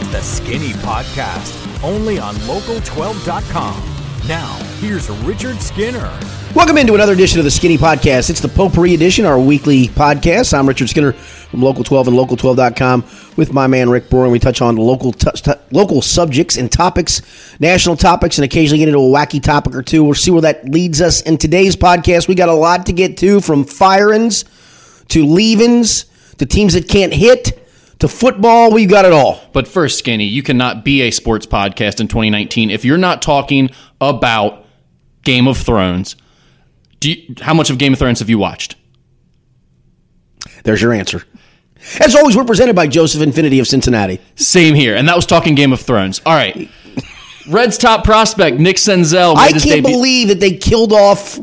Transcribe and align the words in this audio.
It's 0.00 0.06
the 0.12 0.20
Skinny 0.20 0.74
Podcast, 0.74 1.82
only 1.82 2.20
on 2.20 2.36
local12.com. 2.36 4.28
Now, 4.28 4.54
here's 4.78 5.10
Richard 5.10 5.60
Skinner. 5.60 6.08
Welcome 6.54 6.78
into 6.78 6.94
another 6.94 7.14
edition 7.14 7.40
of 7.40 7.44
the 7.44 7.50
Skinny 7.50 7.76
Podcast. 7.76 8.30
It's 8.30 8.38
the 8.38 8.46
Potpourri 8.46 8.94
edition, 8.94 9.24
our 9.24 9.40
weekly 9.40 9.88
podcast. 9.88 10.56
I'm 10.56 10.68
Richard 10.68 10.88
Skinner 10.88 11.14
from 11.14 11.62
Local 11.62 11.82
12 11.82 12.06
and 12.06 12.16
Local12.com 12.16 13.04
with 13.36 13.52
my 13.52 13.66
man 13.66 13.90
Rick 13.90 14.04
and 14.12 14.30
we 14.30 14.38
touch 14.38 14.62
on 14.62 14.76
local 14.76 15.10
t- 15.10 15.32
t- 15.34 15.50
local 15.72 16.00
subjects 16.00 16.56
and 16.56 16.70
topics, 16.70 17.58
national 17.58 17.96
topics, 17.96 18.38
and 18.38 18.44
occasionally 18.44 18.78
get 18.78 18.86
into 18.86 19.00
a 19.00 19.02
wacky 19.02 19.42
topic 19.42 19.74
or 19.74 19.82
two. 19.82 20.04
We'll 20.04 20.14
see 20.14 20.30
where 20.30 20.42
that 20.42 20.68
leads 20.68 21.00
us. 21.00 21.22
In 21.22 21.38
today's 21.38 21.74
podcast, 21.74 22.28
we 22.28 22.36
got 22.36 22.48
a 22.48 22.54
lot 22.54 22.86
to 22.86 22.92
get 22.92 23.16
to 23.16 23.40
from 23.40 23.64
firings 23.64 24.44
to 25.08 25.26
leavings 25.26 26.04
to 26.36 26.46
teams 26.46 26.74
that 26.74 26.88
can't 26.88 27.12
hit 27.12 27.67
to 27.98 28.08
football. 28.08 28.72
We've 28.72 28.88
got 28.88 29.04
it 29.04 29.12
all. 29.12 29.40
But 29.52 29.66
first, 29.68 29.98
Skinny, 29.98 30.24
you 30.24 30.42
cannot 30.42 30.84
be 30.84 31.02
a 31.02 31.10
sports 31.10 31.46
podcast 31.46 32.00
in 32.00 32.08
2019 32.08 32.70
if 32.70 32.84
you're 32.84 32.98
not 32.98 33.22
talking 33.22 33.70
about 34.00 34.64
Game 35.22 35.48
of 35.48 35.56
Thrones. 35.56 36.16
Do 37.00 37.10
you, 37.12 37.34
how 37.40 37.54
much 37.54 37.70
of 37.70 37.78
Game 37.78 37.92
of 37.92 37.98
Thrones 37.98 38.18
have 38.20 38.30
you 38.30 38.38
watched? 38.38 38.76
There's 40.64 40.82
your 40.82 40.92
answer. 40.92 41.24
As 42.00 42.14
always, 42.16 42.36
we're 42.36 42.44
presented 42.44 42.74
by 42.74 42.88
Joseph 42.88 43.22
Infiniti 43.22 43.60
of 43.60 43.68
Cincinnati. 43.68 44.20
Same 44.34 44.74
here, 44.74 44.96
and 44.96 45.08
that 45.08 45.14
was 45.16 45.26
talking 45.26 45.54
Game 45.54 45.72
of 45.72 45.80
Thrones. 45.80 46.20
All 46.26 46.34
right. 46.34 46.68
Reds 47.48 47.78
top 47.78 48.04
prospect 48.04 48.58
Nick 48.58 48.76
Senzel 48.76 49.36
I 49.36 49.50
can't 49.52 49.62
debut. 49.62 49.82
believe 49.82 50.28
that 50.28 50.40
they 50.40 50.56
killed 50.56 50.92
off. 50.92 51.38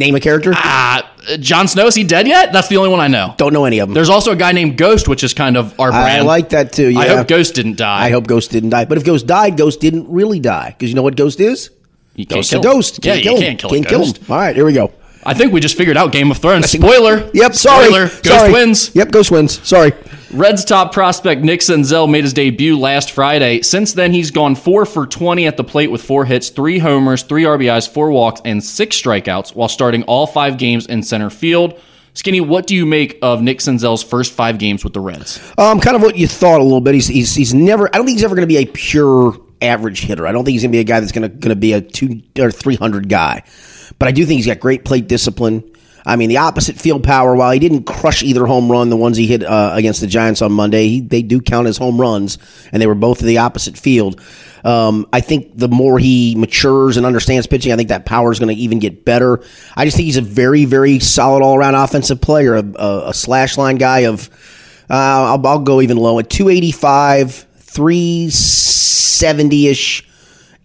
Name 0.00 0.14
a 0.16 0.20
character. 0.20 0.52
Ah, 0.54 1.12
uh, 1.30 1.36
Jon 1.36 1.68
Snow 1.68 1.86
is 1.86 1.94
he 1.94 2.04
dead 2.04 2.26
yet? 2.26 2.52
That's 2.52 2.68
the 2.68 2.78
only 2.78 2.88
one 2.88 3.00
I 3.00 3.08
know. 3.08 3.34
Don't 3.36 3.52
know 3.52 3.66
any 3.66 3.78
of 3.80 3.88
them. 3.88 3.94
There's 3.94 4.08
also 4.08 4.32
a 4.32 4.36
guy 4.36 4.52
named 4.52 4.78
Ghost, 4.78 5.06
which 5.08 5.22
is 5.22 5.34
kind 5.34 5.56
of 5.58 5.78
our 5.78 5.90
brand. 5.90 6.22
I 6.22 6.22
like 6.22 6.48
that 6.48 6.72
too. 6.72 6.88
Yeah. 6.88 7.00
I 7.00 7.08
hope 7.08 7.28
Ghost 7.28 7.54
didn't 7.54 7.76
die. 7.76 8.06
I 8.06 8.10
hope 8.10 8.26
Ghost 8.26 8.50
didn't 8.50 8.70
die. 8.70 8.86
But 8.86 8.96
if 8.98 9.04
Ghost 9.04 9.26
died, 9.26 9.56
Ghost 9.58 9.78
didn't 9.80 10.10
really 10.10 10.40
die 10.40 10.70
because 10.70 10.88
you 10.88 10.96
know 10.96 11.02
what 11.02 11.16
Ghost 11.16 11.38
is? 11.38 11.70
you 12.16 12.26
can't 12.26 12.38
Ghost 12.38 12.50
kill 12.50 12.60
a 12.60 12.62
ghost. 12.64 13.04
Yeah, 13.04 13.12
Can't 13.12 13.24
you 13.24 13.30
kill 13.30 13.36
him. 13.36 13.42
can't 13.42 13.58
kill 13.60 13.70
Can't 13.70 13.86
kill 13.88 13.98
ghost. 14.00 14.18
him. 14.18 14.24
All 14.32 14.38
right, 14.38 14.56
here 14.56 14.64
we 14.64 14.72
go. 14.72 14.90
I 15.24 15.34
think 15.34 15.52
we 15.52 15.60
just 15.60 15.76
figured 15.76 15.98
out 15.98 16.12
Game 16.12 16.30
of 16.30 16.38
Thrones. 16.38 16.70
Spoiler. 16.70 17.30
Yep. 17.34 17.54
Sorry. 17.54 17.84
Spoiler. 17.86 18.06
Ghost 18.08 18.24
Sorry. 18.24 18.52
wins. 18.52 18.94
Yep. 18.96 19.10
Ghost 19.10 19.30
wins. 19.30 19.68
Sorry. 19.68 19.92
Reds 20.32 20.64
top 20.64 20.92
prospect 20.92 21.42
Nick 21.42 21.58
Senzel 21.58 22.08
made 22.08 22.22
his 22.22 22.32
debut 22.32 22.78
last 22.78 23.10
Friday. 23.10 23.62
Since 23.62 23.94
then, 23.94 24.12
he's 24.12 24.30
gone 24.30 24.54
four 24.54 24.86
for 24.86 25.04
20 25.04 25.44
at 25.44 25.56
the 25.56 25.64
plate 25.64 25.90
with 25.90 26.04
four 26.04 26.24
hits, 26.24 26.50
three 26.50 26.78
homers, 26.78 27.24
three 27.24 27.42
RBIs, 27.42 27.88
four 27.88 28.12
walks, 28.12 28.40
and 28.44 28.62
six 28.62 29.00
strikeouts 29.00 29.56
while 29.56 29.68
starting 29.68 30.04
all 30.04 30.28
five 30.28 30.56
games 30.56 30.86
in 30.86 31.02
center 31.02 31.30
field. 31.30 31.80
Skinny, 32.14 32.40
what 32.40 32.68
do 32.68 32.76
you 32.76 32.86
make 32.86 33.18
of 33.22 33.42
Nick 33.42 33.58
Senzel's 33.58 34.04
first 34.04 34.32
five 34.32 34.58
games 34.58 34.84
with 34.84 34.92
the 34.92 35.00
Reds? 35.00 35.40
Um, 35.58 35.80
kind 35.80 35.96
of 35.96 36.02
what 36.02 36.16
you 36.16 36.28
thought 36.28 36.60
a 36.60 36.64
little 36.64 36.80
bit. 36.80 36.94
He's 36.94 37.08
he's, 37.08 37.34
he's 37.34 37.52
never. 37.52 37.88
I 37.88 37.98
don't 37.98 38.06
think 38.06 38.18
he's 38.18 38.24
ever 38.24 38.36
going 38.36 38.48
to 38.48 38.54
be 38.54 38.58
a 38.58 38.66
pure 38.66 39.36
average 39.60 40.02
hitter. 40.02 40.28
I 40.28 40.32
don't 40.32 40.44
think 40.44 40.52
he's 40.52 40.62
going 40.62 40.70
to 40.70 40.76
be 40.76 40.80
a 40.80 40.84
guy 40.84 41.00
that's 41.00 41.12
going 41.12 41.40
to 41.40 41.56
be 41.56 41.72
a 41.72 41.80
two 41.80 42.22
or 42.38 42.52
three 42.52 42.76
hundred 42.76 43.08
guy. 43.08 43.42
But 43.98 44.06
I 44.06 44.12
do 44.12 44.24
think 44.24 44.36
he's 44.36 44.46
got 44.46 44.60
great 44.60 44.84
plate 44.84 45.08
discipline. 45.08 45.72
I 46.04 46.16
mean, 46.16 46.28
the 46.28 46.38
opposite 46.38 46.76
field 46.76 47.04
power. 47.04 47.34
While 47.34 47.52
he 47.52 47.58
didn't 47.58 47.84
crush 47.84 48.22
either 48.22 48.46
home 48.46 48.70
run, 48.70 48.88
the 48.88 48.96
ones 48.96 49.16
he 49.16 49.26
hit 49.26 49.42
uh, 49.42 49.72
against 49.74 50.00
the 50.00 50.06
Giants 50.06 50.42
on 50.42 50.52
Monday, 50.52 50.88
he, 50.88 51.00
they 51.00 51.22
do 51.22 51.40
count 51.40 51.68
as 51.68 51.76
home 51.76 52.00
runs, 52.00 52.38
and 52.72 52.80
they 52.80 52.86
were 52.86 52.94
both 52.94 53.20
the 53.20 53.38
opposite 53.38 53.76
field. 53.76 54.20
Um, 54.64 55.06
I 55.12 55.20
think 55.20 55.56
the 55.56 55.68
more 55.68 55.98
he 55.98 56.34
matures 56.36 56.96
and 56.96 57.04
understands 57.06 57.46
pitching, 57.46 57.72
I 57.72 57.76
think 57.76 57.90
that 57.90 58.06
power 58.06 58.32
is 58.32 58.38
going 58.38 58.54
to 58.54 58.60
even 58.60 58.78
get 58.78 59.04
better. 59.04 59.42
I 59.74 59.84
just 59.84 59.96
think 59.96 60.06
he's 60.06 60.16
a 60.16 60.22
very, 60.22 60.64
very 60.64 60.98
solid 60.98 61.42
all 61.42 61.56
around 61.56 61.74
offensive 61.74 62.20
player, 62.20 62.56
a, 62.56 62.64
a, 62.76 63.08
a 63.08 63.14
slash 63.14 63.58
line 63.58 63.76
guy 63.76 64.00
of. 64.00 64.28
Uh, 64.88 65.34
I'll, 65.34 65.46
I'll 65.46 65.60
go 65.60 65.80
even 65.80 65.98
low 65.98 66.18
at 66.18 66.28
285, 66.28 67.46
370 67.58 69.68
ish, 69.68 70.09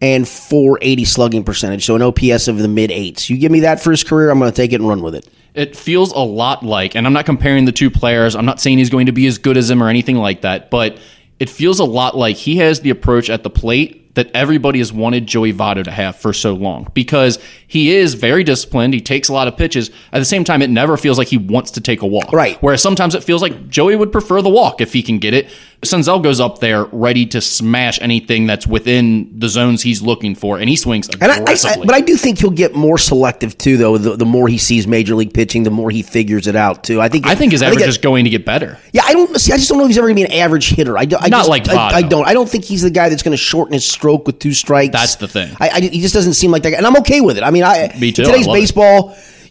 and 0.01 0.27
480 0.27 1.05
slugging 1.05 1.43
percentage. 1.43 1.85
So 1.85 1.95
an 1.95 2.01
OPS 2.01 2.47
of 2.47 2.57
the 2.57 2.67
mid 2.67 2.91
eights. 2.91 3.29
You 3.29 3.37
give 3.37 3.51
me 3.51 3.61
that 3.61 3.81
for 3.81 3.91
his 3.91 4.03
career, 4.03 4.29
I'm 4.29 4.39
going 4.39 4.51
to 4.51 4.55
take 4.55 4.73
it 4.73 4.81
and 4.81 4.87
run 4.87 5.01
with 5.01 5.15
it. 5.15 5.27
It 5.53 5.75
feels 5.75 6.11
a 6.11 6.19
lot 6.19 6.63
like, 6.63 6.95
and 6.95 7.07
I'm 7.07 7.13
not 7.13 7.25
comparing 7.25 7.65
the 7.65 7.71
two 7.71 7.89
players. 7.89 8.35
I'm 8.35 8.45
not 8.45 8.59
saying 8.59 8.77
he's 8.77 8.89
going 8.89 9.05
to 9.05 9.13
be 9.13 9.25
as 9.25 9.37
good 9.37 9.55
as 9.55 9.69
him 9.69 9.81
or 9.81 9.87
anything 9.87 10.17
like 10.17 10.41
that, 10.41 10.69
but 10.69 10.99
it 11.39 11.49
feels 11.49 11.79
a 11.79 11.85
lot 11.85 12.17
like 12.17 12.35
he 12.35 12.57
has 12.57 12.81
the 12.81 12.89
approach 12.89 13.29
at 13.29 13.43
the 13.43 13.49
plate 13.49 14.05
that 14.15 14.31
everybody 14.33 14.79
has 14.79 14.91
wanted 14.91 15.27
Joey 15.27 15.53
Votto 15.53 15.83
to 15.83 15.91
have 15.91 16.15
for 16.15 16.33
so 16.33 16.53
long 16.53 16.89
because 16.93 17.37
he 17.67 17.93
is 17.93 18.13
very 18.13 18.43
disciplined. 18.43 18.93
He 18.93 19.01
takes 19.01 19.27
a 19.27 19.33
lot 19.33 19.47
of 19.47 19.57
pitches. 19.57 19.91
At 20.11 20.19
the 20.19 20.25
same 20.25 20.43
time, 20.43 20.61
it 20.61 20.69
never 20.69 20.97
feels 20.97 21.17
like 21.17 21.27
he 21.27 21.37
wants 21.37 21.71
to 21.71 21.81
take 21.81 22.01
a 22.01 22.07
walk. 22.07 22.31
Right. 22.31 22.57
Whereas 22.61 22.81
sometimes 22.81 23.13
it 23.13 23.23
feels 23.23 23.41
like 23.41 23.67
Joey 23.69 23.95
would 23.95 24.13
prefer 24.13 24.41
the 24.41 24.49
walk 24.49 24.79
if 24.79 24.93
he 24.93 25.03
can 25.03 25.19
get 25.19 25.33
it. 25.33 25.49
Senzel 25.85 26.21
goes 26.21 26.39
up 26.39 26.59
there 26.59 26.85
ready 26.85 27.25
to 27.27 27.41
smash 27.41 27.99
anything 28.01 28.45
that's 28.47 28.67
within 28.67 29.39
the 29.39 29.47
zones 29.49 29.81
he's 29.81 30.01
looking 30.01 30.35
for, 30.35 30.59
and 30.59 30.69
he 30.69 30.75
swings 30.75 31.09
And 31.09 31.23
I, 31.23 31.35
I, 31.35 31.37
aggressively. 31.39 31.83
I, 31.83 31.85
but 31.85 31.95
I 31.95 32.01
do 32.01 32.15
think 32.17 32.39
he'll 32.39 32.49
get 32.49 32.75
more 32.75 32.97
selective 32.97 33.57
too, 33.57 33.77
though. 33.77 33.97
The, 33.97 34.15
the 34.15 34.25
more 34.25 34.47
he 34.47 34.57
sees 34.57 34.87
major 34.87 35.15
league 35.15 35.33
pitching, 35.33 35.63
the 35.63 35.71
more 35.71 35.89
he 35.89 36.01
figures 36.01 36.47
it 36.47 36.55
out 36.55 36.83
too. 36.83 37.01
I 37.01 37.09
think. 37.09 37.25
I 37.25 37.35
think 37.35 37.51
his 37.51 37.61
average 37.61 37.79
that- 37.79 37.89
is 37.89 37.97
going 37.97 38.25
to 38.25 38.29
get 38.29 38.45
better. 38.45 38.77
Yeah, 38.91 39.03
I 39.05 39.13
don't 39.13 39.39
see. 39.39 39.53
I 39.53 39.57
just 39.57 39.69
don't 39.69 39.77
know 39.77 39.85
if 39.85 39.89
he's 39.89 39.97
ever 39.97 40.07
going 40.07 40.17
to 40.17 40.27
be 40.27 40.33
an 40.33 40.39
average 40.41 40.69
hitter. 40.69 40.97
I, 40.97 41.05
do, 41.05 41.17
I 41.17 41.29
Not 41.29 41.39
just, 41.39 41.49
like 41.49 41.69
I, 41.69 41.97
I 41.97 42.01
don't. 42.01 42.27
I 42.27 42.33
don't 42.33 42.49
think 42.49 42.65
he's 42.65 42.81
the 42.81 42.89
guy 42.89 43.09
that's 43.09 43.23
going 43.23 43.31
to 43.31 43.37
shorten 43.37 43.73
his 43.73 43.85
stroke 43.85 44.27
with 44.27 44.39
two 44.39 44.53
strikes. 44.53 44.93
That's 44.93 45.15
the 45.15 45.27
thing. 45.27 45.55
I, 45.59 45.69
I, 45.69 45.79
he 45.81 46.01
just 46.01 46.13
doesn't 46.13 46.33
seem 46.33 46.51
like 46.51 46.63
that, 46.63 46.71
guy. 46.71 46.77
and 46.77 46.85
I'm 46.85 46.97
okay 46.97 47.21
with 47.21 47.37
it. 47.37 47.43
I 47.43 47.51
mean, 47.51 47.63
I 47.63 47.95
Me 47.99 48.11
too. 48.11 48.23
Today's 48.23 48.47
love 48.47 48.57
it. 48.57 48.61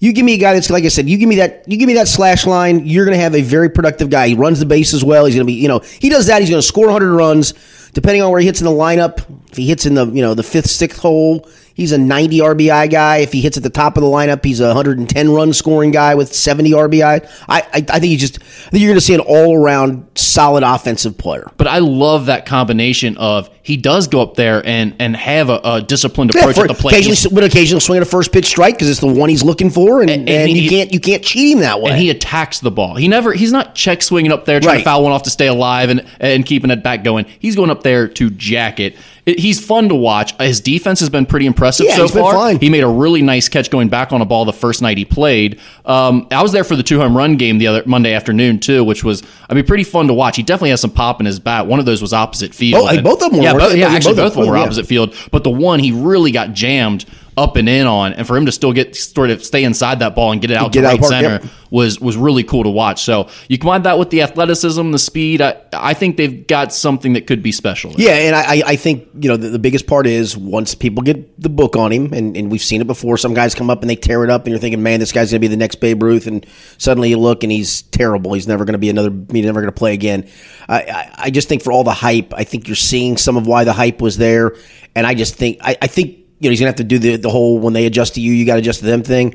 You 0.01 0.13
give 0.13 0.25
me 0.25 0.35
a 0.35 0.39
guy 0.39 0.55
that's 0.55 0.71
like 0.71 0.85
I 0.85 0.89
said. 0.89 1.09
You 1.09 1.19
give 1.19 1.29
me 1.29 1.37
that. 1.37 1.65
You 1.67 1.77
give 1.77 1.87
me 1.87 1.95
that 1.95 2.09
slash 2.09 2.47
line. 2.47 2.87
You're 2.87 3.05
going 3.05 3.17
to 3.17 3.23
have 3.23 3.35
a 3.35 3.43
very 3.43 3.71
productive 3.71 4.11
guy. 4.11 4.29
He 4.29 4.35
runs 4.35 4.61
the 4.61 4.67
base 4.67 4.95
as 4.95 5.05
well. 5.05 5.25
He's 5.25 5.35
going 5.35 5.47
to 5.47 5.51
be. 5.53 5.55
You 5.55 5.69
know, 5.69 5.81
he 5.81 6.09
does 6.09 6.27
that. 6.27 6.41
He's 6.41 6.51
going 6.51 6.61
to 6.61 6.67
score 6.67 6.87
100 6.87 7.15
runs. 7.15 7.55
Depending 7.93 8.23
on 8.23 8.31
where 8.33 8.41
he 8.41 8.47
hits 8.47 8.61
in 8.61 8.65
the 8.65 8.73
lineup, 8.73 9.25
if 9.51 9.57
he 9.57 9.69
hits 9.69 9.87
in 9.87 9.95
the 9.95 10.07
you 10.07 10.21
know 10.21 10.35
the 10.35 10.43
fifth, 10.43 10.69
sixth 10.69 10.99
hole, 11.01 11.49
he's 11.75 11.93
a 11.93 11.99
90 11.99 12.39
RBI 12.39 12.91
guy. 12.91 13.19
If 13.19 13.33
he 13.33 13.41
hits 13.41 13.57
at 13.57 13.63
the 13.63 13.71
top 13.71 13.97
of 13.97 14.03
the 14.03 14.09
lineup, 14.09 14.45
he's 14.45 14.61
a 14.61 14.69
110 14.69 15.31
run 15.31 15.53
scoring 15.53 15.91
guy 15.91 16.15
with 16.15 16.35
70 16.35 16.71
RBI. 16.71 17.29
I 17.49 17.61
I, 17.61 17.67
I 17.75 18.01
think 18.01 18.07
you 18.13 18.17
just 18.19 18.41
I 18.41 18.71
think 18.71 18.81
you're 18.83 18.91
going 18.91 18.97
to 18.99 19.01
see 19.05 19.15
an 19.15 19.21
all 19.21 19.57
around 19.57 20.07
solid 20.15 20.63
offensive 20.63 21.19
player. 21.19 21.51
But 21.57 21.67
I 21.67 21.79
love 21.79 22.27
that 22.27 22.47
combination 22.47 23.17
of 23.19 23.51
he 23.63 23.77
does 23.77 24.09
go 24.09 24.21
up 24.23 24.35
there 24.35 24.65
and 24.67 24.95
and 24.99 25.17
have 25.17 25.49
a, 25.51 25.61
a 25.65 25.83
disciplined 25.83 26.33
Yeah, 26.35 26.41
approach 26.43 26.57
for- 26.57 26.63
at 26.63 26.69
the 26.69 26.75
plate. 26.75 26.93
Occasionally, 26.95 27.17
He's- 27.17 27.33
would 27.33 27.45
occasionally 27.45 27.81
swing 27.81 27.97
at 27.99 28.03
a 28.03 28.07
first 28.07 28.33
pitch 28.33 28.47
strike 28.47 28.75
because 28.75 28.89
it's 28.91 29.01
the 29.01 29.07
one 29.07 29.29
he's 29.29 29.43
looking 29.43 29.71
for, 29.71 30.01
and, 30.01 30.11
and, 30.11 30.29
and 30.29 30.51
you 30.51 30.63
he- 30.63 30.69
can't 30.69 30.93
you 30.93 31.01
can't 31.01 31.23
cheat 31.23 31.53
him 31.53 31.61
that 31.61 31.81
way. 31.81 31.91
and 31.93 32.01
he 32.01 32.11
attacks 32.11 32.61
the 32.61 32.71
ball. 32.71 32.95
He 32.95 33.09
never 33.09 33.33
he's 33.33 33.53
not 33.53 33.75
check 33.75 34.03
swinging 34.03 34.33
up 34.33 34.45
there 34.45 34.61
trying 34.61 34.75
Right. 34.75 34.79
to 34.79 34.85
foul 34.85 35.03
one 35.03 35.13
off 35.13 35.23
to 35.25 35.31
stay 35.31 35.47
alive 35.49 35.91
and 35.91 36.05
and 36.21 36.45
keeping 36.47 36.71
it 36.71 36.83
back 36.83 37.05
going. 37.05 37.27
He's 37.39 37.57
going 37.57 37.71
up 37.71 37.83
there 37.83 38.09
to 38.09 38.31
jack 38.31 38.81
it. 38.81 38.97
It- 39.27 39.39
he's 39.39 39.65
fun 39.65 39.89
to 39.89 39.95
watch. 39.95 40.35
His 40.41 40.61
defense 40.61 41.01
has 41.01 41.09
been 41.09 41.25
pretty 41.27 41.47
impressive 41.47 41.87
Yeah, 41.87 41.97
so 41.97 42.09
far. 42.09 42.55
He 42.59 42.69
made 42.69 42.83
a 42.85 42.89
really 42.89 43.23
nice 43.23 43.49
catch 43.49 43.71
going 43.71 43.89
back 43.89 44.13
on 44.13 44.21
a 44.21 44.25
ball 44.25 44.45
the 44.45 44.53
first 44.53 44.83
night 44.83 44.99
he 44.99 45.05
played. 45.05 45.59
Um, 45.87 46.27
I 46.31 46.43
was 46.43 46.53
there 46.53 46.65
for 46.65 46.77
the 46.77 46.83
two 46.83 47.01
home 47.01 47.17
run 47.17 47.37
game 47.37 47.59
the 47.59 47.67
other 47.67 47.83
Monday 47.87 48.13
afternoon 48.13 48.59
too, 48.59 48.85
which 48.85 49.03
was 49.03 49.23
I 49.49 49.55
mean 49.55 49.65
pretty 49.65 49.85
fun 49.85 50.09
to 50.09 50.15
watch. 50.15 50.37
He 50.37 50.43
definitely 50.43 50.71
has 50.71 50.81
some 50.81 50.91
pop 50.91 51.21
in 51.21 51.27
his 51.27 51.39
bat. 51.39 51.67
One 51.67 51.79
of 51.79 51.87
those 51.87 52.03
was 52.03 52.13
opposite 52.13 52.55
field. 52.55 52.87
Both- 52.89 53.03
both 53.03 53.23
of 53.23 53.31
them 53.31 53.39
were, 53.39 53.45
yeah, 53.45 53.53
both, 53.55 53.75
yeah, 53.77 53.89
actually 53.89 54.15
both 54.15 54.19
of 54.19 54.25
both 54.25 54.27
of 54.27 54.35
them 54.35 54.43
them, 54.45 54.51
were 54.53 54.57
yeah. 54.59 54.63
opposite 54.65 54.87
field. 54.87 55.15
But 55.31 55.45
the 55.45 55.51
one 55.51 55.81
he 55.81 55.93
really 55.93 56.31
got 56.31 56.53
jammed 56.53 57.05
up 57.37 57.57
and 57.57 57.69
in 57.69 57.87
on, 57.87 58.13
and 58.13 58.27
for 58.27 58.37
him 58.37 58.47
to 58.47 58.53
still 58.53 58.73
get 58.73 58.95
sort 58.95 59.31
of 59.31 59.45
stay 59.45 59.65
inside 59.65 59.99
that 59.99 60.15
ball 60.15 60.33
and 60.33 60.41
get 60.41 60.51
it 60.51 60.57
out 60.57 60.73
Get 60.73 60.83
to 60.83 60.87
out 60.87 60.91
right 60.91 61.01
park, 61.01 61.11
center 61.13 61.29
yep. 61.43 61.45
was 61.71 62.01
was 62.01 62.17
really 62.17 62.45
cool 62.45 62.63
to 62.63 62.71
watch. 62.71 63.03
So 63.03 63.29
you 63.49 63.59
combine 63.59 63.83
that 63.83 63.99
with 63.99 64.11
the 64.11 64.23
athleticism, 64.23 64.91
the 64.93 64.99
speed. 64.99 65.43
I, 65.43 65.61
I 65.73 65.95
think 65.95 66.17
they've 66.17 66.47
got 66.47 66.73
something 66.73 67.15
that 67.15 67.27
could 67.27 67.43
be 67.43 67.51
special. 67.53 67.91
there. 67.93 68.07
Yeah, 68.07 68.27
and 68.29 68.37
I, 68.37 68.43
I- 68.43 68.63
I 68.67 68.77
think 68.77 69.09
you 69.21 69.29
know 69.29 69.37
the, 69.37 69.49
the 69.49 69.59
biggest 69.59 69.87
part 69.87 70.07
is 70.07 70.37
once 70.37 70.75
people 70.75 71.03
get 71.03 71.41
the 71.41 71.49
book 71.49 71.77
on 71.77 71.91
him, 71.93 72.13
and, 72.13 72.37
and 72.37 72.51
we've 72.51 72.63
seen 72.63 72.81
it 72.81 72.87
before. 72.87 73.17
Some 73.17 73.35
guys 73.35 73.55
come 73.55 73.71
up 73.71 73.81
and 73.83 73.91
they 73.91 73.97
tear 73.97 74.25
it 74.25 74.31
up, 74.31 74.43
and 74.43 74.51
you're 74.51 74.59
thinking, 74.59 74.83
man, 74.83 75.01
this 75.01 75.13
guy's 75.13 75.31
going 75.31 75.41
to 75.41 75.45
be 75.45 75.49
the 75.49 75.57
next 75.57 75.77
Babe 75.77 76.03
Ruth, 76.03 76.27
and 76.27 76.47
suddenly 76.79 77.11
you 77.11 77.19
look 77.19 77.43
and 77.43 77.51
he's 77.53 77.83
terrible. 77.83 78.33
He's 78.35 78.47
never 78.49 78.65
going 78.65 78.73
to 78.75 78.79
be 78.79 78.91
another. 78.91 79.11
He's 79.33 79.45
never 79.45 79.61
going 79.61 79.73
to 79.73 79.79
play 79.79 79.93
again. 79.95 80.29
I, 80.69 80.83
I, 80.83 81.15
I 81.25 81.31
just 81.31 81.49
think 81.49 81.63
for 81.63 81.73
all 81.73 81.85
the 81.85 81.93
hype, 81.93 82.33
I 82.35 82.45
think 82.45 82.69
you're 82.69 82.75
seeing 82.77 83.17
some 83.17 83.37
of 83.37 83.47
why 83.47 83.65
the 83.65 83.73
hype 83.73 84.01
was 84.01 84.17
there, 84.17 84.57
and 84.95 85.07
I 85.07 85.15
just 85.15 85.35
think 85.35 85.59
I, 85.61 85.77
I 85.83 85.87
think 85.89 86.19
you 86.41 86.49
know 86.49 86.51
he's 86.51 86.61
going 86.61 86.67
to 86.73 86.77
have 86.77 86.77
to 86.77 86.85
do 86.85 86.99
the 86.99 87.17
the 87.17 87.31
whole 87.31 87.59
when 87.59 87.73
they 87.73 87.87
adjust 87.87 88.15
to 88.15 88.21
you, 88.21 88.33
you 88.33 88.45
got 88.47 88.55
to 88.55 88.61
adjust 88.61 88.81
to 88.81 88.87
them 88.87 89.03
thing. 89.03 89.35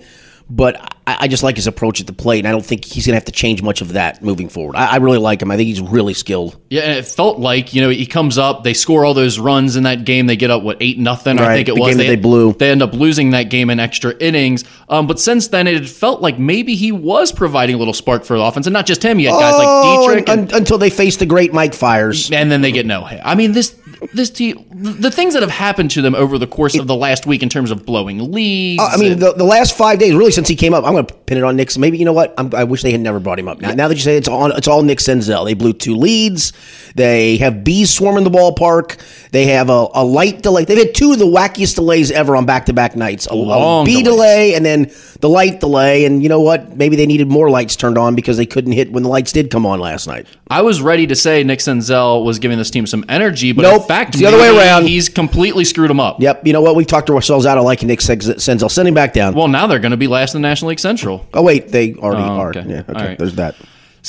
But 0.51 0.77
I, 1.05 1.17
I 1.19 1.27
just 1.27 1.43
like 1.43 1.57
his 1.57 1.67
approach 1.67 2.01
at 2.01 2.07
the 2.07 2.13
plate, 2.13 2.39
and 2.39 2.47
I 2.47 2.51
don't 2.51 2.65
think 2.65 2.83
he's 2.83 3.05
going 3.05 3.11
to 3.11 3.17
have 3.17 3.25
to 3.25 3.31
change 3.31 3.61
much 3.61 3.81
of 3.81 3.93
that 3.93 4.23
moving 4.23 4.49
forward. 4.49 4.75
I, 4.75 4.93
I 4.93 4.95
really 4.95 5.19
like 5.19 5.43
him. 5.43 5.51
I 5.51 5.57
think 5.57 5.67
he's 5.67 5.79
really 5.79 6.15
skilled. 6.15 6.59
Yeah, 6.71 6.81
and 6.81 6.97
it 6.97 7.05
felt 7.05 7.37
like 7.37 7.75
you 7.75 7.81
know 7.83 7.89
he 7.89 8.07
comes 8.07 8.39
up, 8.39 8.63
they 8.63 8.73
score 8.73 9.05
all 9.05 9.13
those 9.13 9.37
runs 9.37 9.75
in 9.75 9.83
that 9.83 10.05
game, 10.05 10.25
they 10.25 10.35
get 10.35 10.49
up 10.49 10.63
what 10.63 10.77
eight 10.79 10.97
nothing, 10.97 11.37
I 11.37 11.53
think 11.53 11.69
it 11.69 11.75
the 11.75 11.81
was. 11.81 11.89
game 11.89 11.97
that 11.99 12.05
they 12.07 12.15
blew. 12.15 12.53
They 12.53 12.71
end 12.71 12.81
up 12.81 12.93
losing 12.93 13.29
that 13.31 13.43
game 13.51 13.69
in 13.69 13.79
extra 13.79 14.11
innings. 14.19 14.63
Um, 14.89 15.05
but 15.05 15.19
since 15.19 15.49
then, 15.49 15.67
it 15.67 15.87
felt 15.87 16.19
like 16.21 16.39
maybe 16.39 16.73
he 16.73 16.91
was 16.91 17.31
providing 17.31 17.75
a 17.75 17.77
little 17.77 17.93
spark 17.93 18.23
for 18.23 18.35
the 18.35 18.43
offense, 18.43 18.65
and 18.65 18.73
not 18.73 18.87
just 18.87 19.03
him. 19.03 19.19
You 19.19 19.27
had 19.29 19.39
guys 19.39 19.53
Oh, 19.55 20.05
like 20.05 20.15
Dietrich, 20.17 20.29
un- 20.29 20.39
and, 20.39 20.51
until 20.53 20.79
they 20.79 20.89
face 20.89 21.17
the 21.17 21.27
great 21.27 21.53
Mike 21.53 21.75
Fiers. 21.75 22.31
and 22.31 22.51
then 22.51 22.61
they 22.61 22.71
get 22.71 22.87
no 22.87 23.03
hit. 23.05 23.21
I 23.23 23.35
mean, 23.35 23.51
this 23.51 23.75
this 24.13 24.29
team, 24.29 24.65
the 24.71 25.11
things 25.11 25.33
that 25.33 25.41
have 25.43 25.51
happened 25.51 25.91
to 25.91 26.01
them 26.01 26.15
over 26.15 26.37
the 26.37 26.47
course 26.47 26.77
of 26.77 26.87
the 26.87 26.95
last 26.95 27.25
week 27.25 27.43
in 27.43 27.49
terms 27.49 27.69
of 27.71 27.85
blowing 27.85 28.31
leads. 28.31 28.81
Uh, 28.81 28.85
I 28.87 28.97
mean, 28.97 29.11
and- 29.13 29.21
the, 29.21 29.33
the 29.33 29.43
last 29.43 29.75
five 29.77 29.99
days, 29.99 30.13
really, 30.13 30.31
since 30.31 30.47
he 30.47 30.55
came 30.55 30.73
up, 30.73 30.85
I'm 30.85 30.93
going 30.93 31.05
to 31.05 31.13
pin 31.13 31.37
it 31.37 31.43
on 31.43 31.55
Nick. 31.55 31.77
Maybe 31.77 31.97
you 31.97 32.05
know 32.05 32.13
what? 32.13 32.33
I'm, 32.37 32.53
I 32.55 32.63
wish 32.63 32.81
they 32.81 32.91
had 32.91 33.01
never 33.01 33.19
brought 33.19 33.39
him 33.39 33.47
up. 33.47 33.59
Now, 33.59 33.73
now 33.73 33.87
that 33.87 33.95
you 33.95 34.01
say 34.01 34.17
it's 34.17 34.27
all 34.27 34.51
it's 34.51 34.67
all 34.67 34.81
Nick 34.83 34.99
Senzel. 34.99 35.45
They 35.45 35.53
blew 35.53 35.73
two 35.73 35.95
leads. 35.95 36.53
They 36.95 37.37
have 37.37 37.63
bees 37.63 37.93
swarming 37.93 38.23
the 38.23 38.31
ballpark. 38.31 38.99
They 39.31 39.45
have 39.47 39.69
a, 39.69 39.87
a 39.93 40.03
light 40.03 40.41
delay. 40.41 40.65
They've 40.65 40.77
had 40.77 40.95
two 40.95 41.11
of 41.13 41.19
the 41.19 41.25
wackiest 41.27 41.75
delays 41.75 42.09
ever 42.11 42.35
on 42.35 42.45
back 42.45 42.65
to 42.65 42.73
back 42.73 42.95
nights. 42.95 43.27
A, 43.29 43.35
a 43.35 43.85
bee 43.85 44.01
delay 44.03 44.55
and 44.55 44.65
then 44.65 44.91
the 45.19 45.29
light 45.29 45.59
delay. 45.59 46.05
And 46.05 46.23
you 46.23 46.29
know 46.29 46.41
what? 46.41 46.75
Maybe 46.75 46.95
they 46.95 47.05
needed 47.05 47.27
more 47.27 47.49
lights 47.49 47.75
turned 47.75 47.97
on 47.97 48.15
because 48.15 48.37
they 48.37 48.45
couldn't 48.47 48.71
hit 48.71 48.91
when 48.91 49.03
the 49.03 49.09
lights 49.09 49.31
did 49.31 49.51
come 49.51 49.65
on 49.65 49.79
last 49.79 50.07
night. 50.07 50.25
I 50.49 50.63
was 50.63 50.81
ready 50.81 51.05
to 51.07 51.15
say 51.15 51.43
Nick 51.43 51.59
Senzel 51.59 52.25
was 52.25 52.39
giving 52.39 52.57
this 52.57 52.71
team 52.71 52.87
some 52.87 53.05
energy, 53.07 53.51
but 53.51 53.61
Nope, 53.61 53.87
fact, 53.93 54.09
it's 54.11 54.19
the 54.19 54.25
other 54.27 54.37
way 54.37 54.55
around. 54.55 54.85
He's 54.87 55.09
completely 55.09 55.65
screwed 55.65 55.89
them 55.89 55.99
up. 55.99 56.21
Yep. 56.21 56.45
You 56.47 56.53
know 56.53 56.61
what? 56.61 56.75
We've 56.75 56.87
talked 56.87 57.09
ourselves 57.09 57.45
out 57.45 57.57
of 57.57 57.63
liking 57.65 57.87
Nick 57.87 57.99
Senzel. 57.99 58.69
Send 58.71 58.87
him 58.87 58.93
back 58.93 59.13
down. 59.13 59.33
Well, 59.33 59.47
now 59.47 59.67
they're 59.67 59.79
going 59.79 59.91
to 59.91 59.97
be 59.97 60.07
last 60.07 60.35
in 60.35 60.41
the 60.41 60.47
National 60.47 60.69
League 60.69 60.79
Central. 60.79 61.25
oh 61.33 61.41
wait, 61.41 61.69
they 61.69 61.95
already 61.95 62.23
Oh, 62.23 62.39
are. 62.39 62.49
okay. 62.49 62.63
Yeah. 62.67 62.83
Okay. 62.87 62.93
Right. 62.93 63.17
There's 63.17 63.35
that. 63.35 63.55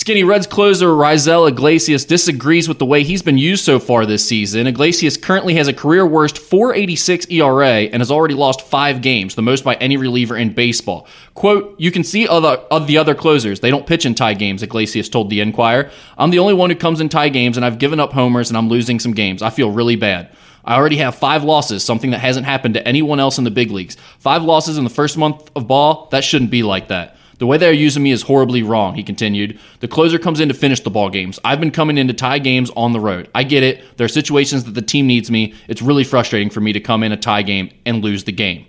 Skinny 0.00 0.24
Reds 0.24 0.46
closer 0.46 0.86
Raisel 0.86 1.46
Iglesias 1.46 2.06
disagrees 2.06 2.66
with 2.66 2.78
the 2.78 2.86
way 2.86 3.02
he's 3.02 3.20
been 3.20 3.36
used 3.36 3.62
so 3.62 3.78
far 3.78 4.06
this 4.06 4.26
season. 4.26 4.66
Iglesias 4.66 5.18
currently 5.18 5.56
has 5.56 5.68
a 5.68 5.74
career 5.74 6.06
worst 6.06 6.38
486 6.38 7.26
ERA 7.26 7.80
and 7.82 8.00
has 8.00 8.10
already 8.10 8.32
lost 8.32 8.62
five 8.62 9.02
games, 9.02 9.34
the 9.34 9.42
most 9.42 9.62
by 9.62 9.74
any 9.74 9.98
reliever 9.98 10.38
in 10.38 10.54
baseball. 10.54 11.06
Quote, 11.34 11.78
you 11.78 11.90
can 11.90 12.02
see 12.02 12.26
other 12.26 12.48
of 12.70 12.86
the 12.86 12.96
other 12.96 13.14
closers. 13.14 13.60
They 13.60 13.68
don't 13.68 13.86
pitch 13.86 14.06
in 14.06 14.14
tie 14.14 14.32
games, 14.32 14.62
Iglesias 14.62 15.10
told 15.10 15.28
the 15.28 15.42
Enquirer. 15.42 15.90
I'm 16.16 16.30
the 16.30 16.38
only 16.38 16.54
one 16.54 16.70
who 16.70 16.76
comes 16.76 17.02
in 17.02 17.10
tie 17.10 17.28
games 17.28 17.58
and 17.58 17.66
I've 17.66 17.78
given 17.78 18.00
up 18.00 18.14
homers 18.14 18.48
and 18.48 18.56
I'm 18.56 18.70
losing 18.70 19.00
some 19.00 19.12
games. 19.12 19.42
I 19.42 19.50
feel 19.50 19.70
really 19.70 19.96
bad. 19.96 20.34
I 20.64 20.76
already 20.76 20.96
have 20.96 21.14
five 21.14 21.44
losses, 21.44 21.84
something 21.84 22.12
that 22.12 22.20
hasn't 22.20 22.46
happened 22.46 22.72
to 22.72 22.88
anyone 22.88 23.20
else 23.20 23.36
in 23.36 23.44
the 23.44 23.50
big 23.50 23.70
leagues. 23.70 23.98
Five 24.18 24.44
losses 24.44 24.78
in 24.78 24.84
the 24.84 24.88
first 24.88 25.18
month 25.18 25.50
of 25.54 25.66
ball, 25.66 26.08
that 26.10 26.24
shouldn't 26.24 26.50
be 26.50 26.62
like 26.62 26.88
that. 26.88 27.18
The 27.40 27.46
way 27.46 27.56
they're 27.56 27.72
using 27.72 28.02
me 28.02 28.10
is 28.10 28.20
horribly 28.20 28.62
wrong, 28.62 28.96
he 28.96 29.02
continued. 29.02 29.58
The 29.80 29.88
closer 29.88 30.18
comes 30.18 30.40
in 30.40 30.48
to 30.48 30.54
finish 30.54 30.80
the 30.80 30.90
ball 30.90 31.08
games. 31.08 31.40
I've 31.42 31.58
been 31.58 31.70
coming 31.70 31.96
in 31.96 32.06
to 32.08 32.12
tie 32.12 32.38
games 32.38 32.70
on 32.76 32.92
the 32.92 33.00
road. 33.00 33.30
I 33.34 33.44
get 33.44 33.62
it. 33.62 33.96
There 33.96 34.04
are 34.04 34.08
situations 34.08 34.64
that 34.64 34.72
the 34.72 34.82
team 34.82 35.06
needs 35.06 35.30
me. 35.30 35.54
It's 35.66 35.80
really 35.80 36.04
frustrating 36.04 36.50
for 36.50 36.60
me 36.60 36.74
to 36.74 36.80
come 36.80 37.02
in 37.02 37.12
a 37.12 37.16
tie 37.16 37.40
game 37.40 37.70
and 37.86 38.04
lose 38.04 38.24
the 38.24 38.32
game. 38.32 38.66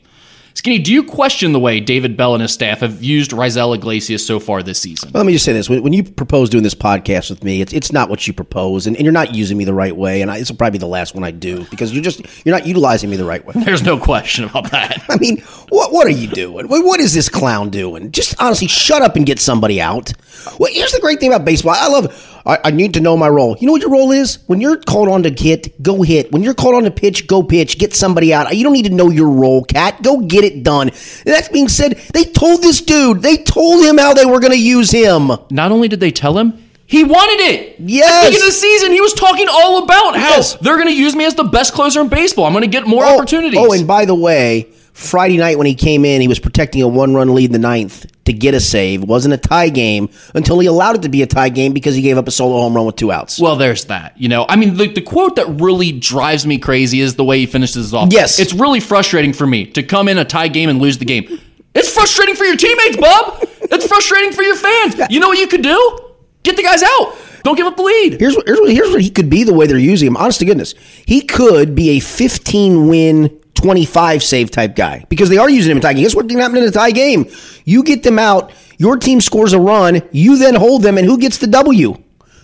Skinny, 0.54 0.80
do 0.80 0.92
you 0.92 1.04
question 1.04 1.54
the 1.54 1.60
way 1.60 1.80
David 1.80 2.18
Bell 2.18 2.34
and 2.34 2.42
his 2.42 2.52
staff 2.52 2.80
have 2.80 3.02
used 3.04 3.32
Raisel 3.32 3.76
Iglesias 3.76 4.26
so 4.26 4.40
far 4.40 4.62
this 4.62 4.80
season? 4.80 5.12
Well, 5.14 5.22
let 5.22 5.28
me 5.28 5.34
just 5.34 5.46
say 5.46 5.54
this: 5.54 5.70
when, 5.70 5.82
when 5.82 5.94
you 5.94 6.04
propose 6.04 6.50
doing 6.50 6.64
this 6.64 6.76
podcast 6.76 7.30
with 7.30 7.44
me, 7.44 7.62
it's 7.62 7.74
it's 7.74 7.92
not 7.92 8.10
what 8.10 8.28
you 8.28 8.34
propose, 8.34 8.86
and, 8.86 8.96
and 8.96 9.06
you're 9.06 9.14
not 9.14 9.34
using 9.34 9.58
me 9.58 9.64
the 9.64 9.74
right 9.74 9.96
way. 9.96 10.22
And 10.22 10.30
I, 10.30 10.40
this 10.40 10.50
will 10.50 10.58
probably 10.58 10.78
be 10.78 10.82
the 10.82 10.88
last 10.88 11.16
one 11.16 11.24
I 11.24 11.32
do 11.32 11.66
because 11.66 11.94
you're 11.94 12.04
just 12.04 12.22
you're 12.46 12.56
not 12.56 12.68
utilizing 12.68 13.10
me 13.10 13.16
the 13.16 13.26
right 13.26 13.46
way. 13.46 13.54
There's 13.64 13.84
no 13.84 13.98
question 13.98 14.46
about 14.46 14.72
that. 14.72 15.04
I 15.10 15.18
mean, 15.18 15.40
what 15.70 15.94
what 15.94 16.06
are 16.06 16.12
you 16.12 16.28
doing? 16.28 16.68
What, 16.68 16.84
what 16.86 17.00
is 17.00 17.14
this 17.14 17.30
clown 17.30 17.70
doing? 17.70 18.12
Just 18.12 18.36
honestly, 18.42 18.68
shut 18.68 19.02
up 19.02 19.16
and 19.16 19.26
get 19.26 19.40
somebody 19.40 19.80
out. 19.80 20.14
Well, 20.60 20.72
here's 20.72 20.92
the 20.92 21.00
great 21.00 21.20
thing 21.20 21.34
about 21.34 21.46
baseball. 21.46 21.76
I 21.78 21.88
love. 21.88 22.28
I, 22.46 22.58
I 22.66 22.72
need 22.72 22.96
to 22.96 23.00
know 23.00 23.16
my 23.16 23.30
role. 23.30 23.56
You 23.60 23.68
know 23.68 23.74
what 23.74 23.82
your 23.82 23.92
role 23.92 24.12
is? 24.12 24.40
When 24.48 24.62
you're 24.62 24.78
called 24.78 25.10
on 25.10 25.24
to 25.24 25.30
hit, 25.30 25.82
go 25.82 26.02
hit. 26.02 26.32
When 26.32 26.44
you're 26.44 26.54
called 26.54 26.76
on 26.76 26.84
to 26.84 26.92
pitch, 26.92 27.28
go 27.28 27.44
pitch. 27.44 27.78
Get 27.78 27.94
somebody 27.94 28.34
out. 28.34 28.56
You 28.56 28.64
don't 28.64 28.74
need 28.74 28.86
to 28.86 28.94
know 28.94 29.10
your 29.10 29.30
role, 29.30 29.64
cat. 29.64 30.02
Go 30.02 30.22
get 30.22 30.41
it 30.44 30.64
done. 30.64 30.92
That 31.26 31.50
being 31.54 31.68
said, 31.70 31.94
they 32.14 32.24
told 32.24 32.62
this 32.62 32.82
dude. 32.82 33.22
They 33.22 33.38
told 33.38 33.84
him 33.86 33.98
how 33.98 34.14
they 34.14 34.26
were 34.26 34.40
going 34.40 34.54
to 34.54 34.60
use 34.60 34.92
him. 34.92 35.32
Not 35.50 35.72
only 35.72 35.88
did 35.88 36.00
they 36.00 36.12
tell 36.12 36.38
him, 36.38 36.54
he 36.86 37.04
wanted 37.06 37.40
it. 37.46 37.76
Yes. 37.80 38.26
At 38.36 38.40
the 38.40 38.46
the 38.48 38.52
season, 38.52 38.92
he 38.92 39.00
was 39.00 39.14
talking 39.14 39.48
all 39.50 39.84
about 39.84 40.18
how 40.18 40.32
Yes. 40.36 40.56
they're 40.56 40.76
going 40.76 40.88
to 40.90 40.94
use 40.96 41.16
me 41.16 41.24
as 41.26 41.36
the 41.36 41.46
best 41.46 41.74
closer 41.74 42.02
in 42.02 42.10
baseball. 42.10 42.46
I'm 42.46 42.52
going 42.52 42.64
to 42.64 42.68
get 42.70 42.86
more 42.86 43.06
Oh, 43.06 43.16
opportunities. 43.18 43.58
Oh, 43.60 43.72
and 43.72 43.88
by 43.88 44.04
the 44.06 44.16
way, 44.16 44.68
Friday 44.94 45.38
night 45.38 45.58
when 45.58 45.68
he 45.68 45.76
came 45.76 46.06
in, 46.06 46.22
he 46.22 46.28
was 46.28 46.40
protecting 46.40 46.82
a 46.82 46.88
one-run 46.88 47.34
lead 47.34 47.46
in 47.46 47.52
the 47.54 47.60
ninth 47.60 48.06
to 48.26 48.34
get 48.34 48.54
a 48.54 48.60
save. 48.60 49.04
It 49.04 49.08
wasn't 49.08 49.34
a 49.34 49.38
tie 49.38 49.70
game 49.70 50.10
until 50.36 50.60
he 50.60 50.68
allowed 50.68 50.98
it 50.98 51.02
to 51.04 51.10
be 51.10 51.22
a 51.22 51.28
tie 51.28 51.50
game 51.50 51.74
because 51.74 51.96
he 51.96 52.02
gave 52.02 52.18
up 52.18 52.28
a 52.28 52.32
solo 52.32 52.60
home 52.60 52.76
run 52.76 52.86
with 52.86 52.98
two 52.98 53.12
outs. 53.12 53.40
Well, 53.40 53.56
there's 53.56 53.86
that. 53.86 54.18
You 54.20 54.30
know, 54.30 54.46
I 54.48 54.56
mean, 54.58 54.76
the, 54.76 54.88
the 54.88 55.02
quote 55.02 55.38
that 55.38 55.48
really 55.62 55.92
drives 55.92 56.46
me 56.46 56.58
crazy 56.58 57.00
is 57.00 57.16
the 57.16 57.24
way 57.24 57.40
he 57.40 57.46
finishes 57.46 57.76
his 57.76 57.94
off. 57.94 58.10
Yes. 58.12 58.40
It's 58.40 58.54
really 58.54 58.80
frustrating 58.80 59.34
for 59.34 59.48
me 59.48 59.66
to 59.68 59.84
come 59.84 60.08
in 60.08 60.18
a 60.18 60.26
tie 60.26 60.50
game 60.50 60.70
and 60.70 60.80
lose 60.80 60.98
the 60.98 61.06
game. 61.06 61.40
It's 61.74 61.94
frustrating 61.94 62.36
for 62.36 62.44
your 62.44 62.58
teammates, 62.58 62.98
Bob. 62.98 63.48
It's 63.62 63.88
frustrating 63.88 64.34
for 64.34 64.44
your 64.44 64.56
fans. 64.56 64.96
You 65.10 65.20
know 65.22 65.30
what 65.30 65.40
you 65.40 65.48
could 65.48 65.64
do? 65.64 66.00
Get 66.44 66.58
the 66.58 66.64
guys 66.64 66.84
out. 66.84 67.16
Don't 67.44 67.56
give 67.56 67.66
up 67.66 67.78
the 67.78 67.84
lead. 67.84 68.20
Here's 68.20 68.36
what, 68.36 68.46
here's 68.46 68.60
what 68.60 68.72
here's 68.72 68.92
what 68.92 69.02
he 69.02 69.10
could 69.10 69.30
be 69.30 69.44
the 69.44 69.54
way 69.54 69.68
they're 69.68 69.78
using 69.78 70.08
him. 70.08 70.18
Honest 70.18 70.40
to 70.40 70.46
goodness, 70.46 70.76
he 71.06 71.22
could 71.22 71.74
be 71.76 71.92
a 71.92 72.00
15 72.00 72.88
win, 72.88 73.41
25 73.62 74.24
save 74.24 74.50
type 74.52 74.76
guy 74.76 75.06
because 75.10 75.30
they 75.30 75.38
are 75.38 75.50
using 75.50 75.72
him 75.72 75.78
in 75.78 75.82
tie 75.82 75.94
game. 75.94 76.04
Guess 76.04 76.16
what 76.16 76.30
happened 76.32 76.58
in 76.64 76.64
a 76.70 76.72
tie 76.72 76.92
game? 76.92 77.28
You 77.66 77.84
get 77.84 78.04
them 78.04 78.18
out, 78.18 78.52
your 78.78 78.98
team 78.98 79.22
scores 79.22 79.54
a 79.54 79.60
run, 79.60 80.02
you 80.12 80.38
then 80.38 80.56
hold 80.56 80.82
them, 80.82 80.98
and 80.98 81.06
who 81.06 81.18
gets 81.20 81.38
the 81.38 81.48
W? 81.48 81.96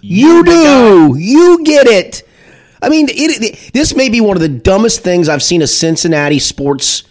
You 0.02 0.44
do. 0.44 1.16
You 1.18 1.64
get 1.64 1.88
it. 1.88 2.24
I 2.82 2.90
mean, 2.90 3.08
it, 3.10 3.42
it- 3.44 3.74
this 3.74 3.96
may 3.96 4.10
be 4.10 4.22
one 4.22 4.38
of 4.38 4.42
the 4.42 4.50
dumbest 4.50 5.02
things 5.02 5.28
I've 5.28 5.42
seen 5.44 5.62
a 5.64 5.68
Cincinnati 5.68 6.38
sports 6.40 7.04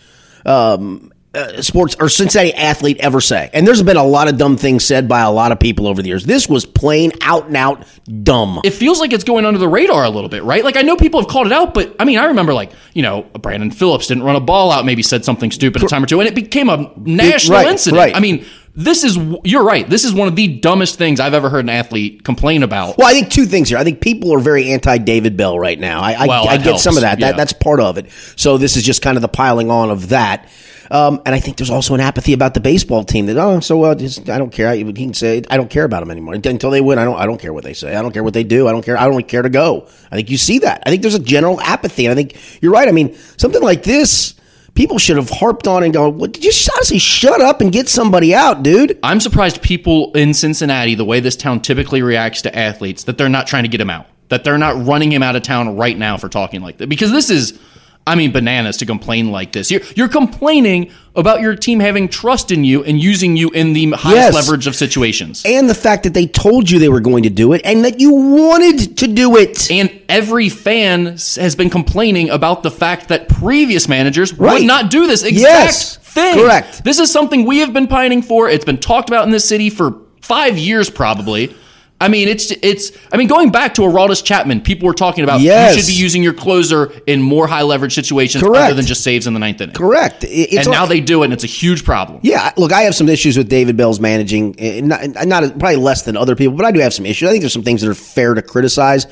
um, 0.44 1.12
uh, 1.36 1.62
sports 1.62 1.96
or 2.00 2.08
Cincinnati 2.08 2.54
athlete 2.54 2.96
ever 3.00 3.20
say. 3.20 3.50
And 3.52 3.66
there's 3.66 3.82
been 3.82 3.96
a 3.96 4.04
lot 4.04 4.28
of 4.28 4.38
dumb 4.38 4.56
things 4.56 4.84
said 4.84 5.08
by 5.08 5.20
a 5.20 5.30
lot 5.30 5.52
of 5.52 5.60
people 5.60 5.86
over 5.86 6.02
the 6.02 6.08
years. 6.08 6.24
This 6.24 6.48
was 6.48 6.64
plain 6.64 7.12
out 7.20 7.46
and 7.46 7.56
out 7.56 7.86
dumb. 8.22 8.60
it 8.64 8.70
feels 8.70 9.00
like 9.00 9.12
it's 9.12 9.24
going 9.24 9.44
under 9.44 9.58
the 9.58 9.68
radar 9.68 10.04
a 10.04 10.10
little 10.10 10.30
bit, 10.30 10.42
right? 10.42 10.64
Like 10.64 10.76
I 10.76 10.82
know 10.82 10.96
people 10.96 11.20
have 11.20 11.28
called 11.28 11.46
it 11.46 11.52
out, 11.52 11.74
but 11.74 11.94
I 12.00 12.04
mean, 12.04 12.18
I 12.18 12.26
remember 12.26 12.54
like 12.54 12.72
you 12.94 13.02
know 13.02 13.22
Brandon 13.22 13.70
Phillips 13.70 14.06
didn't 14.06 14.22
run 14.24 14.36
a 14.36 14.40
ball 14.40 14.72
out, 14.72 14.84
maybe 14.84 15.02
said 15.02 15.24
something 15.24 15.50
stupid 15.50 15.82
a 15.82 15.86
time 15.86 16.02
or 16.02 16.06
two, 16.06 16.20
and 16.20 16.28
it 16.28 16.34
became 16.34 16.68
a 16.68 16.90
national 16.96 17.58
right, 17.58 17.68
incident. 17.68 17.98
right. 17.98 18.16
I 18.16 18.20
mean, 18.20 18.44
this 18.76 19.04
is 19.04 19.18
you're 19.42 19.64
right. 19.64 19.88
This 19.88 20.04
is 20.04 20.12
one 20.12 20.28
of 20.28 20.36
the 20.36 20.58
dumbest 20.58 20.98
things 20.98 21.18
I've 21.18 21.32
ever 21.32 21.48
heard 21.48 21.64
an 21.64 21.70
athlete 21.70 22.24
complain 22.24 22.62
about. 22.62 22.98
Well, 22.98 23.08
I 23.08 23.12
think 23.12 23.30
two 23.30 23.46
things 23.46 23.70
here. 23.70 23.78
I 23.78 23.84
think 23.84 24.02
people 24.02 24.34
are 24.34 24.38
very 24.38 24.70
anti 24.70 24.98
David 24.98 25.36
Bell 25.36 25.58
right 25.58 25.78
now. 25.78 26.00
I, 26.00 26.12
I, 26.12 26.26
Well, 26.26 26.46
I 26.46 26.58
get 26.58 26.78
some 26.78 26.96
of 26.96 27.02
helps. 27.02 27.20
that. 27.20 27.26
that. 27.32 27.36
That's 27.38 27.54
part 27.54 27.80
of 27.80 27.96
it. 27.96 28.10
So 28.36 28.58
this 28.58 28.76
is 28.76 28.82
just 28.82 29.00
kind 29.00 29.16
of 29.16 29.22
the 29.22 29.28
piling 29.28 29.70
on 29.70 29.90
of 29.90 30.10
that. 30.10 30.50
Um, 30.90 31.20
and 31.26 31.34
I 31.34 31.40
think 31.40 31.56
there's 31.56 31.70
also 31.70 31.94
an 31.94 32.00
apathy 32.00 32.32
about 32.32 32.54
the 32.54 32.60
baseball 32.60 33.02
team 33.02 33.26
that 33.26 33.36
oh 33.38 33.60
so 33.60 33.82
uh, 33.82 33.94
just, 33.94 34.28
I 34.28 34.38
don't 34.38 34.52
care. 34.52 34.72
He 34.74 34.84
can 34.92 35.14
say 35.14 35.42
I 35.50 35.56
don't 35.56 35.70
care 35.70 35.84
about 35.84 36.00
them 36.00 36.10
anymore 36.10 36.34
until 36.34 36.70
they 36.70 36.80
win. 36.80 36.98
I 36.98 37.04
don't 37.04 37.16
I 37.16 37.26
don't 37.26 37.40
care 37.40 37.52
what 37.52 37.64
they 37.64 37.72
say. 37.72 37.96
I 37.96 38.02
don't 38.02 38.12
care 38.12 38.22
what 38.22 38.34
they 38.34 38.44
do. 38.44 38.68
I 38.68 38.72
don't 38.72 38.84
care. 38.84 38.98
I 38.98 39.06
don't 39.06 39.26
care 39.26 39.42
to 39.42 39.48
go. 39.48 39.88
I 40.12 40.16
think 40.16 40.30
you 40.30 40.36
see 40.36 40.60
that. 40.60 40.82
I 40.86 40.90
think 40.90 41.02
there's 41.02 41.14
a 41.14 41.18
general 41.18 41.60
apathy, 41.60 42.06
and 42.06 42.12
I 42.12 42.14
think 42.14 42.36
you're 42.62 42.72
right. 42.72 42.88
I 42.88 42.92
mean 42.92 43.16
something 43.36 43.62
like 43.62 43.82
this. 43.82 44.34
People 44.76 44.98
should 44.98 45.16
have 45.16 45.30
harped 45.30 45.66
on 45.66 45.82
and 45.82 45.92
go, 45.92 46.08
well, 46.08 46.30
just 46.30 46.70
honestly 46.74 46.98
shut 46.98 47.40
up 47.40 47.60
and 47.60 47.72
get 47.72 47.88
somebody 47.88 48.34
out, 48.34 48.62
dude. 48.62 48.98
I'm 49.02 49.18
surprised 49.18 49.62
people 49.62 50.12
in 50.12 50.34
Cincinnati, 50.34 50.94
the 50.94 51.04
way 51.04 51.18
this 51.18 51.34
town 51.34 51.60
typically 51.60 52.02
reacts 52.02 52.42
to 52.42 52.56
athletes, 52.56 53.04
that 53.04 53.18
they're 53.18 53.28
not 53.28 53.46
trying 53.46 53.64
to 53.64 53.68
get 53.68 53.80
him 53.80 53.90
out, 53.90 54.06
that 54.28 54.44
they're 54.44 54.58
not 54.58 54.86
running 54.86 55.10
him 55.10 55.22
out 55.22 55.34
of 55.34 55.42
town 55.42 55.76
right 55.76 55.96
now 55.98 56.16
for 56.16 56.28
talking 56.28 56.60
like 56.60 56.76
that. 56.76 56.88
Because 56.88 57.10
this 57.10 57.30
is, 57.30 57.58
I 58.08 58.14
mean, 58.14 58.30
bananas 58.30 58.76
to 58.76 58.86
complain 58.86 59.32
like 59.32 59.50
this. 59.50 59.68
You're, 59.68 59.80
you're 59.96 60.08
complaining 60.08 60.92
about 61.16 61.40
your 61.40 61.56
team 61.56 61.80
having 61.80 62.06
trust 62.08 62.52
in 62.52 62.62
you 62.62 62.84
and 62.84 63.00
using 63.00 63.36
you 63.36 63.50
in 63.50 63.72
the 63.72 63.90
highest 63.90 64.14
Yes. 64.16 64.34
leverage 64.34 64.68
of 64.68 64.76
situations. 64.76 65.42
And 65.44 65.68
the 65.68 65.74
fact 65.74 66.04
that 66.04 66.14
they 66.14 66.26
told 66.26 66.70
you 66.70 66.78
they 66.78 66.88
were 66.88 67.00
going 67.00 67.24
to 67.24 67.30
do 67.30 67.52
it 67.52 67.62
and 67.64 67.84
that 67.84 67.98
you 67.98 68.12
wanted 68.14 68.96
to 68.98 69.08
do 69.08 69.36
it. 69.36 69.68
And 69.72 69.90
every 70.08 70.48
fan 70.48 71.06
has 71.06 71.56
been 71.56 71.68
complaining 71.68 72.30
about 72.30 72.62
the 72.62 72.70
fact 72.70 73.08
that 73.08 73.28
previous 73.28 73.88
managers 73.88 74.32
Right. 74.32 74.60
would 74.60 74.66
not 74.66 74.88
do 74.88 75.08
this 75.08 75.24
exact 75.24 75.42
Yes. 75.42 75.96
thing. 75.96 76.34
Correct. 76.34 76.84
This 76.84 77.00
is 77.00 77.10
something 77.10 77.44
we 77.44 77.58
have 77.58 77.72
been 77.72 77.88
pining 77.88 78.22
for. 78.22 78.48
It's 78.48 78.64
been 78.64 78.78
talked 78.78 79.08
about 79.10 79.24
in 79.24 79.32
this 79.32 79.44
city 79.48 79.68
for 79.68 79.96
five 80.20 80.56
years, 80.58 80.90
probably. 80.90 81.52
I 81.98 82.08
mean, 82.08 82.28
it's 82.28 82.50
it's. 82.50 82.92
I 83.10 83.16
mean, 83.16 83.26
going 83.26 83.50
back 83.50 83.74
to 83.76 83.82
Aroldis 83.82 84.22
Chapman, 84.22 84.60
people 84.60 84.86
were 84.86 84.92
talking 84.92 85.24
about 85.24 85.40
Yes. 85.40 85.74
you 85.76 85.80
should 85.82 85.88
be 85.88 85.94
using 85.94 86.22
your 86.22 86.34
closer 86.34 86.92
in 87.06 87.22
more 87.22 87.46
high 87.46 87.62
leverage 87.62 87.94
situations 87.94 88.44
Correct. 88.44 88.64
other 88.66 88.74
than 88.74 88.84
just 88.84 89.02
saves 89.02 89.26
in 89.26 89.32
the 89.32 89.40
ninth 89.40 89.62
inning. 89.62 89.74
Correct. 89.74 90.22
It's 90.28 90.54
And 90.58 90.66
all- 90.66 90.72
now 90.74 90.86
they 90.86 91.00
do 91.00 91.22
it, 91.22 91.26
and 91.26 91.32
it's 91.32 91.44
a 91.44 91.46
huge 91.46 91.84
problem. 91.84 92.18
Yeah, 92.22 92.52
look, 92.58 92.70
I 92.70 92.82
have 92.82 92.94
some 92.94 93.08
issues 93.08 93.38
with 93.38 93.48
David 93.48 93.78
Bell's 93.78 93.98
managing, 93.98 94.54
eh, 94.58 94.82
not, 94.82 95.26
not 95.26 95.58
probably 95.58 95.76
less 95.76 96.02
than 96.02 96.18
other 96.18 96.36
people, 96.36 96.54
but 96.54 96.66
I 96.66 96.70
do 96.70 96.80
have 96.80 96.92
some 96.92 97.06
issues. 97.06 97.28
I 97.28 97.32
think 97.32 97.40
there's 97.42 97.54
some 97.54 97.62
things 97.62 97.80
that 97.80 97.88
are 97.88 97.94
fair 97.94 98.34
to 98.34 98.42
criticize. 98.42 99.06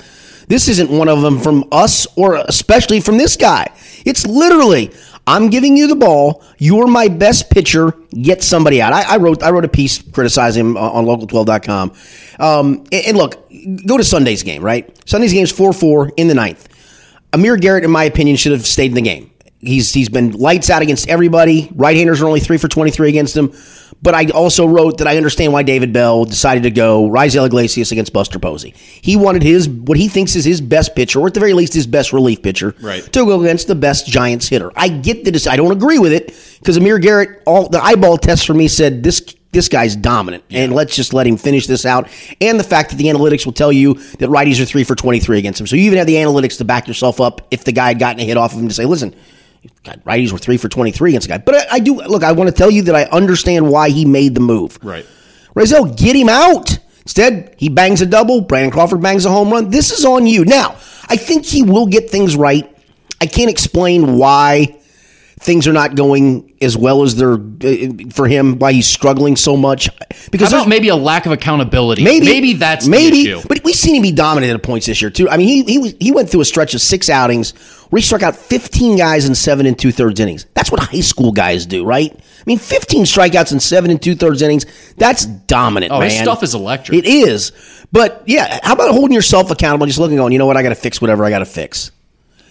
This 0.49 0.69
isn't 0.69 0.91
one 0.91 1.09
of 1.09 1.23
them 1.23 1.41
from 1.41 1.65
us, 1.73 2.07
or 2.17 2.35
especially 2.37 3.01
from 3.01 3.19
this 3.19 3.37
guy. 3.37 3.73
It's 4.05 4.27
literally, 4.27 4.93
I'm 5.27 5.51
giving 5.51 5.77
you 5.77 5.87
the 5.87 5.97
ball. 5.97 6.43
You're 6.59 6.87
my 6.87 7.09
best 7.09 7.51
pitcher. 7.51 7.95
Get 8.11 8.43
somebody 8.43 8.83
out. 8.83 8.93
I, 8.93 9.15
I 9.15 9.17
wrote 9.17 9.43
I 9.43 9.51
wrote 9.51 9.65
a 9.65 9.69
piece 9.69 10.03
criticizing 10.03 10.67
him 10.67 10.77
on 10.77 11.05
local12.com. 11.07 11.93
Um, 12.39 12.85
and, 12.93 13.07
and 13.07 13.17
look, 13.17 13.49
go 13.87 13.97
to 13.97 14.05
Sunday's 14.05 14.43
game, 14.43 14.63
right? 14.63 14.91
Sunday's 15.09 15.33
game 15.33 15.45
is 15.45 15.53
4 15.53 15.73
4 15.73 16.13
in 16.17 16.29
the 16.29 16.35
ninth. 16.35 16.69
Amir 17.33 17.57
Garrett, 17.57 17.85
in 17.85 17.91
my 17.91 18.05
opinion, 18.05 18.37
should 18.37 18.53
have 18.53 18.67
stayed 18.67 18.87
in 18.91 18.95
the 18.95 19.03
game. 19.03 19.33
He's 19.61 19.93
he's 19.95 20.09
been 20.11 20.33
lights 20.33 20.69
out 20.69 20.83
against 20.83 21.09
everybody. 21.09 21.71
Right 21.75 21.97
handers 21.97 22.21
are 22.21 22.27
only 22.27 22.41
three 22.41 22.59
for 22.59 22.69
twenty 22.69 22.91
three 22.91 23.09
against 23.09 23.37
him. 23.37 23.53
But 24.05 24.15
I 24.15 24.27
also 24.27 24.67
wrote 24.67 24.99
that 24.99 25.07
I 25.09 25.17
understand 25.17 25.55
why 25.55 25.63
David 25.63 25.95
Bell 25.95 26.27
decided 26.27 26.63
to 26.65 26.71
go 26.71 27.09
Raisel 27.09 27.47
Iglesias 27.47 27.91
against 27.91 28.13
Buster 28.13 28.39
Posey. 28.39 28.75
He 28.77 29.17
wanted 29.17 29.43
his 29.43 29.67
what 29.67 29.97
he 29.97 30.09
thinks 30.09 30.37
is 30.37 30.45
his 30.45 30.61
best 30.61 30.95
pitcher, 30.95 31.21
or 31.21 31.27
at 31.27 31.33
the 31.35 31.41
very 31.41 31.55
least 31.55 31.73
his 31.73 31.87
best 31.87 32.13
relief 32.13 32.43
pitcher, 32.43 32.75
Right. 32.83 33.03
to 33.15 33.25
go 33.25 33.41
against 33.41 33.67
the 33.67 33.75
best 33.75 34.07
Giants 34.07 34.47
hitter. 34.47 34.71
I 34.77 34.89
get 34.89 35.25
the 35.25 35.33
dec- 35.33 35.49
I 35.49 35.57
don't 35.57 35.73
agree 35.73 35.99
with 35.99 36.13
it 36.13 36.35
because 36.59 36.77
Amir 36.77 36.99
Garrett, 36.99 37.43
all 37.47 37.69
the 37.71 37.83
eyeball 37.83 38.19
test 38.19 38.47
for 38.47 38.53
me 38.53 38.69
said 38.69 39.03
this 39.03 39.23
this 39.53 39.69
guy's 39.69 39.97
dominant, 39.97 40.43
and 40.51 40.75
let's 40.75 40.95
just 40.97 41.15
let 41.15 41.27
him 41.29 41.37
finish 41.39 41.67
this 41.67 41.87
out. 41.87 42.09
And 42.43 42.59
the 42.61 42.65
fact 42.65 42.91
that 42.91 42.97
the 42.97 43.05
analytics 43.07 43.47
will 43.47 43.53
tell 43.53 43.73
you 43.73 43.95
that 44.19 44.29
righties 44.29 44.61
are 44.61 44.65
three 44.67 44.85
for 44.85 44.95
twenty 44.97 45.19
three 45.21 45.39
against 45.39 45.61
him, 45.61 45.67
so 45.67 45.77
you 45.77 45.85
even 45.85 45.97
have 45.97 46.07
the 46.07 46.17
analytics 46.17 46.59
to 46.59 46.65
back 46.67 46.87
yourself 46.89 47.23
up 47.23 47.41
if 47.51 47.65
the 47.65 47.73
guy 47.73 47.89
had 47.89 47.99
gotten 47.99 48.21
a 48.21 48.25
hit 48.25 48.37
off 48.37 48.53
of 48.53 48.61
him 48.61 48.69
to 48.69 48.75
say, 48.75 48.85
listen. 48.85 49.15
God, 49.83 50.03
righties 50.05 50.33
were 50.33 50.39
three 50.39 50.57
for 50.57 50.69
twenty 50.69 50.91
three 50.91 51.11
against 51.11 51.29
the 51.29 51.35
guy, 51.35 51.43
but 51.45 51.55
I, 51.55 51.77
I 51.77 51.79
do 51.79 51.97
look. 52.03 52.23
I 52.23 52.33
want 52.33 52.49
to 52.49 52.55
tell 52.55 52.71
you 52.71 52.83
that 52.83 52.95
I 52.95 53.05
understand 53.05 53.71
why 53.71 53.91
he 53.91 54.05
made 54.05 54.35
the 54.35 54.41
move. 54.41 54.79
Right. 54.83 55.07
Raisel, 55.55 55.97
get 55.97 56.17
him 56.17 56.29
out. 56.29 56.79
Instead, 57.03 57.55
he 57.59 57.69
bangs 57.69 58.01
a 58.01 58.07
double. 58.07 58.41
Brandon 58.41 58.71
Crawford 58.71 59.03
bangs 59.03 59.27
a 59.27 59.31
home 59.31 59.51
run. 59.51 59.71
This 59.71 59.93
is 59.93 60.05
on 60.05 60.27
you. 60.27 60.45
Now, 60.45 60.73
I 61.09 61.17
think 61.17 61.45
he 61.45 61.63
will 61.63 61.87
get 61.87 62.11
things 62.11 62.35
right. 62.35 62.71
I 63.21 63.27
can't 63.27 63.51
explain 63.51 64.17
why 64.17 64.79
things 65.45 65.69
are 65.69 65.73
not 65.73 65.95
going 65.95 66.53
as 66.63 66.77
well 66.77 67.03
as 67.03 67.15
they're 67.17 67.35
uh, 67.35 68.11
for 68.13 68.27
him. 68.27 68.59
Why 68.59 68.73
he's 68.73 68.87
struggling 68.89 69.37
so 69.37 69.57
much 69.57 69.89
because 70.31 70.49
How 70.49 70.51
there's 70.51 70.53
about 70.63 70.69
maybe 70.69 70.89
a 70.89 70.97
lack 70.97 71.27
of 71.27 71.33
accountability? 71.33 72.03
Maybe 72.03 72.27
maybe 72.27 72.53
that's 72.55 72.87
maybe, 72.87 73.25
the 73.25 73.31
issue. 73.39 73.49
but 73.49 73.63
we've 73.63 73.75
seen 73.75 73.95
him 73.95 74.03
be 74.03 74.11
dominant 74.13 74.53
at 74.55 74.63
points 74.63 74.87
this 74.87 75.01
year 75.01 75.11
too. 75.11 75.29
I 75.29 75.37
mean, 75.37 75.47
he 75.47 75.63
he 75.65 75.79
was, 75.79 75.95
he 76.01 76.11
went 76.13 76.31
through 76.31 76.41
a 76.41 76.45
stretch 76.45 76.75
of 76.75 76.81
six 76.81 77.09
outings 77.11 77.53
where 77.91 78.01
he 78.01 78.05
struck 78.05 78.23
out 78.23 78.35
15 78.35 78.97
guys 78.97 79.29
in 79.29 79.35
seven 79.35 79.67
and 79.67 79.79
two 79.79 79.93
thirds 79.93 80.19
innings. 80.19 80.47
That's 80.55 80.71
what 80.73 80.81
high 80.81 81.01
school 81.01 81.31
guys 81.31 81.67
do, 81.67 81.85
right? 81.85 82.11
I 82.13 82.43
mean, 82.47 82.59
15 82.59 83.05
strikeouts 83.05 83.53
in 83.53 83.61
seven 83.61 83.91
and 83.91 84.03
two 84.03 84.15
thirds 84.15 84.43
innings. 84.43 84.67
That's 84.97 85.27
dominant, 85.27 85.93
Oh, 85.93 86.01
man. 86.01 86.11
his 86.11 86.19
stuff 86.19 86.43
is 86.43 86.55
electric. 86.55 86.99
It 86.99 87.07
is, 87.07 87.53
but 87.93 88.23
yeah, 88.27 88.61
how 88.63 88.73
about 88.75 88.91
holding 88.93 89.15
yourself 89.15 89.51
accountable? 89.51 89.87
Just 89.87 89.99
looking, 89.99 90.17
going, 90.17 90.33
you 90.33 90.39
know 90.39 90.47
what? 90.47 90.57
I 90.57 90.63
got 90.63 90.71
to 90.71 90.75
fix 90.75 91.01
whatever 91.01 91.25
I 91.25 91.31
got 91.31 91.41
to 91.41 91.47
fix. 91.47 91.91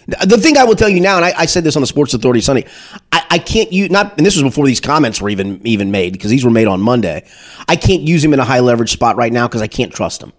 The 0.07 0.37
thing 0.37 0.57
I 0.57 0.63
will 0.65 0.75
tell 0.75 0.89
you 0.89 0.99
now, 0.99 1.15
and 1.15 1.25
I, 1.25 1.33
I 1.37 1.45
said 1.45 1.63
this 1.63 1.75
on 1.75 1.81
the 1.81 1.87
Sports 1.87 2.13
Authority 2.13 2.41
Sunday, 2.41 2.65
I, 3.11 3.25
I 3.31 3.39
can't 3.39 3.71
use 3.71 3.89
not, 3.89 4.17
and 4.17 4.25
this 4.25 4.35
was 4.35 4.43
before 4.43 4.65
these 4.65 4.81
comments 4.81 5.21
were 5.21 5.29
even 5.29 5.65
even 5.65 5.91
made 5.91 6.13
because 6.13 6.29
these 6.29 6.43
were 6.43 6.51
made 6.51 6.67
on 6.67 6.81
Monday. 6.81 7.25
I 7.67 7.75
can't 7.75 8.01
use 8.01 8.23
him 8.23 8.33
in 8.33 8.39
a 8.39 8.45
high 8.45 8.59
leverage 8.59 8.91
spot 8.91 9.15
right 9.15 9.31
now 9.31 9.47
because 9.47 9.61
I 9.61 9.67
can't 9.67 9.93
trust 9.93 10.21
him. 10.21 10.33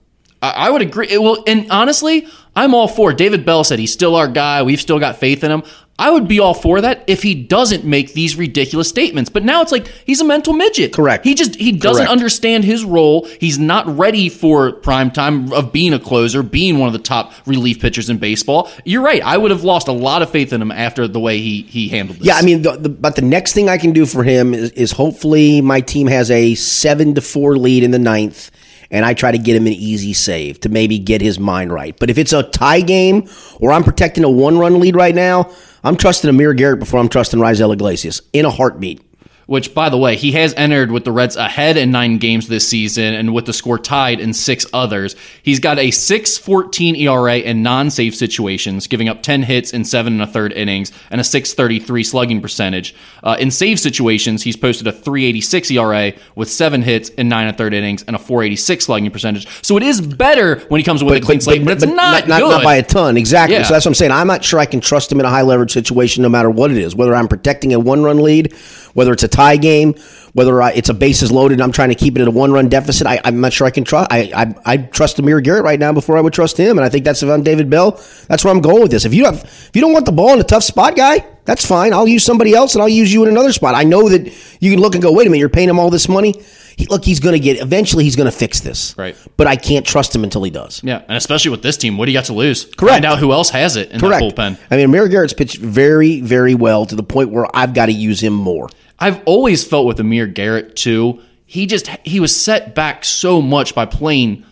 I, 0.45 0.67
I 0.67 0.71
would 0.71 0.83
agree. 0.83 1.09
It 1.09 1.19
will, 1.23 1.43
and 1.47 1.71
honestly, 1.71 2.27
I'm 2.57 2.75
all 2.75 2.89
for. 2.89 3.11
it. 3.11 3.19
David 3.19 3.45
Bell 3.45 3.65
said 3.65 3.79
he's 3.79 3.93
still 3.93 4.17
our 4.17 4.29
guy. 4.29 4.63
We've 4.63 4.81
still 4.81 4.99
got 4.99 5.17
faith 5.17 5.43
in 5.45 5.51
him. 5.51 5.63
I 5.97 6.11
would 6.11 6.27
be 6.27 6.41
all 6.41 6.55
for 6.55 6.81
that 6.81 7.05
if 7.07 7.23
he 7.23 7.37
doesn't 7.37 7.85
make 7.85 8.15
these 8.15 8.35
ridiculous 8.35 8.89
statements. 8.89 9.31
But 9.31 9.45
now 9.45 9.63
it's 9.63 9.71
like 9.71 9.87
he's 9.87 10.21
a 10.21 10.25
mental 10.25 10.53
midget. 10.53 10.93
Correct. 10.93 11.25
He 11.25 11.35
just 11.35 11.55
he 11.55 11.71
doesn't 11.71 12.07
Correct. 12.07 12.11
understand 12.11 12.65
his 12.65 12.85
role. 12.85 13.27
He's 13.39 13.61
not 13.61 13.87
ready 13.97 14.29
for 14.29 14.73
prime 14.73 15.13
time 15.13 15.53
of 15.53 15.73
being 15.73 15.93
a 15.93 16.01
closer, 16.01 16.43
being 16.43 16.79
one 16.79 16.89
of 16.89 16.95
the 16.95 16.99
top 16.99 17.33
relief 17.47 17.81
pitchers 17.81 18.11
in 18.11 18.19
baseball. 18.19 18.69
You're 18.85 19.05
right. 19.05 19.23
I 19.23 19.37
would 19.37 19.53
have 19.53 19.63
lost 19.63 19.87
a 19.87 19.93
lot 19.93 20.23
of 20.23 20.31
faith 20.31 20.53
in 20.53 20.61
him 20.61 20.73
after 20.73 21.07
the 21.07 21.21
way 21.21 21.39
he 21.39 21.63
he 21.63 21.89
handled 21.89 22.19
this. 22.19 22.27
Yeah, 22.27 22.35
I 22.37 22.43
mean, 22.43 22.63
the, 22.63 22.73
the, 22.73 22.89
but 22.89 23.15
the 23.15 23.23
next 23.23 23.53
thing 23.53 23.69
I 23.69 23.79
can 23.79 23.93
do 23.93 24.05
for 24.05 24.25
him 24.25 24.53
is, 24.53 24.71
is 24.73 24.91
hopefully 24.91 25.61
my 25.61 25.81
team 25.81 26.09
has 26.09 26.29
a 26.29 26.57
seven 26.57 27.15
to 27.15 27.21
four 27.21 27.57
lead 27.57 27.85
in 27.85 27.93
the 27.93 28.01
ninth, 28.01 28.51
and 28.91 29.05
I 29.05 29.15
try 29.15 29.33
to 29.33 29.39
get 29.39 29.57
him 29.57 29.67
an 29.67 29.73
easy 29.73 30.13
save 30.13 30.61
to 30.61 30.69
maybe 30.69 30.99
get 30.99 31.21
his 31.21 31.39
mind 31.39 31.73
right. 31.73 31.97
But 31.99 32.11
if 32.11 32.19
it's 32.19 32.33
a 32.33 32.43
tie 32.43 32.81
game 32.81 33.29
or 33.61 33.73
I'm 33.73 33.85
protecting 33.85 34.25
a 34.25 34.31
one 34.31 34.59
run 34.59 34.81
lead 34.81 34.97
right 34.97 35.15
now, 35.15 35.51
I'm 35.83 35.97
trusting 35.97 36.29
Amir 36.29 36.55
Garrett 36.55 36.79
before 36.79 37.01
I'm 37.01 37.09
trusting 37.09 37.39
Raisel 37.39 37.73
Iglesias 37.73 38.23
in 38.33 38.45
a 38.45 38.51
heartbeat. 38.51 39.03
Which, 39.47 39.75
by 39.75 39.89
the 39.89 39.99
way, 39.99 40.17
he 40.17 40.33
has 40.33 40.55
entered 40.55 40.91
with 40.91 41.05
the 41.05 41.13
Reds 41.13 41.37
ahead 41.37 41.77
in 41.77 41.91
nine 41.91 42.19
games 42.19 42.49
this 42.49 42.67
season 42.67 43.15
and 43.15 43.35
with 43.35 43.47
the 43.47 43.53
score 43.53 43.79
tied 43.79 44.21
in 44.21 44.33
six 44.33 44.67
others. 44.73 45.17
He's 45.43 45.61
got 45.61 45.79
a 45.79 45.89
6.14 45.89 46.99
ERA 46.99 47.37
in 47.37 47.63
non-save 47.63 48.15
situations, 48.15 48.87
giving 48.87 49.09
up 49.09 49.23
10 49.23 49.43
hits 49.43 49.73
in 49.73 49.85
seven 49.85 50.15
and 50.15 50.23
a 50.23 50.27
third 50.27 50.53
innings 50.53 50.93
and 51.11 51.21
a 51.21 51.25
6.33 51.25 52.07
slugging 52.07 52.41
percentage. 52.41 52.95
Uh, 53.23 53.37
in 53.39 53.51
save 53.51 53.79
situations, 53.79 54.43
he's 54.43 54.57
posted 54.57 54.87
a 54.87 54.93
3.86 54.93 55.71
ERA 55.71 56.13
with 56.35 56.51
seven 56.51 56.83
hits 56.83 57.11
in 57.11 57.29
nine 57.29 57.47
and 57.47 57.55
a 57.55 57.59
third 57.59 57.75
innings 57.75 58.03
and 58.05 58.17
a 58.17 58.19
4.86 58.19 58.83
slugging 58.83 59.11
percentage. 59.11 59.47
So 59.63 59.77
it 59.77 59.83
is 59.83 60.01
better 60.01 60.61
when 60.69 60.79
he 60.79 60.85
comes 60.85 61.03
with 61.05 61.17
a 61.17 61.21
clean 61.21 61.41
slate, 61.41 61.65
but, 61.65 61.75
it's 61.75 61.85
not, 61.85 62.27
not, 62.29 62.41
not 62.41 62.65
by 62.65 62.77
a 62.77 62.83
ton. 62.83 63.17
Exactly. 63.17 63.57
Yeah. 63.57 63.65
So 63.65 63.75
that's 63.75 63.85
what 63.85 63.91
I'm 63.91 63.95
saying. 63.95 64.13
I'm 64.13 64.27
not 64.27 64.45
sure 64.45 64.59
I 64.59 64.67
can 64.67 64.81
trust 64.81 65.11
him 65.11 65.21
in 65.21 65.27
a 65.27 65.31
high 65.31 65.43
leverage 65.43 65.73
situation, 65.73 66.23
no 66.23 66.29
matter 66.29 66.51
what 66.51 66.71
it 66.71 66.79
is. 66.79 66.95
Whether 66.95 67.15
I'm 67.15 67.29
protecting 67.29 67.73
a 67.75 67.79
one 67.79 68.03
run 68.03 68.23
lead, 68.23 68.55
whether 68.95 69.13
it's 69.13 69.23
a 69.23 69.29
tie 69.29 69.57
game, 69.57 69.95
whether 70.33 70.61
I, 70.63 70.73
it's 70.73 70.89
a 70.89 70.95
bases 70.95 71.31
loaded, 71.31 71.61
I'm 71.61 71.73
trying 71.73 71.91
to 71.91 71.95
keep 71.95 72.17
it 72.17 72.23
at 72.23 72.29
a 72.29 72.31
one 72.31 72.53
run 72.53 72.69
deficit. 72.69 73.07
I, 73.07 73.21
I'm 73.25 73.41
not 73.41 73.53
sure 73.53 73.67
I 73.67 73.71
can 73.71 73.85
trust. 73.85 74.09
I, 74.11 74.33
I 74.35 74.55
I 74.65 74.77
trust 74.79 75.19
Amir 75.19 75.41
Garrett 75.41 75.65
right 75.65 75.79
now 75.79 75.93
before 75.93 76.17
I 76.17 76.21
would 76.21 76.33
trust 76.33 76.57
him, 76.57 76.79
and 76.79 76.85
I 76.85 76.89
think 76.89 77.05
that's 77.05 77.23
on 77.23 77.43
David 77.43 77.69
Bell. 77.71 78.01
That's 78.29 78.45
where 78.45 78.53
I'm 78.53 78.61
going 78.61 78.83
with 78.83 78.91
this. 78.91 79.05
If 79.05 79.13
you 79.15 79.25
have, 79.27 79.43
if 79.45 79.71
you 79.75 79.81
don't 79.83 79.93
want 79.93 80.07
the 80.07 80.13
ball 80.13 80.33
in 80.33 80.41
a 80.41 80.45
tough 80.45 80.65
spot, 80.65 80.97
guy, 80.97 81.25
that's 81.45 81.67
fine. 81.67 81.93
I'll 81.93 82.09
use 82.09 82.25
somebody 82.25 82.55
else, 82.55 82.75
and 82.75 82.83
I'll 82.83 82.89
use 82.89 83.13
you 83.13 83.23
in 83.23 83.29
another 83.29 83.53
spot. 83.53 83.75
I 83.75 83.85
know 83.85 84.09
that 84.09 84.33
you 84.61 84.71
can 84.71 84.81
look 84.81 84.95
and 84.95 85.03
go, 85.03 85.13
wait 85.13 85.27
a 85.27 85.31
minute, 85.31 85.41
you're 85.41 85.49
paying 85.49 85.69
him 85.69 85.79
all 85.79 85.91
this 85.91 86.09
money. 86.09 86.35
He, 86.77 86.87
look, 86.87 87.05
he's 87.05 87.21
going 87.21 87.35
to 87.35 87.39
get. 87.39 87.61
Eventually, 87.61 88.03
he's 88.03 88.17
going 88.17 88.31
to 88.31 88.37
fix 88.37 88.59
this. 88.61 88.97
Right. 88.99 89.17
But 89.37 89.47
I 89.47 89.55
can't 89.55 89.87
trust 89.87 90.15
him 90.15 90.25
until 90.25 90.43
he 90.43 90.51
does. 90.51 90.83
yeah, 90.83 91.03
and 91.07 91.17
especially 91.17 91.53
with 91.53 91.63
this 91.63 91.77
team, 91.77 91.97
what 91.99 92.07
do 92.07 92.13
you 92.13 92.19
got 92.19 92.25
to 92.27 92.33
lose? 92.33 92.65
Correct. 92.65 92.95
Find 92.95 93.05
out 93.05 93.19
who 93.21 93.33
else 93.33 93.51
has 93.51 93.77
it 93.77 93.93
in 93.93 94.01
Correct. 94.01 94.21
that 94.21 94.35
bullpen. 94.37 94.59
I 94.71 94.77
mean, 94.77 94.87
Amir 94.87 95.07
Garrett's 95.09 95.35
pitched 95.35 95.59
very, 95.59 96.21
very 96.21 96.55
well 96.57 96.85
to 96.87 96.97
the 96.97 97.05
point 97.05 97.31
where 97.31 97.47
I've 97.55 97.75
got 97.75 97.87
to 97.87 97.93
use 97.93 98.21
him 98.21 98.33
more. 98.33 98.69
I've 98.99 99.23
always 99.25 99.65
felt 99.65 99.87
with 99.87 99.99
Amir 100.01 100.27
Garrett 100.27 100.77
too. 100.77 101.21
He 101.47 101.67
just 101.67 101.89
he 102.05 102.21
was 102.21 102.35
set 102.35 102.75
back 102.75 103.05
so 103.05 103.41
much 103.43 103.75
by 103.75 103.87
playing 103.87 104.45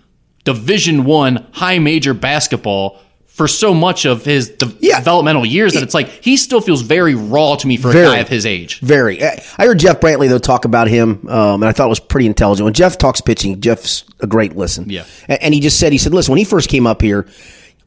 Division 0.45 1.05
One 1.05 1.47
high 1.53 1.79
major 1.79 2.15
basketball 2.15 2.99
for 3.27 3.49
so 3.49 3.73
much 3.73 4.05
of 4.05 4.27
his 4.27 4.51
de- 4.51 4.71
Yeah. 4.81 4.99
developmental 4.99 5.47
years 5.47 5.73
that 5.73 5.83
it's 5.83 5.95
like 5.95 6.09
he 6.23 6.37
still 6.37 6.61
feels 6.61 6.83
very 6.83 7.15
raw 7.15 7.55
to 7.57 7.67
me 7.67 7.79
for 7.79 7.91
Very. 7.91 8.05
a 8.07 8.11
guy 8.11 8.19
of 8.19 8.29
his 8.29 8.45
age. 8.45 8.81
Very. 8.81 9.23
I 9.23 9.41
heard 9.59 9.79
Jeff 9.79 10.01
Brantley 10.01 10.29
though 10.29 10.39
talk 10.39 10.67
about 10.67 10.89
him, 10.89 11.27
um, 11.31 11.63
and 11.63 11.65
I 11.65 11.73
thought 11.73 11.87
it 11.87 11.89
was 11.89 12.01
pretty 12.01 12.27
intelligent. 12.27 12.65
When 12.65 12.75
Jeff 12.75 12.99
talks 12.99 13.23
pitching, 13.23 13.59
Jeff's 13.61 14.05
a 14.21 14.27
great 14.27 14.55
listen. 14.55 14.91
Yeah. 14.91 15.05
And 15.29 15.55
he 15.55 15.61
just 15.61 15.79
said, 15.79 15.93
he 15.93 15.99
said, 15.99 16.13
listen, 16.13 16.31
when 16.33 16.39
he 16.39 16.45
first 16.45 16.69
came 16.69 16.87
up 16.87 17.01
here. 17.01 17.27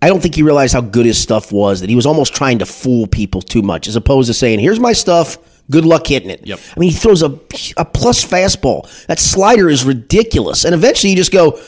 I 0.01 0.07
don't 0.09 0.19
think 0.21 0.35
he 0.35 0.43
realized 0.43 0.73
how 0.73 0.81
good 0.81 1.05
his 1.05 1.17
stuff 1.17 1.51
was. 1.51 1.79
That 1.81 1.89
he 1.89 1.95
was 1.95 2.05
almost 2.05 2.35
trying 2.35 2.59
to 2.59 2.65
fool 2.65 3.07
people 3.07 3.41
too 3.41 3.61
much, 3.63 3.87
as 3.87 3.95
opposed 3.95 4.27
to 4.27 4.33
saying, 4.35 4.59
"Here's 4.59 4.79
my 4.79 4.93
stuff. 4.93 5.37
Good 5.69 5.85
luck 5.85 6.07
hitting 6.07 6.29
it." 6.29 6.45
Yep. 6.45 6.59
I 6.75 6.79
mean, 6.79 6.89
he 6.91 6.95
throws 6.95 7.23
a 7.23 7.31
a 7.77 7.85
plus 7.85 8.23
fastball. 8.25 9.05
That 9.07 9.19
slider 9.19 9.69
is 9.69 9.83
ridiculous, 9.83 10.65
and 10.65 10.73
eventually 10.73 11.11
you 11.11 11.17
just 11.17 11.31
go. 11.31 11.59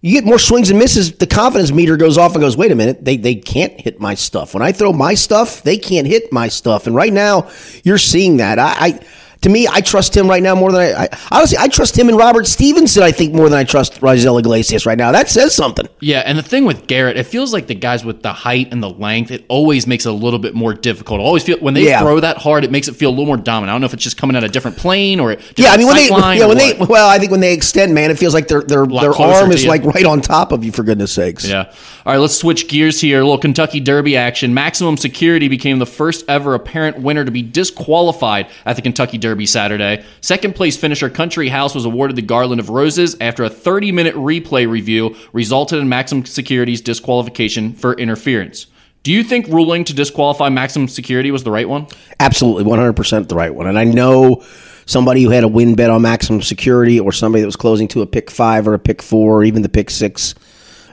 You 0.00 0.12
get 0.12 0.24
more 0.24 0.38
swings 0.38 0.70
and 0.70 0.78
misses. 0.78 1.14
The 1.14 1.26
confidence 1.26 1.72
meter 1.72 1.96
goes 1.96 2.18
off 2.18 2.32
and 2.34 2.40
goes, 2.40 2.56
wait 2.56 2.70
a 2.70 2.76
minute, 2.76 3.04
they, 3.04 3.16
they 3.16 3.34
can't 3.34 3.80
hit 3.80 3.98
my 3.98 4.14
stuff. 4.14 4.54
When 4.54 4.62
I 4.62 4.70
throw 4.70 4.92
my 4.92 5.14
stuff, 5.14 5.64
they 5.64 5.76
can't 5.76 6.06
hit 6.06 6.32
my 6.32 6.46
stuff. 6.46 6.86
And 6.86 6.94
right 6.94 7.12
now, 7.12 7.50
you're 7.82 7.98
seeing 7.98 8.36
that. 8.36 8.60
I, 8.60 8.76
I 8.78 9.00
to 9.42 9.48
me, 9.48 9.68
I 9.70 9.80
trust 9.80 10.16
him 10.16 10.28
right 10.28 10.42
now 10.42 10.54
more 10.54 10.72
than 10.72 10.80
I, 10.80 11.04
I 11.04 11.08
honestly 11.30 11.58
I 11.58 11.68
trust 11.68 11.96
him 11.98 12.08
and 12.08 12.18
Robert 12.18 12.46
Stephenson. 12.46 13.02
I 13.02 13.12
think 13.12 13.34
more 13.34 13.48
than 13.48 13.58
I 13.58 13.64
trust 13.64 14.00
Raisel 14.00 14.38
Iglesias 14.38 14.84
right 14.86 14.98
now. 14.98 15.12
That 15.12 15.28
says 15.28 15.54
something. 15.54 15.86
Yeah, 16.00 16.22
and 16.26 16.36
the 16.36 16.42
thing 16.42 16.64
with 16.64 16.86
Garrett, 16.86 17.16
it 17.16 17.24
feels 17.24 17.52
like 17.52 17.66
the 17.68 17.74
guys 17.74 18.04
with 18.04 18.22
the 18.22 18.32
height 18.32 18.68
and 18.72 18.82
the 18.82 18.90
length, 18.90 19.30
it 19.30 19.44
always 19.48 19.86
makes 19.86 20.06
it 20.06 20.08
a 20.08 20.12
little 20.12 20.38
bit 20.38 20.54
more 20.54 20.74
difficult. 20.74 21.20
I 21.20 21.24
always 21.24 21.42
feel 21.44 21.58
when 21.58 21.74
they 21.74 21.84
Yeah. 21.86 22.00
throw 22.00 22.18
that 22.20 22.38
hard, 22.38 22.64
it 22.64 22.70
makes 22.72 22.88
it 22.88 22.96
feel 22.96 23.10
a 23.10 23.12
little 23.12 23.26
more 23.26 23.36
dominant. 23.36 23.70
I 23.70 23.74
don't 23.74 23.80
know 23.82 23.86
if 23.86 23.94
it's 23.94 24.02
just 24.04 24.16
coming 24.16 24.34
at 24.36 24.42
a 24.44 24.48
different 24.48 24.76
plane 24.76 25.20
or 25.20 25.36
Yeah, 25.56 25.70
I 25.70 25.76
mean 25.76 25.86
when 25.86 25.96
they 25.96 26.08
yeah 26.08 26.46
when 26.46 26.58
they 26.58 26.74
well 26.74 27.08
I 27.08 27.18
think 27.18 27.30
when 27.30 27.40
they 27.40 27.54
extend, 27.54 27.94
man, 27.94 28.10
it 28.10 28.18
feels 28.18 28.34
like 28.34 28.48
their 28.48 28.62
their 28.62 28.86
their 28.86 29.12
arm 29.14 29.52
is 29.52 29.62
you. 29.64 29.68
like 29.68 29.84
right 29.84 30.04
on 30.04 30.20
top 30.20 30.50
of 30.52 30.64
you. 30.64 30.72
For 30.72 30.82
goodness 30.82 31.12
sakes. 31.12 31.46
Yeah. 31.48 31.72
All 32.06 32.12
right, 32.14 32.18
let's 32.18 32.36
switch 32.36 32.68
gears 32.68 33.00
here. 33.00 33.20
A 33.20 33.22
little 33.22 33.38
Kentucky 33.38 33.80
Derby 33.80 34.16
action. 34.16 34.54
Maximum 34.54 34.96
Security 34.96 35.46
became 35.48 35.78
the 35.78 35.86
first 35.86 36.24
ever 36.28 36.54
apparent 36.54 36.98
winner 37.00 37.24
to 37.24 37.30
be 37.30 37.42
disqualified 37.42 38.48
at 38.66 38.76
the 38.76 38.82
Kentucky 38.82 39.18
Derby 39.18 39.27
Saturday. 39.46 40.04
Second 40.20 40.54
place 40.54 40.76
finisher 40.76 41.10
Country 41.10 41.48
House 41.48 41.74
was 41.74 41.84
awarded 41.84 42.16
the 42.16 42.22
Garland 42.22 42.60
of 42.60 42.70
Roses 42.70 43.16
after 43.20 43.44
a 43.44 43.50
30 43.50 43.92
minute 43.92 44.14
replay 44.14 44.68
review 44.68 45.16
resulted 45.32 45.78
in 45.78 45.88
Maximum 45.88 46.24
Security's 46.24 46.80
disqualification 46.80 47.72
for 47.72 47.94
interference. 47.94 48.66
Do 49.02 49.12
you 49.12 49.22
think 49.22 49.46
ruling 49.46 49.84
to 49.84 49.94
disqualify 49.94 50.48
Maximum 50.48 50.88
Security 50.88 51.30
was 51.30 51.44
the 51.44 51.50
right 51.50 51.68
one? 51.68 51.86
Absolutely, 52.20 52.64
100% 52.64 53.28
the 53.28 53.34
right 53.36 53.54
one. 53.54 53.66
And 53.66 53.78
I 53.78 53.84
know 53.84 54.44
somebody 54.86 55.22
who 55.22 55.30
had 55.30 55.44
a 55.44 55.48
win 55.48 55.74
bet 55.74 55.90
on 55.90 56.02
maximum 56.02 56.42
security 56.42 56.98
or 56.98 57.12
somebody 57.12 57.42
that 57.42 57.46
was 57.46 57.56
closing 57.56 57.88
to 57.88 58.02
a 58.02 58.06
pick 58.06 58.30
five 58.30 58.66
or 58.66 58.74
a 58.74 58.78
pick 58.78 59.02
four 59.02 59.38
or 59.38 59.44
even 59.44 59.62
the 59.62 59.68
pick 59.68 59.90
six 59.90 60.34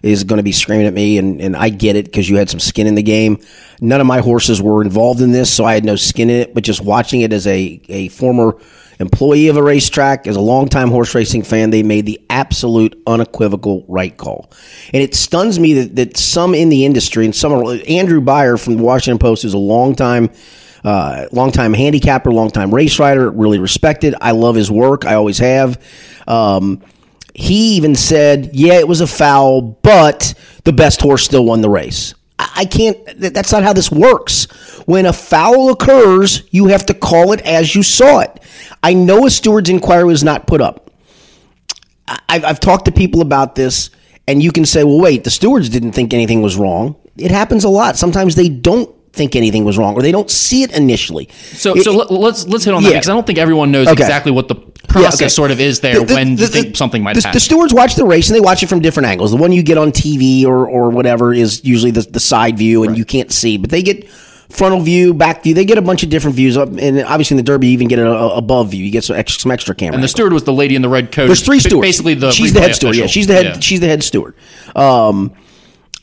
is 0.03 0.23
going 0.23 0.37
to 0.37 0.43
be 0.43 0.51
screaming 0.51 0.87
at 0.87 0.93
me. 0.93 1.17
And, 1.17 1.41
and 1.41 1.55
I 1.55 1.69
get 1.69 1.95
it 1.95 2.05
because 2.05 2.29
you 2.29 2.37
had 2.37 2.49
some 2.49 2.59
skin 2.59 2.87
in 2.87 2.95
the 2.95 3.03
game. 3.03 3.39
None 3.81 4.01
of 4.01 4.07
my 4.07 4.19
horses 4.19 4.61
were 4.61 4.81
involved 4.81 5.21
in 5.21 5.31
this, 5.31 5.51
so 5.51 5.65
I 5.65 5.73
had 5.73 5.85
no 5.85 5.95
skin 5.95 6.29
in 6.29 6.41
it. 6.41 6.53
But 6.53 6.63
just 6.63 6.81
watching 6.81 7.21
it 7.21 7.33
as 7.33 7.47
a, 7.47 7.81
a 7.89 8.09
former 8.09 8.57
employee 8.99 9.49
of 9.49 9.57
a 9.57 9.63
racetrack, 9.63 10.25
as 10.27 10.35
a 10.35 10.41
longtime 10.41 10.89
horse 10.89 11.13
racing 11.13 11.43
fan, 11.43 11.69
they 11.69 11.83
made 11.83 12.05
the 12.05 12.21
absolute 12.29 13.01
unequivocal 13.05 13.85
right 13.87 14.15
call. 14.15 14.51
And 14.93 15.03
it 15.03 15.15
stuns 15.15 15.59
me 15.59 15.73
that, 15.73 15.95
that 15.97 16.17
some 16.17 16.55
in 16.55 16.69
the 16.69 16.85
industry 16.85 17.25
and 17.25 17.35
some 17.35 17.51
are, 17.51 17.77
Andrew 17.87 18.21
Beyer 18.21 18.57
from 18.57 18.77
the 18.77 18.83
Washington 18.83 19.19
Post 19.19 19.43
is 19.43 19.53
a 19.53 19.57
longtime 19.57 20.29
Uh, 20.85 21.25
longtime 21.31 21.73
handicapper, 21.73 22.31
longtime 22.31 22.71
race 22.71 22.99
rider, 22.99 23.31
really 23.31 23.57
respected. 23.57 24.13
I 24.21 24.33
love 24.33 24.55
his 24.55 24.69
work. 24.69 25.03
I 25.03 25.15
always 25.15 25.39
have. 25.39 25.81
Um, 26.27 26.79
he 27.35 27.75
even 27.75 27.95
said, 27.95 28.51
"Yeah, 28.53 28.75
it 28.75 28.87
was 28.87 29.01
a 29.01 29.07
foul, 29.07 29.61
but 29.61 30.33
the 30.63 30.73
best 30.73 31.01
horse 31.01 31.25
still 31.25 31.45
won 31.45 31.61
the 31.61 31.69
race." 31.69 32.13
I 32.39 32.65
can't. 32.65 32.97
That's 33.19 33.51
not 33.51 33.63
how 33.63 33.73
this 33.73 33.91
works. 33.91 34.45
When 34.85 35.05
a 35.05 35.13
foul 35.13 35.69
occurs, 35.69 36.43
you 36.51 36.67
have 36.67 36.85
to 36.87 36.93
call 36.93 37.33
it 37.33 37.41
as 37.41 37.75
you 37.75 37.83
saw 37.83 38.19
it. 38.19 38.39
I 38.81 38.93
know 38.93 39.25
a 39.25 39.29
steward's 39.29 39.69
inquiry 39.69 40.05
was 40.05 40.23
not 40.23 40.47
put 40.47 40.61
up. 40.61 40.91
I've, 42.29 42.45
I've 42.45 42.59
talked 42.59 42.85
to 42.85 42.91
people 42.91 43.21
about 43.21 43.55
this, 43.55 43.89
and 44.27 44.41
you 44.41 44.51
can 44.51 44.65
say, 44.65 44.83
well, 44.83 44.99
wait, 44.99 45.23
the 45.23 45.29
stewards 45.29 45.69
didn't 45.69 45.93
think 45.93 46.13
anything 46.13 46.41
was 46.41 46.55
wrong. 46.55 46.95
It 47.17 47.31
happens 47.31 47.63
a 47.63 47.69
lot. 47.69 47.97
Sometimes 47.97 48.35
they 48.35 48.47
don't 48.47 48.94
think 49.15 49.35
anything 49.35 49.63
was 49.63 49.77
wrong, 49.77 49.95
or 49.95 50.01
they 50.01 50.11
don't 50.11 50.29
see 50.29 50.63
it 50.63 50.71
initially. 50.75 51.29
So, 51.53 51.73
It- 51.75 51.83
so 51.83 51.91
let, 51.95 52.11
let's 52.11 52.47
let's 52.47 52.65
hit 52.65 52.73
on 52.73 52.83
that 52.83 52.89
Yeah. 52.89 52.95
because 52.95 53.09
I 53.09 53.13
don't 53.13 53.25
think 53.25 53.39
everyone 53.39 53.71
knows 53.71 53.87
Okay. 53.87 54.01
exactly 54.03 54.31
what 54.31 54.47
the 54.47 54.55
Yeah, 54.55 54.61
process 54.87 55.21
okay. 55.21 55.29
sort 55.29 55.51
of 55.51 55.59
is 55.59 55.79
there 55.79 55.99
The- 55.99 56.05
the- 56.05 56.13
when 56.13 56.35
the- 56.35 56.41
you 56.43 56.47
think 56.47 56.71
the- 56.71 56.77
something 56.77 57.01
might 57.01 57.15
happen. 57.15 57.31
The 57.33 57.39
stewards 57.39 57.73
watch 57.73 57.95
the 57.95 58.05
race 58.05 58.27
and 58.29 58.35
they 58.35 58.41
watch 58.41 58.61
it 58.63 58.67
from 58.69 58.79
different 58.81 59.07
angles. 59.07 59.31
The 59.31 59.37
one 59.37 59.51
you 59.51 59.63
get 59.63 59.77
on 59.77 59.91
TV 59.91 60.45
or, 60.45 60.67
or 60.67 60.89
whatever 60.89 61.33
is 61.33 61.61
usually 61.63 61.91
the, 61.91 62.01
the 62.01 62.19
side 62.19 62.57
view 62.57 62.83
and 62.83 62.97
you 62.97 63.05
can't 63.05 63.31
see, 63.31 63.57
but 63.57 63.69
they 63.71 63.81
get 63.81 64.07
frontal 64.49 64.79
view, 64.79 65.13
back 65.13 65.43
view. 65.43 65.53
They 65.53 65.65
get 65.65 65.77
a 65.77 65.81
bunch 65.81 66.03
of 66.03 66.09
different 66.09 66.35
views 66.35 66.55
up, 66.55 66.69
and 66.77 67.03
obviously 67.03 67.33
in 67.35 67.37
the 67.37 67.43
Derby 67.43 67.67
you 67.67 67.73
even 67.73 67.87
get 67.89 67.99
a, 67.99 68.09
a 68.09 68.35
above 68.37 68.69
view. 68.71 68.85
You 68.85 68.91
get 68.91 69.03
some 69.03 69.15
extra, 69.17 69.41
some 69.41 69.51
extra 69.51 69.75
camera. 69.75 69.95
and 69.95 70.03
the 70.03 70.07
steward 70.07 70.31
was 70.33 70.43
the 70.43 70.53
lady 70.53 70.75
in 70.75 70.81
the 70.81 70.87
red 70.89 71.11
coat. 71.11 71.25
There's 71.27 71.41
three 71.41 71.59
stewards. 71.59 71.81
Basically, 71.87 72.13
the 72.13 72.31
she's 72.31 72.53
the 72.53 72.61
head 72.61 72.75
steward. 72.75 72.95
Yeah, 72.95 73.07
she's 73.07 73.27
the 73.27 73.33
head. 73.33 73.45
Yeah. 73.45 73.59
She's 73.59 73.79
the 73.81 73.87
head 73.87 74.03
steward. 74.03 74.35
Um, 74.75 75.31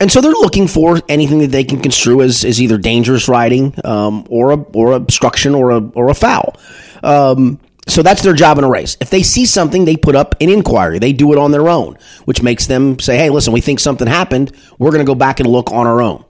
and 0.03 0.11
so 0.11 0.21
they're 0.21 0.33
looking 0.33 0.67
for 0.67 1.01
anything 1.09 1.39
that 1.39 1.53
they 1.53 1.63
can 1.63 1.79
construe 1.79 2.23
as, 2.23 2.45
as 2.45 2.61
either 2.61 2.77
dangerous 2.77 3.29
riding 3.29 3.73
um, 3.85 4.27
or 4.29 4.51
a, 4.51 4.57
or 4.57 4.95
obstruction 4.95 5.55
or 5.55 5.71
a 5.71 5.79
or 5.95 6.09
a 6.09 6.15
foul. 6.15 6.57
Um, 7.05 7.61
so 7.87 8.03
that's 8.03 8.21
their 8.21 8.33
job 8.33 8.59
in 8.59 8.65
a 8.65 8.69
race. 8.69 8.97
If 9.01 9.11
they 9.11 9.23
see 9.23 9.47
something, 9.47 9.85
they 9.85 9.97
put 9.97 10.17
up 10.17 10.35
an 10.41 10.49
inquiry. 10.49 10.99
They 10.99 11.13
do 11.13 11.33
it 11.33 11.39
on 11.39 11.53
their 11.53 11.69
own, 11.69 11.99
which 12.25 12.43
makes 12.43 12.67
them 12.67 12.99
say, 12.99 13.17
"Hey, 13.17 13.31
listen, 13.31 13.53
we 13.53 13.61
think 13.61 13.79
something 13.79 14.09
happened. 14.09 14.51
We're 14.77 14.91
going 14.91 15.07
to 15.07 15.09
go 15.09 15.15
back 15.15 15.39
and 15.39 15.49
look 15.49 15.71
on 15.71 15.87
our 15.87 16.03
own." 16.03 16.25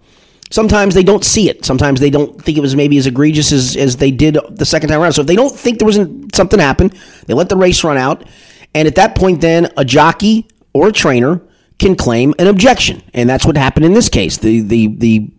Sometimes 0.50 0.94
they 0.94 1.02
don't 1.02 1.24
see 1.24 1.48
it. 1.48 1.64
Sometimes 1.64 1.98
they 1.98 2.10
don't 2.10 2.42
think 2.44 2.58
it 2.58 2.60
was 2.60 2.76
maybe 2.76 2.98
as 2.98 3.06
egregious 3.06 3.52
as, 3.52 3.74
as 3.74 3.96
they 3.96 4.10
did 4.10 4.36
the 4.50 4.66
second 4.66 4.90
time 4.90 5.00
around. 5.00 5.14
So 5.14 5.22
if 5.22 5.26
they 5.26 5.36
don't 5.36 5.56
think 5.56 5.78
there 5.78 5.86
was 5.86 5.98
something 6.34 6.58
happen, 6.58 6.92
they 7.24 7.32
let 7.32 7.48
the 7.48 7.56
race 7.56 7.82
run 7.84 7.96
out. 7.96 8.28
And 8.74 8.86
at 8.86 8.96
that 8.96 9.14
point, 9.14 9.40
then 9.40 9.72
a 9.78 9.84
jockey 9.86 10.46
or 10.74 10.88
a 10.88 10.92
trainer 10.92 11.40
can 11.82 11.96
claim 11.96 12.32
an 12.38 12.46
objection, 12.46 13.02
and 13.12 13.28
that's 13.28 13.44
what 13.44 13.56
happened 13.56 13.84
in 13.84 13.92
this 13.92 14.08
case. 14.08 14.38
The 14.38 14.60
the 14.60 14.86
the 14.86 15.30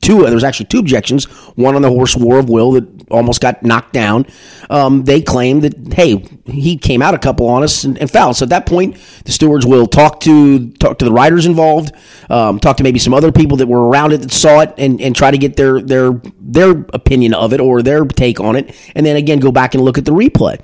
two 0.00 0.22
there 0.22 0.34
was 0.34 0.42
actually 0.42 0.66
two 0.66 0.78
objections. 0.78 1.26
One 1.56 1.76
on 1.76 1.82
the 1.82 1.90
horse 1.90 2.16
War 2.16 2.38
of 2.38 2.48
Will 2.48 2.72
that 2.72 3.10
almost 3.10 3.42
got 3.42 3.62
knocked 3.62 3.92
down. 3.92 4.26
Um, 4.70 5.04
they 5.04 5.20
claimed 5.20 5.62
that 5.62 5.92
hey 5.92 6.24
he 6.46 6.78
came 6.78 7.02
out 7.02 7.14
a 7.14 7.18
couple 7.18 7.46
on 7.46 7.62
us 7.62 7.84
and, 7.84 7.98
and 7.98 8.10
fouled. 8.10 8.36
So 8.36 8.44
at 8.44 8.48
that 8.48 8.64
point, 8.64 8.96
the 9.26 9.32
stewards 9.32 9.66
will 9.66 9.86
talk 9.86 10.20
to 10.20 10.70
talk 10.72 10.98
to 10.98 11.04
the 11.04 11.12
riders 11.12 11.44
involved, 11.44 11.92
um, 12.30 12.58
talk 12.58 12.78
to 12.78 12.82
maybe 12.82 12.98
some 12.98 13.12
other 13.12 13.30
people 13.30 13.58
that 13.58 13.66
were 13.66 13.86
around 13.86 14.12
it 14.12 14.22
that 14.22 14.32
saw 14.32 14.60
it, 14.60 14.72
and, 14.78 14.98
and 15.00 15.14
try 15.14 15.30
to 15.30 15.38
get 15.38 15.56
their 15.56 15.82
their 15.82 16.12
their 16.40 16.70
opinion 16.94 17.34
of 17.34 17.52
it 17.52 17.60
or 17.60 17.82
their 17.82 18.06
take 18.06 18.40
on 18.40 18.56
it, 18.56 18.74
and 18.94 19.04
then 19.04 19.16
again 19.16 19.40
go 19.40 19.52
back 19.52 19.74
and 19.74 19.84
look 19.84 19.98
at 19.98 20.06
the 20.06 20.12
replay. 20.12 20.58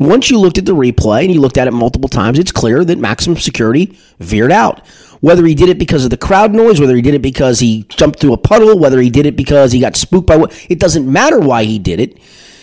Once 0.00 0.28
you 0.28 0.38
looked 0.38 0.58
at 0.58 0.66
the 0.66 0.74
replay 0.74 1.24
and 1.24 1.32
you 1.32 1.40
looked 1.40 1.56
at 1.56 1.68
it 1.68 1.72
multiple 1.72 2.08
times, 2.08 2.38
it's 2.38 2.50
clear 2.50 2.84
that 2.84 2.98
maximum 2.98 3.38
security 3.38 3.96
veered 4.18 4.50
out. 4.50 4.84
Whether 5.20 5.46
he 5.46 5.54
did 5.54 5.68
it 5.68 5.78
because 5.78 6.04
of 6.04 6.10
the 6.10 6.16
crowd 6.16 6.52
noise, 6.52 6.80
whether 6.80 6.96
he 6.96 7.02
did 7.02 7.14
it 7.14 7.22
because 7.22 7.60
he 7.60 7.84
jumped 7.88 8.20
through 8.20 8.32
a 8.32 8.38
puddle, 8.38 8.78
whether 8.78 9.00
he 9.00 9.08
did 9.08 9.24
it 9.24 9.36
because 9.36 9.72
he 9.72 9.80
got 9.80 9.96
spooked 9.96 10.26
by 10.26 10.36
what, 10.36 10.66
it 10.68 10.78
doesn't 10.80 11.10
matter 11.10 11.38
why 11.38 11.64
he 11.64 11.78
did 11.78 12.00
it. 12.00 12.18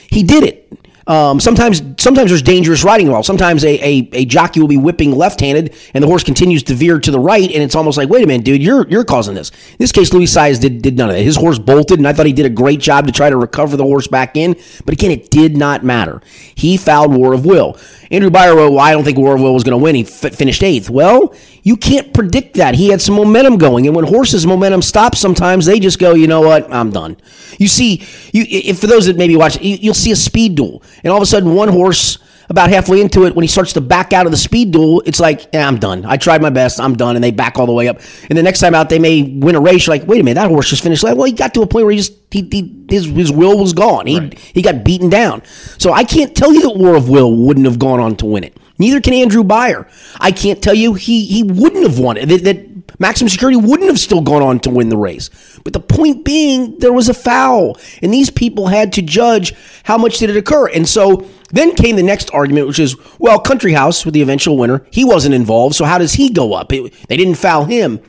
He 0.10 0.24
did 0.24 0.44
it. 0.44 0.68
Um, 1.12 1.42
sometimes, 1.42 1.82
sometimes 1.98 2.32
there's 2.32 2.42
dangerous 2.42 2.86
riding 2.86 3.08
involved. 3.08 3.26
Sometimes 3.26 3.66
a, 3.66 3.74
a, 3.86 4.10
a 4.14 4.24
jockey 4.24 4.62
will 4.62 4.70
be 4.70 4.78
whipping 4.78 5.12
left-handed, 5.12 5.76
and 5.94 6.02
the 6.02 6.08
horse 6.08 6.24
continues 6.24 6.64
to 6.64 6.74
veer 6.74 7.02
to 7.02 7.12
the 7.12 7.20
right, 7.20 7.52
and 7.52 7.62
it's 7.62 7.76
almost 7.76 7.98
like, 7.98 8.08
wait 8.08 8.24
a 8.24 8.28
minute, 8.28 8.46
dude, 8.46 8.64
you're 8.64 8.88
you're 8.88 9.04
causing 9.04 9.36
this. 9.36 9.50
In 9.50 9.78
this 9.80 9.92
case, 9.92 10.14
Luis 10.14 10.34
Saez 10.34 10.62
did 10.62 10.82
did 10.82 10.96
none 10.98 11.10
of 11.10 11.16
that. 11.18 11.22
His 11.22 11.36
horse 11.36 11.60
bolted, 11.60 12.00
and 12.00 12.08
I 12.08 12.14
thought 12.14 12.28
he 12.28 12.32
did 12.32 12.46
a 12.46 12.50
great 12.50 12.80
job 12.80 13.08
to 13.08 13.12
try 13.12 13.30
to 13.30 13.36
recover 13.36 13.76
the 13.76 13.84
horse 13.84 14.08
back 14.08 14.38
in. 14.38 14.56
But 14.86 14.94
again, 14.94 15.12
it 15.12 15.30
did 15.30 15.58
not 15.58 15.84
matter. 15.84 16.22
He 16.56 16.78
fouled 16.78 17.14
War 17.14 17.34
of 17.34 17.44
Will. 17.44 17.78
Andrew 18.12 18.30
Beyer 18.30 18.56
wrote, 18.56 18.72
well, 18.72 18.80
I 18.80 18.92
don't 18.92 19.04
think 19.06 19.18
War 19.18 19.36
of 19.36 19.42
Will 19.42 19.54
was 19.54 19.64
going 19.64 19.80
to 19.80 19.82
win. 19.82 19.96
He 19.96 20.02
f- 20.04 20.36
finished 20.36 20.62
eighth. 20.64 20.90
Well, 20.90 21.34
you 21.64 21.78
can't 21.78 22.14
predict 22.14 22.56
that. 22.56 22.76
He 22.76 22.90
had 22.90 23.02
some 23.02 23.16
momentum 23.16 23.58
going, 23.58 23.88
and 23.88 23.96
when 23.96 24.06
horses' 24.06 24.46
momentum 24.46 24.82
stops, 24.82 25.20
sometimes 25.20 25.66
they 25.66 25.80
just 25.80 25.98
go, 25.98 26.14
you 26.14 26.28
know 26.28 26.42
what, 26.42 26.72
I'm 26.74 26.92
done. 26.92 27.16
You 27.58 27.68
see, 27.68 28.06
you 28.34 28.46
if 28.48 28.80
for 28.80 28.88
those 28.88 29.06
that 29.06 29.16
maybe 29.18 29.36
watch, 29.36 29.62
you, 29.62 29.78
you'll 29.78 29.94
see 29.94 30.12
a 30.12 30.16
speed 30.16 30.56
duel, 30.56 30.84
and 31.04 31.12
all 31.12 31.18
of 31.18 31.24
a 31.24 31.26
sudden, 31.26 31.56
one 31.56 31.70
horse 31.70 32.18
about 32.52 32.70
halfway 32.70 33.00
into 33.00 33.26
it, 33.26 33.34
when 33.34 33.44
he 33.44 33.48
starts 33.48 33.74
to 33.74 33.82
back 33.82 34.12
out 34.12 34.26
of 34.26 34.32
the 34.32 34.38
speed 34.38 34.72
duel, 34.72 35.02
it's 35.06 35.22
like, 35.22 35.48
yeah, 35.54 35.68
I'm 35.68 35.80
done. 35.80 36.06
I 36.06 36.18
tried 36.18 36.42
my 36.42 36.50
best. 36.50 36.82
I'm 36.82 36.96
done. 36.96 37.16
And 37.16 37.24
they 37.24 37.32
back 37.32 37.58
all 37.58 37.66
the 37.66 37.72
way 37.72 37.88
up. 37.88 38.02
And 38.30 38.38
the 38.38 38.44
next 38.44 38.60
time 38.60 38.76
out, 38.76 38.90
they 38.90 39.00
may 39.00 39.24
win 39.24 39.56
a 39.56 39.62
race. 39.62 39.88
You're 39.88 39.96
like, 39.96 40.08
wait 40.08 40.20
a 40.20 40.24
minute, 40.24 40.36
that 40.36 40.50
horse 40.50 40.70
just 40.70 40.84
finished. 40.84 41.02
Like, 41.02 41.16
well, 41.16 41.26
he 41.26 41.32
got 41.32 41.54
to 41.54 41.62
a 41.62 41.68
point 41.68 41.86
where 41.86 41.92
he 41.92 41.98
just, 41.98 42.14
he, 42.30 42.48
he, 42.52 42.86
his, 42.90 43.06
his 43.06 43.32
will 43.32 43.58
was 43.58 43.74
gone. 43.74 44.06
He, 44.06 44.32
he 44.54 44.62
got 44.62 44.84
beaten 44.84 45.10
down. 45.10 45.44
So 45.80 45.94
I 45.94 46.04
can't 46.04 46.36
tell 46.36 46.54
you 46.54 46.62
that 46.64 46.78
War 46.78 46.96
of 46.96 47.10
Will 47.10 47.34
wouldn't 47.34 47.66
have 47.66 47.80
gone 47.80 48.02
on 48.02 48.18
to 48.18 48.26
win 48.26 48.44
it. 48.44 48.58
Neither 48.78 49.00
can 49.00 49.14
Andrew 49.14 49.44
Beyer. 49.44 49.88
I 50.20 50.32
can't 50.32 50.62
tell 50.62 50.74
you 50.74 50.94
he, 50.96 51.26
he 51.26 51.44
wouldn't 51.44 51.84
have 51.84 52.00
won 52.00 52.18
it. 52.18 52.26
That, 52.28 52.44
that 52.44 53.00
Maximum 53.00 53.30
Security 53.30 53.58
wouldn't 53.58 53.90
have 53.90 54.00
still 54.00 54.22
gone 54.22 54.42
on 54.42 54.60
to 54.62 54.70
win 54.70 54.90
the 54.90 54.98
race. 54.98 55.30
But 55.64 55.74
the 55.74 55.80
point 55.80 56.26
being, 56.26 56.78
there 56.80 56.94
was 56.94 57.10
a 57.10 57.14
foul, 57.14 57.78
and 58.02 58.14
these 58.14 58.30
people 58.30 58.68
had 58.68 58.94
to 58.94 59.02
judge 59.02 59.54
how 59.84 59.98
much 59.98 60.20
did 60.20 60.30
it 60.30 60.38
occur. 60.38 60.68
And 60.68 60.88
so 60.88 61.28
then 61.52 61.74
came 61.76 61.96
the 61.96 62.04
next 62.04 62.30
argument, 62.34 62.68
which 62.68 62.80
is, 62.80 62.96
well, 63.20 63.40
Country 63.40 63.74
House 63.74 64.06
with 64.06 64.14
the 64.14 64.22
eventual 64.22 64.58
winner, 64.58 64.86
he 64.92 65.04
wasn't 65.04 65.36
involved, 65.36 65.76
so 65.76 65.86
how 65.86 65.98
does 65.98 66.14
he 66.14 66.30
go 66.32 66.54
up? 66.54 66.72
It- 66.74 66.94
they 67.08 67.18
didn't 67.18 67.36
foul 67.36 67.66
him. 67.66 68.00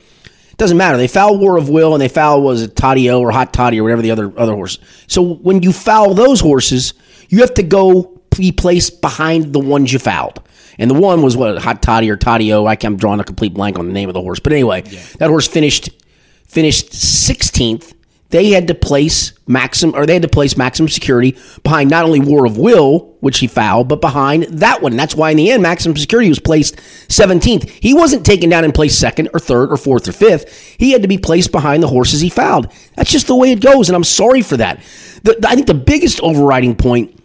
Doesn't 0.58 0.76
matter. 0.76 0.96
They 0.96 1.08
foul 1.08 1.38
War 1.38 1.56
of 1.56 1.68
Will 1.68 1.92
and 1.94 2.00
they 2.00 2.08
foul 2.08 2.42
was 2.42 2.62
it 2.62 2.76
Tadio 2.76 3.18
or 3.20 3.32
Hot 3.32 3.52
Toddy 3.52 3.80
or 3.80 3.82
whatever 3.84 4.02
the 4.02 4.10
other 4.12 4.32
other 4.36 4.54
horse. 4.54 4.78
So 5.08 5.22
when 5.22 5.62
you 5.62 5.72
foul 5.72 6.14
those 6.14 6.40
horses, 6.40 6.94
you 7.30 7.40
have 7.40 7.54
to 7.54 7.62
go 7.62 8.20
be 8.36 8.52
placed 8.52 9.00
behind 9.00 9.52
the 9.54 9.58
ones 9.58 9.92
you 9.92 9.98
fouled. 9.98 10.40
And 10.78 10.90
the 10.90 10.94
one 10.94 11.22
was 11.22 11.36
what 11.36 11.58
Hot 11.58 11.82
Toddy 11.82 12.10
or 12.10 12.16
Tadio. 12.16 12.68
I 12.68 12.76
am 12.86 12.96
drawing 12.96 13.18
a 13.18 13.24
complete 13.24 13.54
blank 13.54 13.78
on 13.78 13.86
the 13.86 13.92
name 13.92 14.08
of 14.08 14.14
the 14.14 14.20
horse. 14.20 14.38
But 14.40 14.52
anyway, 14.52 14.82
that 15.18 15.28
horse 15.30 15.48
finished 15.48 15.90
finished 16.46 16.90
16th. 16.92 17.94
They 18.32 18.48
had 18.50 18.66
to 18.68 18.74
place 18.74 19.32
maximum, 19.46 19.94
or 19.94 20.06
they 20.06 20.14
had 20.14 20.22
to 20.22 20.28
place 20.28 20.56
maximum 20.56 20.88
security 20.88 21.36
behind 21.62 21.90
not 21.90 22.04
only 22.04 22.18
War 22.18 22.46
of 22.46 22.56
Will, 22.58 23.14
which 23.20 23.38
he 23.38 23.46
fouled, 23.46 23.88
but 23.88 24.00
behind 24.00 24.44
that 24.44 24.82
one. 24.82 24.96
That's 24.96 25.14
why 25.14 25.30
in 25.30 25.36
the 25.36 25.50
end, 25.50 25.62
maximum 25.62 25.96
security 25.96 26.28
was 26.30 26.38
placed 26.40 26.76
17th. 27.08 27.68
He 27.68 27.94
wasn't 27.94 28.24
taken 28.26 28.48
down 28.50 28.64
and 28.64 28.74
placed 28.74 28.98
second 28.98 29.28
or 29.34 29.38
third 29.38 29.70
or 29.70 29.76
fourth 29.76 30.08
or 30.08 30.12
fifth. 30.12 30.74
He 30.78 30.92
had 30.92 31.02
to 31.02 31.08
be 31.08 31.18
placed 31.18 31.52
behind 31.52 31.82
the 31.82 31.88
horses 31.88 32.20
he 32.20 32.30
fouled. 32.30 32.72
That's 32.96 33.10
just 33.12 33.26
the 33.26 33.36
way 33.36 33.52
it 33.52 33.60
goes, 33.60 33.88
and 33.88 33.96
I'm 33.96 34.02
sorry 34.04 34.42
for 34.42 34.56
that. 34.56 34.82
The, 35.22 35.38
I 35.46 35.54
think 35.54 35.66
the 35.66 35.74
biggest 35.74 36.20
overriding 36.20 36.74
point 36.74 37.18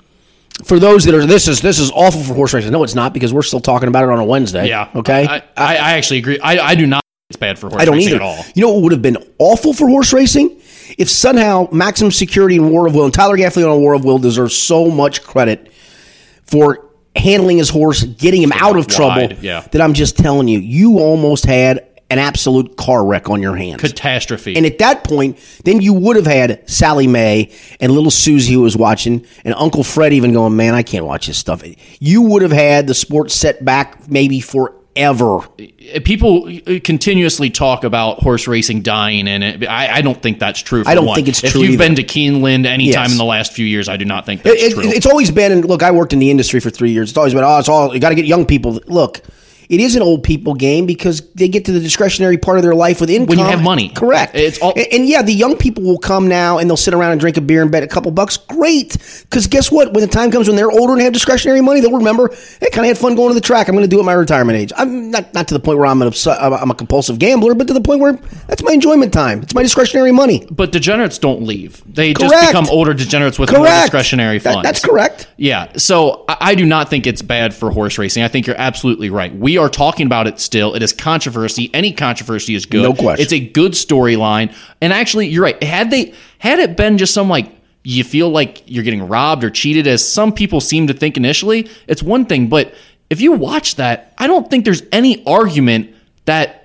for 0.65 0.80
those 0.80 1.06
that 1.06 1.15
are 1.15 1.26
this 1.26 1.48
is 1.48 1.62
this 1.62 1.80
is 1.80 1.89
awful 1.91 2.22
for 2.22 2.34
horse 2.34 2.54
racing. 2.54 2.72
No, 2.72 2.84
it's 2.84 2.96
not 2.96 3.13
because 3.13 3.34
we're 3.34 3.43
still 3.43 3.60
talking 3.62 3.88
about 3.88 4.04
it 4.04 4.10
on 4.10 4.20
a 4.20 4.26
Wednesday. 4.26 4.67
Yeah. 4.67 4.89
Okay. 4.93 5.26
I, 5.26 5.36
I, 5.56 5.78
I 5.78 5.91
actually 5.93 6.17
agree. 6.20 6.39
I, 6.39 6.58
I 6.58 6.76
do 6.76 6.86
not. 6.86 7.02
think 7.04 7.30
It's 7.30 7.38
bad 7.39 7.58
for 7.60 7.70
horse 7.70 7.82
I 7.82 7.86
don't 7.86 7.96
racing 7.96 8.13
either. 8.15 8.22
at 8.24 8.26
all. 8.26 8.43
You 8.56 8.63
know 8.63 8.74
what 8.74 8.84
would 8.84 8.91
have 8.91 9.02
been 9.02 9.17
awful 9.39 9.72
for 9.74 9.88
horse 9.88 10.12
racing? 10.13 10.60
If 10.97 11.10
somehow 11.10 11.67
Maximum 11.71 12.12
Security 12.12 12.58
and 12.58 12.71
War 12.71 12.88
of 12.88 12.95
Will 12.95 13.06
and 13.06 13.13
Tyler 13.13 13.38
Gaffney 13.38 13.63
on 13.63 13.80
War 13.82 13.93
of 13.93 14.04
Will 14.04 14.19
deserves 14.19 14.56
so 14.56 14.89
much 14.89 15.23
credit 15.23 15.71
for 16.43 16.86
handling 17.15 17.58
his 17.58 17.69
horse, 17.69 18.04
getting 18.04 18.41
him 18.41 18.52
out 18.54 18.78
of 18.78 18.88
wide, 18.88 18.89
trouble. 18.89 19.34
yeah. 19.41 19.62
That 19.71 19.82
I'm 19.82 19.93
just 19.93 20.17
telling 20.17 20.47
you, 20.47 20.60
you 20.60 21.00
almost 21.00 21.45
had 21.45 21.88
an 22.10 22.19
absolute 22.19 22.78
car 22.78 23.06
wreck 23.06 23.30
on 23.30 23.41
your 23.41 23.56
hands. 23.56 23.82
Catastrophe. 23.82 24.56
And 24.56 24.65
at 24.65 24.78
that 24.78 25.04
point, 25.04 25.38
then 25.65 25.82
you 25.82 25.93
would 25.93 26.15
have 26.15 26.26
had 26.26 26.69
Sally 26.69 27.06
Mae 27.06 27.52
and 27.82 27.91
little 27.91 28.12
Susie 28.12 28.54
who 28.54 28.62
was 28.62 28.78
watching, 28.78 29.26
and 29.43 29.54
Uncle 29.56 29.84
Fred 29.84 30.13
even 30.13 30.32
going, 30.32 30.56
"Man, 30.56 30.73
I 30.73 30.84
can't 30.84 31.06
watch 31.06 31.28
this 31.28 31.38
stuff." 31.38 31.63
You 32.00 32.21
would 32.21 32.43
have 32.43 32.54
had 32.54 32.88
the 32.88 32.93
sport 32.93 33.30
set 33.32 33.65
back 33.65 34.10
maybe 34.10 34.39
forever. 34.97 35.38
Uh, 35.39 35.99
people 36.03 36.47
uh, 36.67 36.79
continuously 36.83 37.49
talk 37.49 37.83
about 37.83 38.19
horse 38.19 38.47
racing 38.47 38.81
dying, 38.81 39.27
and 39.27 39.43
it, 39.43 39.67
I, 39.67 39.95
I 39.97 40.01
don't 40.01 40.21
think 40.21 40.39
that's 40.39 40.60
true. 40.62 40.83
For 40.83 40.89
I 40.89 40.95
don't 40.95 41.05
one. 41.05 41.15
think 41.15 41.27
it's 41.27 41.43
if 41.43 41.51
true 41.51 41.62
you've 41.62 41.71
either. 41.73 41.83
been 41.83 41.95
to 41.95 42.03
Keeneland 42.03 42.65
any 42.65 42.91
time 42.91 43.03
Yes. 43.05 43.12
in 43.13 43.17
the 43.17 43.25
last 43.25 43.53
few 43.53 43.65
years, 43.65 43.88
I 43.89 43.97
do 43.97 44.05
not 44.05 44.25
think 44.25 44.43
that's 44.43 44.62
It- 44.62 44.73
true. 44.73 44.83
It's 44.86 45.05
always 45.05 45.31
been, 45.31 45.51
and 45.51 45.65
look, 45.65 45.83
I 45.83 45.91
worked 45.91 46.13
in 46.13 46.19
the 46.19 46.31
industry 46.31 46.60
for 46.60 46.69
three 46.69 46.91
years. 46.91 47.10
It's 47.10 47.17
always 47.17 47.33
been, 47.33 47.43
oh, 47.43 47.57
it's 47.60 47.69
all 47.69 47.93
you 47.93 47.99
got 47.99 48.10
to 48.10 48.15
get 48.15 48.25
young 48.25 48.45
people. 48.45 48.79
Look, 48.88 49.21
it 49.69 49.80
is 49.80 49.95
an 49.95 50.01
old 50.01 50.23
people 50.23 50.53
game 50.53 50.86
because 50.86 51.30
they 51.34 51.47
get 51.47 51.65
to 51.65 51.71
the 51.71 51.80
discretionary 51.80 52.38
part 52.38 52.58
of 52.58 52.63
their 52.63 52.75
life 52.75 53.01
with 53.01 53.10
income. 53.10 53.27
When 53.27 53.39
you 53.39 53.45
have 53.45 53.62
money. 53.63 53.89
Correct. 53.89 54.36
It's 54.36 54.60
all- 54.60 54.73
and, 54.75 54.88
and 54.91 55.06
yeah, 55.08 55.21
the 55.21 55.34
young 55.34 55.58
people 55.58 55.84
will 55.84 55.97
come 55.97 56.27
now 56.27 56.58
and 56.58 56.69
they'll 56.69 56.77
sit 56.77 56.93
around 56.93 57.12
and 57.12 57.19
drink 57.19 57.38
a 57.38 57.41
beer 57.41 57.62
and 57.62 57.71
bet 57.71 57.84
a 57.84 57.88
couple 57.88 58.12
bucks. 58.12 58.38
Great. 58.38 58.93
Because 59.23 59.47
guess 59.47 59.71
what? 59.71 59.93
When 59.93 60.01
the 60.01 60.08
time 60.08 60.32
comes 60.32 60.47
when 60.47 60.56
they're 60.56 60.71
older 60.71 60.93
and 60.93 61.01
have 61.01 61.13
discretionary 61.13 61.62
money, 61.62 61.80
they'll 61.82 61.91
remember, 61.97 62.30
hey, 62.60 62.69
kind 62.71 62.86
of 62.86 62.86
had 62.86 62.97
fun 62.97 63.15
going 63.15 63.30
to 63.30 63.36
the 63.36 63.41
track. 63.41 63.67
I'm 63.67 63.75
going 63.75 63.84
to 63.84 63.89
do 63.89 63.97
it 63.97 64.01
at 64.01 64.06
my 64.06 64.13
retirement 64.13 64.58
age. 64.58 64.71
I'm 64.77 65.12
not, 65.12 65.34
not 65.34 65.47
to 65.49 65.53
the 65.53 65.60
point 65.60 65.77
where 65.77 65.88
I'm, 65.88 66.01
an 66.01 66.08
obs- 66.08 66.27
I'm 66.27 66.71
a 66.71 66.75
compulsive 66.75 67.19
gambler, 67.19 67.53
but 67.53 67.67
to 67.67 67.73
the 67.73 67.82
point 67.82 67.99
where 67.99 68.13
that's 68.47 68.63
my 68.63 68.71
enjoyment 68.71 69.13
time. 69.13 69.41
It's 69.43 69.53
my 69.53 69.63
discretionary 69.63 70.12
money. 70.12 70.47
But 70.49 70.71
degenerates 70.71 71.17
don't 71.17 71.43
leave. 71.43 71.82
They 71.93 72.13
just 72.13 72.34
become 72.47 72.67
older 72.69 72.93
degenerates 72.93 73.38
with 73.38 73.51
more 73.51 73.62
Correct. 73.62 73.84
discretionary 73.91 74.38
That- 74.39 74.63
that's 74.63 74.84
correct. 74.84 75.27
Yeah. 75.38 75.71
So 75.77 76.25
I, 76.30 76.38
I 76.51 76.56
do 76.56 76.65
not 76.65 76.89
think 76.89 77.06
it's 77.08 77.21
bad 77.21 77.53
for 77.53 77.69
horse 77.71 77.97
racing. 77.97 78.23
I 78.23 78.27
think 78.27 78.47
you're 78.47 78.58
absolutely 78.60 79.10
right. 79.10 79.36
We 79.36 79.57
are 79.58 79.70
talking 79.70 80.06
about 80.06 80.28
it 80.28 80.39
still. 80.39 80.74
It 80.76 80.82
is 80.84 80.93
controversy. 80.93 81.70
Any 81.74 81.91
controversy 81.93 82.56
is 82.56 82.65
good. 82.65 82.84
No 82.84 82.93
question. 82.93 83.24
It's 83.24 83.34
a 83.34 83.39
good 83.39 83.74
storyline. 83.74 84.54
And 84.82 84.91
actually, 84.93 85.28
you're 85.28 85.43
right. 85.43 85.62
Had 85.63 85.91
they 85.91 86.13
had 86.39 86.60
it 86.60 86.78
been 86.78 86.98
just 86.98 87.13
some 87.13 87.30
like 87.30 87.52
you 87.84 88.04
feel 88.04 88.30
like 88.30 88.63
you're 88.65 88.84
getting 88.84 89.08
robbed 89.08 89.43
or 89.43 89.50
cheated, 89.50 89.88
as 89.88 90.06
some 90.06 90.32
people 90.34 90.60
seem 90.60 90.88
to 90.88 90.93
think 90.93 91.17
initially, 91.17 91.70
it's 91.88 92.04
one 92.04 92.26
thing. 92.26 92.48
But 92.50 92.74
if 93.10 93.22
you 93.22 93.32
watch 93.34 93.76
that, 93.76 94.13
I 94.17 94.28
don't 94.28 94.50
think 94.50 94.65
there's 94.65 94.84
any 94.91 95.26
argument 95.26 95.96
that 96.26 96.63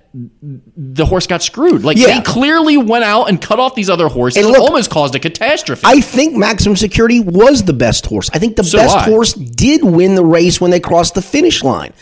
the 0.76 1.07
horse 1.07 1.26
got 1.26 1.42
screwed. 1.42 1.85
Like 1.85 1.96
Yeah. 1.96 2.16
they 2.18 2.20
clearly 2.20 2.76
went 2.76 3.05
out 3.05 3.31
and 3.31 3.40
cut 3.40 3.59
off 3.59 3.74
these 3.74 3.88
other 3.88 4.09
horses 4.09 4.37
And 4.38 4.46
and, 4.46 4.52
look, 4.52 4.68
almost 4.68 4.90
caused 4.90 5.14
a 5.14 5.18
catastrophe. 5.18 5.81
I 5.87 6.02
think 6.02 6.37
Maximum 6.37 6.76
Security 6.76 7.20
was 7.20 7.62
the 7.64 7.72
best 7.72 8.05
horse. 8.05 8.28
I 8.35 8.38
think 8.38 8.57
the 8.57 8.64
So 8.64 8.76
best 8.76 8.94
I. 8.96 9.05
horse 9.05 9.33
did 9.33 9.83
win 9.83 10.14
the 10.14 10.24
race 10.24 10.61
when 10.61 10.70
they 10.70 10.81
crossed 10.81 11.14
the 11.14 11.22
finish 11.22 11.62
line. 11.64 11.94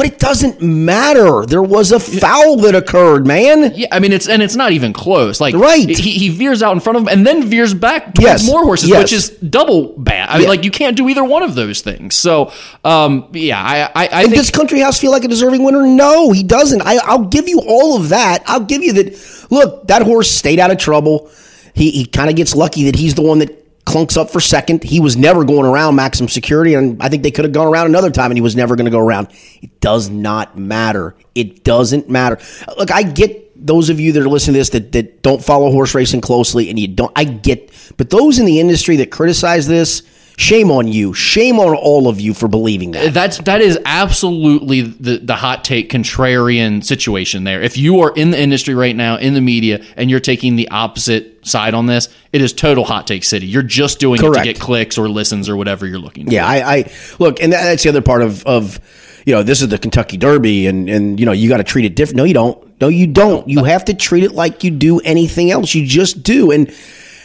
But 0.00 0.06
it 0.14 0.18
doesn't 0.18 0.62
matter. 0.62 1.44
There 1.44 1.62
was 1.62 1.92
a 1.92 2.00
foul 2.00 2.56
that 2.60 2.74
occurred, 2.74 3.26
man. 3.26 3.74
Yeah, 3.74 3.88
I 3.92 3.98
mean 3.98 4.14
it's 4.14 4.26
and 4.26 4.40
it's 4.40 4.56
not 4.56 4.72
even 4.72 4.94
close. 4.94 5.42
Like 5.42 5.54
Right. 5.54 5.86
he, 5.90 6.12
he 6.12 6.30
veers 6.30 6.62
out 6.62 6.72
in 6.72 6.80
front 6.80 6.96
of 6.96 7.02
him 7.02 7.08
and 7.08 7.26
then 7.26 7.42
veers 7.44 7.74
back 7.74 8.14
towards 8.14 8.22
Yes, 8.22 8.46
more 8.46 8.64
horses, 8.64 8.88
yes. 8.88 9.02
which 9.02 9.12
is 9.12 9.28
double 9.28 9.92
bad. 9.98 10.30
I 10.30 10.34
mean, 10.38 10.44
Yeah. 10.44 10.48
like 10.48 10.64
you 10.64 10.70
can't 10.70 10.96
do 10.96 11.06
either 11.10 11.22
one 11.22 11.42
of 11.42 11.54
those 11.54 11.82
things. 11.82 12.14
So, 12.14 12.50
um, 12.82 13.28
yeah, 13.32 13.62
I 13.62 14.04
I, 14.04 14.08
I 14.10 14.22
think 14.22 14.36
does 14.36 14.50
Country 14.50 14.80
House 14.80 14.98
feel 14.98 15.10
like 15.10 15.24
a 15.24 15.28
deserving 15.28 15.64
winner? 15.64 15.86
No, 15.86 16.32
he 16.32 16.44
doesn't. 16.44 16.80
I, 16.80 16.96
I'll 17.04 17.26
give 17.26 17.46
you 17.46 17.60
all 17.68 17.96
of 17.98 18.08
that. 18.08 18.42
I'll 18.46 18.64
give 18.64 18.82
you 18.82 18.94
that. 18.94 19.46
Look, 19.50 19.86
that 19.88 20.00
horse 20.00 20.30
stayed 20.30 20.60
out 20.60 20.70
of 20.70 20.78
trouble. 20.78 21.30
He, 21.74 21.90
he 21.90 22.06
kind 22.06 22.30
of 22.30 22.36
gets 22.36 22.56
lucky 22.56 22.84
that 22.84 22.96
he's 22.96 23.14
the 23.16 23.22
one 23.22 23.40
that 23.40 23.59
clunks 23.90 24.16
up 24.16 24.30
for 24.30 24.40
second. 24.40 24.84
He 24.84 25.00
was 25.00 25.16
never 25.16 25.44
going 25.44 25.66
around 25.66 25.96
maximum 25.96 26.28
security, 26.28 26.74
and 26.74 27.02
I 27.02 27.08
think 27.08 27.24
they 27.24 27.32
could 27.32 27.44
have 27.44 27.52
gone 27.52 27.66
around 27.66 27.86
another 27.86 28.10
time, 28.10 28.30
and 28.30 28.38
he 28.38 28.40
was 28.40 28.54
never 28.54 28.76
going 28.76 28.84
to 28.84 28.90
go 28.90 29.00
around. 29.00 29.28
It 29.60 29.80
does 29.80 30.08
not 30.08 30.56
matter. 30.56 31.16
It 31.34 31.64
doesn't 31.64 32.08
matter. 32.08 32.38
Look, 32.78 32.92
I 32.92 33.02
get 33.02 33.66
those 33.66 33.90
of 33.90 33.98
you 33.98 34.12
that 34.12 34.22
are 34.22 34.28
listening 34.28 34.54
to 34.54 34.60
this 34.60 34.70
that, 34.70 34.92
that 34.92 35.22
don't 35.22 35.44
follow 35.44 35.72
horse 35.72 35.94
racing 35.94 36.20
closely, 36.20 36.70
and 36.70 36.78
you 36.78 36.86
don't. 36.86 37.12
I 37.16 37.24
get, 37.24 37.72
but 37.96 38.10
those 38.10 38.38
in 38.38 38.46
the 38.46 38.60
industry 38.60 38.96
that 38.96 39.10
criticize 39.10 39.66
this. 39.66 40.02
Shame 40.40 40.70
on 40.70 40.88
you. 40.88 41.12
Shame 41.12 41.58
on 41.58 41.74
all 41.74 42.08
of 42.08 42.18
you 42.18 42.32
for 42.32 42.48
believing 42.48 42.92
that. 42.92 43.12
that's 43.12 43.36
that 43.40 43.60
is 43.60 43.78
absolutely 43.84 44.80
the 44.80 45.18
the 45.18 45.36
hot 45.36 45.64
take 45.64 45.90
contrarian 45.90 46.82
situation 46.82 47.44
there. 47.44 47.60
If 47.60 47.76
you 47.76 48.00
are 48.00 48.14
in 48.16 48.30
the 48.30 48.40
industry 48.40 48.74
right 48.74 48.96
now 48.96 49.16
in 49.16 49.34
the 49.34 49.42
media 49.42 49.84
and 49.98 50.08
you're 50.08 50.18
taking 50.18 50.56
the 50.56 50.70
opposite 50.70 51.46
side 51.46 51.74
on 51.74 51.84
this, 51.84 52.08
it 52.32 52.40
is 52.40 52.54
total 52.54 52.84
hot 52.84 53.06
take 53.06 53.22
city. 53.22 53.48
You're 53.48 53.62
just 53.62 54.00
doing 54.00 54.18
it 54.18 54.32
to 54.32 54.42
get 54.42 54.58
clicks 54.58 54.96
or 54.96 55.10
listens 55.10 55.46
or 55.46 55.58
whatever 55.58 55.86
you're 55.86 55.98
looking 55.98 56.24
for. 56.24 56.32
Yeah, 56.32 56.46
I, 56.46 56.74
I 56.74 56.92
look, 57.18 57.42
and 57.42 57.52
that, 57.52 57.64
that's 57.64 57.82
the 57.82 57.90
other 57.90 58.00
part 58.00 58.22
of 58.22 58.42
of 58.46 58.80
you 59.26 59.34
know 59.34 59.42
this 59.42 59.60
is 59.60 59.68
the 59.68 59.76
Kentucky 59.76 60.16
Derby, 60.16 60.68
and 60.68 60.88
and 60.88 61.20
you 61.20 61.26
know 61.26 61.32
you 61.32 61.50
got 61.50 61.58
to 61.58 61.64
treat 61.64 61.84
it 61.84 61.94
different. 61.94 62.16
No, 62.16 62.24
you 62.24 62.32
don't. 62.32 62.80
No, 62.80 62.88
you 62.88 63.06
don't. 63.06 63.46
You 63.46 63.64
have 63.64 63.84
to 63.84 63.94
treat 63.94 64.24
it 64.24 64.32
like 64.32 64.64
you 64.64 64.70
do 64.70 65.00
anything 65.00 65.50
else. 65.50 65.74
You 65.74 65.86
just 65.86 66.22
do, 66.22 66.50
and. 66.50 66.74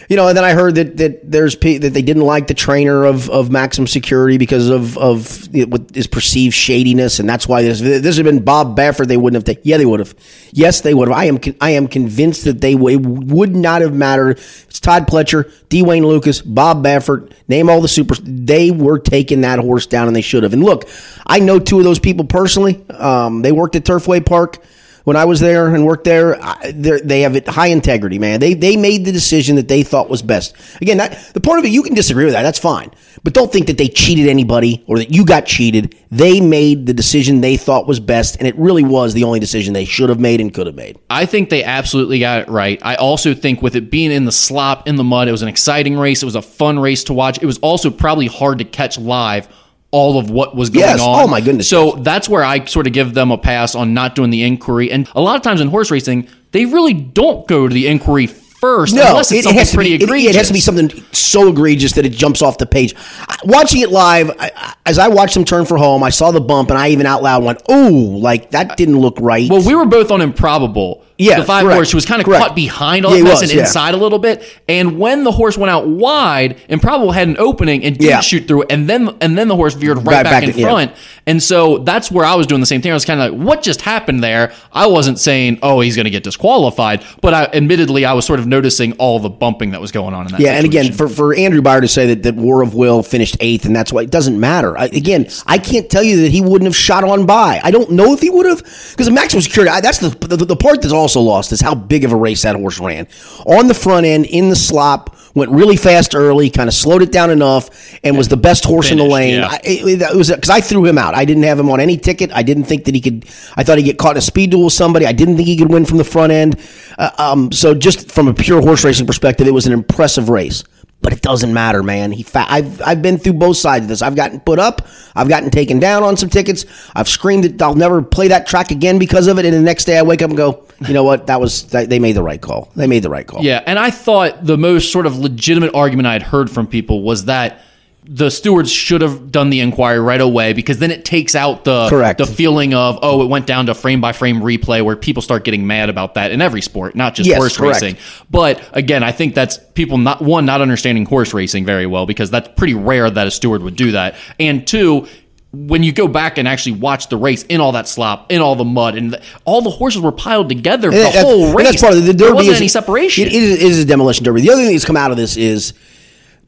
You 0.08 0.15
know, 0.15 0.28
and 0.28 0.38
then 0.38 0.44
I 0.44 0.54
heard 0.54 0.76
that 0.76 0.98
that 0.98 1.32
there's 1.32 1.56
that 1.56 1.80
they 1.80 2.02
didn't 2.02 2.24
like 2.24 2.48
the 2.48 2.54
trainer 2.54 3.06
of, 3.06 3.30
of 3.30 3.50
Maximum 3.50 3.88
Security 3.88 4.38
because 4.38 4.70
of 4.70 4.98
of 4.98 5.48
you 5.54 5.65
know, 5.65 5.70
what 5.70 5.98
is 5.98 6.06
perceived 6.06 6.54
shadiness, 6.54 7.20
and 7.20 7.28
that's 7.28 7.48
why 7.48 7.63
this 7.63 7.80
this 7.80 8.18
had 8.18 8.26
been 8.26 8.44
Bob 8.44 8.78
Baffert. 8.78 9.08
They 9.08 9.18
wouldn't 9.18 9.36
have. 9.36 9.44
taken 9.46 9.63
yeah, 9.65 9.78
they 9.78 9.86
would 9.86 10.00
have. 10.00 10.13
Yes, 10.52 10.82
they 10.82 10.94
would 10.94 11.08
have. 11.08 11.18
I 11.18 11.26
am 11.26 11.39
I 11.60 11.72
am 11.72 11.88
convinced 11.88 12.46
that 12.46 12.62
they 12.62 12.74
w- 12.74 13.00
would 13.00 13.56
not 13.56 13.82
have 13.82 13.94
mattered. 13.94 14.38
It's 14.68 14.80
Todd 14.80 15.08
Pletcher, 15.08 15.52
D. 15.70 15.82
Wayne 15.82 16.06
Lukas, 16.06 16.41
Bob 16.41 16.84
Baffert. 16.84 17.34
Name 17.48 17.70
all 17.70 17.82
the 17.82 17.88
super. 17.88 18.15
They 18.22 18.70
were 18.70 19.00
taking 19.00 19.41
that 19.41 19.60
horse 19.60 19.88
down, 19.88 20.08
and 20.08 20.15
they 20.15 20.22
should 20.22 20.44
have. 20.44 20.54
And 20.54 20.63
look, 20.63 20.88
I 21.26 21.39
know 21.39 21.60
two 21.60 21.80
of 21.80 21.84
those 21.84 22.00
people 22.00 22.26
personally. 22.26 22.86
Um, 22.91 23.41
they 23.41 23.52
worked 23.52 23.76
at 23.76 23.84
Turfway 23.84 24.24
Park 24.24 24.60
when 25.06 25.15
I 25.15 25.26
was 25.26 25.39
there 25.39 25.74
and 25.74 25.86
worked 25.86 26.04
there, 26.04 26.36
they 26.74 27.22
have 27.22 27.36
it 27.36 27.48
high 27.48 27.68
integrity, 27.68 28.20
man. 28.20 28.39
They 28.39 28.54
they 28.54 28.76
made 28.76 29.06
the 29.06 29.12
decision 29.12 29.56
that 29.56 29.68
they 29.68 29.84
thought 29.84 30.10
was 30.10 30.22
best. 30.22 30.56
Again, 30.82 30.98
that, 30.98 31.32
the 31.34 31.39
part 31.39 31.60
of 31.60 31.65
it 31.65 31.70
you 31.70 31.84
can 31.84 31.94
disagree 31.94 32.26
with 32.26 32.34
that. 32.34 32.41
That's 32.41 32.60
fine, 32.60 32.91
but 33.24 33.34
don't 33.34 33.52
think 33.52 33.68
that 33.68 33.78
they 33.78 33.88
cheated 33.88 34.28
anybody 34.28 34.84
or 34.88 34.98
that 34.98 35.13
you 35.13 35.24
got 35.24 35.46
cheated. 35.46 35.96
They 36.12 36.41
made 36.41 36.86
the 36.86 36.94
decision 36.94 37.41
they 37.41 37.56
thought 37.56 37.88
was 37.88 38.00
best, 38.00 38.38
and 38.38 38.48
it 38.48 38.58
really 38.58 38.84
was 38.84 39.13
the 39.13 39.24
only 39.24 39.39
decision 39.39 39.74
they 39.74 39.86
should 39.86 40.10
have 40.10 40.20
made 40.20 40.41
and 40.41 40.54
could 40.54 40.68
have 40.68 40.76
made. 40.76 40.98
I 41.10 41.26
think 41.26 41.50
they 41.50 41.63
absolutely 41.63 42.20
got 42.20 42.41
it 42.41 42.50
right. 42.50 42.80
I 42.82 42.96
also 42.96 43.34
think 43.34 43.62
with 43.62 43.76
it 43.76 43.91
being 43.91 44.12
in 44.12 44.26
the 44.26 44.32
slop, 44.32 44.88
in 44.88 44.96
the 44.96 45.04
mud, 45.04 45.28
it 45.28 45.32
was 45.32 45.44
an 45.44 45.50
exciting 45.50 45.98
race. 45.98 46.24
It 46.24 46.26
was 46.26 46.36
a 46.36 46.41
fun 46.41 46.80
race 46.80 47.04
to 47.06 47.13
watch. 47.13 47.41
It 47.41 47.46
was 47.46 47.60
also 47.60 47.91
probably 47.91 48.28
hard 48.28 48.58
to 48.60 48.65
catch 48.65 48.98
live 48.98 49.48
all 49.95 50.19
of 50.19 50.29
what 50.29 50.58
was 50.58 50.69
going 50.69 50.81
Yes. 50.86 50.99
on. 50.99 51.21
Oh, 51.23 51.27
my 51.27 51.39
goodness, 51.39 51.69
So 51.69 51.91
that's 52.01 52.27
where 52.27 52.43
I 52.43 52.65
sort 52.65 52.86
of 52.86 52.91
give 52.91 53.13
them 53.13 53.31
a 53.31 53.38
pass 53.38 53.75
on 53.75 53.93
not 53.93 54.13
doing 54.13 54.29
the 54.29 54.43
inquiry. 54.43 54.91
And 54.91 55.08
a 55.15 55.21
lot 55.21 55.38
of 55.38 55.41
times 55.41 55.62
in 55.62 55.69
horse 55.69 55.89
racing, 55.89 56.27
they 56.51 56.65
really 56.65 56.93
don't 56.93 57.47
go 57.47 57.65
to 57.65 57.73
the 57.73 57.88
inquiry 57.88 58.27
first 58.27 58.93
unless 58.93 59.31
it's 59.31 59.43
something 59.43 59.58
has 59.58 59.71
to 59.71 59.77
be, 59.77 59.93
it- 59.93 60.01
egregious. 60.03 60.31
It, 60.31 60.36
has 60.38 60.47
to 60.47 60.53
be 60.53 60.60
something 60.60 60.89
so 61.13 61.47
egregious 61.47 61.93
that 61.93 62.05
it 62.05 62.10
jumps 62.12 62.41
off 62.41 62.58
the 62.58 62.65
page. 62.65 62.93
I- 63.29 63.38
Watching 63.45 63.81
it 63.81 63.89
live, 63.91 64.31
I, 64.31 64.51
I- 64.55 64.73
as 64.86 64.99
I 64.99 65.08
watched 65.08 65.34
them 65.36 65.45
turn 65.45 65.63
for 65.65 65.77
home, 65.77 66.03
I 66.03 66.10
saw 66.10 66.31
the 66.31 66.41
bump, 66.41 66.69
and 66.71 66.77
I 66.79 66.89
even 66.89 67.05
out 67.05 67.23
loud 67.23 67.43
went, 67.43 67.62
"Oh, 67.69 67.89
like 68.19 68.51
that 68.51 68.75
didn't 68.75 68.99
look 68.99 69.17
right." 69.19 69.49
Well, 69.49 69.62
we 69.65 69.75
were 69.75 69.86
both 69.86 70.12
on 70.12 70.19
improbable. 70.21 71.03
Yeah, 71.17 71.39
the 71.39 71.45
five 71.45 71.63
correct, 71.63 71.75
horse 71.75 71.91
who 71.91 71.97
was 71.97 72.06
kind 72.06 72.21
of 72.21 72.25
caught 72.28 72.56
behind 72.56 73.06
all 73.06 73.12
Yeah, 73.12 73.19
that 73.19 73.23
he 73.23 73.30
mess 73.30 73.41
was, 73.41 73.49
and 73.49 73.58
yeah. 73.58 73.62
inside 73.65 73.93
a 73.93 73.97
little 73.97 74.19
bit. 74.19 74.43
And 74.67 74.99
when 74.99 75.23
the 75.23 75.32
horse 75.32 75.58
went 75.58 75.69
out 75.71 75.88
wide, 75.88 76.60
Improbable 76.67 77.12
had 77.13 77.28
an 77.30 77.38
opening 77.39 77.86
and 77.86 77.97
didn't 77.97 78.10
Yeah. 78.10 78.19
shoot 78.19 78.47
through, 78.47 78.63
and 78.63 78.89
then 78.89 79.15
and 79.21 79.38
then 79.38 79.47
the 79.47 79.56
horse 79.56 79.75
veered 79.75 79.97
right, 79.97 80.06
Right 80.08 80.23
back, 80.23 80.43
back 80.43 80.43
in 80.54 80.58
yeah. 80.60 80.65
front. 80.67 80.91
And 81.28 81.41
so 81.41 81.78
that's 81.80 82.12
where 82.12 82.25
I 82.25 82.36
was 82.36 82.45
doing 82.47 82.60
the 82.60 82.67
same 82.67 82.82
thing. 82.82 82.91
I 82.91 82.93
was 82.95 83.06
kind 83.06 83.19
of 83.21 83.32
like, 83.34 83.47
"What 83.47 83.63
just 83.63 83.82
happened 83.82 84.23
there?" 84.23 84.51
I 84.73 84.88
wasn't 84.88 85.17
saying, 85.17 85.60
"Oh, 85.63 85.80
he's 85.80 85.95
going 85.95 86.04
to 86.04 86.12
get 86.12 86.23
disqualified," 86.23 87.04
but 87.21 87.34
I, 87.34 87.45
admittedly, 87.45 88.06
I 88.06 88.13
was 88.13 88.25
sort 88.25 88.39
of 88.39 88.45
noticing 88.45 88.91
all 88.93 89.19
the 89.19 89.30
bumping 89.30 89.71
that 89.71 89.82
was 89.82 89.91
going 89.91 90.13
on 90.13 90.25
in 90.28 90.34
that. 90.34 90.41
Yeah, 90.41 90.51
and 90.54 90.65
again, 90.65 90.91
for, 90.91 91.08
for 91.08 91.34
Andrew 91.34 91.62
Beyer 91.62 91.82
to 91.82 91.88
say 91.88 92.08
that, 92.08 92.23
that 92.23 92.36
War 92.36 92.62
of 92.62 92.75
Will 92.75 93.01
finished 93.01 93.38
eighth, 93.39 93.65
and 93.65 93.75
that's 93.75 93.91
why 93.91 94.01
it 94.04 94.12
doesn't 94.12 94.39
matter. 94.39 94.78
I, 94.78 94.86
again, 94.86 95.28
I 95.47 95.58
can't 95.58 95.89
tell 95.89 96.04
you 96.04 96.21
that 96.23 96.32
he 96.32 96.41
wouldn't 96.41 96.65
have 96.67 96.75
shot 96.75 97.04
on 97.04 97.25
by. 97.25 97.60
I 97.63 97.71
don't 97.71 97.89
know 97.91 98.13
if 98.13 98.19
he 98.19 98.30
would 98.30 98.45
have, 98.45 98.58
because 98.91 99.06
the 99.08 99.12
maximum 99.12 99.41
security. 99.41 99.71
I, 99.71 99.82
that's 99.82 99.97
the, 99.99 100.10
the 100.10 100.45
the 100.45 100.56
part 100.56 100.82
that's 100.82 100.93
also 101.06 101.22
lost 101.22 101.52
is 101.52 101.62
how 101.62 101.76
big 101.76 102.04
of 102.04 102.12
a 102.12 102.15
race 102.15 102.41
that 102.41 102.56
horse 102.56 102.80
ran 102.80 103.08
on 103.46 103.68
the 103.68 103.76
front 103.76 104.06
end 104.08 104.26
in 104.26 104.50
the 104.50 104.56
slop. 104.56 105.15
Went 105.36 105.52
really 105.52 105.76
fast 105.76 106.15
early, 106.15 106.50
kind 106.50 106.70
of 106.70 106.74
slowed 106.74 107.02
it 107.02 107.12
down 107.12 107.30
enough, 107.30 107.70
and 108.06 108.18
was 108.18 108.30
the 108.30 108.38
best 108.38 108.63
horse 108.63 108.89
in 108.89 108.98
the 109.00 109.04
lane. 109.04 109.41
yeah. 109.41 109.50
I, 109.52 109.60
it, 109.65 110.02
it 110.02 110.15
was 110.15 110.32
because 110.32 110.50
I 110.50 110.62
threw 110.62 110.86
him 110.86 110.98
out. 110.98 111.13
I 111.13 111.26
didn't 111.26 111.44
have 111.44 111.60
him 111.60 111.70
on 111.70 111.82
any 111.82 111.98
ticket. 111.98 112.32
I 112.34 112.41
didn't 112.41 112.63
think 112.63 112.86
that 112.86 112.96
he 112.96 113.02
could. 113.02 113.26
I 113.58 113.63
thought 113.63 113.78
he'd 113.78 113.84
get 113.84 113.98
caught 113.98 114.12
in 114.12 114.18
a 114.18 114.22
speed 114.22 114.52
duel 114.52 114.63
with 114.63 114.74
somebody. 114.74 115.06
I 115.06 115.12
didn't 115.12 115.36
think 115.36 115.48
he 115.50 115.58
could 115.58 115.70
win 115.70 115.84
from 115.84 115.98
the 115.98 116.06
front 116.06 116.32
end. 116.32 116.58
Uh, 116.98 117.12
um, 117.18 117.52
so 117.52 117.74
just 117.74 118.12
from 118.13 118.30
a 118.30 118.34
pure 118.34 118.62
horse 118.62 118.86
racing 118.86 119.08
perspective, 119.08 119.46
it 119.46 119.52
was 119.52 119.68
an 119.68 119.74
impressive 119.74 120.30
race. 120.30 120.63
But 121.01 121.13
it 121.13 121.21
doesn't 121.21 121.53
matter, 121.53 121.84
man. 121.84 122.12
He, 122.12 122.23
fa- 122.23 122.47
I've, 122.49 122.81
I've 122.81 123.01
been 123.01 123.19
through 123.19 123.34
both 123.34 123.58
sides 123.58 123.84
of 123.86 123.89
this. 123.89 124.01
I've 124.01 124.15
gotten 124.15 124.39
put 124.39 124.58
up. 124.58 124.88
I've 125.15 125.29
gotten 125.29 125.51
taken 125.51 125.79
down 125.79 126.01
on 126.01 126.17
some 126.17 126.29
tickets. 126.29 126.65
I've 126.95 127.08
screamed 127.08 127.43
that 127.43 127.62
I'll 127.62 127.75
never 127.75 128.01
play 128.01 128.29
that 128.29 128.47
track 128.47 128.71
again 128.71 128.97
because 128.97 129.27
of 129.27 129.38
it. 129.38 129.45
And 129.45 129.53
the 129.53 129.60
next 129.62 129.86
day 129.86 129.99
I 129.99 130.01
wake 130.01 130.23
up 130.23 130.29
and 130.31 130.38
go, 130.38 130.65
you 130.88 130.93
know 130.95 131.03
what? 131.03 131.27
That 131.27 131.39
was 131.39 131.67
they 131.67 131.99
made 131.99 132.13
the 132.13 132.23
right 132.23 132.41
call. 132.41 132.71
They 132.75 132.88
made 132.88 133.03
the 133.03 133.10
right 133.12 133.27
call. 133.27 133.43
Yeah, 133.43 133.62
and 133.67 133.77
I 133.77 133.91
thought 133.91 134.45
the 134.45 134.58
most 134.58 134.91
sort 134.91 135.05
of 135.05 135.17
legitimate 135.17 135.75
argument 135.75 136.08
I 136.08 136.13
had 136.13 136.23
heard 136.23 136.49
from 136.49 136.65
people 136.65 137.03
was 137.03 137.25
that 137.25 137.62
the 138.08 138.30
stewards 138.30 138.72
should 138.72 139.02
have 139.02 139.32
done 139.32 139.50
the 139.50 139.60
inquiry 139.62 140.00
right 140.00 140.22
away 140.22 140.54
because 140.54 140.78
then 140.78 140.91
it 140.91 141.04
takes 141.04 141.34
out 141.34 141.63
the 141.63 141.89
Correct. 141.89 142.20
the 142.20 142.28
feeling 142.28 142.74
of 142.76 143.00
oh 143.02 143.24
it 143.24 143.30
went 143.30 143.48
down 143.48 143.65
to 143.65 143.74
frame 143.74 144.00
by 144.00 144.13
frame 144.13 144.41
replay 144.41 144.84
where 144.84 144.96
people 144.96 145.24
start 145.24 145.44
getting 145.44 145.65
mad 145.65 145.89
about 145.89 146.13
that 146.13 146.32
in 146.32 146.39
every 146.41 146.62
sport, 146.62 146.96
not 146.96 147.15
just 147.15 147.28
Yes, 147.28 147.38
horse 147.38 147.58
correct. 147.58 147.82
racing. 147.82 147.98
But 148.30 148.62
again, 148.74 149.04
I 149.04 149.12
think 149.12 149.34
that's 149.34 149.58
people 149.74 149.98
not 149.98 150.22
one 150.22 150.46
not 150.46 150.62
understanding 150.62 151.06
horse 151.06 151.34
racing 151.34 151.65
very 151.65 151.88
well 151.88 152.06
because 152.06 152.30
that's 152.30 152.48
pretty 152.56 152.76
rare 152.76 153.10
that 153.10 153.26
a 153.26 153.32
steward 153.32 153.63
would 153.63 153.76
do 153.76 153.94
that, 153.94 154.15
and 154.39 154.65
two. 154.68 155.08
When 155.52 155.84
you 155.84 155.94
go 155.94 156.10
back 156.10 156.38
and 156.38 156.50
actually 156.50 156.74
watch 156.80 157.08
the 157.08 157.15
race 157.15 157.44
in 157.44 157.62
all 157.62 157.72
that 157.72 157.88
slop, 157.88 158.30
in 158.30 158.41
all 158.41 158.58
the 158.58 158.65
mud, 158.65 158.98
and 158.98 159.13
the, 159.13 159.22
all 159.46 159.62
the 159.62 159.70
horses 159.70 160.02
were 160.02 160.12
piled 160.12 160.50
together 160.50 160.91
for 160.91 160.98
the 160.98 161.12
whole 161.12 161.46
and 161.46 161.56
race, 161.56 161.68
that's 161.70 161.82
part 161.82 161.94
of 161.94 162.06
the, 162.06 162.12
derby. 162.12 162.24
there 162.26 162.36
wasn't 162.36 162.56
is, 162.56 162.60
any 162.60 162.68
separation. 162.68 163.26
It 163.28 163.32
is, 163.34 163.52
it 163.52 163.62
is 163.62 163.80
a 163.80 163.86
demolition 163.86 164.26
derby. 164.26 164.41
The 164.41 164.50
other 164.50 164.63
thing 164.65 164.74
that's 164.74 164.84
come 164.84 164.98
out 164.98 165.12
of 165.12 165.18
this 165.18 165.38
is 165.38 165.72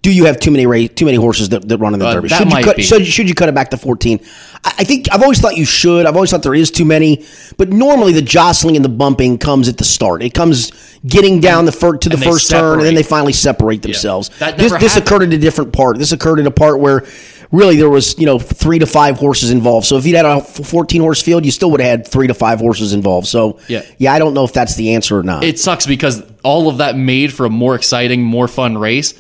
do 0.03 0.12
you 0.12 0.25
have 0.25 0.39
too 0.39 0.51
many 0.51 0.65
ra- 0.65 0.88
too 0.93 1.05
many 1.05 1.17
horses 1.17 1.49
that, 1.49 1.67
that 1.67 1.77
run 1.79 1.93
in 1.93 1.99
the 1.99 2.05
Uh, 2.07 2.13
Derby? 2.13 2.27
that 2.29 2.38
Should 2.38 2.51
you 2.53 2.63
cut 2.63 2.75
be. 2.77 2.83
should, 2.83 3.05
should 3.05 3.27
you 3.29 3.36
cut 3.36 3.49
it 3.49 3.55
back 3.55 3.71
to 3.71 3.77
14? 3.77 4.19
I, 4.63 4.73
I 4.79 4.83
think 4.83 5.12
I've 5.12 5.21
always 5.21 5.39
thought 5.41 5.57
you 5.57 5.65
should. 5.65 6.05
I've 6.05 6.15
always 6.15 6.31
thought 6.31 6.43
there 6.43 6.55
is 6.55 6.71
too 6.71 6.86
many, 6.86 7.25
but 7.57 7.69
normally 7.69 8.13
the 8.13 8.21
jostling 8.21 8.75
and 8.75 8.86
the 8.86 8.89
bumping 8.89 9.38
comes 9.38 9.67
at 9.67 9.77
the 9.77 9.83
start. 9.83 10.21
It 10.23 10.33
comes 10.33 10.71
getting 11.05 11.39
down 11.39 11.65
the 11.65 11.71
fir- 11.71 11.97
to 11.97 12.10
the 12.10 12.17
first 12.17 12.49
turn, 12.49 12.79
and 12.79 12.88
then 12.88 12.95
they 12.95 13.03
finally 13.03 13.33
separate 13.33 13.81
themselves. 13.81 14.29
That 14.39 14.57
This, 14.57 14.71
this 14.79 14.95
occurred 14.97 15.23
at 15.23 15.33
a 15.33 15.38
different 15.38 15.73
part. 15.73 15.97
This 15.97 16.12
occurred 16.12 16.39
in 16.39 16.47
a 16.47 16.51
part 16.51 16.79
where 16.79 17.03
really 17.51 17.77
there 17.77 17.89
was 17.89 18.17
you 18.19 18.25
know 18.25 18.38
three 18.39 18.77
to 18.79 18.86
five 18.86 19.17
horses 19.17 19.51
involved. 19.51 19.88
So 19.88 19.97
if 19.97 20.05
you'd 20.05 20.15
had 20.15 20.25
a 20.25 20.41
14 20.41 21.01
horse 21.01 21.21
field, 21.21 21.43
you 21.45 21.51
still 21.51 21.71
would 21.71 21.79
have 21.81 21.89
had 21.89 22.07
three 22.07 22.27
to 22.27 22.33
five 22.33 22.60
horses 22.60 22.93
involved. 22.93 23.27
So 23.27 23.60
Yeah. 23.67 23.81
yeah, 23.97 24.13
I 24.13 24.19
don't 24.19 24.33
know 24.33 24.43
if 24.43 24.53
that's 24.53 24.75
the 24.75 24.93
answer 24.95 25.17
or 25.17 25.23
not. 25.23 25.43
it 25.43 25.57
sucks 25.60 25.86
because 25.86 26.23
all 26.43 26.69
of 26.69 26.77
that 26.77 26.95
made 26.97 27.33
for 27.33 27.45
a 27.45 27.49
more 27.49 27.73
exciting, 27.75 28.21
more 28.23 28.47
fun 28.47 28.77
race. 28.77 29.13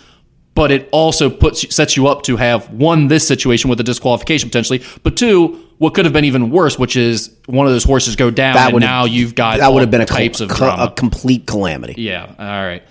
But 0.57 0.71
it 0.71 0.89
also 0.91 1.29
puts 1.29 1.73
sets 1.73 1.95
you 1.95 2.07
up 2.07 2.23
to 2.23 2.35
have 2.35 2.67
one 2.73 3.07
this 3.09 3.27
situation 3.27 3.69
with 3.69 3.79
a 3.79 3.83
disqualification 3.83 4.49
potentially, 4.49 4.83
but 5.03 5.15
two 5.15 5.63
what 5.77 5.93
could 5.93 6.05
have 6.05 6.13
been 6.13 6.25
even 6.25 6.49
worse, 6.49 6.79
which 6.79 6.95
is 6.95 7.29
one 7.45 7.67
of 7.67 7.73
those 7.73 7.83
horses 7.83 8.15
go 8.15 8.31
down, 8.31 8.55
that 8.55 8.65
and 8.65 8.73
would 8.73 8.79
now 8.81 9.05
you've 9.05 9.35
got 9.35 9.59
that 9.59 9.71
would 9.71 9.81
have 9.81 9.91
been 9.91 10.01
a, 10.01 10.05
types 10.07 10.41
of 10.41 10.49
drama. 10.49 10.85
a 10.85 10.91
complete 10.91 11.45
calamity. 11.45 11.93
yeah, 12.01 12.25
all 12.39 12.45
right. 12.45 12.81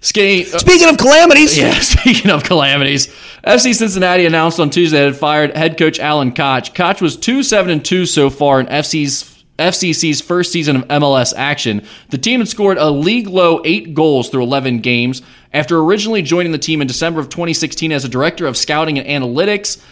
Skinny. 0.00 0.44
uh, 0.44 0.58
Speaking 0.58 0.88
of 0.88 0.98
calamities, 0.98 1.58
Yeah, 1.58 1.72
speaking 1.80 2.30
of 2.30 2.44
calamities, 2.44 3.08
FC 3.44 3.74
Cincinnati 3.74 4.24
announced 4.24 4.60
on 4.60 4.70
Tuesday 4.70 5.00
that 5.00 5.08
it 5.08 5.16
fired 5.16 5.56
head 5.56 5.76
coach 5.76 5.98
Alan 5.98 6.32
Koch. 6.32 6.72
Koch 6.74 7.00
was 7.00 7.16
2 7.16 7.42
7 7.42 7.72
and 7.72 7.84
2 7.84 8.06
so 8.06 8.30
far 8.30 8.60
in 8.60 8.66
FC's 8.66 9.42
FCC's 9.58 10.22
first 10.22 10.52
season 10.52 10.76
of 10.76 10.88
MLS 10.88 11.34
action. 11.36 11.82
The 12.08 12.16
team 12.18 12.40
had 12.40 12.48
scored 12.48 12.78
a 12.78 12.88
league 12.90 13.26
low 13.26 13.60
8 13.64 13.92
goals 13.92 14.30
through 14.30 14.44
11 14.44 14.78
games 14.78 15.20
after 15.52 15.78
originally 15.78 16.22
joining 16.22 16.52
the 16.52 16.58
team 16.58 16.80
in 16.80 16.86
December 16.86 17.20
of 17.20 17.28
2016 17.28 17.92
as 17.92 18.04
a 18.04 18.08
director 18.08 18.46
of 18.46 18.56
scouting 18.56 18.98
and 18.98 19.24
analytics. 19.24 19.82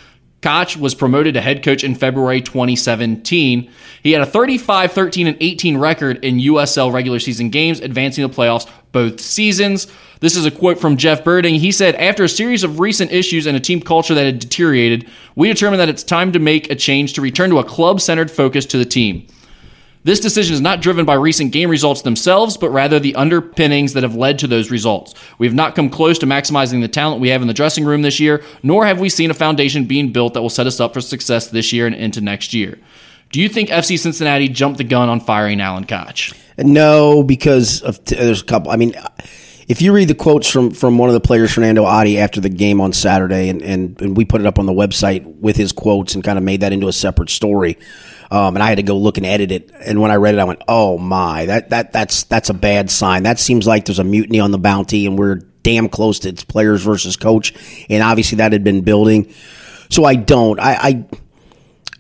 Koch 0.41 0.77
was 0.77 0.95
promoted 0.95 1.35
to 1.35 1.41
head 1.41 1.65
coach 1.65 1.83
in 1.83 1.97
February 1.97 2.41
2017. 2.41 3.71
He 4.03 4.13
had 4.13 4.23
a 4.23 4.27
35, 4.27 4.93
13, 4.93 5.27
and 5.27 5.37
18 5.41 5.77
record 5.79 6.25
in 6.25 6.39
USL 6.39 6.93
regular 6.93 7.19
season 7.19 7.51
games, 7.51 7.81
advancing 7.81 8.27
the 8.27 8.33
playoffs 8.33 8.71
both 8.93 9.21
seasons. 9.21 9.89
This 10.21 10.37
is 10.37 10.47
a 10.47 10.51
quote 10.51 10.79
from 10.79 10.97
Jeff 10.97 11.25
Berding. 11.25 11.59
He 11.59 11.73
said, 11.73 11.97
After 11.97 12.25
a 12.25 12.29
series 12.29 12.63
of 12.63 12.79
recent 12.79 13.13
issues 13.13 13.47
and 13.47 13.57
a 13.57 13.61
team 13.61 13.81
culture 13.81 14.15
that 14.15 14.27
had 14.27 14.39
deteriorated, 14.39 15.09
we 15.35 15.49
determined 15.49 15.81
that 15.81 15.89
it's 15.89 16.05
time 16.05 16.33
to 16.33 16.39
make 16.39 16.71
a 16.71 16.77
change 16.77 17.15
to 17.15 17.21
return 17.21 17.51
to 17.51 17.59
a 17.59 17.65
club 17.65 18.01
centered 18.01 18.31
focus 18.31 18.65
to 18.67 18.79
the 18.79 18.85
team. 18.85 19.27
This 20.05 20.21
decision 20.21 20.55
is 20.55 20.61
not 20.61 20.81
driven 20.81 21.05
by 21.05 21.15
recent 21.15 21.53
game 21.53 21.69
results 21.71 22.03
themselves, 22.03 22.57
but 22.57 22.71
rather 22.71 23.01
the 23.01 23.17
underpinnings 23.17 23.93
that 23.95 24.05
have 24.05 24.15
led 24.15 24.39
to 24.39 24.47
those 24.47 24.71
results. 24.71 25.15
We 25.39 25.47
have 25.47 25.55
not 25.55 25.75
come 25.75 25.91
close 25.91 26.19
to 26.21 26.27
maximizing 26.27 26.81
the 26.81 26.89
talent 26.89 27.21
we 27.21 27.29
have 27.31 27.43
in 27.43 27.49
the 27.49 27.55
dressing 27.55 27.85
room 27.85 28.03
this 28.03 28.21
year, 28.21 28.43
nor 28.63 28.87
have 28.87 29.01
we 29.01 29.09
seen 29.09 29.31
a 29.31 29.35
foundation 29.35 29.87
being 29.87 30.13
built 30.13 30.35
that 30.35 30.43
will 30.43 30.51
set 30.51 30.67
us 30.67 30.81
up 30.81 30.95
for 30.95 31.01
success 31.01 31.49
this 31.49 31.73
year 31.73 31.87
and 31.87 31.95
into 31.95 32.21
next 32.21 32.55
year. 32.55 32.79
Do 33.31 33.41
you 33.41 33.49
think 33.49 33.69
FC 33.69 33.99
Cincinnati 33.99 34.49
jumped 34.49 34.79
the 34.79 34.85
gun 34.85 35.09
on 35.09 35.21
firing 35.21 35.61
Alan 35.61 35.85
Koch? 35.85 36.33
No, 36.57 37.23
because 37.23 37.83
t- 38.05 38.15
there's 38.15 38.43
a 38.43 38.45
couple. 38.45 38.71
I 38.71 38.77
mean, 38.77 38.95
if 39.69 39.83
you 39.83 39.93
read 39.93 40.09
the 40.09 40.15
quotes 40.15 40.49
from 40.49 40.71
from 40.71 40.97
one 40.97 41.11
of 41.11 41.13
the 41.13 41.21
players, 41.21 41.55
Fanendo 41.55 41.85
Adi, 41.85 42.19
after 42.19 42.41
the 42.41 42.49
game 42.49 42.81
on 42.81 42.93
Saturday, 42.95 43.51
and, 43.51 43.61
and, 43.63 44.01
and 44.01 44.17
we 44.17 44.25
put 44.25 44.41
it 44.41 44.47
up 44.47 44.59
on 44.59 44.65
the 44.65 44.73
website 44.73 45.25
with 45.41 45.57
his 45.57 45.73
quotes 45.73 46.15
and 46.15 46.25
kind 46.25 46.39
of 46.39 46.45
made 46.45 46.63
that 46.63 46.73
into 46.73 46.89
a 46.89 46.93
separate 46.93 47.29
story. 47.29 47.77
Um, 48.31 48.57
and 48.57 48.63
I 48.63 48.69
had 48.69 48.77
to 48.77 48.83
go 48.83 48.97
look 48.99 49.17
and 49.17 49.25
edit 49.27 49.51
it. 49.53 49.71
And 49.85 50.01
when 50.01 50.11
I 50.11 50.17
read 50.17 50.35
it, 50.35 50.39
I 50.39 50.45
went, 50.45 50.61
"Oh 50.69 50.99
my, 50.99 51.47
that 51.47 51.71
that 51.71 51.93
that's 51.93 52.25
that's 52.25 52.51
a 52.51 52.55
bad 52.55 52.91
sign. 52.91 53.23
That 53.23 53.39
seems 53.39 53.67
like 53.67 53.87
there's 53.87 53.99
a 53.99 54.05
mutiny 54.05 54.39
on 54.41 54.51
the 54.51 54.59
bounty, 54.59 55.07
and 55.07 55.19
we're 55.19 55.37
damn 55.63 55.89
close 55.89 56.19
to 56.21 56.29
it's 56.29 56.45
players 56.45 56.83
versus 56.83 57.17
coach. 57.17 57.55
And 57.89 58.03
obviously, 58.03 58.37
that 58.37 58.53
had 58.53 58.65
been 58.65 58.83
building. 58.83 59.33
So 59.91 60.05
I 60.05 60.15
don't. 60.17 60.61
I, 60.61 60.73
I 60.75 61.05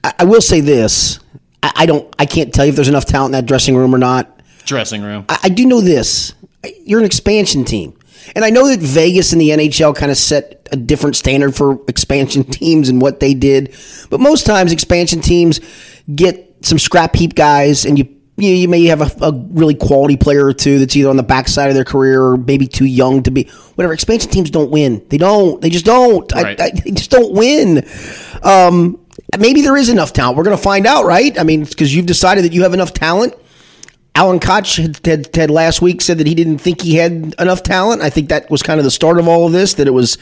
I- 0.04 0.14
I 0.20 0.24
will 0.24 0.40
say 0.40 0.60
this. 0.60 1.18
I, 1.62 1.72
I 1.76 1.86
don't. 1.86 2.14
I 2.18 2.26
can't 2.26 2.52
tell 2.54 2.64
you 2.64 2.70
if 2.70 2.76
there's 2.76 2.88
enough 2.88 3.04
talent 3.06 3.34
in 3.34 3.40
that 3.40 3.46
dressing 3.46 3.74
room 3.76 3.94
or 3.94 3.98
not. 3.98 4.40
Dressing 4.64 5.02
room. 5.02 5.24
I, 5.28 5.38
I 5.44 5.48
do 5.48 5.66
know 5.66 5.80
this. 5.80 6.34
You're 6.84 7.00
an 7.00 7.04
expansion 7.06 7.64
team. 7.64 7.97
And 8.34 8.44
I 8.44 8.50
know 8.50 8.68
that 8.68 8.80
Vegas 8.80 9.32
and 9.32 9.40
the 9.40 9.50
NHL 9.50 9.94
kind 9.96 10.10
of 10.10 10.16
set 10.16 10.68
a 10.70 10.76
different 10.76 11.16
standard 11.16 11.54
for 11.54 11.80
expansion 11.88 12.44
teams 12.50 12.88
and 12.88 13.00
what 13.00 13.20
they 13.20 13.34
did. 13.34 13.74
But 14.10 14.20
most 14.20 14.46
times, 14.46 14.72
expansion 14.72 15.20
teams 15.20 15.60
get 16.14 16.56
some 16.62 16.78
scrap 16.78 17.14
heap 17.14 17.34
guys, 17.34 17.84
and 17.84 17.98
you 17.98 18.08
you, 18.38 18.50
you 18.50 18.68
may 18.68 18.84
have 18.84 19.00
a, 19.00 19.24
a 19.24 19.32
really 19.32 19.74
quality 19.74 20.16
player 20.16 20.46
or 20.46 20.52
two 20.52 20.78
that's 20.78 20.94
either 20.96 21.10
on 21.10 21.16
the 21.16 21.22
backside 21.22 21.68
of 21.68 21.74
their 21.74 21.84
career 21.84 22.22
or 22.22 22.36
maybe 22.36 22.66
too 22.66 22.84
young 22.84 23.22
to 23.24 23.30
be 23.30 23.44
whatever. 23.74 23.92
Expansion 23.92 24.30
teams 24.30 24.50
don't 24.50 24.70
win. 24.70 25.04
They 25.08 25.18
don't. 25.18 25.60
They 25.60 25.70
just 25.70 25.84
don't. 25.84 26.30
Right. 26.32 26.60
I, 26.60 26.66
I, 26.66 26.70
they 26.70 26.92
just 26.92 27.10
don't 27.10 27.34
win. 27.34 27.84
Um, 28.42 29.04
maybe 29.38 29.62
there 29.62 29.76
is 29.76 29.88
enough 29.88 30.12
talent. 30.12 30.36
We're 30.36 30.44
going 30.44 30.56
to 30.56 30.62
find 30.62 30.86
out, 30.86 31.04
right? 31.04 31.38
I 31.38 31.42
mean, 31.42 31.62
it's 31.62 31.70
because 31.70 31.94
you've 31.94 32.06
decided 32.06 32.44
that 32.44 32.52
you 32.52 32.62
have 32.62 32.74
enough 32.74 32.94
talent. 32.94 33.34
Alan 34.18 34.40
Koch 34.40 34.76
had, 34.78 35.06
had, 35.06 35.36
had 35.36 35.48
last 35.48 35.80
week 35.80 36.02
said 36.02 36.18
that 36.18 36.26
he 36.26 36.34
didn't 36.34 36.58
think 36.58 36.80
he 36.82 36.96
had 36.96 37.36
enough 37.38 37.62
talent. 37.62 38.02
I 38.02 38.10
think 38.10 38.30
that 38.30 38.50
was 38.50 38.64
kind 38.64 38.80
of 38.80 38.84
the 38.84 38.90
start 38.90 39.16
of 39.20 39.28
all 39.28 39.46
of 39.46 39.52
this. 39.52 39.74
That 39.74 39.86
it 39.86 39.92
was 39.92 40.16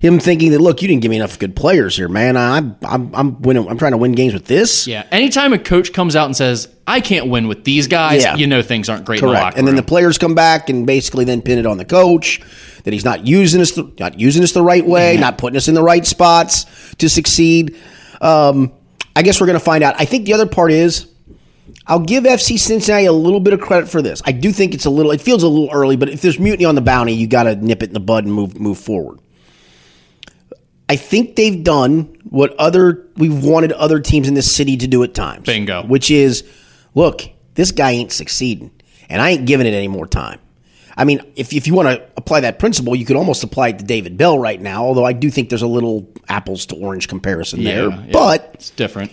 him 0.00 0.18
thinking 0.20 0.50
that 0.52 0.60
look, 0.60 0.82
you 0.82 0.88
didn't 0.88 1.00
give 1.00 1.08
me 1.08 1.16
enough 1.16 1.38
good 1.38 1.56
players 1.56 1.96
here, 1.96 2.08
man. 2.08 2.36
I'm 2.36 2.76
I'm 2.82 3.14
I'm 3.14 3.40
winning. 3.40 3.66
I'm 3.66 3.78
trying 3.78 3.92
to 3.92 3.96
win 3.96 4.12
games 4.12 4.34
with 4.34 4.44
this. 4.44 4.86
Yeah. 4.86 5.06
Anytime 5.10 5.54
a 5.54 5.58
coach 5.58 5.94
comes 5.94 6.14
out 6.14 6.26
and 6.26 6.36
says, 6.36 6.68
I 6.86 7.00
can't 7.00 7.28
win 7.28 7.48
with 7.48 7.64
these 7.64 7.86
guys, 7.86 8.22
Yeah. 8.22 8.36
you 8.36 8.46
know 8.46 8.60
things 8.60 8.90
aren't 8.90 9.06
great 9.06 9.22
in 9.22 9.26
the 9.26 9.32
Correct. 9.32 9.56
And 9.56 9.66
then 9.66 9.76
the 9.76 9.82
players 9.82 10.18
come 10.18 10.34
back 10.34 10.68
and 10.68 10.86
basically 10.86 11.24
then 11.24 11.40
pin 11.40 11.58
it 11.58 11.64
on 11.64 11.78
the 11.78 11.86
coach 11.86 12.42
that 12.84 12.92
he's 12.92 13.04
not 13.04 13.26
using 13.26 13.62
us 13.62 13.72
the, 13.72 13.90
not 13.98 14.20
using 14.20 14.42
us 14.42 14.52
the 14.52 14.62
right 14.62 14.86
way, 14.86 15.16
not 15.16 15.38
putting 15.38 15.56
us 15.56 15.68
in 15.68 15.74
the 15.74 15.82
right 15.82 16.06
spots 16.06 16.66
to 16.96 17.08
succeed. 17.08 17.76
Um, 18.20 18.72
I 19.16 19.22
guess 19.22 19.40
we're 19.40 19.46
going 19.46 19.58
to 19.58 19.64
find 19.64 19.82
out. 19.82 19.94
I 19.98 20.04
think 20.04 20.26
the 20.26 20.34
other 20.34 20.46
part 20.46 20.70
is 20.70 21.06
I'll 21.86 22.00
give 22.00 22.24
FC 22.24 22.58
Cincinnati 22.58 23.06
a 23.06 23.12
little 23.12 23.40
bit 23.40 23.52
of 23.52 23.60
credit 23.60 23.88
for 23.88 24.02
this. 24.02 24.22
I 24.24 24.32
do 24.32 24.52
think 24.52 24.74
it's 24.74 24.84
a 24.84 24.90
little. 24.90 25.12
It 25.12 25.20
feels 25.20 25.42
a 25.42 25.48
little 25.48 25.70
early, 25.72 25.96
but 25.96 26.08
if 26.08 26.20
there's 26.20 26.38
mutiny 26.38 26.64
on 26.64 26.74
the 26.74 26.80
bounty, 26.80 27.12
you 27.14 27.26
got 27.26 27.44
to 27.44 27.56
nip 27.56 27.82
it 27.82 27.90
in 27.90 27.94
the 27.94 28.00
bud 28.00 28.24
and 28.24 28.32
move 28.32 28.58
move 28.58 28.78
forward. 28.78 29.20
I 30.88 30.96
think 30.96 31.36
they've 31.36 31.62
done 31.62 32.16
what 32.24 32.54
other 32.56 33.06
we've 33.16 33.44
wanted 33.44 33.72
other 33.72 34.00
teams 34.00 34.28
in 34.28 34.34
this 34.34 34.54
city 34.54 34.76
to 34.78 34.86
do 34.86 35.02
at 35.02 35.14
times. 35.14 35.44
Bingo. 35.44 35.84
Which 35.84 36.10
is, 36.10 36.44
look, 36.94 37.22
this 37.54 37.72
guy 37.72 37.90
ain't 37.90 38.12
succeeding, 38.12 38.70
and 39.08 39.20
I 39.20 39.30
ain't 39.30 39.46
giving 39.46 39.66
it 39.66 39.74
any 39.74 39.88
more 39.88 40.06
time. 40.06 40.40
I 40.96 41.04
mean, 41.04 41.20
if 41.36 41.52
if 41.52 41.66
you 41.66 41.74
want 41.74 41.88
to 41.88 42.04
apply 42.16 42.40
that 42.40 42.58
principle, 42.58 42.96
you 42.96 43.04
could 43.04 43.16
almost 43.16 43.44
apply 43.44 43.68
it 43.68 43.78
to 43.78 43.84
David 43.84 44.16
Bell 44.16 44.38
right 44.38 44.60
now. 44.60 44.84
Although 44.84 45.04
I 45.04 45.12
do 45.12 45.30
think 45.30 45.48
there's 45.48 45.62
a 45.62 45.68
little 45.68 46.10
apples 46.28 46.66
to 46.66 46.76
orange 46.76 47.06
comparison 47.06 47.62
there. 47.62 47.88
Yeah, 47.88 48.04
yeah. 48.04 48.12
But 48.12 48.50
it's 48.54 48.70
different. 48.70 49.12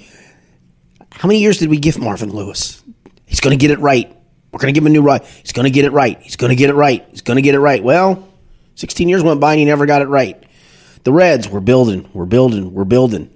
How 1.17 1.27
many 1.27 1.39
years 1.39 1.57
did 1.57 1.69
we 1.69 1.77
give 1.77 1.97
Marvin 1.97 2.31
Lewis? 2.31 2.83
He's 3.25 3.39
going 3.39 3.57
to 3.57 3.61
get 3.61 3.71
it 3.71 3.79
right. 3.79 4.15
We're 4.51 4.59
going 4.59 4.73
to 4.73 4.77
give 4.77 4.83
him 4.83 4.87
a 4.87 4.93
new 4.93 5.01
right. 5.01 5.23
He's 5.25 5.51
going 5.51 5.65
to 5.65 5.71
get 5.71 5.85
it 5.85 5.91
right. 5.91 6.21
He's 6.21 6.35
going 6.35 6.49
to 6.49 6.55
get 6.55 6.69
it 6.69 6.75
right. 6.75 7.05
He's 7.11 7.21
going 7.21 7.35
to 7.35 7.41
get 7.41 7.55
it 7.55 7.59
right. 7.59 7.83
Well, 7.83 8.27
16 8.75 9.09
years 9.09 9.23
went 9.23 9.39
by 9.39 9.53
and 9.53 9.59
he 9.59 9.65
never 9.65 9.85
got 9.85 10.01
it 10.01 10.07
right. 10.07 10.41
The 11.03 11.11
Reds, 11.11 11.47
we're 11.47 11.59
building, 11.59 12.09
we're 12.13 12.25
building, 12.25 12.73
we're 12.73 12.83
building. 12.83 13.31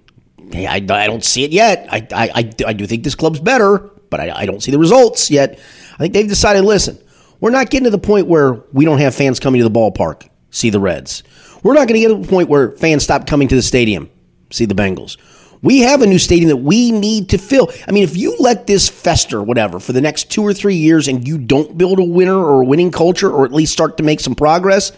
Hey, 0.52 0.66
I, 0.66 0.76
I 0.76 1.08
don't 1.08 1.24
see 1.24 1.44
it 1.44 1.52
yet. 1.52 1.88
I, 1.92 2.08
I, 2.12 2.30
I, 2.36 2.54
I 2.68 2.74
do 2.74 2.88
think 2.88 3.04
this 3.04 3.16
club's 3.16 3.40
better, 3.40 3.78
but 4.10 4.20
I, 4.20 4.32
I 4.32 4.46
don't 4.46 4.64
see 4.64 4.72
the 4.72 4.80
results 4.80 5.30
yet. 5.30 5.60
I 5.94 5.98
think 5.98 6.14
they've 6.14 6.28
decided 6.28 6.64
listen, 6.64 6.98
we're 7.40 7.52
not 7.52 7.70
getting 7.70 7.86
to 7.86 7.90
the 7.90 8.00
point 8.00 8.28
where 8.28 8.54
we 8.74 8.86
don't 8.86 9.00
have 9.00 9.14
fans 9.14 9.40
coming 9.40 9.62
to 9.62 9.68
the 9.68 9.78
ballpark, 9.78 10.28
see 10.52 10.70
the 10.70 10.80
Reds. 10.80 11.24
We're 11.64 11.74
not 11.74 11.88
going 11.88 12.02
to 12.02 12.08
get 12.08 12.08
to 12.08 12.22
the 12.22 12.28
point 12.28 12.50
where 12.50 12.72
fans 12.72 13.04
stop 13.04 13.28
coming 13.28 13.48
to 13.50 13.56
the 13.56 13.62
stadium, 13.62 14.10
see 14.50 14.66
the 14.66 14.76
Bengals. 14.76 15.18
We 15.62 15.80
have 15.80 16.02
a 16.02 16.08
new 16.08 16.20
stadium 16.20 16.50
that 16.50 16.58
we 16.58 16.92
need 16.92 17.30
to 17.30 17.38
fill. 17.38 17.70
I 17.88 17.92
mean, 17.92 18.04
if 18.04 18.16
you 18.16 18.38
let 18.40 18.66
this 18.66 18.88
fester, 18.88 19.44
whatever, 19.44 19.80
for 19.80 19.92
the 19.92 20.02
next 20.02 20.32
two 20.32 20.42
or 20.42 20.54
three 20.54 20.76
years 20.76 21.08
and 21.08 21.28
you 21.28 21.38
don't 21.38 21.78
build 21.78 22.00
a 22.00 22.04
winner 22.04 22.38
or 22.38 22.62
a 22.62 22.66
winning 22.66 22.92
culture 22.92 23.30
or 23.30 23.46
at 23.46 23.52
least 23.52 23.74
start 23.74 23.98
to 23.98 24.04
make 24.04 24.22
some 24.22 24.36
progress, 24.36 24.94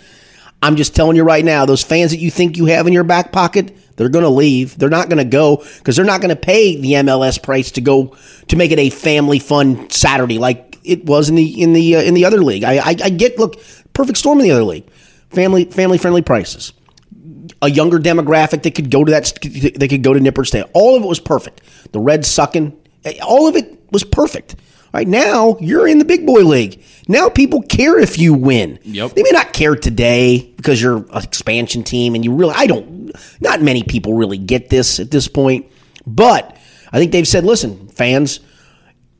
I'm 0.62 0.76
just 0.76 0.95
telling 0.95 1.15
you 1.15 1.24
right 1.24 1.43
now, 1.43 1.65
those 1.65 1.84
fans 1.84 2.12
that 2.12 2.19
you 2.19 2.30
think 2.30 2.58
you 2.58 2.67
have 2.67 2.86
in 2.86 2.93
your 2.93 3.04
back 3.04 3.32
pocket, 3.32 3.76
they're 3.95 4.10
going 4.10 4.24
to 4.24 4.30
leave. 4.30 4.78
They're 4.78 4.89
not 4.89 5.10
going 5.10 5.17
to 5.17 5.26
go 5.26 5.63
because 5.80 5.95
they're 5.95 6.06
not 6.06 6.21
going 6.21 6.30
to 6.30 6.36
pay 6.36 6.80
the 6.80 6.93
MLS 6.93 7.41
price 7.41 7.71
to 7.71 7.82
go 7.82 8.15
to 8.47 8.56
make 8.56 8.71
it 8.71 8.78
a 8.78 8.91
family 8.91 9.39
fun 9.39 9.89
Saturday 9.89 10.38
like 10.38 10.78
it 10.84 11.06
was 11.06 11.30
in 11.30 11.36
the 11.36 11.62
in 11.62 11.74
the 11.74 11.95
uh, 11.95 12.02
in 12.02 12.13
the 12.13 12.26
other 12.26 12.43
league. 12.43 12.63
I, 12.63 12.78
I 12.78 12.89
I 13.04 13.10
get 13.10 13.39
look 13.39 13.60
perfect 13.93 14.17
storm 14.17 14.39
in 14.39 14.43
the 14.43 14.52
other 14.52 14.63
league, 14.63 14.89
family 15.30 15.65
family 15.65 15.97
friendly 15.97 16.21
prices 16.21 16.74
a 17.62 17.70
younger 17.70 18.00
demographic 18.00 18.64
that 18.64 18.76
could 18.76 18.92
go 18.92 19.04
to 19.04 19.12
that 19.12 19.40
they 19.78 19.88
could 19.88 20.04
go 20.04 20.14
to 20.14 20.20
Nippert 20.20 20.48
State. 20.48 20.66
All 20.74 20.96
of 20.96 21.04
it 21.04 21.08
was 21.08 21.20
perfect. 21.20 21.62
The 21.92 22.00
Reds 22.00 22.28
sucking, 22.28 22.78
eh, 23.06 23.20
all 23.22 23.48
of 23.48 23.56
it 23.56 23.80
was 23.92 24.04
perfect. 24.04 24.56
Right 24.94 25.08
now, 25.08 25.58
you're 25.62 25.88
in 25.88 26.00
the 26.00 26.06
big 26.06 26.26
boy 26.26 26.42
league. 26.42 26.84
Now 27.08 27.30
people 27.30 27.62
care 27.62 27.98
if 27.98 28.20
you 28.20 28.34
win. 28.34 28.78
Yep. 28.84 29.14
They 29.14 29.24
may 29.24 29.32
not 29.32 29.54
care 29.54 29.76
today 29.76 30.54
because 30.58 30.82
you're 30.82 30.98
an 30.98 31.24
expansion 31.24 31.84
team 31.84 32.14
and 32.14 32.26
you 32.26 32.34
really 32.34 32.54
I 32.56 32.68
don't 32.68 33.14
not 33.40 33.62
many 33.62 33.84
people 33.84 34.14
really 34.14 34.38
get 34.38 34.70
this 34.70 35.00
at 35.00 35.12
this 35.12 35.28
point. 35.28 35.68
But 36.06 36.58
I 36.92 37.00
think 37.00 37.12
they've 37.12 37.28
said, 37.28 37.44
listen, 37.46 37.88
fans, 37.90 38.40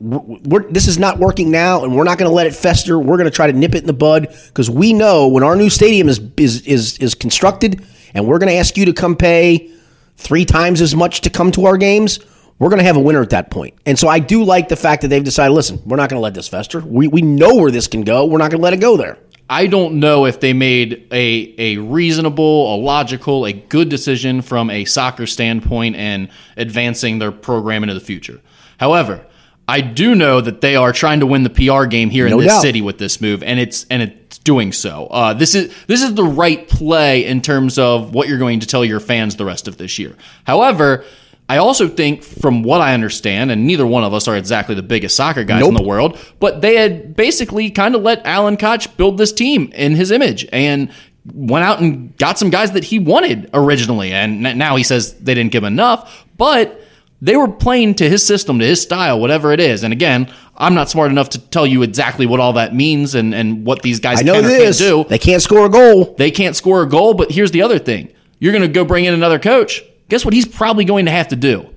we're, 0.00 0.18
we're, 0.18 0.70
this 0.70 0.88
is 0.88 0.98
not 0.98 1.18
working 1.18 1.50
now, 1.50 1.84
and 1.84 1.96
we're 1.96 2.04
not 2.04 2.18
going 2.18 2.28
to 2.28 2.34
let 2.34 2.46
it 2.46 2.54
fester. 2.54 2.98
We're 2.98 3.16
going 3.16 3.30
to 3.30 3.34
try 3.34 3.46
to 3.46 3.52
nip 3.52 3.74
it 3.74 3.78
in 3.78 3.86
the 3.86 3.92
bud 3.92 4.36
because 4.48 4.68
we 4.68 4.92
know 4.92 5.28
when 5.28 5.42
our 5.44 5.56
new 5.56 5.70
stadium 5.70 6.08
is 6.08 6.20
is 6.36 6.62
is, 6.62 6.98
is 6.98 7.14
constructed, 7.14 7.84
and 8.14 8.26
we're 8.26 8.38
going 8.38 8.50
to 8.50 8.56
ask 8.56 8.76
you 8.76 8.86
to 8.86 8.92
come 8.92 9.16
pay 9.16 9.70
three 10.16 10.44
times 10.44 10.80
as 10.80 10.94
much 10.94 11.22
to 11.22 11.30
come 11.30 11.50
to 11.52 11.66
our 11.66 11.76
games. 11.76 12.20
We're 12.58 12.68
going 12.68 12.78
to 12.78 12.84
have 12.84 12.96
a 12.96 13.00
winner 13.00 13.22
at 13.22 13.30
that 13.30 13.50
point. 13.50 13.74
And 13.86 13.98
so 13.98 14.08
I 14.08 14.20
do 14.20 14.44
like 14.44 14.68
the 14.68 14.76
fact 14.76 15.02
that 15.02 15.08
they've 15.08 15.24
decided, 15.24 15.52
listen, 15.52 15.80
we're 15.84 15.96
not 15.96 16.10
going 16.10 16.18
to 16.18 16.22
let 16.22 16.34
this 16.34 16.48
fester. 16.48 16.80
We, 16.80 17.08
we 17.08 17.22
know 17.22 17.56
where 17.56 17.70
this 17.70 17.88
can 17.88 18.02
go. 18.02 18.26
We're 18.26 18.38
not 18.38 18.50
going 18.50 18.60
to 18.60 18.64
let 18.64 18.72
it 18.72 18.80
go 18.80 18.96
there. 18.96 19.18
I 19.50 19.66
don't 19.66 20.00
know 20.00 20.24
if 20.24 20.40
they 20.40 20.54
made 20.54 21.08
a 21.10 21.54
a 21.58 21.76
reasonable, 21.76 22.74
a 22.74 22.76
logical, 22.76 23.44
a 23.44 23.52
good 23.52 23.90
decision 23.90 24.40
from 24.40 24.70
a 24.70 24.86
soccer 24.86 25.26
standpoint 25.26 25.96
and 25.96 26.28
advancing 26.56 27.18
their 27.18 27.32
program 27.32 27.82
into 27.82 27.92
the 27.92 28.00
future. 28.00 28.40
However, 28.78 29.26
I 29.68 29.80
do 29.80 30.14
know 30.14 30.40
that 30.40 30.60
they 30.60 30.76
are 30.76 30.92
trying 30.92 31.20
to 31.20 31.26
win 31.26 31.44
the 31.44 31.50
PR 31.50 31.84
game 31.84 32.10
here 32.10 32.28
No 32.28 32.38
in 32.38 32.44
this 32.44 32.52
doubt. 32.52 32.62
city 32.62 32.82
with 32.82 32.98
this 32.98 33.20
move, 33.20 33.42
and 33.42 33.60
it's 33.60 33.86
and 33.90 34.02
it's 34.02 34.38
doing 34.38 34.72
so. 34.72 35.06
Uh, 35.06 35.34
this 35.34 35.54
is 35.54 35.72
this 35.86 36.02
is 36.02 36.14
the 36.14 36.24
right 36.24 36.66
play 36.68 37.24
in 37.24 37.40
terms 37.40 37.78
of 37.78 38.12
what 38.14 38.28
you're 38.28 38.38
going 38.38 38.60
to 38.60 38.66
tell 38.66 38.84
your 38.84 39.00
fans 39.00 39.36
the 39.36 39.44
rest 39.44 39.68
of 39.68 39.76
this 39.76 39.98
year. 39.98 40.16
However. 40.44 41.04
I 41.48 41.58
also 41.58 41.86
think, 41.86 42.22
from 42.22 42.62
what 42.62 42.80
I 42.80 42.94
understand, 42.94 43.50
and 43.50 43.66
neither 43.66 43.86
one 43.86 44.04
of 44.04 44.14
us 44.14 44.26
are 44.26 44.36
exactly 44.36 44.74
the 44.74 44.82
biggest 44.82 45.16
soccer 45.16 45.44
guys 45.44 45.66
in 45.66 45.74
the 45.74 45.82
world, 45.82 46.16
but 46.38 46.62
they 46.62 46.76
had 46.76 47.14
basically 47.14 47.68
kind 47.68 47.94
of 47.94 48.00
let 48.00 48.24
Alan 48.24 48.56
Koch 48.56 48.96
build 48.96 49.18
this 49.18 49.32
team 49.32 49.70
in 49.74 49.94
his 49.94 50.10
image 50.12 50.46
and 50.50 50.90
went 51.34 51.64
out 51.64 51.80
and 51.80 52.16
got 52.16 52.38
some 52.38 52.48
guys 52.48 52.72
that 52.72 52.84
he 52.84 52.98
wanted 52.98 53.50
originally. 53.52 54.12
And 54.12 54.42
now 54.42 54.76
he 54.76 54.82
says 54.82 55.14
they 55.14 55.34
didn't 55.34 55.52
give 55.52 55.64
him 55.64 55.74
enough, 55.74 56.24
but 56.38 56.80
they 57.22 57.36
were 57.36 57.46
playing 57.48 57.94
to 57.94 58.08
his 58.10 58.26
system, 58.26 58.58
to 58.58 58.64
his 58.66 58.82
style, 58.82 59.20
whatever 59.20 59.52
it 59.52 59.60
is. 59.60 59.84
And 59.84 59.92
again, 59.92 60.28
I'm 60.56 60.74
not 60.74 60.90
smart 60.90 61.10
enough 61.12 61.30
to 61.30 61.38
tell 61.38 61.66
you 61.66 61.82
exactly 61.82 62.26
what 62.26 62.40
all 62.40 62.54
that 62.54 62.74
means 62.74 63.14
and, 63.14 63.32
and 63.32 63.64
what 63.64 63.80
these 63.82 64.00
guys 64.00 64.18
I 64.20 64.22
know 64.24 64.34
can 64.34 64.44
or 64.44 64.48
this. 64.48 64.78
can't 64.80 64.90
do. 65.04 65.08
They 65.08 65.18
can't 65.18 65.40
score 65.40 65.64
a 65.64 65.68
goal. 65.70 66.16
They 66.18 66.32
can't 66.32 66.56
score 66.56 66.82
a 66.82 66.86
goal, 66.88 67.14
but 67.14 67.30
here's 67.30 67.52
the 67.52 67.62
other 67.62 67.78
thing. 67.78 68.12
You're 68.40 68.52
going 68.52 68.62
to 68.62 68.68
go 68.68 68.84
bring 68.84 69.04
in 69.04 69.14
another 69.14 69.38
coach. 69.38 69.82
Guess 70.08 70.24
what 70.24 70.34
he's 70.34 70.46
probably 70.48 70.84
going 70.84 71.06
to 71.06 71.12
have 71.12 71.28
to 71.28 71.36
do? 71.36 71.68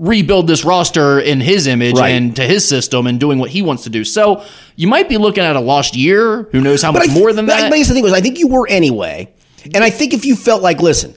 Rebuild 0.00 0.46
this 0.48 0.64
roster 0.64 1.20
in 1.20 1.40
his 1.40 1.68
image 1.68 1.96
Right. 1.96 2.10
and 2.10 2.34
to 2.36 2.42
his 2.42 2.68
system 2.68 3.06
and 3.06 3.20
doing 3.20 3.38
what 3.38 3.50
he 3.50 3.62
wants 3.62 3.84
to 3.84 3.90
do. 3.90 4.02
So 4.04 4.44
you 4.74 4.88
might 4.88 5.08
be 5.08 5.16
looking 5.16 5.44
at 5.44 5.54
a 5.56 5.60
lost 5.60 5.96
year. 5.96 6.42
Who 6.50 6.60
knows 6.60 6.82
how 6.82 6.90
much 6.92 7.08
I- 7.08 7.14
more 7.14 7.32
than 7.32 7.46
but 7.46 7.56
that? 7.56 7.70
But 7.70 7.76
the 7.78 7.84
thing 7.84 8.02
was, 8.02 8.12
I 8.12 8.20
think 8.20 8.38
you 8.38 8.48
were 8.48 8.66
anyway. 8.68 9.32
And 9.74 9.82
I 9.84 9.90
think 9.90 10.12
if 10.12 10.24
you 10.24 10.34
felt 10.36 10.60
like, 10.62 10.80
listen, 10.80 11.16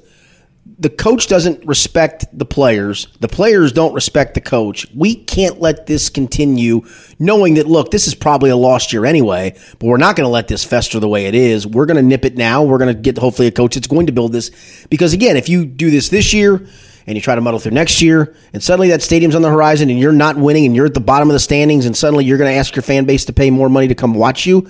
the 0.65 0.89
coach 0.89 1.27
doesn't 1.27 1.65
respect 1.65 2.25
the 2.37 2.45
players, 2.45 3.07
the 3.19 3.27
players 3.27 3.71
don't 3.71 3.93
respect 3.93 4.33
the 4.33 4.41
coach. 4.41 4.87
We 4.95 5.15
can't 5.15 5.59
let 5.59 5.85
this 5.85 6.09
continue, 6.09 6.81
knowing 7.19 7.55
that 7.55 7.67
look, 7.67 7.91
this 7.91 8.07
is 8.07 8.15
probably 8.15 8.49
a 8.49 8.55
lost 8.55 8.93
year 8.93 9.05
anyway. 9.05 9.55
But 9.79 9.87
we're 9.87 9.97
not 9.97 10.15
going 10.15 10.25
to 10.25 10.31
let 10.31 10.47
this 10.47 10.63
fester 10.63 10.99
the 10.99 11.07
way 11.07 11.25
it 11.25 11.35
is. 11.35 11.65
We're 11.65 11.85
going 11.85 11.97
to 11.97 12.03
nip 12.03 12.25
it 12.25 12.35
now. 12.35 12.63
We're 12.63 12.77
going 12.77 12.95
to 12.95 12.99
get 12.99 13.17
hopefully 13.17 13.47
a 13.47 13.51
coach 13.51 13.75
that's 13.75 13.87
going 13.87 14.07
to 14.07 14.11
build 14.11 14.33
this 14.33 14.51
because 14.89 15.13
again, 15.13 15.37
if 15.37 15.49
you 15.49 15.65
do 15.65 15.91
this 15.91 16.09
this 16.09 16.33
year. 16.33 16.67
And 17.07 17.15
you 17.15 17.21
try 17.21 17.33
to 17.33 17.41
muddle 17.41 17.59
through 17.59 17.71
next 17.71 17.99
year, 18.03 18.35
and 18.53 18.61
suddenly 18.61 18.89
that 18.89 19.01
stadium's 19.01 19.33
on 19.33 19.41
the 19.41 19.49
horizon, 19.49 19.89
and 19.89 19.99
you're 19.99 20.11
not 20.11 20.37
winning, 20.37 20.67
and 20.67 20.75
you're 20.75 20.85
at 20.85 20.93
the 20.93 20.99
bottom 20.99 21.29
of 21.29 21.33
the 21.33 21.39
standings, 21.39 21.87
and 21.87 21.97
suddenly 21.97 22.25
you're 22.25 22.37
going 22.37 22.53
to 22.53 22.55
ask 22.55 22.75
your 22.75 22.83
fan 22.83 23.05
base 23.05 23.25
to 23.25 23.33
pay 23.33 23.49
more 23.49 23.69
money 23.69 23.87
to 23.87 23.95
come 23.95 24.13
watch 24.13 24.45
you. 24.45 24.69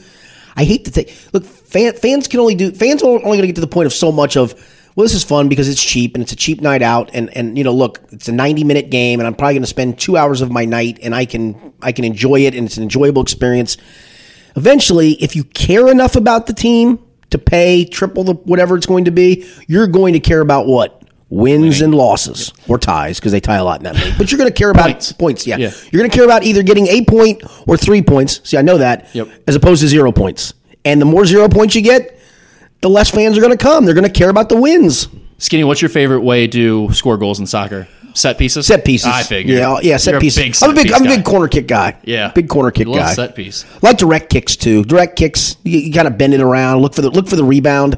I 0.56 0.64
hate 0.64 0.86
to 0.86 0.92
take 0.92 1.14
look. 1.34 1.44
Fan, 1.44 1.94
fans 1.94 2.30
can 2.30 2.40
only 2.40 2.56
do 2.56 2.72
fans 2.72 3.04
are 3.04 3.08
only 3.08 3.22
going 3.22 3.42
to 3.42 3.48
get 3.48 3.56
to 3.56 3.62
the 3.62 3.68
point 3.68 3.86
of 3.86 3.94
so 3.94 4.14
much 4.14 4.38
of. 4.38 4.56
Well, 4.96 5.06
this 5.06 5.14
is 5.14 5.24
fun 5.24 5.48
because 5.48 5.70
it's 5.70 5.82
cheap 5.84 6.16
and 6.16 6.22
it's 6.22 6.32
a 6.34 6.36
cheap 6.36 6.60
night 6.62 6.82
out, 6.82 7.10
and 7.14 7.36
and 7.36 7.58
you 7.58 7.64
know, 7.64 7.74
look, 7.74 8.00
it's 8.12 8.28
a 8.28 8.32
ninety 8.32 8.64
minute 8.64 8.90
game, 8.90 9.20
and 9.20 9.28
I'm 9.28 9.34
probably 9.36 9.54
going 9.56 9.64
to 9.64 9.68
spend 9.68 9.98
two 10.00 10.18
hours 10.18 10.42
of 10.42 10.52
my 10.52 10.66
night, 10.66 11.00
and 11.02 11.16
I 11.16 11.26
can 11.26 11.74
I 11.82 11.92
can 11.92 12.04
enjoy 12.06 12.42
it, 12.42 12.56
and 12.56 12.66
it's 12.68 12.78
an 12.78 12.84
enjoyable 12.84 13.22
experience. 13.22 13.78
Eventually, 14.56 15.12
if 15.14 15.36
you 15.36 15.44
care 15.46 15.90
enough 15.90 16.16
about 16.16 16.48
the 16.48 16.54
team 16.54 17.00
to 17.30 17.38
pay 17.38 17.86
triple 17.86 18.24
the 18.26 18.34
whatever 18.34 18.76
it's 18.76 18.86
going 18.86 19.06
to 19.06 19.12
be, 19.12 19.48
you're 19.68 19.88
going 19.88 20.14
to 20.14 20.20
care 20.20 20.42
about 20.42 20.68
what 20.68 20.98
wins 21.30 21.80
and 21.80 21.96
losses 21.96 22.52
or 22.68 22.78
ties 22.78 23.18
because 23.18 23.32
they 23.32 23.40
tie 23.40 23.56
a 23.56 23.64
lot 23.64 23.80
in 23.80 23.86
that 23.86 23.96
league. 23.96 24.16
But 24.18 24.30
you're 24.30 24.38
going 24.38 24.52
to 24.52 24.54
care 24.58 24.70
about 24.70 24.88
Points. 24.88 25.14
points. 25.14 25.48
Yeah. 25.48 25.56
Yeah. 25.56 25.72
you're 25.90 26.02
going 26.02 26.12
to 26.12 26.14
care 26.16 26.26
about 26.26 26.44
either 26.44 26.62
getting 26.62 26.88
a 26.88 27.06
point 27.06 27.42
or 27.66 27.78
three 27.78 28.02
points. 28.02 28.42
See, 28.44 28.58
I 28.58 28.62
know 28.62 28.78
that. 28.80 29.08
Yep. 29.16 29.30
As 29.48 29.56
opposed 29.56 29.80
to 29.82 29.88
zero 29.88 30.12
points, 30.12 30.54
and 30.84 31.00
the 31.02 31.06
more 31.06 31.26
zero 31.26 31.48
points 31.48 31.74
you 31.76 31.82
get, 31.82 32.20
the 32.82 32.90
less 32.90 33.10
fans 33.10 33.38
are 33.38 33.42
going 33.42 33.56
to 33.56 33.64
come. 33.64 33.86
They're 33.86 33.94
going 33.94 34.04
to 34.04 34.10
care 34.12 34.30
about 34.30 34.50
the 34.50 34.58
wins. 34.58 35.08
Skinny, 35.38 35.64
what's 35.64 35.82
your 35.82 35.90
favorite 35.90 36.22
way 36.22 36.48
to 36.48 36.92
score 36.94 37.18
goals 37.18 37.40
in 37.40 37.48
soccer? 37.48 37.88
Set 38.14 38.38
pieces. 38.38 38.68
Set 38.68 38.84
pieces. 38.84 39.08
I 39.08 39.24
figure. 39.24 39.58
Yeah, 39.58 39.80
yeah, 39.82 39.98
set 39.98 40.12
You're 40.12 40.18
a 40.18 40.22
pieces. 40.22 40.44
big 40.44 40.56
set 40.56 40.70
I'm 40.70 40.78
a 40.78 40.84
big, 40.84 40.92
I'm 40.92 41.04
a 41.06 41.08
big 41.08 41.24
corner 41.24 41.48
kick 41.48 41.68
guy. 41.68 41.98
Yeah. 42.04 42.32
big 42.32 42.50
corner 42.50 42.72
kick 42.72 42.88
guy. 42.88 43.14
set 43.14 43.36
piece. 43.36 43.66
like 43.82 43.98
direct 43.98 44.30
kicks 44.30 44.56
too. 44.56 44.84
Direct 44.84 45.16
kicks, 45.16 45.56
you, 45.64 45.80
you 45.80 45.94
kind 45.94 46.08
of 46.08 46.18
bend 46.18 46.34
it 46.34 46.42
around. 46.42 46.82
Look 46.82 46.94
for 46.94 47.02
the 47.02 47.10
look 47.10 47.28
for 47.28 47.38
the 47.38 47.44
rebound. 47.44 47.98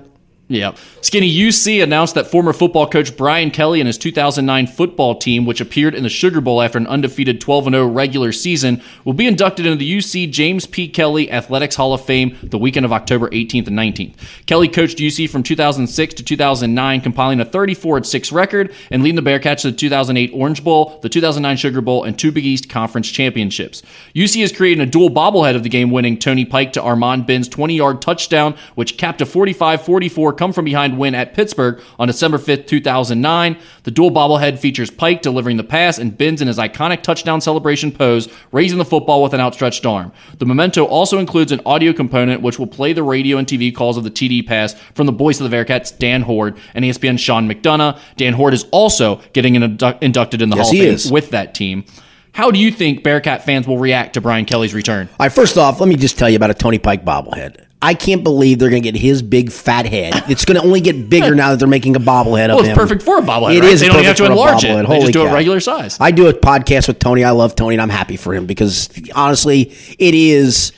Yeah. 0.54 0.76
Skinny 1.02 1.36
UC 1.36 1.82
announced 1.82 2.14
that 2.14 2.28
former 2.28 2.54
football 2.54 2.88
coach 2.88 3.18
Brian 3.18 3.50
Kelly 3.50 3.82
and 3.82 3.88
his 3.88 3.98
2009 3.98 4.68
football 4.68 5.16
team, 5.18 5.46
which 5.46 5.60
appeared 5.60 5.96
in 5.96 6.04
the 6.04 6.10
Sugar 6.10 6.42
Bowl 6.42 6.62
after 6.62 6.78
an 6.78 6.86
undefeated 6.88 7.42
12 7.42 7.66
0 7.66 7.88
regular 7.88 8.32
season, 8.32 8.82
will 9.04 9.14
be 9.14 9.26
inducted 9.26 9.66
into 9.66 9.78
the 9.78 9.98
UC 9.98 10.32
James 10.32 10.68
P. 10.68 10.88
Kelly 10.88 11.32
Athletics 11.32 11.76
Hall 11.76 11.94
of 11.94 12.06
Fame 12.06 12.38
the 12.44 12.58
weekend 12.58 12.86
of 12.86 12.94
October 12.94 13.30
18th 13.30 13.68
and 13.68 13.78
19th. 13.78 14.14
Kelly 14.46 14.68
coached 14.68 15.00
UC 15.00 15.30
from 15.30 15.42
2006 15.42 16.14
to 16.14 16.24
2009, 16.24 17.02
compiling 17.02 17.40
a 17.40 17.46
34 17.46 18.04
6 18.04 18.32
record 18.32 18.74
and 18.92 19.02
leading 19.04 19.22
the 19.22 19.30
Bearcats 19.30 19.62
to 19.62 19.72
the 19.72 19.78
2008 19.78 20.32
Orange 20.34 20.64
Bowl, 20.64 21.00
the 21.02 21.10
2009 21.10 21.58
Sugar 21.58 21.82
Bowl, 21.82 22.04
and 22.04 22.18
two 22.18 22.32
Big 22.32 22.46
East 22.46 22.70
Conference 22.70 23.10
championships. 23.10 23.82
UC 24.16 24.44
is 24.44 24.52
creating 24.52 24.82
a 24.82 24.86
dual 24.86 25.10
bobblehead 25.10 25.56
of 25.56 25.64
the 25.64 25.70
game 25.70 25.90
winning 25.90 26.20
Tony 26.20 26.46
Pike 26.46 26.74
to 26.74 26.82
Armon 26.82 27.26
Binns' 27.26 27.48
20 27.48 27.76
yard 27.76 28.02
touchdown, 28.02 28.56
which 28.76 28.98
capped 28.98 29.22
a 29.22 29.26
45 29.26 29.82
44 29.82 30.34
come 30.44 30.52
from 30.52 30.66
behind 30.66 30.98
win 30.98 31.16
at 31.16 31.34
Pittsburgh 31.34 31.82
on 31.98 32.10
December 32.10 32.38
5th, 32.38 32.68
2009. 32.68 33.58
The 33.84 33.92
dual 33.92 34.12
bobblehead 34.12 34.60
features 34.60 34.92
Pike 34.92 35.22
delivering 35.22 35.56
the 35.56 35.64
pass 35.64 35.98
and 35.98 36.18
Binns 36.18 36.42
in 36.42 36.50
his 36.50 36.58
iconic 36.58 37.02
touchdown 37.02 37.40
celebration 37.40 37.94
pose, 37.94 38.28
raising 38.52 38.78
the 38.78 38.84
football 38.84 39.24
with 39.24 39.34
an 39.34 39.40
outstretched 39.40 39.86
arm. 39.86 40.12
The 40.40 40.46
memento 40.46 40.84
also 40.84 41.18
includes 41.18 41.54
an 41.54 41.62
audio 41.66 41.94
component 41.94 42.42
which 42.42 42.60
will 42.60 42.68
play 42.68 42.92
the 42.92 43.04
radio 43.04 43.38
and 43.38 43.48
TV 43.48 43.74
calls 43.74 43.96
of 43.96 44.04
the 44.04 44.12
TD 44.12 44.46
pass 44.46 44.74
from 44.94 45.06
the 45.06 45.14
voice 45.14 45.40
of 45.40 45.50
the 45.50 45.56
Bearcats, 45.56 45.98
Dan 45.98 46.24
Hoard, 46.24 46.58
and 46.74 46.84
ESPN's 46.84 47.22
Sean 47.22 47.50
McDonough. 47.50 47.98
Dan 48.18 48.34
Hoard 48.34 48.54
is 48.54 48.66
also 48.72 49.22
getting 49.32 49.54
indu- 49.54 49.98
inducted 50.04 50.42
in 50.42 50.50
the 50.50 50.58
Yes, 50.58 50.66
Hall 50.68 50.76
of 50.76 50.84
Fame 50.84 50.94
is. 50.94 51.10
with 51.12 51.30
that 51.30 51.56
team. 51.56 51.86
How 52.34 52.52
do 52.52 52.60
you 52.60 52.70
think 52.70 53.02
Bearcat 53.02 53.46
fans 53.46 53.66
will 53.66 53.78
react 53.78 54.16
to 54.16 54.22
Brian 54.22 54.44
Kelly's 54.44 54.74
return? 54.74 55.08
All 55.12 55.16
right, 55.22 55.32
first 55.32 55.58
off, 55.58 55.80
let 55.80 55.88
me 55.88 55.96
just 55.96 56.18
tell 56.18 56.30
you 56.30 56.36
about 56.36 56.50
a 56.50 56.54
Tony 56.56 56.80
Pike 56.80 57.06
bobblehead. 57.06 57.64
I 57.84 57.94
can't 57.94 58.24
believe 58.24 58.60
they're 58.60 58.70
going 58.70 58.82
to 58.82 58.92
get 58.92 58.98
his 59.00 59.22
big 59.22 59.52
fat 59.52 59.86
head. 59.86 60.14
It's 60.30 60.46
going 60.46 60.60
to 60.60 60.66
only 60.66 60.80
get 60.80 61.10
bigger 61.10 61.36
now 61.36 61.52
that 61.52 61.60
they're 61.60 61.68
making 61.68 61.96
a 61.98 62.00
bobblehead 62.00 62.46
of 62.50 62.56
Well, 62.56 62.60
it's 62.60 62.70
him. 62.70 62.76
perfect 62.78 63.04
for 63.04 63.18
a 63.18 63.22
bobblehead, 63.22 63.58
It 63.58 63.62
right? 63.62 63.74
is 63.74 63.82
They 63.82 63.88
don't 63.88 63.96
even 63.98 64.06
have 64.06 64.16
to 64.18 64.26
enlarge 64.26 64.64
it. 64.64 64.68
bobblehead. 64.70 64.82
They 64.82 64.86
Holy 64.88 65.00
just 65.02 65.14
do 65.14 65.28
it 65.28 65.34
regular 65.34 65.60
size. 65.60 65.98
I 66.00 66.12
do 66.12 66.28
a 66.28 66.34
podcast 66.34 66.88
with 66.88 67.00
Tony. 67.00 67.24
I 67.26 67.32
love 67.32 67.56
Tony, 67.56 67.76
and 67.76 67.82
I'm 67.82 67.90
happy 67.90 68.16
for 68.16 68.34
him 68.34 68.46
because 68.46 68.90
honestly, 69.14 69.74
it 70.00 70.14
is. 70.16 70.72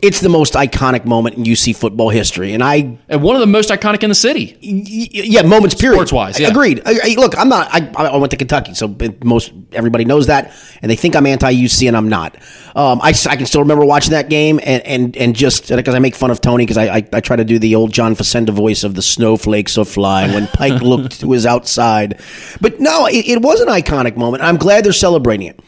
It's 0.00 0.20
the 0.20 0.28
most 0.28 0.54
iconic 0.54 1.04
moment 1.04 1.36
in 1.36 1.42
UC 1.44 1.74
football 1.74 2.08
history, 2.08 2.52
and 2.52 2.62
I 2.62 2.98
And 3.08 3.20
one 3.20 3.34
of 3.34 3.40
the 3.40 3.46
most 3.48 3.70
iconic 3.70 4.04
in 4.04 4.10
the 4.10 4.14
city. 4.14 4.56
Y- 4.62 5.08
yeah, 5.10 5.42
moments 5.42 5.74
period. 5.74 5.96
Sports-wise, 5.96 6.38
yeah. 6.38 6.48
agreed. 6.48 6.82
I, 6.86 7.00
I- 7.02 7.14
look, 7.16 7.36
I'm 7.36 7.48
not. 7.48 7.68
I, 7.72 7.90
I 7.96 8.16
went 8.16 8.30
to 8.30 8.36
Kentucky, 8.36 8.74
so 8.74 8.96
most 9.24 9.52
everybody 9.72 10.04
knows 10.04 10.28
that, 10.28 10.54
and 10.82 10.90
they 10.90 10.94
think 10.94 11.16
I'm 11.16 11.26
anti 11.26 11.52
UC, 11.52 11.88
and 11.88 11.96
I'm 11.96 12.08
not. 12.08 12.36
Um, 12.76 13.00
I, 13.02 13.08
I 13.28 13.34
can 13.34 13.46
still 13.46 13.60
remember 13.62 13.84
watching 13.84 14.12
that 14.12 14.30
game, 14.30 14.60
and 14.62 14.86
and 14.86 15.16
and 15.16 15.34
just 15.34 15.68
because 15.68 15.96
I 15.96 15.98
make 15.98 16.14
fun 16.14 16.30
of 16.30 16.40
Tony 16.40 16.64
because 16.64 16.78
I, 16.78 17.04
I 17.12 17.20
try 17.20 17.34
to 17.34 17.44
do 17.44 17.58
the 17.58 17.74
old 17.74 17.92
John 17.92 18.14
Facenda 18.14 18.50
voice 18.50 18.84
of 18.84 18.94
the 18.94 19.02
snowflakes 19.02 19.76
are 19.78 19.84
flying 19.84 20.32
when 20.32 20.46
Pike 20.46 20.80
looked 20.82 21.18
to 21.20 21.32
his 21.32 21.44
outside, 21.44 22.20
but 22.60 22.78
no, 22.78 23.06
it, 23.06 23.26
it 23.26 23.42
was 23.42 23.60
an 23.60 23.68
iconic 23.68 24.16
moment. 24.16 24.44
I'm 24.44 24.58
glad 24.58 24.84
they're 24.84 24.92
celebrating 24.92 25.48
it. 25.48 25.58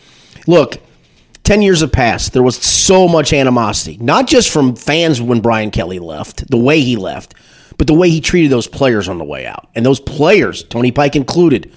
Look. 0.47 0.77
10 1.51 1.63
years 1.63 1.81
have 1.81 1.91
passed. 1.91 2.33
There 2.33 2.45
was 2.45 2.55
so 2.59 3.09
much 3.09 3.33
animosity, 3.33 3.99
not 4.01 4.29
just 4.29 4.51
from 4.51 4.77
fans 4.77 5.21
when 5.21 5.41
Brian 5.41 5.73
Kelly 5.73 5.99
left, 5.99 6.49
the 6.49 6.57
way 6.57 6.81
he 6.81 6.95
left, 6.95 7.35
but 7.77 7.89
the 7.89 7.93
way 7.93 8.09
he 8.09 8.21
treated 8.21 8.53
those 8.53 8.69
players 8.69 9.09
on 9.09 9.19
the 9.19 9.25
way 9.25 9.47
out. 9.47 9.69
And 9.75 9.85
those 9.85 9.99
players, 9.99 10.63
Tony 10.63 10.93
Pike 10.93 11.17
included, 11.17 11.73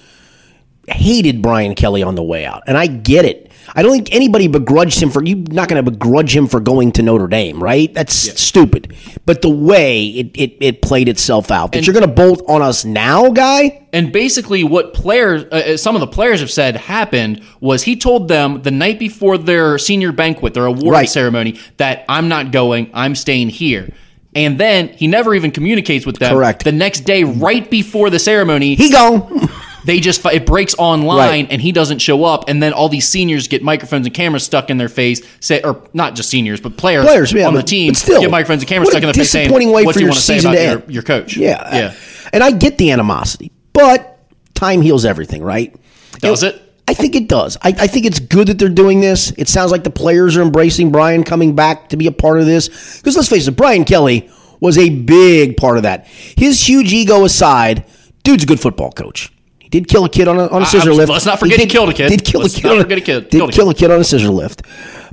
hated 0.86 1.42
Brian 1.42 1.74
Kelly 1.74 2.04
on 2.04 2.14
the 2.14 2.22
way 2.22 2.46
out. 2.46 2.62
And 2.68 2.78
I 2.78 2.86
get 2.86 3.24
it. 3.24 3.50
I 3.74 3.82
don't 3.82 3.92
think 3.92 4.14
anybody 4.14 4.48
begrudged 4.48 5.00
him 5.02 5.10
for, 5.10 5.22
you're 5.24 5.36
not 5.38 5.68
going 5.68 5.82
to 5.82 5.90
begrudge 5.90 6.34
him 6.34 6.46
for 6.46 6.60
going 6.60 6.92
to 6.92 7.02
Notre 7.02 7.26
Dame, 7.26 7.62
right? 7.62 7.92
That's 7.94 8.14
stupid. 8.14 8.94
But 9.26 9.42
the 9.42 9.50
way 9.50 10.06
it, 10.08 10.30
it, 10.34 10.56
it 10.60 10.82
played 10.82 11.08
itself 11.08 11.50
out, 11.50 11.72
that 11.72 11.86
you're 11.86 11.94
going 11.94 12.06
to 12.08 12.14
bolt 12.14 12.42
on 12.48 12.62
us 12.62 12.84
now, 12.84 13.30
guy? 13.30 13.86
And 13.92 14.12
basically, 14.12 14.64
what 14.64 14.92
players, 14.94 15.44
uh, 15.44 15.72
uh, 15.74 15.76
some 15.76 15.94
of 15.94 16.00
the 16.00 16.06
players 16.06 16.40
have 16.40 16.50
said 16.50 16.76
happened 16.76 17.42
was 17.60 17.84
he 17.84 17.96
told 17.96 18.28
them 18.28 18.62
the 18.62 18.70
night 18.70 18.98
before 18.98 19.38
their 19.38 19.78
senior 19.78 20.12
banquet, 20.12 20.54
their 20.54 20.66
award 20.66 20.92
Right. 20.92 21.08
ceremony, 21.08 21.58
that 21.76 22.04
I'm 22.08 22.28
not 22.28 22.50
going, 22.52 22.90
I'm 22.92 23.14
staying 23.14 23.50
here. 23.50 23.92
And 24.36 24.58
then 24.58 24.88
he 24.88 25.06
never 25.06 25.32
even 25.34 25.52
communicates 25.52 26.04
with 26.04 26.18
them. 26.18 26.34
Correct. 26.34 26.64
The 26.64 26.72
next 26.72 27.00
day, 27.00 27.22
right 27.22 27.70
before 27.70 28.10
the 28.10 28.18
ceremony, 28.18 28.74
He 28.74 28.90
gone. 28.90 29.48
They 29.84 30.00
just 30.00 30.24
it 30.26 30.46
breaks 30.46 30.74
online 30.78 31.16
Right. 31.44 31.46
and 31.50 31.60
he 31.60 31.72
doesn't 31.72 31.98
show 31.98 32.24
up, 32.24 32.48
and 32.48 32.62
then 32.62 32.72
all 32.72 32.88
these 32.88 33.08
seniors 33.08 33.48
get 33.48 33.62
microphones 33.62 34.06
and 34.06 34.14
cameras 34.14 34.42
stuck 34.44 34.70
in 34.70 34.78
their 34.78 34.88
face. 34.88 35.20
Say, 35.40 35.60
or 35.62 35.82
not 35.92 36.14
just 36.14 36.30
seniors, 36.30 36.60
but 36.60 36.76
players, 36.76 37.04
Players, 37.04 37.32
yeah, 37.32 37.46
on 37.46 37.54
the 37.54 37.60
but- 37.60 37.66
team 37.68 37.92
but 37.92 37.96
still, 37.98 38.20
get 38.20 38.30
microphones 38.30 38.62
and 38.62 38.68
cameras 38.68 38.90
stuck 38.90 39.02
in 39.02 39.06
their 39.08 39.14
face 39.14 39.30
saying, 39.30 39.44
disappointing 39.48 39.72
way 39.72 39.84
"What 39.84 39.94
for 39.94 39.98
do 39.98 40.04
you 40.04 40.06
your 40.06 40.10
want 40.12 40.20
to 40.20 40.24
say 40.24 40.38
about 40.40 40.52
to 40.52 40.62
your, 40.62 40.70
end." 40.82 40.84
your 40.94 41.02
coach?" 41.02 41.36
Yeah, 41.36 41.76
yeah. 41.76 41.94
And 42.32 42.42
I 42.42 42.50
get 42.50 42.78
the 42.78 42.90
animosity, 42.90 43.52
but 43.72 44.18
time 44.54 44.80
heals 44.82 45.04
everything, 45.04 45.42
right? 45.42 45.74
Does 46.20 46.42
it? 46.42 46.60
I 46.86 46.92
think 46.94 47.14
it 47.16 47.28
does. 47.28 47.56
I, 47.62 47.68
I 47.68 47.86
think 47.86 48.04
it's 48.04 48.18
good 48.18 48.48
that 48.48 48.58
they're 48.58 48.68
doing 48.68 49.00
this. 49.00 49.32
It 49.38 49.48
sounds 49.48 49.70
like 49.72 49.84
the 49.84 49.90
players 49.90 50.36
are 50.36 50.42
embracing 50.42 50.92
Brian 50.92 51.24
coming 51.24 51.54
back 51.54 51.88
to 51.90 51.96
be 51.96 52.06
a 52.06 52.12
part 52.12 52.40
of 52.40 52.46
this. 52.46 52.98
Because 52.98 53.16
let's 53.16 53.28
face 53.28 53.46
it, 53.48 53.52
Brian 53.52 53.84
Kelly 53.84 54.28
was 54.60 54.76
a 54.76 54.90
big 54.90 55.56
part 55.56 55.78
of 55.78 55.84
that. 55.84 56.06
His 56.06 56.68
huge 56.68 56.92
ego 56.92 57.24
aside, 57.24 57.84
dude's 58.22 58.44
a 58.44 58.46
good 58.46 58.60
football 58.60 58.92
coach. 58.92 59.32
He 59.64 59.68
did 59.70 59.88
kill 59.88 60.04
a 60.04 60.08
kid 60.08 60.28
on 60.28 60.38
a, 60.38 60.46
on 60.48 60.62
a 60.62 60.64
I- 60.64 60.68
scissor 60.68 60.90
I'm- 60.90 60.98
lift. 60.98 61.10
let's 61.10 61.26
not 61.26 61.40
forget 61.40 61.58
he 61.58 61.64
did, 61.66 61.72
killed 61.72 61.88
a 61.88 61.94
kid. 61.94 62.08
Did 62.10 62.24
kill 62.24 62.42
Let's 62.42 62.56
a 62.56 62.60
kid. 62.60 62.68
not 62.68 62.82
forget 62.82 62.98
a 62.98 63.00
kid. 63.00 63.28
Did 63.30 63.42
a 63.42 63.48
kill 63.50 63.66
kid. 63.72 63.76
a 63.76 63.78
kid 63.80 63.90
on 63.90 64.00
a 64.00 64.04
scissor 64.04 64.28
lift. 64.28 64.62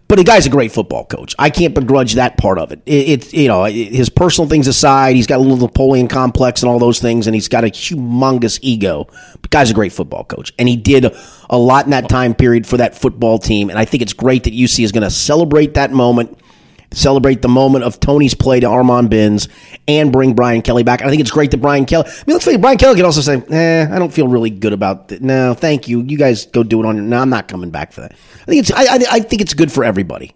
But 0.08 0.18
the 0.18 0.26
guy's 0.26 0.46
a 0.46 0.50
great 0.50 0.74
football 0.74 1.06
coach. 1.06 1.34
I 1.40 1.50
can't 1.50 1.74
begrudge 1.74 2.16
that 2.16 2.36
part 2.38 2.60
of 2.60 2.74
it. 2.74 2.82
it 2.86 2.92
it's 3.10 3.34
you 3.34 3.48
know 3.48 3.64
his 3.64 4.10
personal 4.10 4.50
things 4.50 4.68
aside, 4.68 5.16
he's 5.16 5.26
got 5.26 5.38
a 5.38 5.42
little 5.42 5.56
Napoleon 5.58 6.10
complex 6.10 6.62
and 6.62 6.70
all 6.70 6.80
those 6.80 7.00
things, 7.00 7.28
and 7.28 7.34
he's 7.34 7.48
got 7.48 7.64
a 7.64 7.68
humongous 7.68 8.60
ego. 8.62 9.08
But 9.42 9.52
guy's 9.52 9.72
a 9.72 9.74
great 9.74 9.94
football 9.94 10.26
coach, 10.26 10.52
and 10.60 10.68
he 10.68 10.76
did 10.76 11.06
a 11.50 11.58
lot 11.58 11.86
in 11.86 11.92
that 11.92 12.10
time 12.10 12.34
period 12.36 12.68
for 12.68 12.76
that 12.76 12.94
football 12.98 13.40
team. 13.40 13.70
And 13.70 13.80
I 13.80 13.86
think 13.86 14.04
it's 14.04 14.12
great 14.12 14.44
that 14.44 14.54
UC 14.54 14.84
is 14.84 14.92
going 14.92 15.04
to 15.04 15.10
celebrate 15.10 15.76
that 15.76 15.92
moment, 15.94 16.38
celebrate 16.94 17.42
the 17.42 17.48
moment 17.48 17.84
of 17.84 18.00
Tony's 18.00 18.34
play 18.34 18.60
to 18.60 18.68
Armon 18.68 19.10
Binns, 19.10 19.48
and 19.88 20.12
bring 20.12 20.34
Brian 20.34 20.62
Kelly 20.62 20.84
back. 20.84 21.02
I 21.02 21.10
think 21.10 21.22
it's 21.22 21.32
great 21.32 21.52
that 21.52 21.58
Brian 21.58 21.86
Kelly. 21.86 22.08
I 22.08 22.24
mean, 22.28 22.36
let's 22.36 22.46
it, 22.46 22.58
Brian 22.58 22.78
Kelly 22.78 22.96
can 22.96 23.06
also 23.06 23.22
say, 23.22 23.42
"Eh, 23.50 23.88
I 23.90 24.00
don't 24.00 24.14
feel 24.14 24.28
really 24.28 24.50
good 24.50 24.74
about 24.74 25.12
it. 25.12 25.22
No, 25.22 25.54
thank 25.54 25.88
you. 25.88 26.02
You 26.02 26.18
guys 26.18 26.46
go 26.46 26.64
do 26.64 26.82
it 26.82 26.86
on 26.86 26.96
your. 26.96 27.06
No, 27.06 27.20
I'm 27.20 27.30
not 27.30 27.48
coming 27.48 27.72
back 27.72 27.92
for 27.92 28.02
that. 28.02 28.14
I 28.14 28.46
think 28.46 28.60
it's. 28.60 28.72
I, 28.72 28.84
I, 28.84 29.00
I 29.12 29.20
think 29.20 29.42
it's 29.42 29.54
good 29.54 29.72
for 29.72 29.84
everybody. 29.84 30.34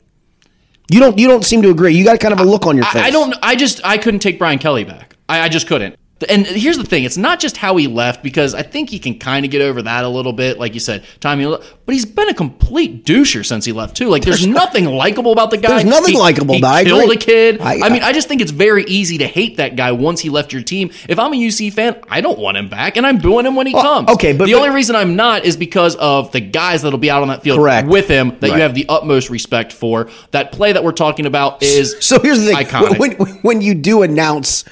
You 0.89 0.99
don't. 0.99 1.17
You 1.17 1.27
don't 1.27 1.45
seem 1.45 1.61
to 1.63 1.69
agree. 1.69 1.93
You 1.93 2.03
got 2.03 2.19
kind 2.19 2.33
of 2.33 2.39
a 2.39 2.43
look 2.43 2.65
on 2.65 2.75
your 2.75 2.85
face. 2.85 3.03
I, 3.03 3.07
I 3.07 3.11
don't. 3.11 3.35
I 3.41 3.55
just 3.55 3.81
I 3.83 3.97
couldn't 3.97 4.19
take 4.19 4.37
Brian 4.39 4.59
Kelly 4.59 4.83
back. 4.83 5.15
I, 5.27 5.41
I 5.41 5.49
just 5.49 5.67
couldn't. 5.67 5.97
And 6.29 6.47
here's 6.47 6.77
the 6.77 6.85
thing: 6.85 7.03
it's 7.03 7.17
not 7.17 7.41
just 7.41 7.57
how 7.57 7.75
he 7.75 7.87
left 7.87 8.23
because 8.23 8.55
I 8.55 8.61
think 8.61 8.89
he 8.89 8.99
can 8.99 9.19
kind 9.19 9.43
of 9.43 9.51
get 9.51 9.61
over 9.61 9.81
that 9.81 10.05
a 10.05 10.07
little 10.07 10.31
bit, 10.31 10.57
like 10.57 10.73
you 10.73 10.79
said, 10.79 11.03
Tommy. 11.19 11.43
But 11.45 11.93
he's 11.93 12.05
been 12.05 12.29
a 12.29 12.33
complete 12.33 13.03
doucher 13.05 13.45
since 13.45 13.65
he 13.65 13.73
left 13.73 13.97
too. 13.97 14.07
Like 14.07 14.23
there's 14.23 14.47
nothing 14.47 14.85
likable 14.85 15.33
about 15.33 15.51
the 15.51 15.57
guy. 15.57 15.67
There's 15.69 15.83
nothing 15.83 16.15
likable, 16.15 16.55
He 16.55 16.63
I 16.63 16.85
killed 16.85 17.03
agree. 17.03 17.15
a 17.17 17.19
kid. 17.19 17.59
I- 17.61 17.81
I, 17.85 17.89
mean, 17.89 18.01
I 18.01 18.13
just 18.13 18.29
think 18.29 18.41
it's 18.41 18.51
very 18.51 18.85
easy 18.85 19.17
to 19.17 19.27
hate 19.27 19.57
that 19.57 19.75
guy 19.75 19.91
once 19.91 20.21
he 20.21 20.29
left 20.29 20.53
your 20.53 20.61
team. 20.63 20.89
If 21.09 21.19
I'm 21.19 21.33
a 21.33 21.35
UC 21.35 21.73
fan, 21.73 21.97
I 22.09 22.21
don't 22.21 22.39
want 22.39 22.55
him 22.55 22.69
back, 22.69 22.95
and 22.95 23.05
I'm 23.05 23.17
booing 23.17 23.45
him 23.45 23.55
when 23.57 23.67
he 23.67 23.73
comes. 23.73 24.07
okay, 24.11 24.31
but- 24.31 24.45
the 24.45 24.53
but- 24.53 24.59
only 24.61 24.69
reason 24.73 24.95
I'm 24.95 25.17
not 25.17 25.43
is 25.43 25.57
because 25.57 25.95
of 25.97 26.31
the 26.31 26.39
guys 26.39 26.81
that'll 26.83 26.97
be 26.97 27.11
out 27.11 27.23
on 27.23 27.27
that 27.27 27.43
field 27.43 27.59
Correct. 27.59 27.89
with 27.89 28.07
him 28.07 28.29
that 28.39 28.51
Right. 28.51 28.55
you 28.55 28.61
have 28.61 28.73
the 28.73 28.85
utmost 28.87 29.29
respect 29.29 29.73
for. 29.73 30.09
That 30.31 30.53
play 30.53 30.71
that 30.71 30.83
we're 30.83 30.93
talking 30.93 31.25
about 31.25 31.61
is 31.61 31.97
So 31.99 32.19
here's 32.19 32.39
the 32.39 32.45
thing: 32.53 32.55
iconic. 32.55 32.97
when, 32.99 33.11
when 33.41 33.61
you 33.61 33.75
do 33.75 34.01
announce 34.01 34.63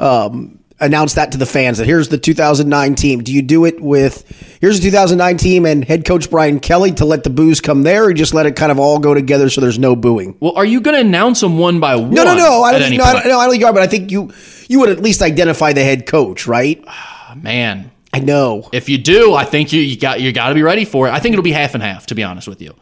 um, 0.00 0.55
announce 0.80 1.14
that 1.14 1.32
to 1.32 1.38
the 1.38 1.46
fans 1.46 1.78
that 1.78 1.86
here's 1.86 2.08
the 2.08 2.18
2009 2.18 2.94
team, 2.94 3.22
do 3.22 3.32
you 3.32 3.42
do 3.42 3.64
it 3.64 3.80
with 3.80 4.58
here's 4.60 4.78
the 4.78 4.90
2009 4.90 5.36
team 5.38 5.66
and 5.66 5.84
head 5.84 6.04
coach 6.04 6.30
Brian 6.30 6.60
Kelly 6.60 6.92
to 6.92 7.04
let 7.04 7.24
the 7.24 7.30
boos 7.30 7.60
come 7.60 7.82
there, 7.82 8.04
or 8.04 8.12
just 8.12 8.34
let 8.34 8.46
it 8.46 8.56
kind 8.56 8.70
of 8.70 8.78
all 8.78 8.98
go 8.98 9.14
together 9.14 9.48
so 9.48 9.60
there's 9.60 9.78
no 9.78 9.96
booing? 9.96 10.36
Well, 10.40 10.52
are 10.56 10.64
you 10.64 10.80
going 10.80 10.94
to 10.94 11.00
announce 11.00 11.40
them 11.40 11.58
one 11.58 11.80
by 11.80 11.96
one? 11.96 12.10
No, 12.10 12.24
no, 12.24 12.36
no. 12.36 12.62
I 12.62 12.72
don't 12.72 12.88
think, 12.88 12.98
no, 12.98 13.04
I 13.04 13.12
don't, 13.14 13.26
no, 13.26 13.38
I 13.38 13.44
don't 13.44 13.50
think 13.52 13.60
you 13.60 13.66
are, 13.66 13.72
but 13.72 13.82
I 13.82 13.86
think 13.86 14.10
you 14.10 14.32
you 14.68 14.80
would 14.80 14.88
at 14.90 15.00
least 15.00 15.22
identify 15.22 15.72
the 15.72 15.82
head 15.82 16.06
coach, 16.06 16.46
right? 16.46 16.82
Ah, 16.86 17.34
man, 17.36 17.90
I 18.12 18.20
know. 18.20 18.68
if 18.72 18.88
you 18.88 18.98
do, 18.98 19.34
I 19.34 19.44
think 19.44 19.72
you, 19.72 19.80
you 19.80 19.98
got 19.98 20.20
you 20.20 20.32
got 20.32 20.48
to 20.48 20.54
be 20.54 20.62
ready 20.62 20.84
for 20.84 21.08
it. 21.08 21.12
I 21.12 21.20
think 21.20 21.32
it'll 21.32 21.42
be 21.42 21.52
half 21.52 21.74
and 21.74 21.82
half. 21.82 22.06
To 22.06 22.14
be 22.14 22.22
honest 22.22 22.48
with 22.48 22.60
you, 22.60 22.74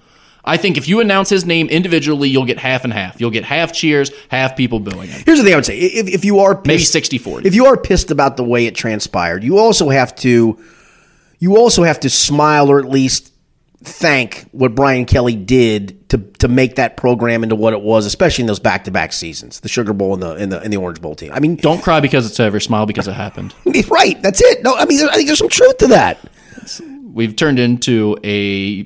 I 0.45 0.57
think 0.59 0.77
if 0.77 0.89
you 0.89 1.01
announce 1.01 1.31
his 1.31 1.45
name 1.47 1.69
individually, 1.69 2.29
you'll 2.29 2.45
get 2.45 2.59
half 2.59 2.85
and 2.85 2.93
half. 2.93 3.21
You'll 3.21 3.31
get 3.31 3.45
half 3.45 3.73
cheers, 3.73 4.11
half 4.31 4.57
people 4.57 4.79
booing 4.79 5.09
him. 5.09 5.23
Here's 5.25 5.39
the 5.39 5.45
thing 5.45 5.55
I 5.55 5.57
would 5.57 5.65
say: 5.67 5.79
if, 5.79 6.09
if 6.09 6.25
you 6.25 6.41
are 6.41 6.55
Maybe 6.65 6.79
pissed, 6.79 6.95
60-40. 6.95 7.47
if 7.47 7.55
you 7.55 7.67
are 7.67 7.77
pissed 7.77 8.11
about 8.11 8.37
the 8.37 8.45
way 8.45 8.67
it 8.67 8.75
transpired, 8.75 9.43
you 9.43 9.59
also 9.59 9.89
have 9.89 10.15
to 10.17 10.59
you 11.39 11.57
also 11.57 11.83
have 11.83 12.01
to 12.01 12.11
smile 12.11 12.71
or 12.71 12.79
at 12.79 12.85
least 12.85 13.33
thank 13.83 14.47
what 14.53 14.75
Brian 14.75 15.05
Kelly 15.05 15.35
did 15.37 16.09
to 16.11 16.19
to 16.39 16.49
make 16.49 16.77
that 16.77 16.97
program 16.97 17.43
into 17.43 17.55
what 17.57 17.73
it 17.73 17.81
was, 17.81 18.07
especially 18.07 18.43
in 18.43 18.47
those 18.47 18.61
back 18.61 18.85
to 18.85 18.91
back 18.91 19.13
seasons, 19.13 19.61
the 19.61 19.69
Sugar 19.69 19.93
Bowl 19.93 20.15
and 20.15 20.23
the 20.23 20.33
and 20.35 20.53
the 20.53 20.61
and 20.61 20.73
the 20.73 20.77
Orange 20.77 21.01
Bowl 21.01 21.15
team. 21.15 21.33
I 21.33 21.41
mean, 21.41 21.57
Don't 21.57 21.83
cry 21.83 22.01
because 22.01 22.27
it's 22.27 22.39
over. 22.39 22.61
Smile 22.61 22.87
because 22.87 23.09
it 23.09 23.13
happened. 23.15 23.55
right? 23.89 24.21
That's 24.23 24.41
it. 24.43 24.63
No, 24.63 24.75
I 24.75 24.85
mean, 24.85 25.07
I 25.09 25.15
think 25.15 25.27
there's 25.27 25.39
some 25.39 25.49
truth 25.49 25.79
to 25.79 25.87
that. 25.89 26.19
We've 27.03 27.37
turned 27.37 27.59
into 27.59 28.19
a 28.25 28.83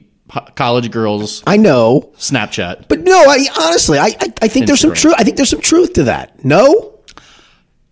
college 0.55 0.91
girls 0.91 1.43
I 1.47 1.57
know, 1.57 2.13
Snapchat. 2.17 2.89
but 2.89 3.01
no, 3.01 3.13
I 3.19 3.47
honestly, 3.61 3.99
I 3.99 4.07
I, 4.21 4.33
I 4.43 4.49
think 4.49 4.67
there's 4.67 4.81
some 4.81 4.95
truth. 4.95 5.15
I 5.19 5.25
think 5.25 5.37
there's 5.37 5.51
some 5.51 5.61
truth 5.61 5.95
to 5.95 6.05
that. 6.05 6.45
No. 6.45 6.95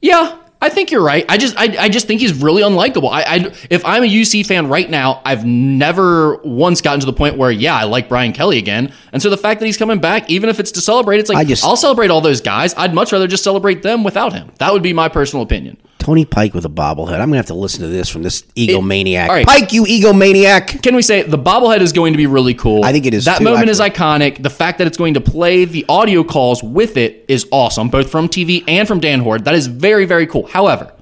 Yeah, 0.03 0.39
I 0.61 0.69
think 0.69 0.91
you're 0.91 1.03
right. 1.03 1.25
I 1.29 1.37
just, 1.37 1.57
I, 1.59 1.77
I 1.85 1.89
just 1.89 2.07
think 2.07 2.21
he's 2.21 2.41
really 2.41 2.63
unlikable. 2.63 3.11
I, 3.11 3.23
I, 3.23 3.37
if 3.71 3.85
I'm 3.85 4.05
a 4.05 4.07
UC 4.07 4.47
fan 4.47 4.69
right 4.69 4.89
now, 4.89 5.21
I've 5.25 5.45
never 5.45 6.37
once 6.45 6.81
gotten 6.81 7.01
to 7.01 7.07
the 7.07 7.13
point 7.13 7.37
where, 7.37 7.51
yeah, 7.51 7.75
I 7.75 7.85
like 7.85 8.09
Brian 8.09 8.33
Kelly 8.33 8.59
again. 8.59 8.93
And 9.13 9.21
so 9.21 9.31
the 9.31 9.37
fact 9.37 9.61
that 9.61 9.67
he's 9.67 9.77
coming 9.79 9.99
back, 9.99 10.31
even 10.31 10.49
if 10.49 10.61
it's 10.61 10.71
to 10.73 10.81
celebrate, 10.81 11.19
it's 11.19 11.29
like 11.29 11.39
I 11.39 11.45
just- 11.45 11.65
I'll 11.65 11.77
celebrate 11.77 12.11
all 12.11 12.21
those 12.21 12.41
guys. 12.41 12.75
I'd 12.77 12.95
much 12.95 13.11
rather 13.13 13.27
just 13.27 13.43
celebrate 13.43 13.83
them 13.83 14.05
without 14.05 14.33
him. 14.33 14.53
That 14.59 14.73
would 14.73 14.83
be 14.83 14.93
my 14.93 15.09
personal 15.09 15.43
opinion. 15.43 15.79
Tony 15.99 16.25
Pike 16.25 16.55
with 16.55 16.65
a 16.65 16.69
bobblehead. 16.71 17.15
I'm 17.15 17.29
gonna 17.29 17.37
have 17.37 17.47
to 17.47 17.55
listen 17.55 17.81
to 17.81 17.89
this 17.89 18.09
from 18.09 18.23
this 18.23 18.43
egomaniac. 18.57 19.29
right. 19.29 19.47
Pike, 19.47 19.73
you 19.73 19.85
egomaniac. 19.85 20.83
Can 20.83 20.95
we 20.95 21.03
say 21.03 21.23
the 21.23 21.39
bobblehead 21.39 21.81
is 21.81 21.93
going 21.93 22.13
to 22.13 22.17
be 22.17 22.27
really 22.27 22.55
cool? 22.55 22.85
I 22.85 22.93
think 22.93 23.07
it 23.07 23.15
is 23.15 23.25
That 23.25 23.39
too, 23.39 23.45
moment 23.45 23.71
is 23.71 23.81
iconic. 23.81 24.43
The 24.43 24.51
fact 24.51 24.79
that 24.79 24.87
it's 24.87 24.97
going 24.97 25.15
to 25.15 25.21
play 25.21 25.65
the 25.65 25.85
audio 25.89 26.23
calls 26.23 26.63
with 26.63 26.97
it 26.97 27.25
is 27.29 27.47
awesome, 27.51 27.89
both 27.89 28.11
from 28.11 28.29
TV 28.29 28.63
and 28.69 28.87
from 28.87 29.01
Dan 29.01 29.21
Hoard. 29.21 29.45
That 29.45 29.55
is 29.55 29.67
very, 29.67 30.05
very 30.05 30.27
cool. 30.27 30.47
However, 30.47 30.93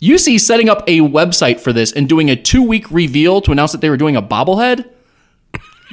UC 0.00 0.38
setting 0.38 0.68
up 0.68 0.84
a 0.86 1.00
website 1.00 1.60
for 1.60 1.72
this 1.72 1.90
and 1.92 2.08
doing 2.08 2.30
a 2.30 2.36
two 2.36 2.62
week 2.62 2.90
reveal 2.90 3.40
to 3.40 3.52
announce 3.52 3.72
that 3.72 3.80
they 3.80 3.90
were 3.90 3.96
doing 3.96 4.16
a 4.16 4.22
bobblehead. 4.22 4.90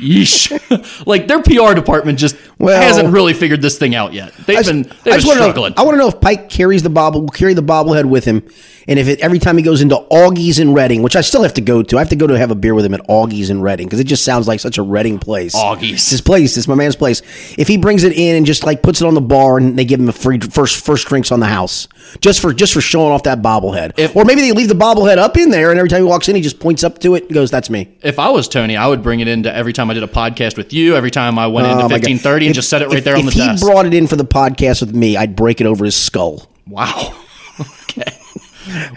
Yeesh. 0.02 1.06
like 1.06 1.28
their 1.28 1.42
PR 1.42 1.74
department 1.74 2.20
just 2.20 2.36
Well- 2.58 2.82
hasn't 2.82 3.14
really 3.14 3.34
figured 3.34 3.62
this 3.62 3.78
thing 3.78 3.96
out 3.96 4.14
yet. 4.14 4.34
They've 4.46 4.58
I 4.58 4.64
been 4.64 4.82
they've 4.84 5.04
been 5.04 5.14
just 5.14 5.28
wanna 5.28 5.42
struggling. 5.42 5.74
Know, 5.74 5.82
I 5.82 5.86
want 5.86 5.94
to 5.96 5.98
know 6.00 6.08
if 6.10 6.20
Pike 6.22 6.50
carries 6.50 6.84
the 6.84 6.90
bobble, 6.90 7.22
will 7.22 7.30
carry 7.30 7.54
the 7.54 7.64
bobblehead 7.64 8.06
with 8.06 8.26
him, 8.26 8.44
and 8.88 8.98
if 9.00 9.08
it 9.08 9.20
every 9.20 9.40
time 9.40 9.58
he 9.58 9.64
goes 9.64 9.82
into 9.82 9.96
Augie's 10.12 10.60
in 10.60 10.74
Reading, 10.74 11.02
which 11.04 11.16
I 11.16 11.22
still 11.22 11.44
have 11.44 11.54
to 11.56 11.62
go 11.62 11.84
to, 11.84 11.98
I 11.98 12.00
have 12.00 12.10
to 12.10 12.16
go 12.16 12.28
to 12.28 12.38
have 12.38 12.52
a 12.52 12.56
beer 12.56 12.74
with 12.74 12.86
him 12.86 12.94
at 12.94 13.02
Augie's 13.08 13.50
in 13.50 13.62
Reading 13.62 13.88
because 13.88 14.00
it 14.00 14.06
just 14.06 14.26
sounds 14.26 14.48
like 14.48 14.60
such 14.60 14.78
a 14.78 14.82
Reading 14.84 15.20
place. 15.20 15.56
Augie's. 15.56 15.94
it's 15.94 16.10
his 16.10 16.22
place. 16.22 16.58
It's 16.58 16.68
my 16.68 16.76
man's 16.76 16.96
place. 16.96 17.22
If 17.58 17.68
he 17.68 17.78
brings 17.78 18.04
it 18.04 18.14
in 18.14 18.36
and 18.36 18.46
just 18.46 18.64
like 18.64 18.82
puts 18.82 19.02
it 19.02 19.06
on 19.06 19.14
the 19.14 19.22
bar 19.22 19.58
and 19.58 19.78
they 19.78 19.86
give 19.86 20.00
him 20.00 20.10
a 20.10 20.14
free 20.14 20.40
first 20.40 20.84
first 20.84 21.08
drinks 21.08 21.32
on 21.32 21.40
the 21.40 21.46
house 21.46 21.88
just 22.22 22.42
for 22.42 22.54
just 22.54 22.74
for 22.74 22.82
showing 22.82 23.12
off 23.12 23.24
that 23.24 23.42
bobblehead, 23.42 23.94
If- 23.98 24.16
or 24.16 24.26
maybe 24.26 24.42
they 24.42 24.52
leave 24.52 24.68
the 24.70 24.74
bobblehead 24.76 25.18
up 25.18 25.38
in 25.38 25.52
there 25.52 25.70
and 25.70 25.80
every 25.80 25.90
time 25.90 26.00
he 26.00 26.06
walks 26.08 26.28
in, 26.28 26.36
he 26.36 26.42
just 26.42 26.60
points 26.60 26.84
up 26.84 26.98
to 27.00 27.16
it 27.16 27.26
and 27.26 27.34
goes, 27.34 27.52
"That's 27.52 27.70
me." 27.70 27.90
if 28.02 28.18
I 28.20 28.30
was 28.30 28.48
Tony, 28.48 28.76
I 28.76 28.88
would 28.88 29.04
bring 29.04 29.20
it 29.20 29.28
into 29.28 29.54
every 29.54 29.74
time 29.74 29.91
I 29.92 29.94
did 29.94 30.04
a 30.04 30.08
podcast 30.08 30.58
with 30.58 30.74
you, 30.74 30.96
every 30.96 31.12
time 31.12 31.38
I 31.38 31.48
went 31.48 31.68
oh 31.68 31.72
into 31.72 31.84
Oh, 31.86 31.90
God. 31.90 31.96
fifteen 31.96 32.18
thirty 32.18 32.46
and 32.48 32.52
If- 32.52 32.56
just 32.56 32.70
set 32.70 32.82
it 32.82 32.88
right 32.88 32.98
if- 32.98 33.04
there 33.04 33.16
on 33.16 33.22
the 33.26 33.28
If 33.30 33.34
he 33.36 33.40
desk. 33.42 33.64
brought 33.64 33.86
it 33.86 33.94
in 33.94 34.08
for 34.08 34.16
the 34.16 34.26
podcast 34.26 34.82
with 34.82 34.96
me, 34.96 35.18
I'd 35.18 35.36
break 35.36 35.62
it 35.62 35.68
over 35.68 35.86
his 35.86 35.96
skull. 35.96 36.50
Wow. 36.68 37.14
okay. 37.60 38.12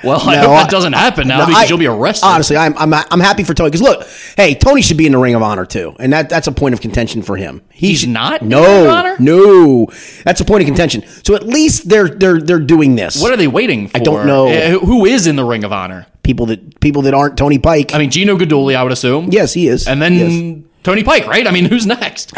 Well, 0.05 0.20
I 0.28 0.34
No, 0.36 0.40
hope 0.42 0.51
I- 0.51 0.62
that 0.62 0.70
doesn't 0.70 0.92
happen 0.92 1.26
now 1.26 1.38
No, 1.38 1.47
because 1.47 1.64
I- 1.64 1.66
you'll 1.66 1.78
be 1.78 1.86
arrested. 1.86 2.26
Honestly, 2.26 2.57
I'm 2.57 2.74
I'm 2.78 2.92
I'm 2.95 3.20
happy 3.20 3.42
for 3.45 3.55
Tony 3.55 3.70
because 3.70 3.80
look, 3.82 4.07
hey, 4.36 4.55
Tony 4.55 4.82
should 4.82 4.99
be 4.99 5.07
in 5.07 5.12
the 5.12 5.18
Ring 5.18 5.34
of 5.34 5.42
Honor 5.42 5.64
too, 5.64 5.97
and 5.99 6.12
that 6.12 6.28
that's 6.28 6.47
a 6.47 6.53
point 6.53 6.74
of 6.74 6.80
contention 6.82 7.22
for 7.22 7.36
him. 7.36 7.62
He 7.72 7.88
He's 7.88 8.01
should- 8.01 8.11
not 8.11 8.42
No, 8.42 8.62
Ring 8.62 8.86
of 8.86 8.92
Honor? 8.92 9.16
no, 9.18 9.88
that's 10.24 10.40
a 10.40 10.45
point 10.45 10.62
of 10.62 10.66
contention. 10.66 11.03
So 11.24 11.34
at 11.34 11.47
least 11.47 11.88
they're 11.88 12.09
they're 12.09 12.40
they're 12.40 12.59
doing 12.61 12.95
this. 12.97 13.20
what 13.20 13.32
are 13.32 13.36
they 13.38 13.49
waiting 13.49 13.88
for? 13.88 13.97
I 13.97 14.01
don't 14.01 14.26
know. 14.26 14.51
Who- 14.53 14.80
Who 14.80 15.07
is 15.07 15.26
in 15.26 15.36
the 15.36 15.45
Ring 15.45 15.64
of 15.64 15.72
Honor? 15.72 16.07
people 16.22 16.47
that 16.47 16.78
people 16.80 17.03
that 17.03 17.12
aren't 17.14 17.36
Tony 17.36 17.59
Pike? 17.59 17.95
I 17.95 17.99
mean, 17.99 18.11
Gino 18.11 18.36
Guidugli, 18.36 18.76
I 18.76 18.82
would 18.82 18.92
assume. 18.92 19.28
yes, 19.32 19.53
he 19.55 19.68
is. 19.68 19.86
And 19.88 20.01
then 20.01 20.14
Yes. 20.14 20.62
Tony 20.85 21.03
Pike, 21.03 21.26
right? 21.26 21.47
I 21.47 21.51
mean, 21.51 21.64
who's 21.64 21.87
next? 21.87 22.32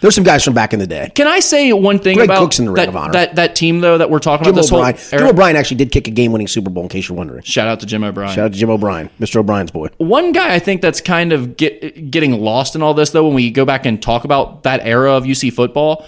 there's 0.00 0.14
some 0.14 0.22
guys 0.22 0.44
from 0.44 0.54
back 0.54 0.72
in 0.72 0.78
the 0.78 0.86
day. 0.86 1.10
Can 1.14 1.26
I 1.26 1.40
say 1.40 1.72
one 1.72 1.98
thing 1.98 2.14
Greg 2.16 2.28
about 2.28 2.38
Cook's 2.42 2.58
in 2.60 2.66
the 2.66 2.70
Ring 2.70 2.82
that, 2.82 2.88
of 2.90 2.96
Honor. 2.96 3.12
that 3.14 3.34
that 3.36 3.56
team 3.56 3.80
though 3.80 3.98
that 3.98 4.10
we're 4.10 4.18
talking 4.20 4.44
Jim 4.44 4.52
about 4.52 4.60
this 4.62 4.70
O'Brien. 4.72 4.94
whole 4.94 5.04
Jim 5.10 5.18
era? 5.20 5.28
O'Brien 5.30 5.56
actually 5.56 5.78
did 5.78 5.90
kick 5.90 6.06
a 6.06 6.10
game-winning 6.12 6.46
Super 6.46 6.70
Bowl. 6.70 6.84
In 6.84 6.88
case 6.88 7.08
you're 7.08 7.18
wondering, 7.18 7.42
Shout 7.42 7.66
out 7.66 7.80
to 7.80 7.86
Jim 7.86 8.04
O'Brien. 8.04 8.28
shout 8.34 8.44
out 8.46 8.52
to 8.52 8.58
Jim 8.58 8.70
O'Brien, 8.70 9.10
Mr. 9.18 9.36
O'Brien's 9.36 9.70
boy. 9.72 9.88
One 9.96 10.30
guy 10.32 10.54
I 10.54 10.58
think 10.60 10.82
that's 10.82 11.00
kind 11.00 11.32
of 11.32 11.56
get, 11.56 12.10
getting 12.10 12.32
lost 12.40 12.76
in 12.76 12.82
all 12.82 12.94
this, 12.94 13.10
though, 13.10 13.24
when 13.26 13.34
we 13.34 13.50
go 13.50 13.64
back 13.64 13.86
and 13.86 14.00
talk 14.00 14.24
about 14.24 14.62
that 14.62 14.80
era 14.84 15.12
of 15.14 15.24
UC 15.24 15.52
football, 15.52 16.06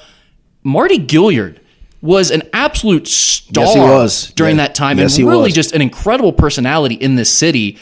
Mardy 0.62 0.98
Gilyard 0.98 1.56
was 2.02 2.30
an 2.30 2.42
absolute 2.52 3.06
star 3.08 3.64
Yes, 3.64 3.74
he 3.74 3.80
was. 3.80 4.32
during 4.34 4.56
Yeah. 4.56 4.66
that 4.66 4.74
time 4.74 4.98
Yes, 4.98 5.16
and 5.18 5.26
really 5.28 5.44
was. 5.44 5.54
just 5.54 5.72
an 5.74 5.82
incredible 5.82 6.32
personality 6.32 6.94
in 6.94 7.16
this 7.16 7.30
city. 7.32 7.78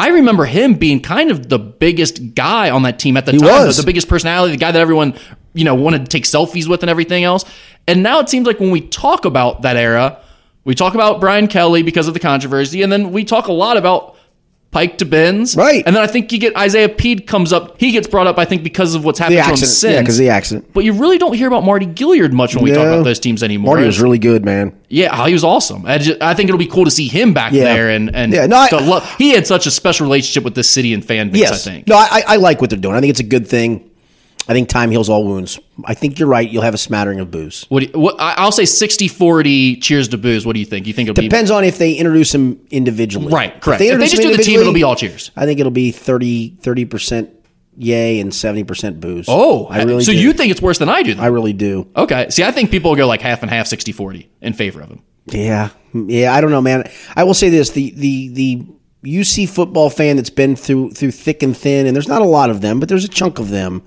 I 0.00 0.08
remember 0.08 0.46
him 0.46 0.74
being 0.74 1.00
kind 1.00 1.30
of 1.30 1.50
the 1.50 1.58
biggest 1.58 2.34
guy 2.34 2.70
on 2.70 2.84
that 2.84 2.98
team 2.98 3.18
at 3.18 3.26
the 3.26 3.32
time, 3.32 3.42
was. 3.42 3.76
the, 3.76 3.82
the 3.82 3.86
biggest 3.86 4.08
personality, 4.08 4.52
the 4.52 4.56
guy 4.56 4.72
that 4.72 4.80
everyone 4.80 5.14
you 5.52 5.64
know 5.64 5.74
wanted 5.74 5.98
to 5.98 6.06
take 6.06 6.24
selfies 6.24 6.66
with 6.66 6.82
and 6.82 6.88
everything 6.88 7.22
else. 7.22 7.44
And 7.86 8.02
now 8.02 8.18
it 8.20 8.30
seems 8.30 8.46
like 8.46 8.58
when 8.60 8.70
we 8.70 8.80
talk 8.80 9.26
about 9.26 9.60
that 9.60 9.76
era, 9.76 10.18
we 10.64 10.74
talk 10.74 10.94
about 10.94 11.20
Brian 11.20 11.48
Kelly 11.48 11.82
because 11.82 12.08
of 12.08 12.14
the 12.14 12.20
controversy, 12.20 12.80
and 12.80 12.90
then 12.90 13.12
we 13.12 13.24
talk 13.24 13.48
a 13.48 13.52
lot 13.52 13.76
about 13.76 14.16
Pike 14.72 14.98
to 14.98 15.04
Binns. 15.04 15.56
Right. 15.56 15.82
And 15.84 15.96
then 15.96 16.02
I 16.02 16.06
think 16.06 16.30
you 16.30 16.38
get 16.38 16.56
Isaiah 16.56 16.88
Pead 16.88 17.26
comes 17.26 17.52
up. 17.52 17.80
He 17.80 17.90
gets 17.90 18.06
brought 18.06 18.28
up, 18.28 18.38
I 18.38 18.44
think, 18.44 18.62
because 18.62 18.94
of 18.94 19.04
what's 19.04 19.18
happened 19.18 19.38
The 19.38 19.42
to 19.42 19.46
him 19.48 19.52
accident. 19.54 19.72
since. 19.72 19.92
Yeah, 19.94 20.00
because 20.00 20.18
the 20.18 20.28
accident. 20.28 20.72
but 20.72 20.84
you 20.84 20.92
really 20.92 21.18
don't 21.18 21.34
hear 21.34 21.48
about 21.48 21.64
Mardy 21.64 21.86
Gilyard 21.86 22.30
much 22.32 22.54
when 22.54 22.62
we 22.62 22.70
talk 22.70 22.86
about 22.86 23.02
those 23.02 23.18
teams 23.18 23.42
anymore. 23.42 23.74
Mardy 23.74 23.86
was 23.86 24.00
really 24.00 24.18
good, 24.20 24.44
man. 24.44 24.72
Yeah, 24.88 25.26
he 25.26 25.32
was 25.32 25.42
awesome. 25.42 25.84
I, 25.86 25.98
just, 25.98 26.22
I 26.22 26.34
think 26.34 26.48
it'll 26.48 26.58
be 26.58 26.66
cool 26.68 26.84
to 26.84 26.90
see 26.90 27.08
him 27.08 27.34
back 27.34 27.52
Yeah. 27.52 27.64
there, 27.64 27.90
and 27.90 28.14
and 28.14 28.32
Yeah, 28.32 28.46
no, 28.46 28.56
I- 28.56 28.68
lo- 28.84 29.00
he 29.18 29.30
had 29.30 29.44
such 29.46 29.66
a 29.66 29.72
special 29.72 30.06
relationship 30.06 30.44
with 30.44 30.54
this 30.54 30.68
city 30.68 30.94
and 30.94 31.04
fan 31.04 31.30
base. 31.30 31.40
Yes. 31.40 31.66
I 31.66 31.70
think. 31.72 31.88
No, 31.88 31.96
I, 31.96 32.22
I 32.28 32.36
like 32.36 32.60
what 32.60 32.70
they're 32.70 32.78
doing. 32.78 32.94
I 32.94 33.00
think 33.00 33.10
it's 33.10 33.20
a 33.20 33.24
good 33.24 33.48
thing. 33.48 33.89
I 34.50 34.52
think 34.52 34.68
time 34.68 34.90
heals 34.90 35.08
all 35.08 35.24
wounds. 35.24 35.60
I 35.84 35.94
think 35.94 36.18
you're 36.18 36.28
right. 36.28 36.50
You'll 36.50 36.64
have 36.64 36.74
a 36.74 36.78
smattering 36.78 37.20
of 37.20 37.30
booze. 37.30 37.66
What, 37.68 37.84
you, 37.84 38.00
what 38.00 38.16
I'll 38.18 38.50
say 38.50 38.64
60-40 38.64 39.80
Cheers 39.80 40.08
to 40.08 40.18
booze. 40.18 40.44
What 40.44 40.54
do 40.54 40.58
you 40.58 40.66
think? 40.66 40.88
You 40.88 40.92
think 40.92 41.08
it'll 41.08 41.20
be 41.20 41.28
Depends 41.28 41.52
on 41.52 41.62
if 41.62 41.78
they 41.78 41.94
introduce 41.94 42.34
him 42.34 42.60
individually. 42.68 43.32
right? 43.32 43.60
Correct. 43.60 43.80
If 43.80 43.92
If 43.92 44.00
they, 44.00 44.08
just 44.08 44.22
do 44.22 44.36
the 44.36 44.42
team, 44.42 44.58
it'll 44.58 44.72
be 44.72 44.82
all 44.82 44.96
Cheers. 44.96 45.30
I 45.36 45.46
think 45.46 45.60
it'll 45.60 45.70
be 45.70 45.92
30 45.92 46.84
percent 46.86 47.30
yay 47.76 48.18
and 48.18 48.34
seventy 48.34 48.64
percent 48.64 49.00
booze. 49.00 49.26
Oh, 49.28 49.66
I 49.66 49.84
really. 49.84 50.02
so 50.02 50.10
do. 50.10 50.18
you 50.18 50.32
think 50.32 50.50
it's 50.50 50.60
worse 50.60 50.78
than 50.78 50.88
I 50.88 51.04
do? 51.04 51.14
Then? 51.14 51.22
I 51.24 51.28
really 51.28 51.52
do. 51.52 51.88
okay. 51.94 52.28
See, 52.30 52.42
I 52.42 52.50
think 52.50 52.72
people 52.72 52.90
will 52.90 52.96
go 52.96 53.06
like 53.06 53.20
half 53.20 53.42
and 53.42 53.50
half, 53.50 53.66
60-40 53.66 54.26
in 54.40 54.52
favor 54.52 54.80
of 54.80 54.88
him. 54.88 55.02
Yeah, 55.26 55.68
yeah. 55.94 56.34
I 56.34 56.40
don't 56.40 56.50
know, 56.50 56.60
man. 56.60 56.90
I 57.14 57.22
will 57.22 57.34
say 57.34 57.50
this: 57.50 57.70
the 57.70 57.92
the 57.92 58.28
the 58.30 58.66
UC 59.04 59.48
football 59.48 59.90
fan 59.90 60.16
that's 60.16 60.28
been 60.28 60.56
through 60.56 60.90
through 60.90 61.12
thick 61.12 61.44
and 61.44 61.56
thin, 61.56 61.86
and 61.86 61.94
there's 61.94 62.08
not 62.08 62.20
a 62.20 62.26
lot 62.26 62.50
of 62.50 62.62
them, 62.62 62.80
but 62.80 62.88
there's 62.88 63.04
a 63.04 63.08
chunk 63.08 63.38
of 63.38 63.50
them. 63.50 63.82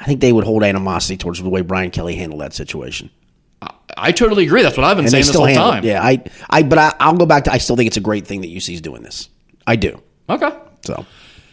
I 0.00 0.04
think 0.04 0.20
they 0.20 0.32
would 0.32 0.44
hold 0.44 0.62
animosity 0.62 1.16
towards 1.16 1.42
the 1.42 1.48
way 1.48 1.62
Brian 1.62 1.90
Kelly 1.90 2.14
handled 2.14 2.40
that 2.40 2.54
situation. 2.54 3.10
I 3.96 4.12
totally 4.12 4.44
agree. 4.44 4.62
That's 4.62 4.76
what 4.76 4.84
I've 4.84 4.96
been 4.96 5.06
and 5.06 5.10
saying 5.10 5.24
this 5.26 5.34
whole 5.34 5.52
time. 5.52 5.84
it. 5.84 5.88
Yeah, 5.88 6.02
I, 6.02 6.22
I, 6.48 6.62
but 6.62 6.78
I, 6.78 6.94
I'll 7.00 7.16
go 7.16 7.26
back 7.26 7.44
to. 7.44 7.52
I 7.52 7.58
still 7.58 7.74
think 7.74 7.88
it's 7.88 7.96
a 7.96 8.02
great 8.02 8.26
thing 8.26 8.42
that 8.42 8.48
UC's 8.48 8.80
doing 8.80 9.02
this. 9.02 9.28
I 9.66 9.76
do. 9.76 10.00
Okay. 10.28 10.52
So 10.84 11.04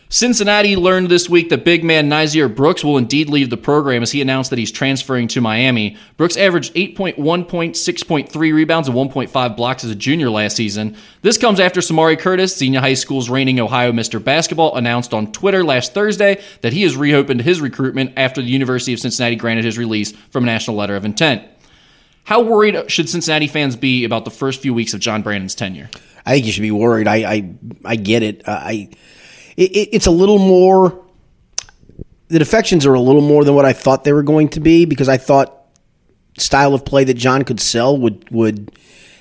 Cincinnati 0.08 0.76
learned 0.76 1.10
this 1.10 1.28
week 1.28 1.49
that 1.49 1.66
big 1.66 1.84
man 1.84 2.08
Nysier 2.10 2.53
Brooks 2.53 2.84
will 2.84 2.97
indeed 2.97 3.28
leave 3.28 3.49
the 3.49 3.58
program 3.58 4.03
as 4.03 4.12
he 4.12 4.22
announced 4.22 4.51
that 4.51 4.60
he's 4.60 4.72
transferring 4.72 5.28
to 5.30 5.41
Miami. 5.41 5.97
Brooks 6.16 6.38
averaged 6.38 6.76
8.1 6.76 7.47
points, 7.47 7.86
6.3 7.86 8.53
rebounds, 8.53 8.88
and 8.88 8.95
1.5 8.95 9.58
blocks 9.58 9.84
as 9.84 9.89
a 9.89 9.95
junior 9.95 10.30
last 10.30 10.56
season. 10.56 10.95
This 11.24 11.39
comes 11.39 11.60
after 11.60 11.80
Samari 11.80 12.20
Curtis, 12.20 12.56
Xenia 12.56 12.82
High 12.82 12.93
School's 12.93 13.30
reigning 13.30 13.60
Ohio 13.60 13.91
Mr. 13.91 14.24
Basketball, 14.24 14.76
announced 14.76 15.14
on 15.14 15.32
Twitter 15.32 15.64
last 15.64 15.93
Thursday 15.95 16.41
that 16.62 16.74
he 16.74 16.84
has 16.84 16.95
reopened 16.95 17.41
his 17.41 17.60
recruitment 17.60 18.14
after 18.16 18.41
the 18.41 18.47
University 18.47 18.93
of 18.93 18.99
Cincinnati 18.99 19.36
granted 19.36 19.66
his 19.66 19.78
release 19.78 20.12
from 20.30 20.43
a 20.43 20.47
national 20.47 20.78
letter 20.78 20.95
of 20.95 21.03
intent. 21.03 21.43
How 22.26 22.41
worried 22.41 22.91
should 22.91 23.10
Cincinnati 23.10 23.47
fans 23.47 23.76
be 23.76 24.03
about 24.03 24.26
the 24.26 24.32
first 24.32 24.62
few 24.62 24.74
weeks 24.74 24.93
of 24.93 24.99
John 24.99 25.24
Brannen's 25.24 25.56
tenure? 25.56 25.89
I 26.26 26.34
think 26.34 26.45
you 26.45 26.51
should 26.51 26.62
be 26.62 26.72
worried. 26.72 27.08
I, 27.08 27.16
I, 27.18 27.56
I 27.84 27.95
get 27.95 28.24
it. 28.24 28.47
Uh, 28.47 28.60
I, 28.60 28.89
it, 29.58 29.72
it- 29.76 29.89
it's 29.93 30.06
a 30.08 30.12
little 30.12 30.39
more. 30.39 31.01
The 32.28 32.39
defections 32.39 32.86
are 32.86 32.93
a 32.95 32.99
little 32.99 33.22
more 33.22 33.43
than 33.45 33.53
what 33.53 33.66
I 33.66 33.74
thought 33.74 34.03
they 34.03 34.12
were 34.14 34.24
going 34.24 34.49
to 34.49 34.60
be 34.60 34.86
because 34.86 35.08
I 35.08 35.18
thought 35.18 35.51
style 36.39 36.74
of 36.74 36.84
play 36.84 37.03
that 37.03 37.14
John 37.14 37.43
could 37.43 37.60
sell 37.60 37.97
would 37.97 38.30
would 38.32 38.72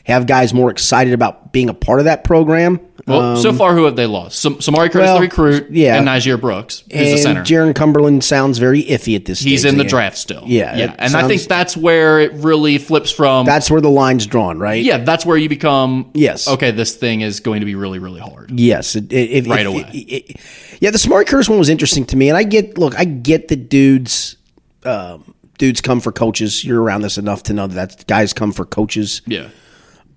have 0.04 0.26
guys 0.26 0.54
more 0.54 0.70
excited 0.70 1.12
about 1.12 1.52
being 1.52 1.68
a 1.68 1.74
part 1.74 1.98
of 1.98 2.04
that 2.06 2.24
program. 2.24 2.78
Well, 3.06 3.36
so 3.36 3.52
far, 3.52 3.74
who 3.74 3.84
have 3.84 3.96
they 3.96 4.06
lost? 4.06 4.38
Sam- 4.40 4.54
Samari 4.56 4.90
Curtis, 4.90 4.94
Um, 4.94 5.00
well, 5.00 5.14
the 5.16 5.20
recruit, 5.20 5.66
yeah. 5.70 5.96
and 5.98 6.08
Nysier 6.08 6.40
Brooks, 6.40 6.84
who's 6.90 7.10
the 7.12 7.16
center. 7.18 7.42
Jaron 7.42 7.74
Cumberland 7.74 8.24
sounds 8.24 8.56
very 8.56 8.82
iffy 8.82 9.14
at 9.14 9.26
this 9.26 9.40
stage. 9.40 9.50
He's 9.50 9.64
in 9.66 9.76
the 9.76 9.84
Yeah. 9.84 9.90
draft 9.90 10.16
still. 10.16 10.42
Yeah, 10.46 10.74
yeah, 10.74 10.94
and 10.98 11.14
I 11.14 11.28
think 11.28 11.42
that's 11.42 11.76
where 11.76 12.20
it 12.20 12.32
really 12.32 12.78
flips 12.78 13.10
from. 13.10 13.44
That's 13.44 13.70
where 13.70 13.82
the 13.82 13.90
line's 13.90 14.26
drawn, 14.26 14.58
right? 14.58 14.82
yeah, 14.82 14.98
that's 14.98 15.26
where 15.26 15.36
you 15.36 15.50
become. 15.50 16.06
Yes. 16.14 16.48
Okay, 16.48 16.70
this 16.70 16.94
thing 16.94 17.20
is 17.20 17.40
going 17.40 17.60
to 17.60 17.66
be 17.66 17.74
really, 17.74 17.98
really 17.98 18.20
hard. 18.20 18.52
Yes, 18.58 18.96
it, 18.96 19.12
it, 19.12 19.46
Right 19.46 19.66
away. 19.66 19.86
it- 19.92 19.96
it- 20.30 20.36
yeah, 20.80 20.90
the 20.90 20.98
Samari 20.98 21.26
Curtis 21.26 21.48
one 21.48 21.58
was 21.58 21.68
interesting 21.68 22.06
to 22.06 22.16
me, 22.16 22.28
and 22.30 22.38
I 22.38 22.42
get 22.42 22.78
look, 22.78 22.98
I 22.98 23.04
get 23.04 23.48
the 23.48 23.56
dudes. 23.56 24.36
Um, 24.84 25.34
dudes 25.58 25.80
come 25.82 26.00
for 26.00 26.10
coaches. 26.12 26.64
You're 26.64 26.82
around 26.82 27.02
this 27.02 27.18
enough 27.18 27.42
to 27.44 27.52
know 27.52 27.66
that 27.66 28.06
guys 28.06 28.32
come 28.32 28.52
for 28.52 28.64
coaches. 28.64 29.20
Yeah. 29.26 29.48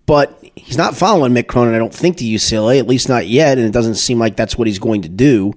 But 0.08 0.42
he's 0.56 0.78
not 0.78 0.96
following 0.96 1.34
Mick 1.34 1.48
Cronin. 1.48 1.76
I 1.76 1.78
don't 1.78 1.94
think 1.94 2.18
to 2.18 2.24
UCLA, 2.24 2.80
at 2.80 2.88
least 2.88 3.10
not 3.10 3.28
yet, 3.28 3.58
and 3.58 3.68
it 3.68 3.74
doesn't 3.74 3.96
seem 3.96 4.18
like 4.18 4.36
that's 4.36 4.58
what 4.58 4.66
he's 4.66 4.80
going 4.80 5.04
to 5.04 5.10
do. 5.10 5.54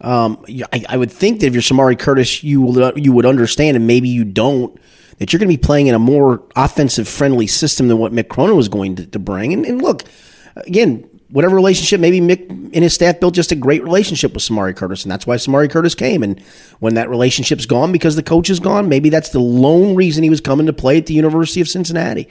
Um, 0.00 0.44
I, 0.72 0.84
I 0.88 0.96
would 0.96 1.10
think 1.10 1.40
that 1.40 1.46
if 1.48 1.52
you're 1.52 1.62
Samari 1.62 1.98
Curtis, 1.98 2.44
you 2.44 2.62
will 2.62 2.96
you 2.96 3.12
would 3.12 3.26
understand, 3.26 3.76
and 3.76 3.86
maybe 3.86 4.08
you 4.08 4.24
don't, 4.24 4.80
that 5.18 5.32
you're 5.32 5.38
going 5.38 5.50
to 5.50 5.56
be 5.56 5.60
playing 5.60 5.88
in 5.88 5.96
a 5.96 5.98
more 5.98 6.44
offensive 6.54 7.08
friendly 7.08 7.48
system 7.48 7.88
than 7.88 7.98
what 7.98 8.12
Mick 8.12 8.28
Cronin 8.28 8.56
was 8.56 8.68
going 8.68 8.94
to, 8.96 9.06
to 9.06 9.18
bring. 9.18 9.52
And, 9.52 9.66
and 9.66 9.82
look, 9.82 10.04
again, 10.54 11.08
whatever 11.30 11.56
relationship, 11.56 12.00
maybe 12.00 12.20
Mick 12.20 12.48
and 12.48 12.76
his 12.76 12.94
staff 12.94 13.18
built 13.18 13.34
just 13.34 13.50
a 13.50 13.56
great 13.56 13.82
relationship 13.82 14.32
with 14.32 14.44
Samari 14.44 14.76
Curtis, 14.76 15.02
and 15.02 15.10
that's 15.10 15.26
why 15.26 15.34
Samari 15.34 15.68
Curtis 15.68 15.96
came. 15.96 16.22
And 16.22 16.40
when 16.78 16.94
that 16.94 17.10
relationship's 17.10 17.66
gone 17.66 17.90
because 17.90 18.14
the 18.14 18.22
coach 18.22 18.48
is 18.48 18.60
gone, 18.60 18.88
maybe 18.88 19.10
that's 19.10 19.30
the 19.30 19.40
lone 19.40 19.96
reason 19.96 20.22
he 20.22 20.30
was 20.30 20.40
coming 20.40 20.66
to 20.66 20.72
play 20.72 20.98
at 20.98 21.06
the 21.06 21.14
University 21.14 21.60
of 21.60 21.68
Cincinnati. 21.68 22.28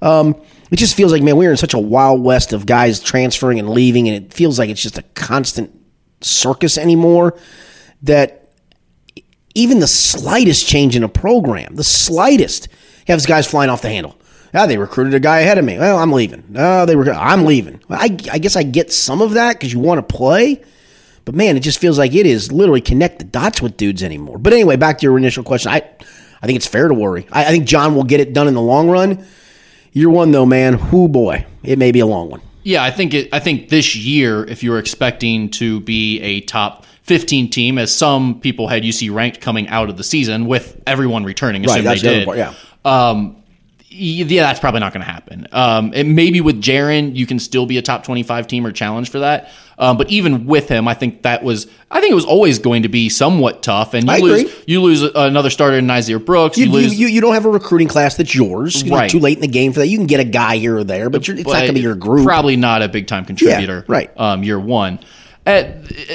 Um, 0.00 0.34
it 0.72 0.78
just 0.78 0.96
feels 0.96 1.12
like, 1.12 1.22
man, 1.22 1.36
we're 1.36 1.50
in 1.50 1.56
such 1.58 1.74
a 1.74 1.78
wild 1.78 2.22
west 2.22 2.54
of 2.54 2.64
guys 2.64 2.98
transferring 2.98 3.58
and 3.58 3.68
leaving, 3.68 4.08
and 4.08 4.24
it 4.24 4.32
feels 4.32 4.58
like 4.58 4.70
it's 4.70 4.82
just 4.82 4.96
a 4.96 5.02
constant 5.14 5.70
circus 6.22 6.78
anymore 6.78 7.38
that 8.02 8.48
even 9.54 9.80
the 9.80 9.86
slightest 9.86 10.66
change 10.66 10.96
in 10.96 11.02
a 11.02 11.08
program, 11.08 11.76
the 11.76 11.84
slightest, 11.84 12.68
have 13.06 13.24
guys 13.26 13.46
flying 13.46 13.68
off 13.68 13.82
the 13.82 13.90
handle. 13.90 14.16
Ah, 14.54 14.66
they 14.66 14.78
recruited 14.78 15.12
a 15.12 15.20
guy 15.20 15.40
ahead 15.40 15.58
of 15.58 15.64
me. 15.64 15.78
Well, 15.78 15.98
I'm 15.98 16.12
leaving. 16.12 16.54
Oh, 16.56 16.86
they 16.86 16.96
were. 16.96 17.10
I'm 17.10 17.44
leaving. 17.44 17.80
I, 17.90 18.04
I 18.30 18.38
guess 18.38 18.56
I 18.56 18.62
get 18.62 18.92
some 18.92 19.20
of 19.20 19.32
that 19.32 19.54
because 19.54 19.72
you 19.72 19.78
want 19.78 20.06
to 20.06 20.14
play, 20.14 20.62
but 21.24 21.34
man, 21.34 21.56
it 21.56 21.60
just 21.60 21.80
feels 21.80 21.98
like 21.98 22.14
it 22.14 22.26
is 22.26 22.50
literally 22.50 22.80
connect 22.80 23.18
the 23.18 23.24
dots 23.24 23.60
with 23.60 23.76
dudes 23.76 24.02
anymore. 24.02 24.38
But 24.38 24.52
anyway, 24.54 24.76
back 24.76 24.98
to 24.98 25.02
your 25.02 25.18
initial 25.18 25.44
question. 25.44 25.70
I, 25.70 25.82
I 26.40 26.46
think 26.46 26.56
it's 26.56 26.66
fair 26.66 26.88
to 26.88 26.94
worry. 26.94 27.26
I, 27.30 27.44
I 27.44 27.48
think 27.48 27.66
John 27.66 27.94
will 27.94 28.04
get 28.04 28.20
it 28.20 28.32
done 28.32 28.48
in 28.48 28.54
the 28.54 28.62
long 28.62 28.88
run. 28.88 29.26
Year 29.92 30.08
one, 30.08 30.30
though, 30.30 30.46
man, 30.46 30.90
whoo 30.90 31.08
boy, 31.08 31.46
it 31.62 31.78
may 31.78 31.92
be 31.92 32.00
a 32.00 32.06
long 32.06 32.30
one. 32.30 32.40
Yeah, 32.62 32.82
I 32.82 32.90
think 32.90 33.12
it. 33.12 33.28
I 33.32 33.40
think 33.40 33.68
this 33.68 33.96
year, 33.96 34.44
if 34.44 34.62
you 34.62 34.70
were 34.70 34.78
expecting 34.78 35.50
to 35.50 35.80
be 35.80 36.20
a 36.20 36.40
top 36.42 36.84
15 37.02 37.50
team, 37.50 37.76
as 37.76 37.94
some 37.94 38.40
people 38.40 38.68
had 38.68 38.84
UC 38.84 39.12
ranked 39.12 39.40
coming 39.40 39.68
out 39.68 39.90
of 39.90 39.96
the 39.96 40.04
season, 40.04 40.46
with 40.46 40.80
everyone 40.86 41.24
returning, 41.24 41.64
assuming 41.64 41.84
that's 41.84 42.02
they 42.02 42.08
the 42.08 42.14
did. 42.14 42.24
part, 42.26 42.38
yeah. 42.38 42.54
Um, 42.84 43.41
yeah, 43.94 44.42
that's 44.42 44.60
probably 44.60 44.80
not 44.80 44.92
going 44.92 45.04
to 45.04 45.10
happen. 45.10 45.46
Um, 45.52 45.92
and 45.94 46.16
maybe 46.16 46.40
with 46.40 46.60
Jaron, 46.62 47.14
you 47.14 47.26
can 47.26 47.38
still 47.38 47.66
be 47.66 47.78
a 47.78 47.82
top 47.82 48.04
25 48.04 48.46
team 48.46 48.66
or 48.66 48.72
challenge 48.72 49.10
for 49.10 49.20
that. 49.20 49.50
Um, 49.78 49.96
but 49.96 50.10
even 50.10 50.46
with 50.46 50.68
him, 50.68 50.86
I 50.86 50.94
think 50.94 51.22
that 51.22 51.42
was, 51.42 51.66
I 51.90 52.00
think 52.00 52.12
it 52.12 52.14
was 52.14 52.24
always 52.24 52.58
going 52.58 52.82
to 52.84 52.88
be 52.88 53.08
somewhat 53.08 53.62
tough. 53.62 53.94
And 53.94 54.06
you 54.06 54.12
I 54.12 54.18
lose, 54.18 54.40
agree. 54.42 54.54
you 54.66 54.80
lose 54.82 55.02
another 55.02 55.50
starter 55.50 55.76
in 55.78 55.86
Nysier 55.86 56.24
Brooks. 56.24 56.56
You, 56.56 56.66
You, 56.66 56.72
lose, 56.72 56.98
you, 56.98 57.08
you 57.08 57.20
don't 57.20 57.34
have 57.34 57.44
a 57.46 57.50
recruiting 57.50 57.88
class 57.88 58.16
that's 58.16 58.34
yours. 58.34 58.82
You're 58.82 58.96
Right. 58.96 59.10
too 59.10 59.18
late 59.18 59.38
in 59.38 59.42
the 59.42 59.48
game 59.48 59.72
for 59.72 59.80
that. 59.80 59.88
You 59.88 59.98
can 59.98 60.06
get 60.06 60.20
a 60.20 60.24
guy 60.24 60.56
here 60.58 60.76
or 60.76 60.84
there, 60.84 61.10
but 61.10 61.26
you're, 61.26 61.36
it's 61.36 61.46
not 61.46 61.54
going 61.54 61.66
to 61.68 61.72
be 61.72 61.80
your 61.80 61.94
group. 61.94 62.24
Probably 62.24 62.56
not 62.56 62.82
a 62.82 62.88
big 62.88 63.06
time 63.06 63.24
contributor. 63.24 63.84
right. 63.88 64.10
Um, 64.16 64.42
year 64.44 64.60
one. 64.60 65.00
Uh, 65.44 65.64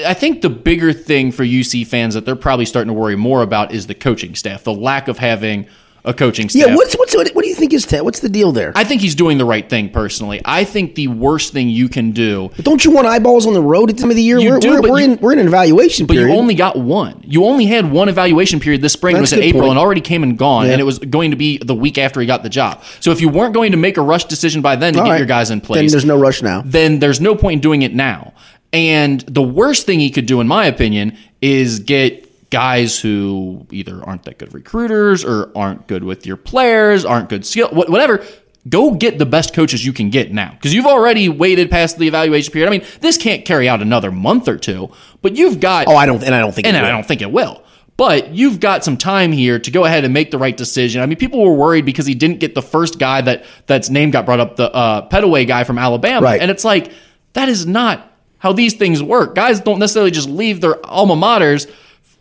I 0.05 0.13
think 0.13 0.41
the 0.41 0.49
bigger 0.49 0.93
thing 0.93 1.33
for 1.33 1.43
UC 1.43 1.85
fans 1.87 2.13
that 2.13 2.23
they're 2.25 2.37
probably 2.37 2.65
starting 2.65 2.87
to 2.87 2.93
worry 2.93 3.17
more 3.17 3.41
about 3.41 3.73
is 3.73 3.87
the 3.87 3.95
coaching 3.95 4.35
staff, 4.35 4.63
the 4.63 4.73
lack 4.73 5.09
of 5.09 5.17
having 5.17 5.67
a 6.07 6.13
coaching 6.13 6.49
staff. 6.49 6.67
Yeah, 6.69 6.75
what's 6.75 6.95
what's 6.95 7.15
what, 7.15 7.29
what 7.35 7.43
do 7.43 7.49
you 7.49 7.55
think 7.55 7.73
is 7.73 7.85
Ted? 7.85 8.01
What's 8.01 8.21
the 8.21 8.29
deal 8.29 8.51
there? 8.51 8.71
I 8.75 8.83
think 8.83 9.01
he's 9.01 9.13
doing 9.15 9.37
the 9.37 9.45
right 9.45 9.69
thing 9.69 9.89
personally. 9.89 10.41
I 10.45 10.63
think 10.63 10.95
the 10.95 11.09
worst 11.09 11.53
thing 11.53 11.69
you 11.69 11.89
can 11.89 12.11
do 12.11 12.49
Don't 12.61 12.83
you 12.85 12.91
want 12.91 13.07
eyeballs 13.07 13.45
on 13.45 13.53
the 13.53 13.61
road 13.61 13.89
at 13.89 13.97
the 13.97 14.01
time 14.01 14.09
of 14.09 14.15
the 14.15 14.23
year? 14.23 14.39
You 14.39 14.51
we're 14.51 14.59
do, 14.59 14.69
we're, 14.71 14.81
but 14.81 14.91
we're 14.91 14.99
you- 14.99 15.11
in 15.13 15.17
we're 15.19 15.33
in 15.33 15.39
an 15.39 15.47
evaluation 15.47 16.05
But 16.07 16.13
period. 16.13 16.31
you 16.33 16.39
only 16.39 16.55
got 16.55 16.77
one. 16.77 17.21
You 17.25 17.45
only 17.45 17.65
had 17.65 17.91
one 17.91 18.09
evaluation 18.09 18.59
period 18.59 18.81
this 18.81 18.93
spring. 18.93 19.15
That's 19.15 19.31
it 19.33 19.35
was 19.37 19.43
in 19.43 19.49
April 19.49 19.63
point. 19.63 19.71
and 19.71 19.79
already 19.79 20.01
came 20.01 20.23
and 20.23 20.37
gone, 20.37 20.65
Yeah. 20.65 20.71
and 20.73 20.81
it 20.81 20.85
was 20.85 20.99
going 20.99 21.31
to 21.31 21.37
be 21.37 21.57
the 21.57 21.75
week 21.75 21.97
after 21.97 22.21
he 22.21 22.25
got 22.25 22.41
the 22.43 22.49
job. 22.49 22.83
So 22.99 23.11
if 23.11 23.19
you 23.21 23.29
weren't 23.29 23.53
going 23.53 23.71
to 23.73 23.77
make 23.77 23.97
a 23.97 24.01
rush 24.01 24.25
decision 24.25 24.61
by 24.61 24.75
then 24.77 24.93
to 24.93 24.99
All 24.99 25.05
get 25.05 25.11
right. 25.11 25.17
your 25.17 25.27
guys 25.27 25.51
in 25.51 25.61
place, 25.61 25.79
Then 25.81 25.91
there's 25.91 26.05
no 26.05 26.17
rush 26.17 26.41
now. 26.41 26.63
then 26.65 26.99
there's 26.99 27.19
no 27.21 27.35
point 27.35 27.53
in 27.55 27.59
doing 27.61 27.81
it 27.81 27.93
now. 27.93 28.33
And 28.73 29.21
the 29.21 29.41
worst 29.41 29.85
thing 29.85 29.99
he 29.99 30.09
could 30.09 30.25
do, 30.25 30.41
in 30.41 30.47
my 30.47 30.65
opinion, 30.65 31.17
is 31.41 31.79
get 31.79 32.26
guys 32.49 32.99
who 32.99 33.65
either 33.71 34.01
aren't 34.03 34.23
that 34.23 34.37
good 34.37 34.53
recruiters 34.53 35.23
or 35.25 35.51
aren't 35.55 35.87
good 35.87 36.03
with 36.03 36.25
your 36.25 36.37
players, 36.37 37.03
aren't 37.05 37.29
good 37.29 37.45
skill, 37.45 37.69
whatever. 37.69 38.25
Go 38.69 38.93
get 38.95 39.17
the 39.17 39.25
best 39.25 39.53
coaches 39.53 39.85
you 39.85 39.93
can 39.93 40.09
get 40.09 40.33
now 40.33 40.51
because 40.51 40.73
you've 40.73 40.85
already 40.85 41.29
waited 41.29 41.71
past 41.71 41.97
the 41.97 42.07
evaluation 42.07 42.51
period. 42.51 42.67
I 42.67 42.71
mean, 42.71 42.85
this 42.99 43.15
can't 43.17 43.45
carry 43.45 43.69
out 43.69 43.81
another 43.81 44.11
month 44.11 44.49
or 44.49 44.57
two, 44.57 44.89
but 45.21 45.37
you've 45.37 45.61
got 45.61 45.87
Oh, 45.87 45.95
I 45.95 46.05
don't 46.05 46.21
and 46.23 46.35
I 46.35 46.39
don't 46.41 46.53
think. 46.53 46.67
and 46.67 46.75
it 46.75 46.79
I 46.79 46.83
will. 46.83 46.89
don't 46.97 47.05
think 47.07 47.21
it 47.21 47.31
will. 47.31 47.63
But 47.95 48.33
you've 48.35 48.59
got 48.59 48.83
some 48.83 48.95
time 48.97 49.31
here 49.31 49.57
to 49.57 49.71
go 49.71 49.85
ahead 49.85 50.03
and 50.03 50.13
make 50.13 50.31
the 50.31 50.37
right 50.37 50.55
decision. 50.55 51.01
I 51.01 51.05
mean, 51.05 51.17
people 51.17 51.41
were 51.43 51.53
worried 51.55 51.85
because 51.85 52.05
he 52.05 52.13
didn't 52.13 52.39
get 52.39 52.53
the 52.55 52.61
first 52.61 52.99
guy 52.99 53.21
that 53.21 53.45
that's 53.67 53.89
name 53.89 54.11
got 54.11 54.25
brought 54.25 54.39
up, 54.41 54.55
the 54.57 54.71
uh, 54.71 55.07
Pettway 55.09 55.47
guy 55.47 55.63
from 55.63 55.77
Alabama, 55.79 56.21
Right. 56.21 56.41
and 56.41 56.51
it's 56.51 56.63
like 56.65 56.91
that 57.33 57.47
is 57.49 57.65
not 57.65 58.11
how 58.39 58.51
these 58.53 58.73
things 58.73 59.01
work. 59.01 59.33
Guys 59.33 59.61
don't 59.61 59.79
necessarily 59.79 60.11
just 60.11 60.29
leave 60.29 60.59
their 60.61 60.85
alma 60.85 61.15
maters 61.15 61.67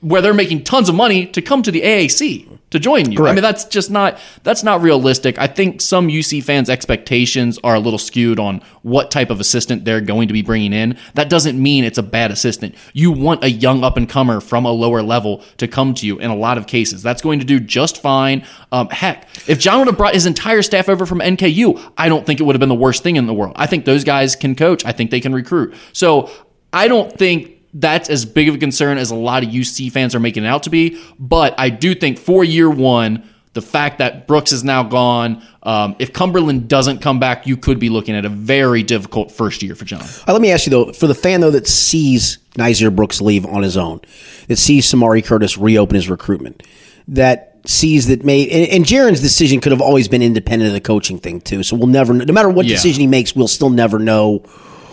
where 0.01 0.21
they're 0.21 0.35
making 0.35 0.63
tons 0.63 0.89
of 0.89 0.95
money 0.95 1.27
to 1.27 1.41
come 1.41 1.63
to 1.63 1.71
the 1.71 1.81
AAC. 1.81 2.59
to 2.71 2.79
join 2.79 3.11
you. 3.11 3.27
I 3.27 3.33
mean, 3.33 3.43
that's 3.43 3.65
just 3.65 3.91
not 3.91 4.19
that's 4.43 4.63
not 4.63 4.83
realistic. 4.83 5.39
I 5.39 5.47
think 5.47 5.81
some 5.81 6.09
UC 6.09 6.43
fans' 6.43 6.69
expectations 6.69 7.59
are 7.65 7.77
a 7.77 7.81
little 7.81 7.99
skewed 7.99 8.39
on 8.39 8.61
what 8.83 9.11
type 9.11 9.31
of 9.31 9.41
assistant 9.41 9.85
they're 9.85 10.01
going 10.01 10.29
to 10.29 10.35
be 10.35 10.43
bringing 10.43 10.73
in. 10.73 10.99
That 11.15 11.31
doesn't 11.31 11.61
mean 11.61 11.85
it's 11.85 11.97
a 11.99 12.03
bad 12.03 12.31
assistant. 12.31 12.75
You 12.93 13.11
want 13.13 13.45
a 13.45 13.51
young 13.51 13.85
up 13.85 13.97
and 13.97 14.09
comer 14.09 14.41
from 14.41 14.65
a 14.65 14.73
lower 14.73 15.03
level 15.03 15.43
to 15.59 15.69
come 15.69 15.95
to 15.95 16.07
you. 16.07 16.19
In 16.19 16.31
a 16.31 16.37
lot 16.37 16.59
of 16.59 16.67
cases, 16.67 17.03
that's 17.03 17.23
going 17.23 17.39
to 17.39 17.45
do 17.45 17.61
just 17.61 18.03
fine. 18.03 18.45
Um, 18.73 18.89
heck, 18.91 19.29
if 19.49 19.59
John 19.59 19.79
would 19.79 19.89
have 19.89 19.97
brought 19.97 20.15
his 20.15 20.27
entire 20.27 20.63
staff 20.63 20.89
over 20.89 21.07
from 21.07 21.21
NKU, 21.21 21.93
I 21.97 22.09
don't 22.09 22.27
think 22.27 22.41
it 22.41 22.43
would 22.43 22.55
have 22.55 22.61
been 22.61 22.69
the 22.69 22.75
worst 22.75 23.03
thing 23.03 23.17
in 23.17 23.27
the 23.27 23.35
world. 23.35 23.55
I 23.57 23.67
think 23.67 23.85
those 23.85 24.05
guys 24.05 24.37
can 24.37 24.55
coach. 24.55 24.85
I 24.85 24.93
think 24.93 25.11
they 25.11 25.21
can 25.21 25.33
recruit. 25.33 25.75
So 25.93 26.31
I 26.73 26.89
don't 26.89 27.17
think 27.17 27.56
that's 27.79 28.09
as 28.09 28.25
big 28.25 28.49
of 28.49 28.55
a 28.55 28.59
concern 28.59 28.97
as 28.97 29.11
a 29.11 29.15
lot 29.15 29.43
of 29.43 29.51
UC 29.51 29.93
fans 29.93 30.15
are 30.15 30.21
making 30.21 30.45
it 30.45 30.49
out 30.49 30.63
to 30.63 30.71
be. 30.71 30.99
But 31.19 31.55
I 31.59 31.69
do 31.69 31.95
think 31.95 32.19
for 32.19 32.43
year 32.43 32.71
one, 32.71 33.29
the 33.53 33.61
fact 33.63 33.99
that 33.99 34.27
Brooks 34.27 34.51
is 34.53 34.65
now 34.65 34.83
gone, 34.83 35.43
um, 35.63 35.95
if 35.99 36.13
Cumberland 36.13 36.69
doesn't 36.69 37.01
come 37.01 37.21
back, 37.21 37.47
you 37.47 37.57
could 37.57 37.79
be 37.79 37.89
looking 37.89 38.15
at 38.15 38.25
a 38.25 38.29
very 38.31 38.83
difficult 38.83 39.31
first 39.31 39.63
year 39.63 39.75
for 39.75 39.85
John. 39.85 40.01
Uh, 40.27 40.33
let 40.33 40.41
me 40.43 40.51
ask 40.53 40.67
you 40.67 40.71
though, 40.71 40.93
for 40.93 41.07
the 41.07 41.15
fan 41.15 41.41
though 41.41 41.51
that 41.51 41.67
sees 41.67 42.39
Nysier 42.55 42.95
Brooks 42.95 43.21
leave 43.21 43.45
on 43.47 43.63
his 43.63 43.77
own, 43.77 44.01
that 44.49 44.57
sees 44.57 44.91
Samari 44.91 45.25
Curtis 45.25 45.59
reopen 45.59 45.97
his 45.97 46.09
recruitment, 46.09 46.63
that 47.09 47.59
sees 47.67 48.07
that 48.07 48.25
may 48.25 48.49
and, 48.49 48.73
and 48.73 48.85
Jaron's 48.85 49.21
decision 49.21 49.61
could 49.61 49.73
have 49.73 49.81
always 49.81 50.07
been 50.07 50.23
independent 50.23 50.69
of 50.69 50.75
the 50.75 50.81
coaching 50.81 51.19
thing 51.19 51.41
too. 51.41 51.63
So 51.63 51.77
we'll 51.77 51.89
never, 51.89 52.15
no 52.15 52.33
matter 52.33 52.49
what 52.49 52.65
Yeah. 52.67 52.77
decision 52.77 53.01
he 53.01 53.07
makes, 53.07 53.35
we'll 53.35 53.49
still 53.49 53.71
never 53.71 53.99
know 53.99 54.45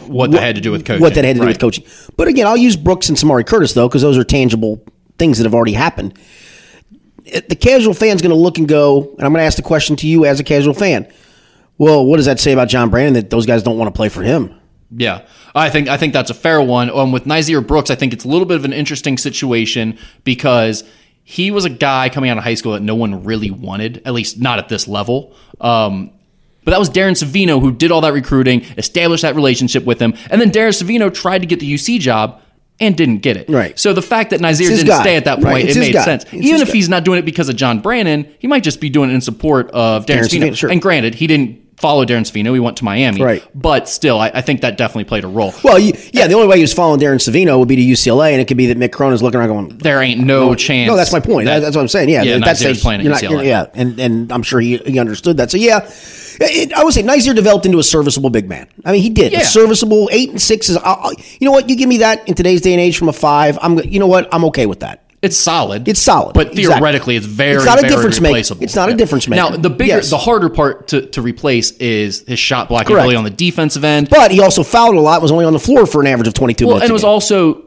What 0.08 0.32
that 0.32 0.42
had 0.42 0.56
to 0.56 0.62
do 0.62 0.72
with 0.72 0.86
coaching. 0.86 1.02
what 1.02 1.14
that 1.16 1.24
had 1.26 1.34
to 1.36 1.40
do 1.40 1.46
Right. 1.46 1.50
with 1.54 1.60
coaching. 1.60 1.84
But 2.18 2.28
again, 2.28 2.48
I'll 2.48 2.58
use 2.58 2.76
Brooks 2.76 3.10
and 3.10 3.18
Samari 3.18 3.46
Curtis 3.46 3.74
though, 3.74 3.88
because 3.88 4.02
those 4.02 4.18
are 4.18 4.24
tangible 4.24 4.82
things 5.18 5.38
that 5.38 5.44
have 5.46 5.54
already 5.54 5.74
happened. 5.74 6.14
The 7.26 7.56
casual 7.56 7.94
fan's 7.94 8.22
going 8.22 8.36
to 8.36 8.42
look 8.42 8.58
and 8.58 8.68
go, 8.68 9.02
and 9.18 9.26
I'm 9.26 9.32
going 9.32 9.42
to 9.42 9.46
ask 9.46 9.56
the 9.56 9.62
question 9.64 9.96
to 9.98 10.08
you 10.08 10.26
as 10.26 10.40
a 10.40 10.44
casual 10.44 10.74
fan. 10.74 11.08
Well, 11.78 12.06
what 12.06 12.18
does 12.18 12.26
that 12.26 12.40
say 12.40 12.52
about 12.52 12.68
John 12.68 12.90
Brannen 12.90 13.14
that 13.14 13.30
those 13.30 13.46
guys 13.46 13.64
don't 13.64 13.78
want 13.78 13.88
to 13.94 13.98
play 13.98 14.10
for 14.10 14.22
him? 14.22 14.54
Yeah, 14.96 15.22
I 15.56 15.70
think 15.72 15.88
I 15.88 15.98
think 15.98 16.14
that's 16.14 16.30
a 16.30 16.36
fair 16.36 16.62
one. 16.62 16.92
Um, 16.92 17.12
with 17.12 17.24
Nysier 17.26 17.66
Brooks, 17.66 17.90
I 17.90 17.96
think 17.96 18.14
it's 18.14 18.26
a 18.26 18.28
little 18.28 18.46
bit 18.46 18.58
of 18.58 18.66
an 18.66 18.74
interesting 18.74 19.18
situation 19.18 19.98
because 20.24 20.84
he 21.24 21.50
was 21.50 21.66
a 21.66 21.70
guy 21.70 22.10
coming 22.10 22.30
out 22.30 22.38
of 22.38 22.44
high 22.44 22.54
school 22.54 22.74
that 22.74 22.82
no 22.84 22.94
one 22.94 23.24
really 23.24 23.50
wanted, 23.50 24.02
at 24.06 24.14
least 24.14 24.40
not 24.40 24.60
at 24.60 24.70
this 24.70 24.88
level. 24.88 25.34
Um, 25.62 26.12
but 26.66 26.72
that 26.72 26.80
was 26.80 26.90
Darren 26.90 27.12
Savino 27.12 27.60
who 27.62 27.72
did 27.72 27.92
all 27.92 28.02
that 28.02 28.14
recruiting, 28.14 28.62
established 28.78 29.22
that 29.24 29.36
relationship 29.36 29.86
with 29.86 30.00
him, 30.00 30.14
and 30.30 30.40
then 30.42 30.52
Darren 30.52 30.70
Savino 30.70 31.14
tried 31.14 31.40
to 31.40 31.46
get 31.46 31.60
the 31.60 31.72
UC 31.74 32.00
job 32.00 32.40
and 32.80 32.98
didn't 32.98 33.18
get 33.20 33.38
it. 33.38 33.50
Right. 33.50 33.78
So 33.78 33.94
the 33.94 34.02
fact 34.02 34.32
that 34.32 34.40
Nysier 34.40 34.68
didn't 34.70 34.88
guy. 34.88 35.02
stay 35.02 35.16
at 35.16 35.26
that 35.26 35.42
point, 35.42 35.60
it's 35.68 35.76
it 35.76 35.80
his 35.80 35.88
made 35.90 35.94
guy. 35.94 36.06
sense. 36.06 36.24
It's 36.24 36.34
Even 36.34 36.62
if 36.62 36.68
guy. 36.70 36.74
he's 36.74 36.90
not 36.90 37.04
doing 37.04 37.20
it 37.20 37.26
because 37.26 37.48
of 37.50 37.56
John 37.56 37.80
Brannen, 37.82 38.34
he 38.40 38.48
might 38.48 38.64
just 38.64 38.82
be 38.82 38.90
doing 38.90 39.10
it 39.12 39.14
in 39.14 39.22
support 39.22 39.70
of 39.72 40.06
Darren, 40.06 40.22
Darren 40.22 40.30
Savino. 40.30 40.48
Savino, 40.52 40.58
sure. 40.58 40.72
And 40.72 40.82
granted, 40.82 41.16
he 41.16 41.28
didn't 41.28 41.60
follow 41.78 42.04
Darren 42.06 42.22
Savino; 42.22 42.54
he 42.54 42.60
went 42.60 42.78
to 42.78 42.84
Miami. 42.86 43.22
Right. 43.22 43.44
But 43.54 43.88
still, 43.90 44.20
I, 44.20 44.30
I 44.34 44.42
think 44.42 44.62
that 44.62 44.78
definitely 44.78 45.04
played 45.04 45.24
a 45.24 45.28
role. 45.28 45.54
Well, 45.64 45.78
you, 45.78 45.94
yeah, 46.14 46.28
the 46.28 46.34
only 46.34 46.48
way 46.48 46.56
he 46.58 46.62
was 46.64 46.74
following 46.74 47.00
Darren 47.00 47.16
Savino 47.18 47.60
would 47.60 47.68
be 47.68 47.76
to 47.76 47.82
UCLA, 47.82 48.32
and 48.32 48.42
it 48.42 48.48
could 48.48 48.58
be 48.58 48.66
that 48.68 48.78
Mick 48.78 48.92
Cronin's 48.92 49.22
looking 49.22 49.40
around 49.40 49.50
going, 49.50 49.78
There 49.78 50.02
ain't 50.02 50.22
no, 50.22 50.56
chance. 50.56 50.88
No, 50.88 50.96
that's 50.96 51.12
my 51.14 51.20
point. 51.20 51.46
that- 51.46 51.60
that's 51.60 51.76
what 51.76 51.82
I'm 51.84 51.88
saying. 51.88 52.10
Yeah, 52.10 52.24
yeah, 52.24 52.40
that's 52.40 52.64
Nysier's 52.64 52.82
playing 52.82 53.02
at 53.02 53.22
you're 53.22 53.32
not- 53.36 53.46
yeah, 53.46 53.68
and 53.76 54.00
and 54.00 54.32
I'm 54.32 54.42
sure 54.44 54.60
he, 54.60 54.78
he 54.78 54.98
understood 54.98 55.38
that. 55.38 55.52
So 55.52 55.58
yeah, 55.58 55.88
it, 56.40 56.74
I 56.74 56.84
would 56.84 56.94
say 56.94 57.04
Nysier 57.04 57.36
developed 57.36 57.66
into 57.66 57.80
a 57.80 57.84
serviceable 57.84 58.30
big 58.30 58.48
man. 58.48 58.68
I 58.86 58.92
mean, 58.92 59.02
he 59.02 59.10
did. 59.10 59.32
Yeah. 59.32 59.42
A 59.42 59.46
serviceable 59.46 60.10
eight 60.12 60.30
and 60.30 60.42
six 60.42 60.70
is. 60.70 60.78
I'll, 60.78 61.00
I'll- 61.02 61.14
you 61.14 61.46
know 61.46 61.52
what? 61.52 61.70
You 61.70 61.76
give 61.76 61.90
me 61.90 61.98
that 61.98 62.28
in 62.28 62.36
today's 62.36 62.62
day 62.62 62.74
and 62.74 62.82
age 62.82 62.98
from 62.98 63.10
a 63.10 63.14
five. 63.14 63.58
I'm. 63.62 63.80
You 63.80 64.00
know 64.00 64.08
what? 64.08 64.28
I'm 64.34 64.46
okay 64.46 64.66
with 64.66 64.82
that. 64.82 65.00
It's 65.22 65.38
solid. 65.38 65.88
It's 65.88 66.02
solid. 66.02 66.34
But 66.34 66.48
Exactly. 66.48 66.66
theoretically, 66.66 67.16
it's 67.16 67.26
very, 67.26 67.56
It's 67.56 67.66
not 67.66 67.78
a 67.78 67.82
very 67.84 67.94
difference 67.96 68.20
maker. 68.20 68.56
It's 68.62 68.76
not 68.76 68.90
a 68.90 68.94
difference 68.94 69.26
maker. 69.30 69.52
Now, 69.52 69.56
the 69.56 69.70
bigger, 69.70 69.94
Yes. 69.96 70.10
the 70.10 70.18
harder 70.18 70.50
part 70.50 70.90
to, 70.90 71.06
to 71.12 71.22
replace 71.22 71.72
is 71.78 72.26
his 72.28 72.40
shot 72.40 72.68
blocking 72.68 72.94
ability 72.94 73.16
on 73.16 73.24
the 73.24 73.30
defensive 73.30 73.86
end. 73.86 74.10
But 74.10 74.32
he 74.32 74.42
also 74.42 74.64
fouled 74.64 74.96
a 74.96 75.00
lot. 75.00 75.22
Was 75.22 75.32
only 75.32 75.46
on 75.46 75.54
the 75.54 75.60
floor 75.62 75.86
for 75.86 76.02
an 76.02 76.08
average 76.08 76.28
of 76.28 76.34
22 76.34 76.66
well, 76.66 76.74
minutes. 76.76 76.84
and 76.84 76.90
it 76.90 76.94
was 76.94 77.06
also 77.06 77.64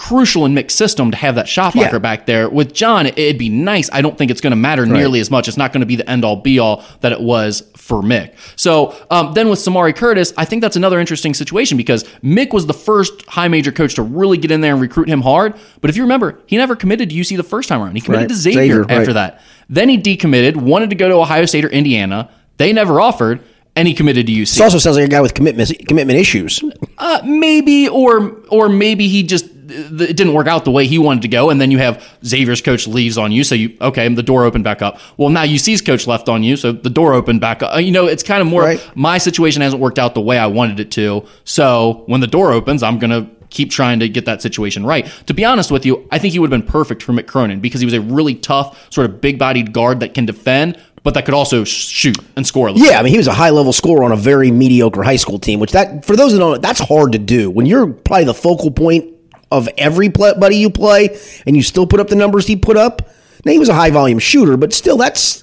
crucial 0.00 0.46
in 0.46 0.54
Mick's 0.54 0.74
system 0.74 1.10
to 1.10 1.16
have 1.18 1.34
that 1.34 1.46
shot 1.46 1.74
blocker 1.74 1.96
Yeah. 1.96 1.98
back 1.98 2.24
there. 2.24 2.48
With 2.48 2.72
John, 2.72 3.04
it- 3.04 3.18
it'd 3.18 3.36
be 3.36 3.50
nice. 3.50 3.90
I 3.92 4.00
don't 4.00 4.16
think 4.16 4.30
it's 4.30 4.40
going 4.40 4.52
to 4.52 4.56
matter 4.56 4.86
nearly 4.86 5.20
as 5.20 5.30
much. 5.30 5.46
It's 5.46 5.58
not 5.58 5.74
going 5.74 5.80
to 5.82 5.86
be 5.86 5.94
the 5.94 6.08
end 6.10 6.24
all 6.24 6.36
be 6.36 6.58
all 6.58 6.82
that 7.02 7.12
it 7.12 7.20
was 7.20 7.64
for 7.76 8.00
Mick. 8.00 8.30
So 8.56 8.94
um, 9.10 9.34
then 9.34 9.50
with 9.50 9.58
Samari 9.58 9.94
Curtis, 9.94 10.32
I 10.38 10.46
think 10.46 10.62
that's 10.62 10.76
another 10.76 11.00
interesting 11.00 11.34
situation 11.34 11.76
because 11.76 12.04
Mick 12.24 12.50
was 12.54 12.64
the 12.64 12.72
first 12.72 13.26
high 13.26 13.48
major 13.48 13.72
coach 13.72 13.94
to 13.96 14.02
really 14.02 14.38
get 14.38 14.50
in 14.50 14.62
there 14.62 14.72
and 14.72 14.80
recruit 14.80 15.06
him 15.06 15.20
hard. 15.20 15.52
But 15.82 15.90
if 15.90 15.96
you 15.98 16.02
remember, 16.04 16.38
he 16.46 16.56
never 16.56 16.74
committed 16.76 17.10
to 17.10 17.14
UC 17.14 17.36
the 17.36 17.42
first 17.42 17.68
time 17.68 17.82
around. 17.82 17.94
He 17.94 18.00
committed 18.00 18.22
Right. 18.22 18.28
to 18.30 18.34
Xavier, 18.36 18.62
Xavier, 18.62 18.82
after 18.88 19.08
right. 19.08 19.12
that. 19.12 19.40
Then 19.68 19.90
he 19.90 19.98
decommitted, 19.98 20.56
wanted 20.56 20.88
to 20.90 20.96
go 20.96 21.08
to 21.10 21.14
Ohio 21.16 21.44
State 21.44 21.66
or 21.66 21.68
Indiana. 21.68 22.30
They 22.56 22.72
never 22.72 23.02
offered. 23.02 23.40
And 23.76 23.86
he 23.88 23.94
committed 23.94 24.26
to 24.26 24.32
UC. 24.32 24.54
This 24.54 24.60
also 24.60 24.78
sounds 24.78 24.96
like 24.96 25.06
a 25.06 25.08
guy 25.08 25.20
with 25.20 25.34
commitment 25.34 25.72
commitment 25.88 26.18
issues. 26.18 26.62
Uh, 26.98 27.20
maybe, 27.24 27.88
or 27.88 28.32
or 28.48 28.68
maybe 28.68 29.08
he 29.08 29.22
just 29.22 29.46
it 29.72 30.16
didn't 30.16 30.34
work 30.34 30.48
out 30.48 30.64
the 30.64 30.70
way 30.72 30.84
he 30.88 30.98
wanted 30.98 31.22
to 31.22 31.28
go, 31.28 31.48
and 31.50 31.60
then 31.60 31.70
you 31.70 31.78
have 31.78 32.02
Xavier's 32.26 32.60
coach 32.60 32.88
leaves 32.88 33.16
on 33.16 33.30
you, 33.30 33.44
so 33.44 33.54
you 33.54 33.76
okay, 33.80 34.08
the 34.12 34.22
door 34.24 34.44
opened 34.44 34.64
back 34.64 34.82
up. 34.82 34.98
Well, 35.16 35.28
now 35.30 35.44
UC's 35.44 35.80
coach 35.80 36.08
left 36.08 36.28
on 36.28 36.42
you, 36.42 36.56
so 36.56 36.72
the 36.72 36.90
door 36.90 37.14
opened 37.14 37.40
back 37.40 37.62
up. 37.62 37.74
Uh, 37.76 37.78
You 37.78 37.92
know, 37.92 38.06
it's 38.06 38.24
kind 38.24 38.42
of 38.42 38.48
more 38.48 38.62
Right. 38.62 38.90
my 38.96 39.18
situation 39.18 39.62
hasn't 39.62 39.80
worked 39.80 40.00
out 40.00 40.14
the 40.14 40.20
way 40.20 40.36
I 40.38 40.46
wanted 40.48 40.80
it 40.80 40.90
to. 40.92 41.24
So 41.44 42.02
when 42.06 42.20
the 42.20 42.26
door 42.26 42.52
opens, 42.52 42.82
I'm 42.82 42.98
gonna 42.98 43.28
keep 43.50 43.70
trying 43.70 43.98
to 43.98 44.08
get 44.08 44.24
that 44.26 44.40
situation 44.42 44.84
right. 44.86 45.06
To 45.26 45.34
be 45.34 45.44
honest 45.44 45.70
with 45.72 45.84
you, 45.84 46.06
I 46.12 46.18
think 46.18 46.32
he 46.32 46.38
would 46.38 46.52
have 46.52 46.60
been 46.60 46.68
perfect 46.70 47.02
for 47.02 47.12
Mick 47.12 47.26
Cronin 47.26 47.58
because 47.60 47.80
he 47.80 47.84
was 47.84 47.94
a 47.94 48.00
really 48.00 48.36
tough, 48.36 48.88
sort 48.92 49.06
of 49.10 49.20
big-bodied 49.20 49.72
guard 49.72 49.98
that 50.00 50.14
can 50.14 50.24
defend, 50.24 50.76
but 51.02 51.14
that 51.14 51.24
could 51.24 51.34
also 51.34 51.64
shoot 51.64 52.16
and 52.36 52.46
score 52.46 52.68
a 52.68 52.72
little. 52.72 52.86
Yeah, 52.86 52.98
I 52.98 53.02
mean, 53.02 53.12
he 53.12 53.16
was 53.18 53.26
a 53.28 53.32
high 53.32 53.50
level 53.50 53.72
scorer 53.72 54.04
on 54.04 54.12
a 54.12 54.16
very 54.16 54.50
mediocre 54.50 55.02
high 55.02 55.16
school 55.16 55.38
team, 55.38 55.60
which 55.60 55.72
that 55.72 56.04
for 56.04 56.16
those 56.16 56.32
that 56.32 56.38
don't 56.38 56.52
know, 56.52 56.58
that's 56.58 56.80
hard 56.80 57.12
to 57.12 57.18
do. 57.18 57.50
When 57.50 57.66
you're 57.66 57.86
probably 57.86 58.24
the 58.24 58.34
focal 58.34 58.70
point 58.70 59.14
of 59.50 59.68
every 59.78 60.10
play, 60.10 60.32
buddy 60.38 60.56
you 60.56 60.70
play, 60.70 61.18
and 61.46 61.56
you 61.56 61.62
still 61.62 61.86
put 61.86 62.00
up 62.00 62.08
the 62.08 62.16
numbers 62.16 62.46
he 62.46 62.56
put 62.56 62.76
up. 62.76 63.08
Now 63.44 63.52
he 63.52 63.58
was 63.58 63.68
a 63.68 63.74
high 63.74 63.90
volume 63.90 64.18
shooter, 64.18 64.56
but 64.56 64.72
still, 64.72 64.96
that's 64.96 65.42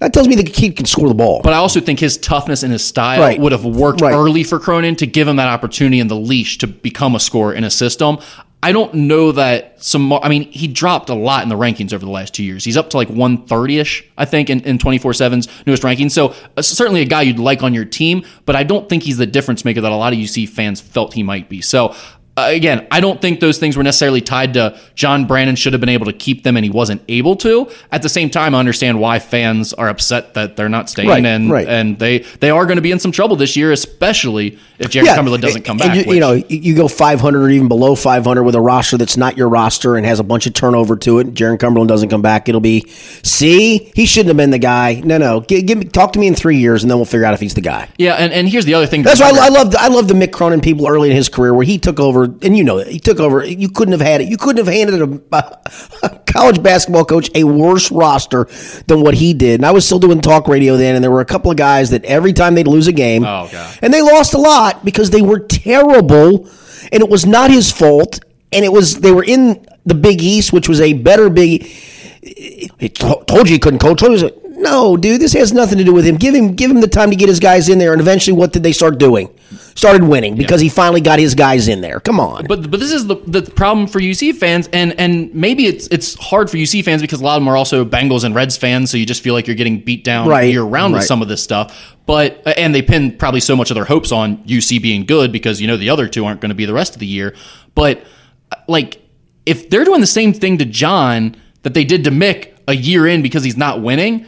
that 0.00 0.12
tells 0.12 0.28
me 0.28 0.34
the 0.36 0.44
kid 0.44 0.76
can 0.76 0.86
score 0.86 1.08
the 1.08 1.14
ball. 1.14 1.40
But 1.42 1.52
I 1.52 1.56
also 1.56 1.80
think 1.80 1.98
his 1.98 2.16
toughness 2.16 2.62
and 2.62 2.72
his 2.72 2.84
style 2.84 3.20
Right. 3.20 3.40
would 3.40 3.52
have 3.52 3.64
worked 3.64 4.00
Right. 4.00 4.14
early 4.14 4.44
for 4.44 4.58
Cronin 4.60 4.94
to 4.96 5.06
give 5.06 5.26
him 5.26 5.36
that 5.36 5.48
opportunity 5.48 5.98
and 6.00 6.08
the 6.10 6.14
leash 6.16 6.58
to 6.58 6.66
become 6.68 7.14
a 7.16 7.20
scorer 7.20 7.52
in 7.52 7.64
a 7.64 7.70
system. 7.70 8.18
I 8.60 8.72
don't 8.72 8.92
know 8.92 9.30
that 9.32 9.82
some. 9.82 10.12
I 10.12 10.28
mean, 10.28 10.50
he 10.50 10.66
dropped 10.66 11.10
a 11.10 11.14
lot 11.14 11.44
in 11.44 11.48
the 11.48 11.54
rankings 11.54 11.92
over 11.92 12.04
the 12.04 12.10
last 12.10 12.34
two 12.34 12.42
years. 12.42 12.64
He's 12.64 12.76
up 12.76 12.90
to 12.90 12.96
like 12.96 13.08
130 13.08 13.78
ish, 13.78 14.04
I 14.16 14.24
think, 14.24 14.50
in, 14.50 14.60
in 14.62 14.78
24 14.78 15.12
7's 15.12 15.48
newest 15.64 15.84
rankings. 15.84 16.10
So, 16.10 16.34
uh, 16.56 16.62
certainly 16.62 17.00
a 17.00 17.04
guy 17.04 17.22
you'd 17.22 17.38
like 17.38 17.62
on 17.62 17.72
your 17.72 17.84
team, 17.84 18.24
but 18.46 18.56
I 18.56 18.64
don't 18.64 18.88
think 18.88 19.04
he's 19.04 19.16
the 19.16 19.26
difference 19.26 19.64
maker 19.64 19.80
that 19.80 19.92
a 19.92 19.96
lot 19.96 20.12
of 20.12 20.18
UC 20.18 20.48
fans 20.48 20.80
felt 20.80 21.14
he 21.14 21.22
might 21.22 21.48
be. 21.48 21.60
So, 21.60 21.94
Uh, 22.38 22.50
again, 22.50 22.86
I 22.90 23.00
don't 23.00 23.20
think 23.20 23.40
those 23.40 23.58
things 23.58 23.76
were 23.76 23.82
necessarily 23.82 24.20
tied 24.20 24.54
to 24.54 24.78
John 24.94 25.26
Brannen 25.26 25.56
should 25.56 25.72
have 25.72 25.80
been 25.80 25.88
able 25.88 26.06
to 26.06 26.12
keep 26.12 26.42
them 26.44 26.56
and 26.56 26.64
he 26.64 26.70
wasn't 26.70 27.02
able 27.08 27.36
to. 27.36 27.70
At 27.90 28.02
the 28.02 28.08
same 28.08 28.30
time, 28.30 28.54
I 28.54 28.58
understand 28.58 29.00
why 29.00 29.18
fans 29.18 29.72
are 29.74 29.88
upset 29.88 30.34
that 30.34 30.56
they're 30.56 30.68
not 30.68 30.88
staying 30.88 31.08
Right, 31.08 31.24
and 31.24 31.50
right. 31.50 31.66
and 31.66 31.98
they 31.98 32.18
they 32.40 32.50
are 32.50 32.64
going 32.66 32.76
to 32.76 32.82
be 32.82 32.92
in 32.92 32.98
some 32.98 33.12
trouble 33.12 33.36
this 33.36 33.56
year, 33.56 33.72
especially 33.72 34.58
if 34.78 34.90
Jerry 34.90 35.06
Cumberland 35.06 35.42
doesn't 35.42 35.62
come 35.62 35.76
back. 35.78 35.96
You, 36.06 36.14
you 36.14 36.20
know, 36.20 36.32
you, 36.34 36.74
go 36.74 36.86
500 36.86 37.42
or 37.42 37.50
even 37.50 37.66
below 37.68 37.94
500 37.96 38.44
with 38.44 38.54
a 38.54 38.60
roster 38.60 38.96
that's 38.96 39.16
not 39.16 39.36
your 39.36 39.48
roster 39.48 39.96
and 39.96 40.06
has 40.06 40.20
a 40.20 40.24
bunch 40.24 40.46
of 40.46 40.54
turnover 40.54 40.96
to 40.98 41.18
it. 41.18 41.34
Jaron 41.34 41.58
Cumberland 41.58 41.88
doesn't 41.88 42.08
come 42.08 42.22
back. 42.22 42.48
It'll 42.48 42.60
be, 42.60 42.86
see, 42.88 43.90
he 43.94 44.06
shouldn't 44.06 44.28
have 44.28 44.36
been 44.36 44.50
the 44.50 44.58
guy. 44.58 45.00
No, 45.04 45.18
no, 45.18 45.40
give, 45.40 45.66
give 45.66 45.78
me, 45.78 45.86
talk 45.86 46.12
to 46.12 46.18
me 46.18 46.28
in 46.28 46.34
three 46.34 46.58
years, 46.58 46.84
and 46.84 46.90
then 46.90 46.98
we'll 46.98 47.04
figure 47.06 47.24
out 47.24 47.34
if 47.34 47.40
he's 47.40 47.54
the 47.54 47.60
guy. 47.60 47.88
yeah, 47.98 48.14
and, 48.14 48.32
and 48.32 48.48
here's 48.48 48.64
the 48.64 48.74
other 48.74 48.86
thing. 48.86 49.02
That's 49.02 49.20
why. 49.20 49.30
I, 49.30 49.46
I 49.46 49.48
love 49.48 49.74
I 49.76 49.88
love 49.88 50.06
the 50.08 50.14
Mick 50.14 50.32
Cronin 50.32 50.60
people 50.60 50.86
early 50.86 51.10
in 51.10 51.16
his 51.16 51.28
career 51.28 51.52
where 51.52 51.64
he 51.64 51.78
took 51.78 51.98
over, 51.98 52.27
and 52.42 52.56
you 52.56 52.64
know 52.64 52.78
he 52.78 52.98
took 52.98 53.20
over. 53.20 53.44
You 53.44 53.68
couldn't 53.68 53.92
have 53.92 54.00
had 54.00 54.20
it. 54.20 54.28
You 54.28 54.36
couldn't 54.36 54.64
have 54.64 54.72
handed 54.74 55.02
a, 55.32 55.60
a 56.02 56.18
college 56.26 56.62
basketball 56.62 57.04
coach 57.04 57.30
a 57.34 57.44
worse 57.44 57.90
roster 57.90 58.44
than 58.86 59.00
what 59.00 59.14
he 59.14 59.34
did. 59.34 59.60
And 59.60 59.66
I 59.66 59.70
was 59.72 59.84
still 59.84 59.98
doing 59.98 60.20
talk 60.20 60.48
radio 60.48 60.76
then, 60.76 60.94
and 60.94 61.02
there 61.04 61.10
were 61.10 61.20
a 61.20 61.24
couple 61.26 61.50
of 61.50 61.56
guys 61.56 61.90
that 61.90 62.04
every 62.04 62.32
time 62.32 62.54
they'd 62.54 62.66
lose 62.68 62.86
a 62.86 62.92
game, 62.92 63.24
Oh, 63.24 63.48
and 63.82 63.92
they 63.92 64.02
lost 64.02 64.34
a 64.34 64.38
lot 64.38 64.84
because 64.84 65.10
they 65.10 65.22
were 65.22 65.40
terrible, 65.40 66.48
and 66.92 67.02
it 67.02 67.08
was 67.08 67.26
not 67.26 67.50
his 67.50 67.72
fault, 67.72 68.20
and 68.52 68.64
it 68.64 68.72
was 68.72 69.00
they 69.00 69.12
were 69.12 69.24
in 69.24 69.66
the 69.86 69.94
Big 69.94 70.22
East, 70.22 70.52
which 70.52 70.68
was 70.68 70.80
a 70.80 70.92
better 70.92 71.28
Big. 71.30 71.64
He 71.64 72.88
to- 72.88 73.24
told 73.26 73.48
you 73.48 73.54
he 73.54 73.58
couldn't 73.58 73.78
coach. 73.80 74.00
He 74.00 74.30
no, 74.58 74.96
dude, 74.96 75.20
this 75.20 75.32
has 75.34 75.52
nothing 75.52 75.78
to 75.78 75.84
do 75.84 75.92
with 75.92 76.04
him. 76.04 76.16
Give 76.16 76.34
him, 76.34 76.54
give 76.54 76.68
him 76.70 76.80
the 76.80 76.88
time 76.88 77.10
to 77.10 77.16
get 77.16 77.28
his 77.28 77.38
guys 77.38 77.68
in 77.68 77.78
there. 77.78 77.92
And 77.92 78.00
eventually, 78.00 78.36
what 78.36 78.52
did 78.52 78.64
they 78.64 78.72
start 78.72 78.98
doing? 78.98 79.28
Started 79.74 80.02
winning 80.02 80.34
because 80.34 80.60
he 80.60 80.68
finally 80.68 81.00
got 81.00 81.18
his 81.18 81.34
guys 81.34 81.68
in 81.68 81.80
there. 81.80 82.00
Come 82.00 82.20
on. 82.20 82.46
But 82.46 82.70
but 82.70 82.80
this 82.80 82.92
is 82.92 83.06
the 83.06 83.16
the 83.26 83.42
problem 83.42 83.86
for 83.86 83.98
UC 83.98 84.34
fans, 84.34 84.68
and 84.72 84.98
and 85.00 85.34
maybe 85.34 85.66
it's 85.66 85.86
it's 85.88 86.14
hard 86.16 86.50
for 86.50 86.58
UC 86.58 86.84
fans 86.84 87.00
because 87.00 87.20
a 87.20 87.24
lot 87.24 87.36
of 87.36 87.42
them 87.42 87.48
are 87.48 87.56
also 87.56 87.84
Bengals 87.84 88.24
and 88.24 88.34
Reds 88.34 88.56
fans, 88.58 88.90
so 88.90 88.98
you 88.98 89.06
just 89.06 89.22
feel 89.22 89.32
like 89.34 89.46
you're 89.46 89.56
getting 89.56 89.80
beat 89.80 90.04
down 90.04 90.28
Right, 90.28 90.52
year 90.52 90.62
round 90.62 90.92
with 90.92 91.04
some 91.04 91.22
of 91.22 91.28
this 91.28 91.42
stuff. 91.42 91.96
But 92.04 92.42
and 92.58 92.74
they 92.74 92.82
pin 92.82 93.16
probably 93.16 93.40
so 93.40 93.56
much 93.56 93.70
of 93.70 93.74
their 93.74 93.84
hopes 93.86 94.12
on 94.12 94.38
UC 94.44 94.82
being 94.82 95.06
good 95.06 95.32
because 95.32 95.60
you 95.60 95.66
know 95.66 95.76
the 95.76 95.90
other 95.90 96.08
two 96.08 96.26
aren't 96.26 96.40
going 96.40 96.50
to 96.50 96.54
be 96.54 96.66
the 96.66 96.74
rest 96.74 96.94
of 96.94 97.00
the 97.00 97.06
year. 97.06 97.34
But 97.74 98.02
uh, 98.52 98.56
like 98.66 99.00
if 99.46 99.70
they're 99.70 99.84
doing 99.84 100.00
the 100.02 100.06
same 100.06 100.34
thing 100.34 100.58
to 100.58 100.66
John 100.66 101.36
that 101.62 101.72
they 101.72 101.84
did 101.84 102.04
to 102.04 102.10
Mick 102.10 102.54
a 102.66 102.76
year 102.76 103.06
in 103.06 103.22
because 103.22 103.44
he's 103.44 103.56
not 103.56 103.80
winning, 103.80 104.26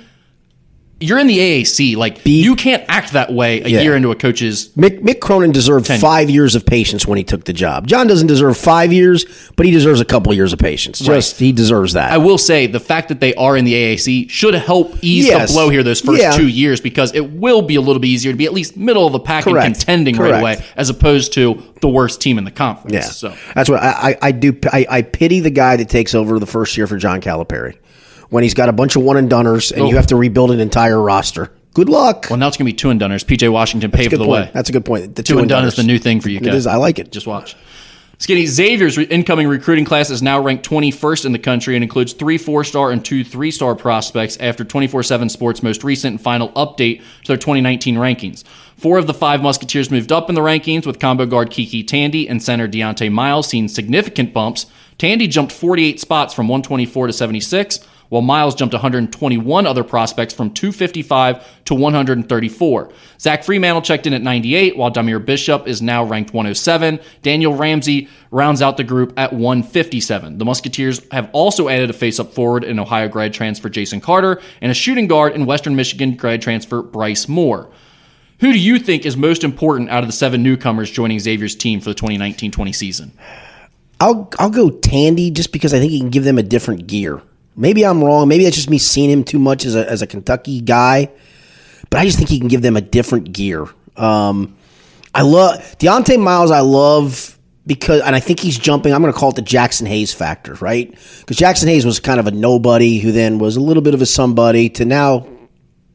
you're 1.01 1.18
in 1.18 1.26
the 1.26 1.38
AAC. 1.38 1.96
Like 1.96 2.22
Be- 2.24 2.42
you 2.42 2.55
can't 2.55 2.84
act 2.88 3.12
that 3.14 3.32
way 3.32 3.62
a 3.62 3.68
Yeah. 3.68 3.80
year 3.80 3.96
into 3.96 4.11
a 4.11 4.14
coach's. 4.14 4.68
Mick, 4.76 5.01
Mick 5.01 5.20
Cronin 5.20 5.51
deserved 5.51 5.86
five 5.86 6.28
years 6.28 6.55
of 6.55 6.66
patience 6.66 7.07
when 7.07 7.16
he 7.16 7.24
took 7.24 7.44
the 7.44 7.53
job. 7.55 7.86
John 7.86 8.07
doesn't 8.07 8.26
deserve 8.26 8.57
five 8.59 8.92
years, 8.92 9.24
but 9.57 9.64
he 9.66 9.72
deserves 9.72 10.01
a 10.01 10.05
couple 10.05 10.32
years 10.34 10.53
of 10.53 10.59
patience. 10.59 10.98
Just 10.98 11.38
he 11.38 11.53
deserves 11.53 11.94
that. 11.94 12.12
I 12.12 12.18
will 12.18 12.38
say 12.38 12.66
the 12.66 12.80
fact 12.80 13.09
that 13.09 13.20
they 13.20 13.34
are 13.34 13.57
in 13.57 13.64
the 13.64 13.74
AAC 13.74 14.28
should 14.28 14.55
help 14.55 14.94
ease 15.03 15.26
Yes. 15.26 15.48
the 15.51 15.55
blow 15.55 15.68
here 15.70 15.82
those 15.82 16.01
first 16.01 16.20
Yeah. 16.20 16.32
two 16.32 16.48
years 16.48 16.80
because 16.80 17.12
it 17.14 17.32
will 17.32 17.62
be 17.62 17.76
a 17.76 17.80
little 17.80 18.01
bit 18.01 18.09
easier 18.09 18.32
to 18.32 18.36
be 18.38 18.44
at 18.44 18.53
least 18.53 18.76
middle 18.76 19.07
of 19.07 19.12
the 19.12 19.20
pack 19.20 19.44
Correct. 19.44 19.64
and 19.66 19.74
contending 19.74 20.16
Correct. 20.16 20.32
right 20.34 20.40
away 20.40 20.59
as 20.76 20.90
opposed 20.90 21.32
to 21.34 21.62
the 21.80 21.88
worst 21.88 22.20
team 22.20 22.36
in 22.36 22.44
the 22.44 22.51
conference. 22.51 22.92
yeah, 22.94 23.01
So 23.01 23.32
that's 23.55 23.70
what 23.70 23.80
I, 23.82 24.16
I, 24.22 24.28
I 24.28 24.32
do. 24.32 24.55
I, 24.70 24.86
I 24.90 25.03
pity 25.03 25.40
the 25.40 25.51
guy 25.51 25.76
that 25.76 25.88
takes 25.88 26.14
over 26.14 26.38
the 26.38 26.46
first 26.46 26.76
year 26.76 26.86
for 26.86 26.98
John 26.98 27.20
Calipari 27.22 27.74
when 28.31 28.43
he's 28.43 28.55
got 28.55 28.68
a 28.68 28.72
bunch 28.72 28.97
of 28.97 29.03
one 29.03 29.16
and 29.16 29.31
doneers 29.31 29.70
and 29.72 29.87
you 29.89 29.95
Oh. 29.95 29.97
have 29.97 30.07
to 30.09 30.16
rebuild 30.16 30.51
an 30.51 30.61
entire 30.61 31.01
roster. 31.01 31.53
Good 31.74 31.89
luck. 31.89 32.26
well, 32.31 32.39
now 32.39 32.49
it's 32.49 32.57
gonna 32.57 32.66
be 32.66 32.72
two 32.72 32.91
and 32.91 33.01
doneers. 33.01 33.24
PJ 33.24 33.49
Washington 33.49 33.91
paved 33.91 34.12
the 34.12 34.18
point. 34.18 34.28
way. 34.31 34.51
That's 34.53 34.68
a 34.68 34.72
good 34.72 34.85
point. 34.85 35.14
The 35.14 35.22
two 35.22 35.39
and 35.39 35.49
done 35.49 35.64
is 35.64 35.76
the 35.76 35.83
new 35.85 35.99
thing 35.99 36.20
for 36.20 36.28
you. 36.31 36.39
It 36.39 36.43
Kev. 36.45 36.55
is. 36.55 36.66
I 36.66 36.76
like 36.76 36.99
it. 36.99 37.12
Just 37.12 37.26
watch. 37.28 37.55
Skinny 38.18 38.45
Xavier's 38.45 38.99
incoming 38.99 39.47
recruiting 39.49 39.87
class 39.87 40.11
is 40.11 40.20
now 40.20 40.39
ranked 40.39 40.62
21st 40.68 41.24
in 41.24 41.33
the 41.33 41.39
country 41.39 41.74
and 41.74 41.83
includes 41.83 42.12
three 42.12 42.37
four 42.37 42.64
star 42.64 42.91
and 42.91 43.03
two 43.03 43.24
three 43.24 43.51
star 43.51 43.74
prospects 43.74 44.37
after 44.41 44.62
24 44.62 45.03
7 45.05 45.28
Sports' 45.31 45.62
most 45.62 45.83
recent 45.85 46.12
and 46.16 46.20
final 46.20 46.51
update 46.51 46.99
to 47.22 47.28
their 47.28 47.37
2019 47.39 47.97
rankings. 47.97 48.45
Four 48.76 48.99
of 48.99 49.07
the 49.07 49.14
five 49.14 49.41
Musketeers 49.43 49.91
moved 49.91 50.12
up 50.12 50.28
in 50.28 50.35
the 50.35 50.41
rankings, 50.43 50.85
with 50.87 50.99
combo 50.99 51.24
guard 51.24 51.51
KyKy 51.51 51.87
Tandy 51.87 52.28
and 52.28 52.43
center 52.43 52.68
Dieonte 52.68 53.11
Miles 53.11 53.47
seeing 53.49 53.68
significant 53.68 54.35
bumps. 54.35 54.66
Tandy 54.99 55.26
jumped 55.26 55.53
48 55.53 55.99
spots 55.99 56.35
from 56.35 56.47
124 56.49 57.07
to 57.07 57.12
76, 57.14 57.81
while 58.11 58.20
Miles 58.20 58.54
jumped 58.54 58.74
121 58.74 59.66
other 59.66 59.82
prospects 59.82 60.34
from 60.34 60.52
255 60.52 61.64
to 61.64 61.74
134. 61.74 62.92
Zach 63.18 63.42
Freemantle 63.42 63.82
checked 63.82 64.06
in 64.06 64.12
at 64.12 64.20
98, 64.20 64.76
while 64.76 64.90
Dahmir 64.90 65.24
Bishop 65.24 65.66
is 65.66 65.80
now 65.80 66.04
ranked 66.04 66.34
107. 66.34 67.00
Daniel 67.22 67.54
Ramsey 67.54 68.08
rounds 68.30 68.61
out 68.61 68.76
the 68.76 68.84
group 68.84 69.14
at 69.16 69.32
157. 69.32 70.38
The 70.38 70.44
Musketeers 70.44 71.00
have 71.12 71.30
also 71.32 71.68
added 71.68 71.88
a 71.88 71.94
face-up 71.94 72.34
forward 72.34 72.64
in 72.64 72.78
Ohio 72.78 73.08
grad 73.08 73.32
transfer 73.32 73.70
Jason 73.70 74.00
Carter 74.00 74.40
and 74.61 74.70
a 74.70 74.74
shooting 74.74 75.06
guard 75.06 75.34
in 75.34 75.46
Western 75.46 75.74
Michigan 75.74 76.16
grad 76.16 76.42
transfer 76.42 76.82
Bryce 76.82 77.28
Moore. 77.28 77.70
Who 78.40 78.52
do 78.52 78.58
you 78.58 78.78
think 78.78 79.06
is 79.06 79.16
most 79.16 79.44
important 79.44 79.90
out 79.90 80.02
of 80.02 80.08
the 80.08 80.14
seven 80.14 80.42
newcomers 80.42 80.90
joining 80.90 81.20
Xavier's 81.20 81.54
team 81.54 81.80
for 81.80 81.90
the 81.90 81.94
2019-20 81.94 82.74
season? 82.74 83.12
I'll 84.00 84.30
I'll 84.38 84.50
go 84.50 84.70
Tandy 84.70 85.30
just 85.30 85.52
because 85.52 85.74
I 85.74 85.78
think 85.78 85.92
he 85.92 86.00
can 86.00 86.08
give 86.08 86.24
them 86.24 86.38
a 86.38 86.42
different 86.42 86.86
gear. 86.86 87.22
Maybe 87.61 87.84
I'm 87.84 88.02
wrong. 88.02 88.28
Maybe 88.28 88.44
that's 88.44 88.56
just 88.56 88.70
me 88.70 88.78
seeing 88.78 89.11
him 89.11 89.24
too 89.24 89.38
much 89.38 89.64
as 89.64 89.76
a 89.76 89.88
as 89.88 90.02
a 90.02 90.06
Kentucky 90.06 90.61
guy, 90.61 91.11
but 91.90 92.00
I 92.00 92.04
just 92.04 92.18
think 92.18 92.30
he 92.30 92.38
can 92.38 92.48
give 92.48 92.62
them 92.62 92.76
a 92.76 92.80
different 92.80 93.32
gear. 93.32 93.66
Um, 93.96 94.56
I 95.14 95.22
love 95.22 95.58
Dieonte 95.78 96.20
Miles. 96.20 96.50
I 96.50 96.61
love 96.61 97.38
because, 97.66 98.00
and 98.02 98.16
I 98.16 98.20
think 98.20 98.40
he's 98.40 98.58
jumping. 98.58 98.94
I'm 98.94 99.02
going 99.02 99.12
to 99.12 99.18
call 99.18 99.30
it 99.30 99.36
the 99.36 99.42
Jaxson 99.42 99.86
Hayes 99.86 100.12
factor, 100.12 100.54
right? 100.54 100.90
Because 100.90 101.36
Jaxson 101.36 101.66
Hayes 101.66 101.84
was 101.84 102.00
kind 102.00 102.18
of 102.18 102.26
a 102.26 102.30
nobody 102.30 102.98
who 102.98 103.12
then 103.12 103.38
was 103.38 103.56
a 103.56 103.61
little 103.61 103.82
bit 103.82 103.94
of 103.94 104.02
a 104.02 104.06
somebody 104.06 104.70
to 104.70 104.84
now 104.84 105.26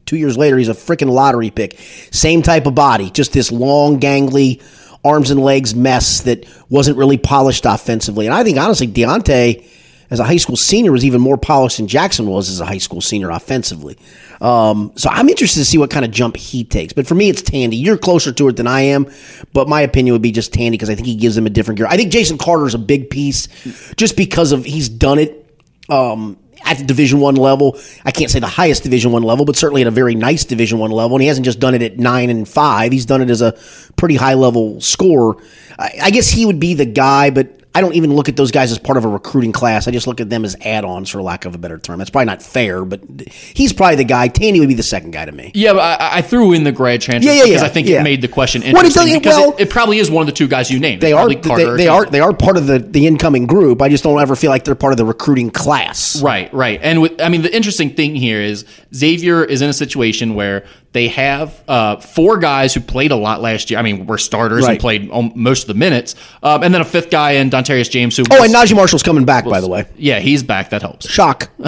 Two 0.06 0.16
years 0.16 0.38
later, 0.38 0.56
he's 0.56 0.68
a 0.68 0.74
freaking 0.74 1.10
lottery 1.10 1.50
pick. 1.50 1.76
Same 2.12 2.40
type 2.40 2.66
of 2.66 2.76
body, 2.76 3.10
just 3.10 3.32
this 3.32 3.50
long, 3.50 3.98
gangly, 3.98 4.62
arms 5.04 5.30
and 5.32 5.40
legs 5.40 5.74
mess 5.74 6.20
that 6.22 6.46
wasn't 6.68 6.96
really 6.96 7.18
polished 7.18 7.66
offensively. 7.66 8.26
And 8.26 8.34
I 8.34 8.44
think, 8.44 8.56
honestly, 8.56 8.86
Dieonte, 8.86 9.66
as 10.10 10.20
a 10.20 10.24
high 10.24 10.36
school 10.36 10.56
senior, 10.56 10.92
was 10.92 11.04
even 11.04 11.20
more 11.20 11.36
polished 11.36 11.78
than 11.78 11.86
Jaxson 11.86 12.26
was 12.26 12.48
as 12.48 12.60
a 12.60 12.66
high 12.66 12.78
school 12.78 13.00
senior 13.00 13.30
offensively. 13.30 13.98
Um, 14.40 14.92
so 14.96 15.08
I'm 15.10 15.28
interested 15.28 15.60
to 15.60 15.64
see 15.64 15.78
what 15.78 15.90
kind 15.90 16.04
of 16.04 16.10
jump 16.10 16.36
he 16.36 16.64
takes. 16.64 16.92
But 16.92 17.06
for 17.06 17.14
me, 17.14 17.28
it's 17.28 17.42
Tandy. 17.42 17.76
You're 17.76 17.98
closer 17.98 18.32
to 18.32 18.48
it 18.48 18.56
than 18.56 18.66
I 18.66 18.82
am, 18.82 19.10
but 19.52 19.68
my 19.68 19.80
opinion 19.80 20.12
would 20.12 20.22
be 20.22 20.32
just 20.32 20.52
Tandy 20.52 20.76
because 20.76 20.90
I 20.90 20.94
think 20.94 21.06
he 21.06 21.16
gives 21.16 21.34
them 21.34 21.46
a 21.46 21.50
different 21.50 21.78
gear. 21.78 21.86
I 21.88 21.96
think 21.96 22.12
Jason 22.12 22.38
Carter 22.38 22.66
is 22.66 22.74
a 22.74 22.78
big 22.78 23.10
piece 23.10 23.48
just 23.96 24.16
because 24.16 24.52
of 24.52 24.64
he's 24.64 24.88
done 24.88 25.18
it. 25.18 25.42
Um, 25.88 26.38
at 26.64 26.78
the 26.78 26.84
Division 26.84 27.20
One 27.20 27.36
level. 27.36 27.78
I 28.04 28.10
can't 28.10 28.30
say 28.30 28.40
the 28.40 28.46
highest 28.46 28.82
Division 28.82 29.12
One 29.12 29.22
level, 29.22 29.44
but 29.44 29.56
certainly 29.56 29.82
at 29.82 29.88
a 29.88 29.92
very 29.92 30.14
nice 30.14 30.44
Division 30.44 30.78
One 30.78 30.90
level. 30.90 31.16
And 31.16 31.22
he 31.22 31.28
hasn't 31.28 31.44
just 31.44 31.60
done 31.60 31.74
it 31.74 31.82
at 31.82 31.98
nine 31.98 32.28
and 32.28 32.46
five; 32.46 32.92
he's 32.92 33.06
done 33.06 33.22
it 33.22 33.30
as 33.30 33.40
a 33.40 33.56
pretty 33.96 34.16
high 34.16 34.34
level 34.34 34.80
scorer. 34.80 35.36
I, 35.78 35.92
I 36.02 36.10
guess 36.10 36.28
he 36.28 36.44
would 36.44 36.58
be 36.60 36.74
the 36.74 36.84
guy, 36.84 37.30
but 37.30 37.65
I 37.76 37.82
don't 37.82 37.94
even 37.94 38.14
look 38.14 38.30
at 38.30 38.36
those 38.36 38.50
guys 38.50 38.72
as 38.72 38.78
part 38.78 38.96
of 38.96 39.04
a 39.04 39.08
recruiting 39.08 39.52
class. 39.52 39.86
I 39.86 39.90
just 39.90 40.06
look 40.06 40.18
at 40.22 40.30
them 40.30 40.46
as 40.46 40.56
add-ons, 40.62 41.10
for 41.10 41.20
lack 41.20 41.44
of 41.44 41.54
a 41.54 41.58
better 41.58 41.76
term. 41.78 41.98
That's 41.98 42.08
probably 42.08 42.24
not 42.24 42.42
fair, 42.42 42.86
but 42.86 43.02
he's 43.28 43.74
probably 43.74 43.96
the 43.96 44.04
guy. 44.04 44.28
Tandy 44.28 44.60
would 44.60 44.68
be 44.70 44.74
the 44.74 44.82
second 44.82 45.10
guy 45.10 45.26
to 45.26 45.32
me. 45.32 45.50
Yeah, 45.52 45.74
but 45.74 46.00
I, 46.00 46.16
I 46.16 46.22
threw 46.22 46.54
in 46.54 46.64
the 46.64 46.72
grad 46.72 47.02
transfer 47.02 47.28
Yeah, 47.28 47.36
yeah, 47.36 47.44
because 47.44 47.60
yeah, 47.60 47.66
I 47.66 47.68
think 47.68 47.88
it 47.88 48.02
made 48.02 48.22
the 48.22 48.28
question 48.28 48.62
Well, 48.62 48.70
it 48.70 48.86
interesting 48.86 49.18
because 49.18 49.36
well- 49.36 49.52
it, 49.58 49.64
it 49.64 49.70
probably 49.70 49.98
is 49.98 50.10
one 50.10 50.22
of 50.22 50.26
the 50.26 50.32
two 50.32 50.48
guys 50.48 50.70
you 50.70 50.80
named. 50.80 51.02
They 51.02 51.12
are 51.12 51.28
they, 51.28 51.76
they 51.76 51.88
are 51.88 52.06
they 52.06 52.20
are 52.20 52.32
part 52.32 52.56
of 52.56 52.66
the 52.66 52.78
the 52.78 53.06
incoming 53.06 53.46
group. 53.46 53.82
I 53.82 53.90
just 53.90 54.04
don't 54.04 54.18
ever 54.22 54.36
feel 54.36 54.50
like 54.50 54.64
they're 54.64 54.74
part 54.74 54.94
of 54.94 54.96
the 54.96 55.04
recruiting 55.04 55.50
class. 55.50 56.22
Right, 56.22 56.50
right. 56.54 56.80
And 56.82 57.02
with, 57.02 57.20
I 57.20 57.28
mean, 57.28 57.42
the 57.42 57.54
interesting 57.54 57.90
thing 57.94 58.14
here 58.14 58.40
is 58.40 58.64
Xavier 58.94 59.44
is 59.44 59.60
in 59.60 59.68
a 59.68 59.74
situation 59.74 60.34
where 60.34 60.64
they 60.92 61.08
have 61.08 61.62
uh, 61.68 61.96
four 61.96 62.38
guys 62.38 62.72
who 62.72 62.80
played 62.80 63.10
a 63.10 63.16
lot 63.16 63.42
last 63.42 63.70
year. 63.70 63.78
I 63.78 63.82
mean, 63.82 64.06
were 64.06 64.16
starters 64.18 64.62
Right. 64.64 64.72
and 64.72 64.80
played 64.80 65.10
most 65.36 65.62
of 65.62 65.68
the 65.68 65.74
minutes, 65.74 66.14
um, 66.42 66.62
and 66.62 66.72
then 66.72 66.80
a 66.80 66.84
fifth 66.86 67.10
guy 67.10 67.32
in 67.32 67.50
Dontarius 67.50 67.90
James 67.90 68.16
who. 68.16 68.24
Oh, 68.30 68.40
was- 68.40 68.52
and 68.52 68.54
Naji 68.54 68.74
Marshall's 68.74 69.02
coming 69.02 69.24
back, 69.26 69.44
by 69.44 69.60
the 69.60 69.68
way. 69.68 69.84
yeah, 69.96 70.20
he's 70.20 70.42
back. 70.42 70.70
That 70.70 70.82
helps. 70.82 71.08
Shock. 71.08 71.50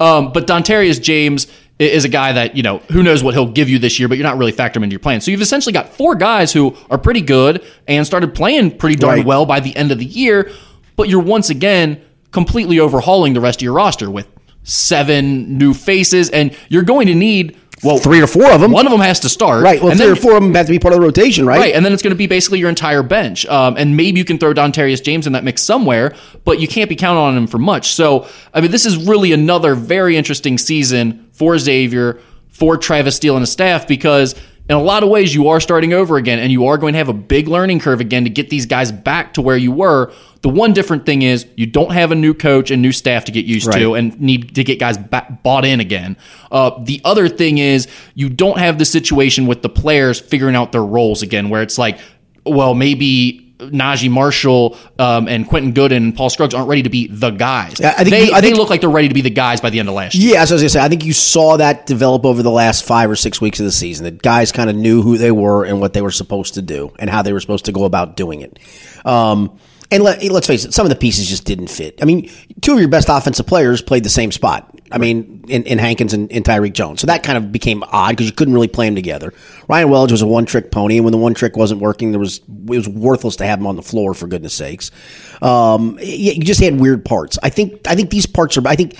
Um, 0.00 0.32
but 0.32 0.46
Dontarius 0.46 1.00
James 1.02 1.46
is 1.78 2.04
a 2.04 2.08
guy 2.08 2.32
that, 2.32 2.56
you 2.56 2.62
know, 2.62 2.78
who 2.90 3.02
knows 3.02 3.22
what 3.22 3.34
he'll 3.34 3.50
give 3.50 3.68
you 3.68 3.78
this 3.78 3.98
year, 3.98 4.08
but 4.08 4.16
you're 4.16 4.26
not 4.26 4.38
really 4.38 4.52
factoring 4.52 4.76
into 4.82 4.90
your 4.92 4.98
plan. 5.00 5.20
So 5.20 5.30
you've 5.30 5.40
essentially 5.42 5.72
got 5.72 5.88
four 5.90 6.14
guys 6.14 6.52
who 6.52 6.76
are 6.90 6.98
pretty 6.98 7.20
good 7.20 7.62
and 7.86 8.06
started 8.06 8.34
playing 8.34 8.78
pretty 8.78 8.96
darn 8.96 9.18
Right. 9.18 9.26
well 9.26 9.44
by 9.46 9.60
the 9.60 9.76
end 9.76 9.92
of 9.92 9.98
the 9.98 10.04
year, 10.06 10.50
but 10.96 11.08
you're 11.08 11.20
once 11.22 11.50
again 11.50 12.00
completely 12.30 12.78
overhauling 12.78 13.34
the 13.34 13.40
rest 13.40 13.58
of 13.60 13.62
your 13.64 13.74
roster 13.74 14.10
with 14.10 14.26
seven 14.62 15.58
new 15.58 15.72
faces, 15.74 16.28
and 16.30 16.56
you're 16.68 16.82
going 16.82 17.06
to 17.06 17.14
need, 17.14 17.56
well, 17.86 17.98
Three 17.98 18.20
or 18.20 18.26
four 18.26 18.50
of 18.50 18.60
them. 18.60 18.72
One 18.72 18.86
of 18.86 18.92
them 18.92 19.00
has 19.00 19.20
to 19.20 19.28
start. 19.28 19.62
Right. 19.62 19.80
Well, 19.80 19.90
and 19.90 19.98
three 19.98 20.08
then 20.08 20.16
or 20.16 20.20
four 20.20 20.36
of 20.36 20.42
them 20.42 20.54
have 20.54 20.66
to 20.66 20.72
be 20.72 20.78
part 20.78 20.94
of 20.94 21.00
the 21.00 21.06
rotation, 21.06 21.46
right? 21.46 21.58
Right, 21.58 21.74
and 21.74 21.84
then 21.84 21.92
it's 21.92 22.02
going 22.02 22.12
to 22.12 22.16
be 22.16 22.26
basically 22.26 22.58
your 22.58 22.68
entire 22.68 23.02
bench, 23.02 23.46
um, 23.46 23.76
and 23.76 23.96
maybe 23.96 24.18
you 24.18 24.24
can 24.24 24.38
throw 24.38 24.52
Dontarius 24.52 25.02
James 25.02 25.26
in 25.26 25.32
that 25.32 25.44
mix 25.44 25.62
somewhere, 25.62 26.14
but 26.44 26.60
you 26.60 26.68
can't 26.68 26.88
be 26.88 26.96
counting 26.96 27.22
on 27.22 27.36
him 27.36 27.46
for 27.46 27.58
much. 27.58 27.92
So, 27.92 28.28
I 28.52 28.60
mean, 28.60 28.70
this 28.70 28.86
is 28.86 29.06
really 29.06 29.32
another 29.32 29.74
very 29.74 30.16
interesting 30.16 30.58
season 30.58 31.28
for 31.32 31.58
Xavier, 31.58 32.20
for 32.48 32.76
Travis 32.76 33.16
Steele 33.16 33.36
and 33.36 33.42
his 33.42 33.52
staff, 33.52 33.86
because 33.86 34.34
in 34.68 34.74
a 34.74 34.82
lot 34.82 35.02
of 35.02 35.08
ways 35.08 35.34
you 35.34 35.48
are 35.48 35.60
starting 35.60 35.92
over 35.92 36.16
again, 36.16 36.38
and 36.40 36.50
you 36.50 36.66
are 36.66 36.76
going 36.76 36.92
to 36.94 36.98
have 36.98 37.08
a 37.08 37.12
big 37.14 37.46
learning 37.46 37.78
curve 37.78 38.00
again 38.00 38.24
to 38.24 38.30
get 38.30 38.50
these 38.50 38.66
guys 38.66 38.90
back 38.90 39.34
to 39.34 39.42
where 39.42 39.56
you 39.56 39.70
were. 39.70 40.12
The 40.42 40.48
one 40.48 40.72
different 40.72 41.06
thing 41.06 41.22
is 41.22 41.46
you 41.56 41.66
don't 41.66 41.92
have 41.92 42.10
a 42.10 42.14
new 42.14 42.34
coach 42.34 42.70
and 42.70 42.82
new 42.82 42.92
staff 42.92 43.24
to 43.26 43.32
get 43.32 43.44
used 43.44 43.66
to, 43.78 43.94
and 43.94 44.20
need 44.20 44.54
to 44.56 44.64
get 44.64 44.80
guys 44.80 44.98
ba- 44.98 45.38
bought 45.44 45.64
in 45.64 45.78
again. 45.78 46.16
Uh, 46.50 46.82
the 46.82 47.00
other 47.04 47.28
thing 47.28 47.58
is 47.58 47.86
you 48.14 48.28
don't 48.28 48.58
have 48.58 48.78
the 48.78 48.84
situation 48.84 49.46
with 49.46 49.62
the 49.62 49.68
players 49.68 50.20
figuring 50.20 50.56
out 50.56 50.72
their 50.72 50.84
roles 50.84 51.22
again, 51.22 51.48
where 51.48 51.62
it's 51.62 51.78
like, 51.78 51.98
well, 52.44 52.74
maybe 52.74 53.45
Naji 53.58 54.10
Marshall 54.10 54.76
um, 54.98 55.28
and 55.28 55.48
Quentin 55.48 55.72
Goodin 55.72 56.02
and 56.04 56.16
Paul 56.16 56.28
Scruggs 56.30 56.52
aren't 56.54 56.68
ready 56.68 56.82
to 56.82 56.90
be 56.90 57.06
the 57.06 57.30
guys. 57.30 57.80
I 57.80 57.92
think 58.04 58.10
they, 58.10 58.26
you- 58.26 58.32
I 58.32 58.40
they 58.40 58.48
think- 58.48 58.58
look 58.58 58.68
like 58.70 58.80
they're 58.82 58.90
ready 58.90 59.08
to 59.08 59.14
be 59.14 59.22
the 59.22 59.30
guys 59.30 59.60
by 59.60 59.70
the 59.70 59.78
end 59.78 59.88
of 59.88 59.94
last 59.94 60.14
year. 60.14 60.34
Yeah, 60.34 60.42
as 60.42 60.52
I 60.52 60.56
was 60.56 60.62
gonna 60.62 60.68
say, 60.70 60.80
I 60.80 60.88
think 60.88 61.04
you 61.04 61.12
saw 61.12 61.56
that 61.56 61.86
develop 61.86 62.24
over 62.26 62.42
the 62.42 62.50
last 62.50 62.84
five 62.84 63.10
or 63.10 63.16
six 63.16 63.40
weeks 63.40 63.58
of 63.58 63.64
the 63.66 63.72
season. 63.72 64.04
The 64.04 64.10
guys 64.10 64.52
kind 64.52 64.68
of 64.68 64.76
knew 64.76 65.00
who 65.02 65.16
they 65.16 65.30
were 65.30 65.64
and 65.64 65.80
what 65.80 65.94
they 65.94 66.02
were 66.02 66.10
supposed 66.10 66.54
to 66.54 66.62
do 66.62 66.92
and 66.98 67.08
how 67.08 67.22
they 67.22 67.32
were 67.32 67.40
supposed 67.40 67.64
to 67.66 67.72
go 67.72 67.84
about 67.84 68.16
doing 68.16 68.42
it. 68.42 68.58
Um, 69.06 69.58
and 69.90 70.02
let, 70.02 70.22
let's 70.24 70.46
face 70.46 70.64
it, 70.64 70.74
some 70.74 70.86
of 70.86 70.90
the 70.90 70.96
pieces 70.96 71.28
just 71.28 71.44
didn't 71.44 71.68
fit. 71.68 71.98
I 72.02 72.04
mean, 72.04 72.30
two 72.60 72.72
of 72.72 72.78
your 72.78 72.88
best 72.88 73.08
offensive 73.08 73.46
players 73.46 73.82
played 73.82 74.04
the 74.04 74.10
same 74.10 74.32
spot. 74.32 74.72
I 74.92 74.98
mean, 74.98 75.44
in, 75.48 75.64
in 75.64 75.78
Hankins 75.78 76.12
and, 76.12 76.30
and 76.30 76.44
Tyrique 76.44 76.72
Jones. 76.72 77.00
So 77.00 77.08
that 77.08 77.22
kind 77.22 77.36
of 77.36 77.50
became 77.50 77.82
odd 77.90 78.10
because 78.10 78.26
you 78.26 78.32
couldn't 78.32 78.54
really 78.54 78.68
play 78.68 78.86
them 78.86 78.94
together. 78.94 79.32
Ryan 79.68 79.88
Welage 79.88 80.12
was 80.12 80.22
a 80.22 80.26
one 80.26 80.46
trick 80.46 80.70
pony, 80.70 80.96
and 80.96 81.04
when 81.04 81.12
the 81.12 81.18
one 81.18 81.34
trick 81.34 81.56
wasn't 81.56 81.80
working, 81.80 82.12
there 82.12 82.20
was 82.20 82.38
it 82.38 82.44
was 82.70 82.88
worthless 82.88 83.36
to 83.36 83.46
have 83.46 83.58
him 83.58 83.66
on 83.66 83.76
the 83.76 83.82
floor 83.82 84.14
for 84.14 84.26
goodness 84.28 84.54
sakes. 84.54 84.90
Um, 85.42 85.98
you 86.00 86.38
just 86.44 86.60
had 86.60 86.78
weird 86.78 87.04
parts. 87.04 87.38
I 87.42 87.50
think 87.50 87.86
I 87.88 87.96
think 87.96 88.10
these 88.10 88.26
parts 88.26 88.56
are. 88.56 88.66
I 88.66 88.76
think 88.76 88.96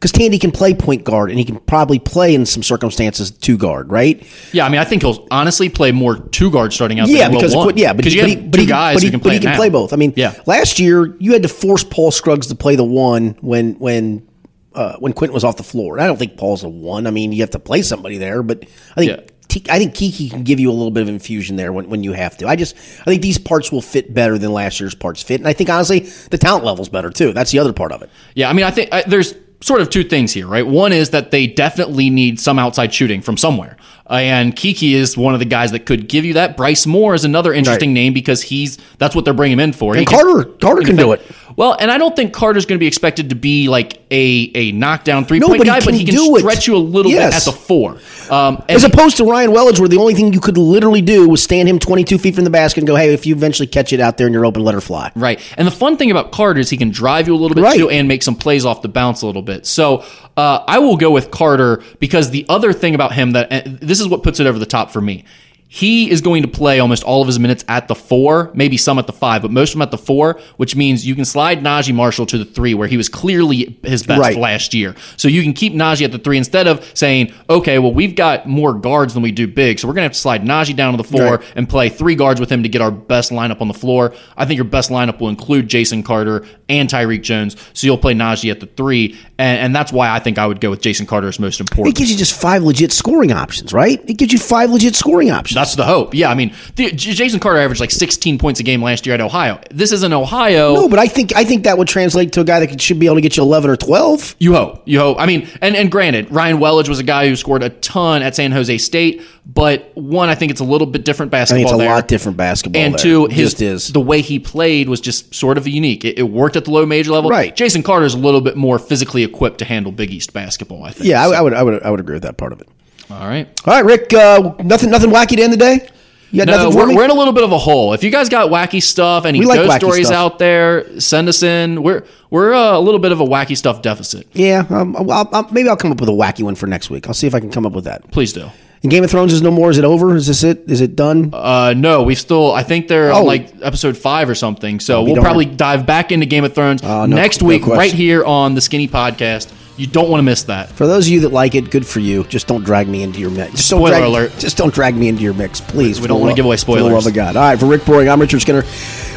because 0.00 0.12
Tandy 0.12 0.38
can 0.38 0.50
play 0.50 0.72
point 0.72 1.04
guard 1.04 1.28
and 1.28 1.38
he 1.38 1.44
can 1.44 1.58
probably 1.60 1.98
play 1.98 2.34
in 2.34 2.46
some 2.46 2.62
circumstances 2.62 3.30
two 3.30 3.58
guard, 3.58 3.90
right? 3.90 4.26
Yeah, 4.50 4.64
I 4.64 4.70
mean, 4.70 4.80
I 4.80 4.84
think 4.84 5.02
he'll 5.02 5.28
honestly 5.30 5.68
play 5.68 5.92
more 5.92 6.16
two 6.16 6.50
guard 6.50 6.72
starting 6.72 7.00
out. 7.00 7.08
Yeah, 7.08 7.24
than 7.24 7.32
he 7.32 7.36
will 7.36 7.40
because 7.42 7.56
one. 7.56 7.76
yeah, 7.76 7.92
but 7.92 8.06
he, 8.06 8.12
you 8.12 8.22
but 8.22 8.30
have 8.30 8.38
he, 8.38 8.46
but 8.46 8.56
two 8.56 8.60
he, 8.62 8.66
guys 8.66 8.94
but 8.94 9.02
he, 9.02 9.08
who 9.08 9.10
can 9.10 9.20
but 9.20 9.24
play, 9.24 9.34
he 9.34 9.40
can 9.40 9.56
play 9.56 9.68
both. 9.68 9.92
I 9.92 9.96
mean, 9.96 10.14
yeah, 10.16 10.40
last 10.46 10.78
year 10.78 11.14
you 11.18 11.34
had 11.34 11.42
to 11.42 11.48
force 11.48 11.84
Paul 11.84 12.10
Scruggs 12.10 12.46
to 12.46 12.54
play 12.54 12.76
the 12.76 12.84
one 12.84 13.36
when 13.42 13.74
when 13.74 14.26
uh, 14.74 14.96
when 15.00 15.12
Quentin 15.12 15.34
was 15.34 15.44
off 15.44 15.58
the 15.58 15.62
floor. 15.62 15.96
And 15.96 16.02
I 16.02 16.06
don't 16.06 16.18
think 16.18 16.38
Paul's 16.38 16.64
a 16.64 16.68
one. 16.68 17.06
I 17.06 17.10
mean, 17.10 17.32
you 17.32 17.42
have 17.42 17.50
to 17.50 17.58
play 17.58 17.82
somebody 17.82 18.16
there, 18.16 18.42
but 18.42 18.64
I 18.92 18.94
think. 18.94 19.10
Yeah. 19.10 19.26
I 19.68 19.80
think 19.80 19.94
KyKy 19.96 20.30
can 20.30 20.44
give 20.44 20.60
you 20.60 20.70
a 20.70 20.72
little 20.72 20.92
bit 20.92 21.02
of 21.02 21.08
infusion 21.08 21.56
there 21.56 21.72
when, 21.72 21.90
when 21.90 22.04
you 22.04 22.12
have 22.12 22.38
to. 22.38 22.46
I 22.46 22.54
just 22.54 22.76
I 22.76 23.04
think 23.04 23.20
these 23.20 23.36
parts 23.36 23.72
will 23.72 23.82
fit 23.82 24.14
better 24.14 24.38
than 24.38 24.52
last 24.52 24.78
year's 24.78 24.94
parts 24.94 25.24
fit, 25.24 25.40
and 25.40 25.48
I 25.48 25.54
think 25.54 25.68
honestly 25.68 26.06
the 26.30 26.38
talent 26.38 26.64
level's 26.64 26.88
better 26.88 27.10
too. 27.10 27.32
That's 27.32 27.50
the 27.50 27.58
other 27.58 27.72
part 27.72 27.90
of 27.90 28.00
it. 28.02 28.10
Yeah, 28.36 28.48
I 28.48 28.52
mean, 28.52 28.64
I 28.64 28.70
think 28.70 28.94
I, 28.94 29.02
there's 29.08 29.34
sort 29.62 29.80
of 29.80 29.90
two 29.90 30.04
things 30.04 30.32
here, 30.32 30.46
right? 30.46 30.66
One 30.66 30.92
is 30.92 31.10
that 31.10 31.30
they 31.30 31.46
definitely 31.46 32.10
need 32.10 32.40
some 32.40 32.58
outside 32.58 32.92
shooting 32.94 33.20
from 33.20 33.36
somewhere. 33.36 33.76
And 34.10 34.54
KyKy 34.56 34.92
is 34.94 35.16
one 35.16 35.34
of 35.34 35.40
the 35.40 35.46
guys 35.46 35.70
that 35.72 35.86
could 35.86 36.08
give 36.08 36.24
you 36.24 36.34
that. 36.34 36.56
Bryce 36.56 36.86
Moore 36.86 37.14
is 37.14 37.24
another 37.24 37.52
interesting 37.52 37.90
Right. 37.90 37.94
name 37.94 38.12
because 38.12 38.42
he's 38.42 38.78
that's 38.98 39.14
what 39.14 39.24
they're 39.24 39.34
bringing 39.34 39.54
him 39.58 39.60
in 39.60 39.72
for. 39.72 39.94
He 39.94 40.00
And 40.00 40.06
can- 40.08 40.18
Carter 40.20 40.44
Carter 40.60 40.82
can 40.82 40.96
do 40.96 41.12
it. 41.12 41.22
Well, 41.56 41.76
and 41.78 41.90
I 41.90 41.98
don't 41.98 42.14
think 42.16 42.32
Carter's 42.32 42.64
going 42.64 42.78
to 42.78 42.80
be 42.80 42.86
expected 42.86 43.30
to 43.30 43.34
be 43.36 43.68
like 43.68 44.00
a 44.10 44.50
a 44.54 44.72
knockdown 44.72 45.24
three 45.26 45.38
No, 45.40 45.48
point 45.48 45.62
he 45.62 45.66
guy, 45.68 45.80
but 45.84 45.94
he 45.94 46.04
can 46.04 46.14
do 46.14 46.36
it. 46.36 46.40
stretch 46.40 46.66
you 46.66 46.76
a 46.76 46.78
little 46.78 47.10
Yes. 47.12 47.30
bit 47.32 47.36
at 47.36 47.44
the 47.54 47.60
four. 47.60 47.96
Um, 48.30 48.62
and 48.68 48.76
As 48.76 48.84
opposed 48.84 49.16
to 49.18 49.24
Ryan 49.24 49.50
Welage, 49.50 49.78
where 49.80 49.88
the 49.88 49.98
only 49.98 50.14
thing 50.14 50.32
you 50.32 50.40
could 50.40 50.56
literally 50.56 51.02
do 51.02 51.28
was 51.28 51.42
stand 51.42 51.68
him 51.68 51.78
22 51.78 52.18
feet 52.18 52.34
from 52.36 52.44
the 52.44 52.50
basket 52.50 52.78
and 52.80 52.86
go, 52.88 52.94
hey, 52.94 53.12
if 53.12 53.26
you 53.26 53.34
eventually 53.34 53.66
catch 53.66 53.92
it 53.92 54.00
out 54.00 54.16
there 54.16 54.26
and 54.26 54.34
you're 54.34 54.46
open, 54.46 54.62
let 54.62 54.74
her 54.74 54.80
fly. 54.80 55.10
Right. 55.16 55.40
And 55.58 55.66
the 55.66 55.72
fun 55.72 55.96
thing 55.96 56.10
about 56.12 56.30
Carter 56.30 56.60
is 56.60 56.70
he 56.70 56.76
can 56.76 56.90
drive 56.90 57.26
you 57.26 57.34
a 57.34 57.36
little 57.38 57.54
bit 57.56 57.64
Right. 57.64 57.76
too 57.76 57.90
and 57.90 58.06
make 58.08 58.22
some 58.22 58.36
plays 58.36 58.64
off 58.64 58.82
the 58.82 58.88
bounce 58.88 59.22
a 59.22 59.26
little 59.26 59.42
bit. 59.42 59.66
So 59.66 60.04
uh, 60.36 60.60
I 60.68 60.78
will 60.78 60.96
go 60.96 61.10
with 61.10 61.30
Carter 61.32 61.82
because 61.98 62.30
the 62.30 62.46
other 62.48 62.72
thing 62.72 62.94
about 62.94 63.12
him 63.12 63.32
that 63.32 63.48
and 63.50 63.78
this 64.00 64.06
is 64.06 64.10
what 64.10 64.22
puts 64.22 64.40
it 64.40 64.46
over 64.46 64.58
the 64.58 64.64
top 64.66 64.90
for 64.90 65.00
me. 65.02 65.24
He 65.72 66.10
is 66.10 66.20
going 66.20 66.42
to 66.42 66.48
play 66.48 66.80
almost 66.80 67.04
all 67.04 67.20
of 67.22 67.28
his 67.28 67.38
minutes 67.38 67.64
at 67.68 67.86
the 67.86 67.94
four, 67.94 68.50
maybe 68.54 68.76
some 68.76 68.98
at 68.98 69.06
the 69.06 69.12
five, 69.12 69.40
but 69.42 69.52
most 69.52 69.68
of 69.70 69.74
them 69.74 69.82
at 69.82 69.92
the 69.92 69.98
four, 69.98 70.40
which 70.56 70.74
means 70.74 71.06
you 71.06 71.14
can 71.14 71.24
slide 71.24 71.60
Naji 71.60 71.94
Marshall 71.94 72.26
to 72.26 72.38
the 72.38 72.44
three, 72.44 72.74
where 72.74 72.88
he 72.88 72.96
was 72.96 73.08
clearly 73.08 73.78
his 73.84 74.02
best 74.02 74.20
Right. 74.20 74.36
last 74.36 74.74
year. 74.74 74.96
So 75.16 75.28
you 75.28 75.44
can 75.44 75.52
keep 75.52 75.72
Naji 75.72 76.04
at 76.04 76.10
the 76.10 76.18
three 76.18 76.38
instead 76.38 76.66
of 76.66 76.84
saying, 76.94 77.32
okay, 77.48 77.78
well, 77.78 77.92
we've 77.94 78.16
got 78.16 78.48
more 78.48 78.74
guards 78.74 79.14
than 79.14 79.22
we 79.22 79.30
do 79.30 79.46
big, 79.46 79.78
so 79.78 79.86
we're 79.86 79.94
going 79.94 80.00
to 80.02 80.06
have 80.06 80.12
to 80.14 80.18
slide 80.18 80.42
Naji 80.42 80.74
down 80.74 80.90
to 80.92 80.96
the 80.96 81.04
four 81.04 81.36
Right. 81.36 81.52
and 81.54 81.68
play 81.68 81.88
three 81.88 82.16
guards 82.16 82.40
with 82.40 82.50
him 82.50 82.64
to 82.64 82.68
get 82.68 82.82
our 82.82 82.90
best 82.90 83.30
lineup 83.30 83.60
on 83.60 83.68
the 83.68 83.74
floor. 83.74 84.12
I 84.36 84.46
think 84.46 84.56
your 84.56 84.64
best 84.64 84.90
lineup 84.90 85.20
will 85.20 85.28
include 85.28 85.68
Jason 85.68 86.02
Carter 86.02 86.44
and 86.68 86.88
Tyrique 86.88 87.22
Jones. 87.22 87.54
So 87.74 87.86
you'll 87.86 87.96
play 87.96 88.14
Naji 88.14 88.50
at 88.50 88.58
the 88.58 88.66
three, 88.66 89.16
and, 89.40 89.58
and 89.58 89.74
that's 89.76 89.90
why 89.90 90.10
I 90.10 90.18
think 90.18 90.38
I 90.38 90.46
would 90.46 90.60
go 90.60 90.68
with 90.68 90.82
Jason 90.82 91.06
Carter 91.06 91.26
as 91.28 91.38
most 91.38 91.60
important. 91.60 91.96
It 91.96 91.98
gives 91.98 92.10
you 92.10 92.16
just 92.18 92.38
five 92.38 92.62
legit 92.62 92.92
scoring 92.92 93.32
options, 93.32 93.72
right? 93.72 93.98
It 94.08 94.18
gives 94.18 94.32
you 94.34 94.38
five 94.38 94.70
legit 94.70 94.94
scoring 94.94 95.30
options. 95.30 95.54
That's 95.54 95.74
the 95.76 95.84
hope. 95.84 96.14
Yeah, 96.14 96.30
I 96.30 96.34
mean, 96.34 96.54
the, 96.76 96.90
J- 96.92 97.14
Jason 97.14 97.40
Carter 97.40 97.58
averaged 97.58 97.80
like 97.80 97.90
16 97.90 98.36
points 98.38 98.60
a 98.60 98.62
game 98.62 98.82
last 98.82 99.06
year 99.06 99.14
at 99.14 99.20
Ohio. 99.22 99.58
This 99.70 99.92
is 99.92 100.02
an 100.02 100.12
Ohio. 100.12 100.74
no, 100.74 100.88
but 100.90 100.98
I 100.98 101.06
think 101.06 101.34
I 101.34 101.44
think 101.44 101.64
that 101.64 101.78
would 101.78 101.88
translate 101.88 102.32
to 102.32 102.42
a 102.42 102.44
guy 102.44 102.60
that 102.60 102.80
should 102.82 103.00
be 103.00 103.06
able 103.06 103.16
to 103.16 103.22
get 103.22 103.38
you 103.38 103.42
11 103.42 103.70
or 103.70 103.76
12. 103.76 104.36
You 104.38 104.52
hope. 104.54 104.82
You 104.86 104.98
hope. 104.98 105.18
I 105.18 105.24
mean, 105.24 105.48
and, 105.62 105.74
and 105.74 105.90
granted, 105.90 106.30
Ryan 106.30 106.58
Welage 106.58 106.88
was 106.90 106.98
a 106.98 107.04
guy 107.04 107.26
who 107.26 107.34
scored 107.34 107.62
a 107.62 107.70
ton 107.70 108.22
at 108.22 108.36
San 108.36 108.52
Jose 108.52 108.76
State, 108.76 109.22
but 109.46 109.90
one, 109.96 110.28
I 110.28 110.34
think 110.34 110.50
it's 110.50 110.60
a 110.60 110.64
little 110.64 110.86
bit 110.86 111.04
different 111.04 111.30
I 111.30 111.38
basketball 111.38 111.56
think 111.64 111.68
it's 111.70 111.74
a 111.74 111.78
there. 111.78 111.94
lot 111.94 112.08
different 112.08 112.36
basketball. 112.36 112.82
and 112.82 112.94
there. 112.94 112.98
two, 112.98 113.26
his 113.26 113.52
just 113.52 113.62
is. 113.62 113.88
the 113.88 114.00
way 114.00 114.20
he 114.20 114.38
played 114.38 114.88
was 114.88 115.00
just 115.00 115.34
sort 115.34 115.56
of 115.56 115.66
unique. 115.66 116.04
It, 116.04 116.18
it 116.18 116.24
worked 116.24 116.56
at 116.56 116.66
the 116.66 116.70
low 116.70 116.84
major 116.84 117.10
level. 117.12 117.30
Right. 117.30 117.56
Jason 117.56 117.82
Carter 117.82 118.04
is 118.04 118.14
a 118.14 118.18
little 118.18 118.40
bit 118.42 118.56
more 118.56 118.78
physically 118.78 119.24
equipped 119.30 119.58
to 119.58 119.64
handle 119.64 119.92
Big 119.92 120.10
East 120.10 120.32
basketball. 120.32 120.84
I 120.84 120.90
think. 120.90 121.08
yeah, 121.08 121.22
I, 121.22 121.28
So- 121.28 121.34
I 121.34 121.40
would 121.40 121.54
I 121.54 121.62
would 121.62 121.82
I 121.82 121.90
would 121.90 122.00
agree 122.00 122.14
with 122.14 122.22
that 122.24 122.36
part 122.36 122.52
of 122.52 122.60
it. 122.60 122.68
all 123.10 123.26
right. 123.28 123.48
All 123.66 123.74
right, 123.74 123.84
Rick. 123.84 124.12
Uh, 124.12 124.54
nothing 124.62 124.90
nothing 124.90 125.10
wacky 125.10 125.36
to 125.36 125.42
end 125.42 125.52
the 125.52 125.56
day. 125.56 125.88
You 126.32 126.46
got 126.46 126.70
No, 126.70 126.70
we're, 126.70 126.94
we're 126.94 127.04
in 127.04 127.10
a 127.10 127.14
little 127.14 127.32
bit 127.32 127.42
of 127.42 127.50
a 127.50 127.58
hole. 127.58 127.92
If 127.92 128.04
you 128.04 128.10
guys 128.12 128.28
got 128.28 128.50
wacky 128.50 128.80
stuff, 128.80 129.24
any 129.24 129.40
We 129.40 129.46
like 129.46 129.58
ghost 129.66 129.76
stories 129.78 130.06
stuff. 130.06 130.32
out 130.32 130.38
there, 130.38 131.00
send 131.00 131.28
us 131.28 131.42
in. 131.42 131.82
We're 131.82 132.04
we're 132.30 132.54
uh, 132.54 132.78
a 132.78 132.80
little 132.80 133.00
bit 133.00 133.10
of 133.10 133.18
a 133.18 133.24
wacky 133.24 133.56
stuff 133.56 133.82
deficit. 133.82 134.28
yeah, 134.32 134.64
um, 134.70 134.94
I'll, 134.96 135.28
I'll, 135.32 135.48
maybe 135.50 135.68
I'll 135.68 135.76
come 135.76 135.90
up 135.90 135.98
with 135.98 136.08
a 136.08 136.12
wacky 136.12 136.44
one 136.44 136.54
for 136.54 136.68
next 136.68 136.88
week. 136.88 137.08
I'll 137.08 137.14
see 137.14 137.26
if 137.26 137.34
I 137.34 137.40
can 137.40 137.50
come 137.50 137.66
up 137.66 137.72
with 137.72 137.84
that. 137.86 138.08
Please 138.12 138.32
do. 138.32 138.48
And 138.82 138.90
Game 138.90 139.04
of 139.04 139.10
Thrones 139.10 139.32
is 139.34 139.42
no 139.42 139.50
more. 139.50 139.70
Is 139.70 139.76
it 139.76 139.84
over? 139.84 140.16
Is 140.16 140.26
this 140.26 140.42
it? 140.42 140.64
Is 140.70 140.80
it 140.80 140.96
done? 140.96 141.30
Uh, 141.34 141.74
no, 141.76 142.02
we've 142.02 142.18
still. 142.18 142.50
I 142.52 142.62
think 142.62 142.88
they're 142.88 143.12
Oh. 143.12 143.18
on 143.18 143.26
like 143.26 143.52
episode 143.62 143.96
five 143.98 144.30
or 144.30 144.34
something. 144.34 144.80
So 144.80 145.02
we'll 145.02 145.16
don't 145.16 145.24
probably 145.24 145.44
dive 145.44 145.84
back 145.84 146.12
into 146.12 146.24
Game 146.24 146.44
of 146.44 146.54
Thrones 146.54 146.80
Oh, 146.82 147.04
no- 147.04 147.14
next 147.16 147.42
week, 147.42 147.62
question. 147.62 147.78
right 147.78 147.92
here 147.92 148.24
on 148.24 148.54
the 148.54 148.60
Skinny 148.62 148.88
Podcast. 148.88 149.48
You 149.76 149.86
don't 149.86 150.08
want 150.10 150.18
to 150.20 150.22
miss 150.24 150.42
that. 150.44 150.70
For 150.72 150.86
those 150.86 151.06
of 151.06 151.12
you 151.12 151.20
that 151.20 151.32
like 151.32 151.54
it, 151.54 151.70
good 151.70 151.86
for 151.86 152.00
you. 152.00 152.24
Just 152.24 152.46
don't 152.46 152.64
drag 152.64 152.86
me 152.88 153.02
into 153.02 153.18
your 153.18 153.30
mix. 153.30 153.52
Just 153.52 153.70
don't 153.70 153.80
Spoiler 153.80 153.96
drag, 153.96 154.04
alert. 154.08 154.32
Just 154.38 154.56
don't 154.58 154.72
drag 154.74 154.94
me 154.94 155.08
into 155.08 155.22
your 155.22 155.32
mix, 155.34 155.60
please. 155.60 156.00
We 156.00 156.06
don't 156.08 156.20
wanna 156.20 156.34
give 156.34 156.44
away 156.46 156.56
For 156.56 156.64
the 156.66 156.72
spoilers. 156.80 156.92
love 156.92 157.06
of 157.06 157.14
God. 157.14 157.36
All 157.36 157.42
right, 157.42 157.58
for 157.58 157.66
Rick 157.66 157.84
Broering, 157.86 158.08
I'm 158.10 158.20
Richard 158.20 158.40
Skinner. 158.40 158.64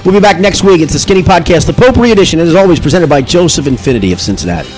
We'll 0.06 0.14
be 0.14 0.20
back 0.22 0.40
next 0.40 0.64
week. 0.64 0.82
It's 0.82 0.94
the 0.94 1.00
Skinny 1.00 1.24
Podcast, 1.24 1.66
the 1.68 1.74
Potpourri 1.74 2.12
edition, 2.12 2.40
and 2.40 2.48
as 2.50 2.56
always, 2.56 2.80
presented 2.82 3.10
by 3.10 3.22
Joseph 3.22 3.66
Infiniti 3.66 4.12
of 4.14 4.20
Cincinnati. 4.22 4.70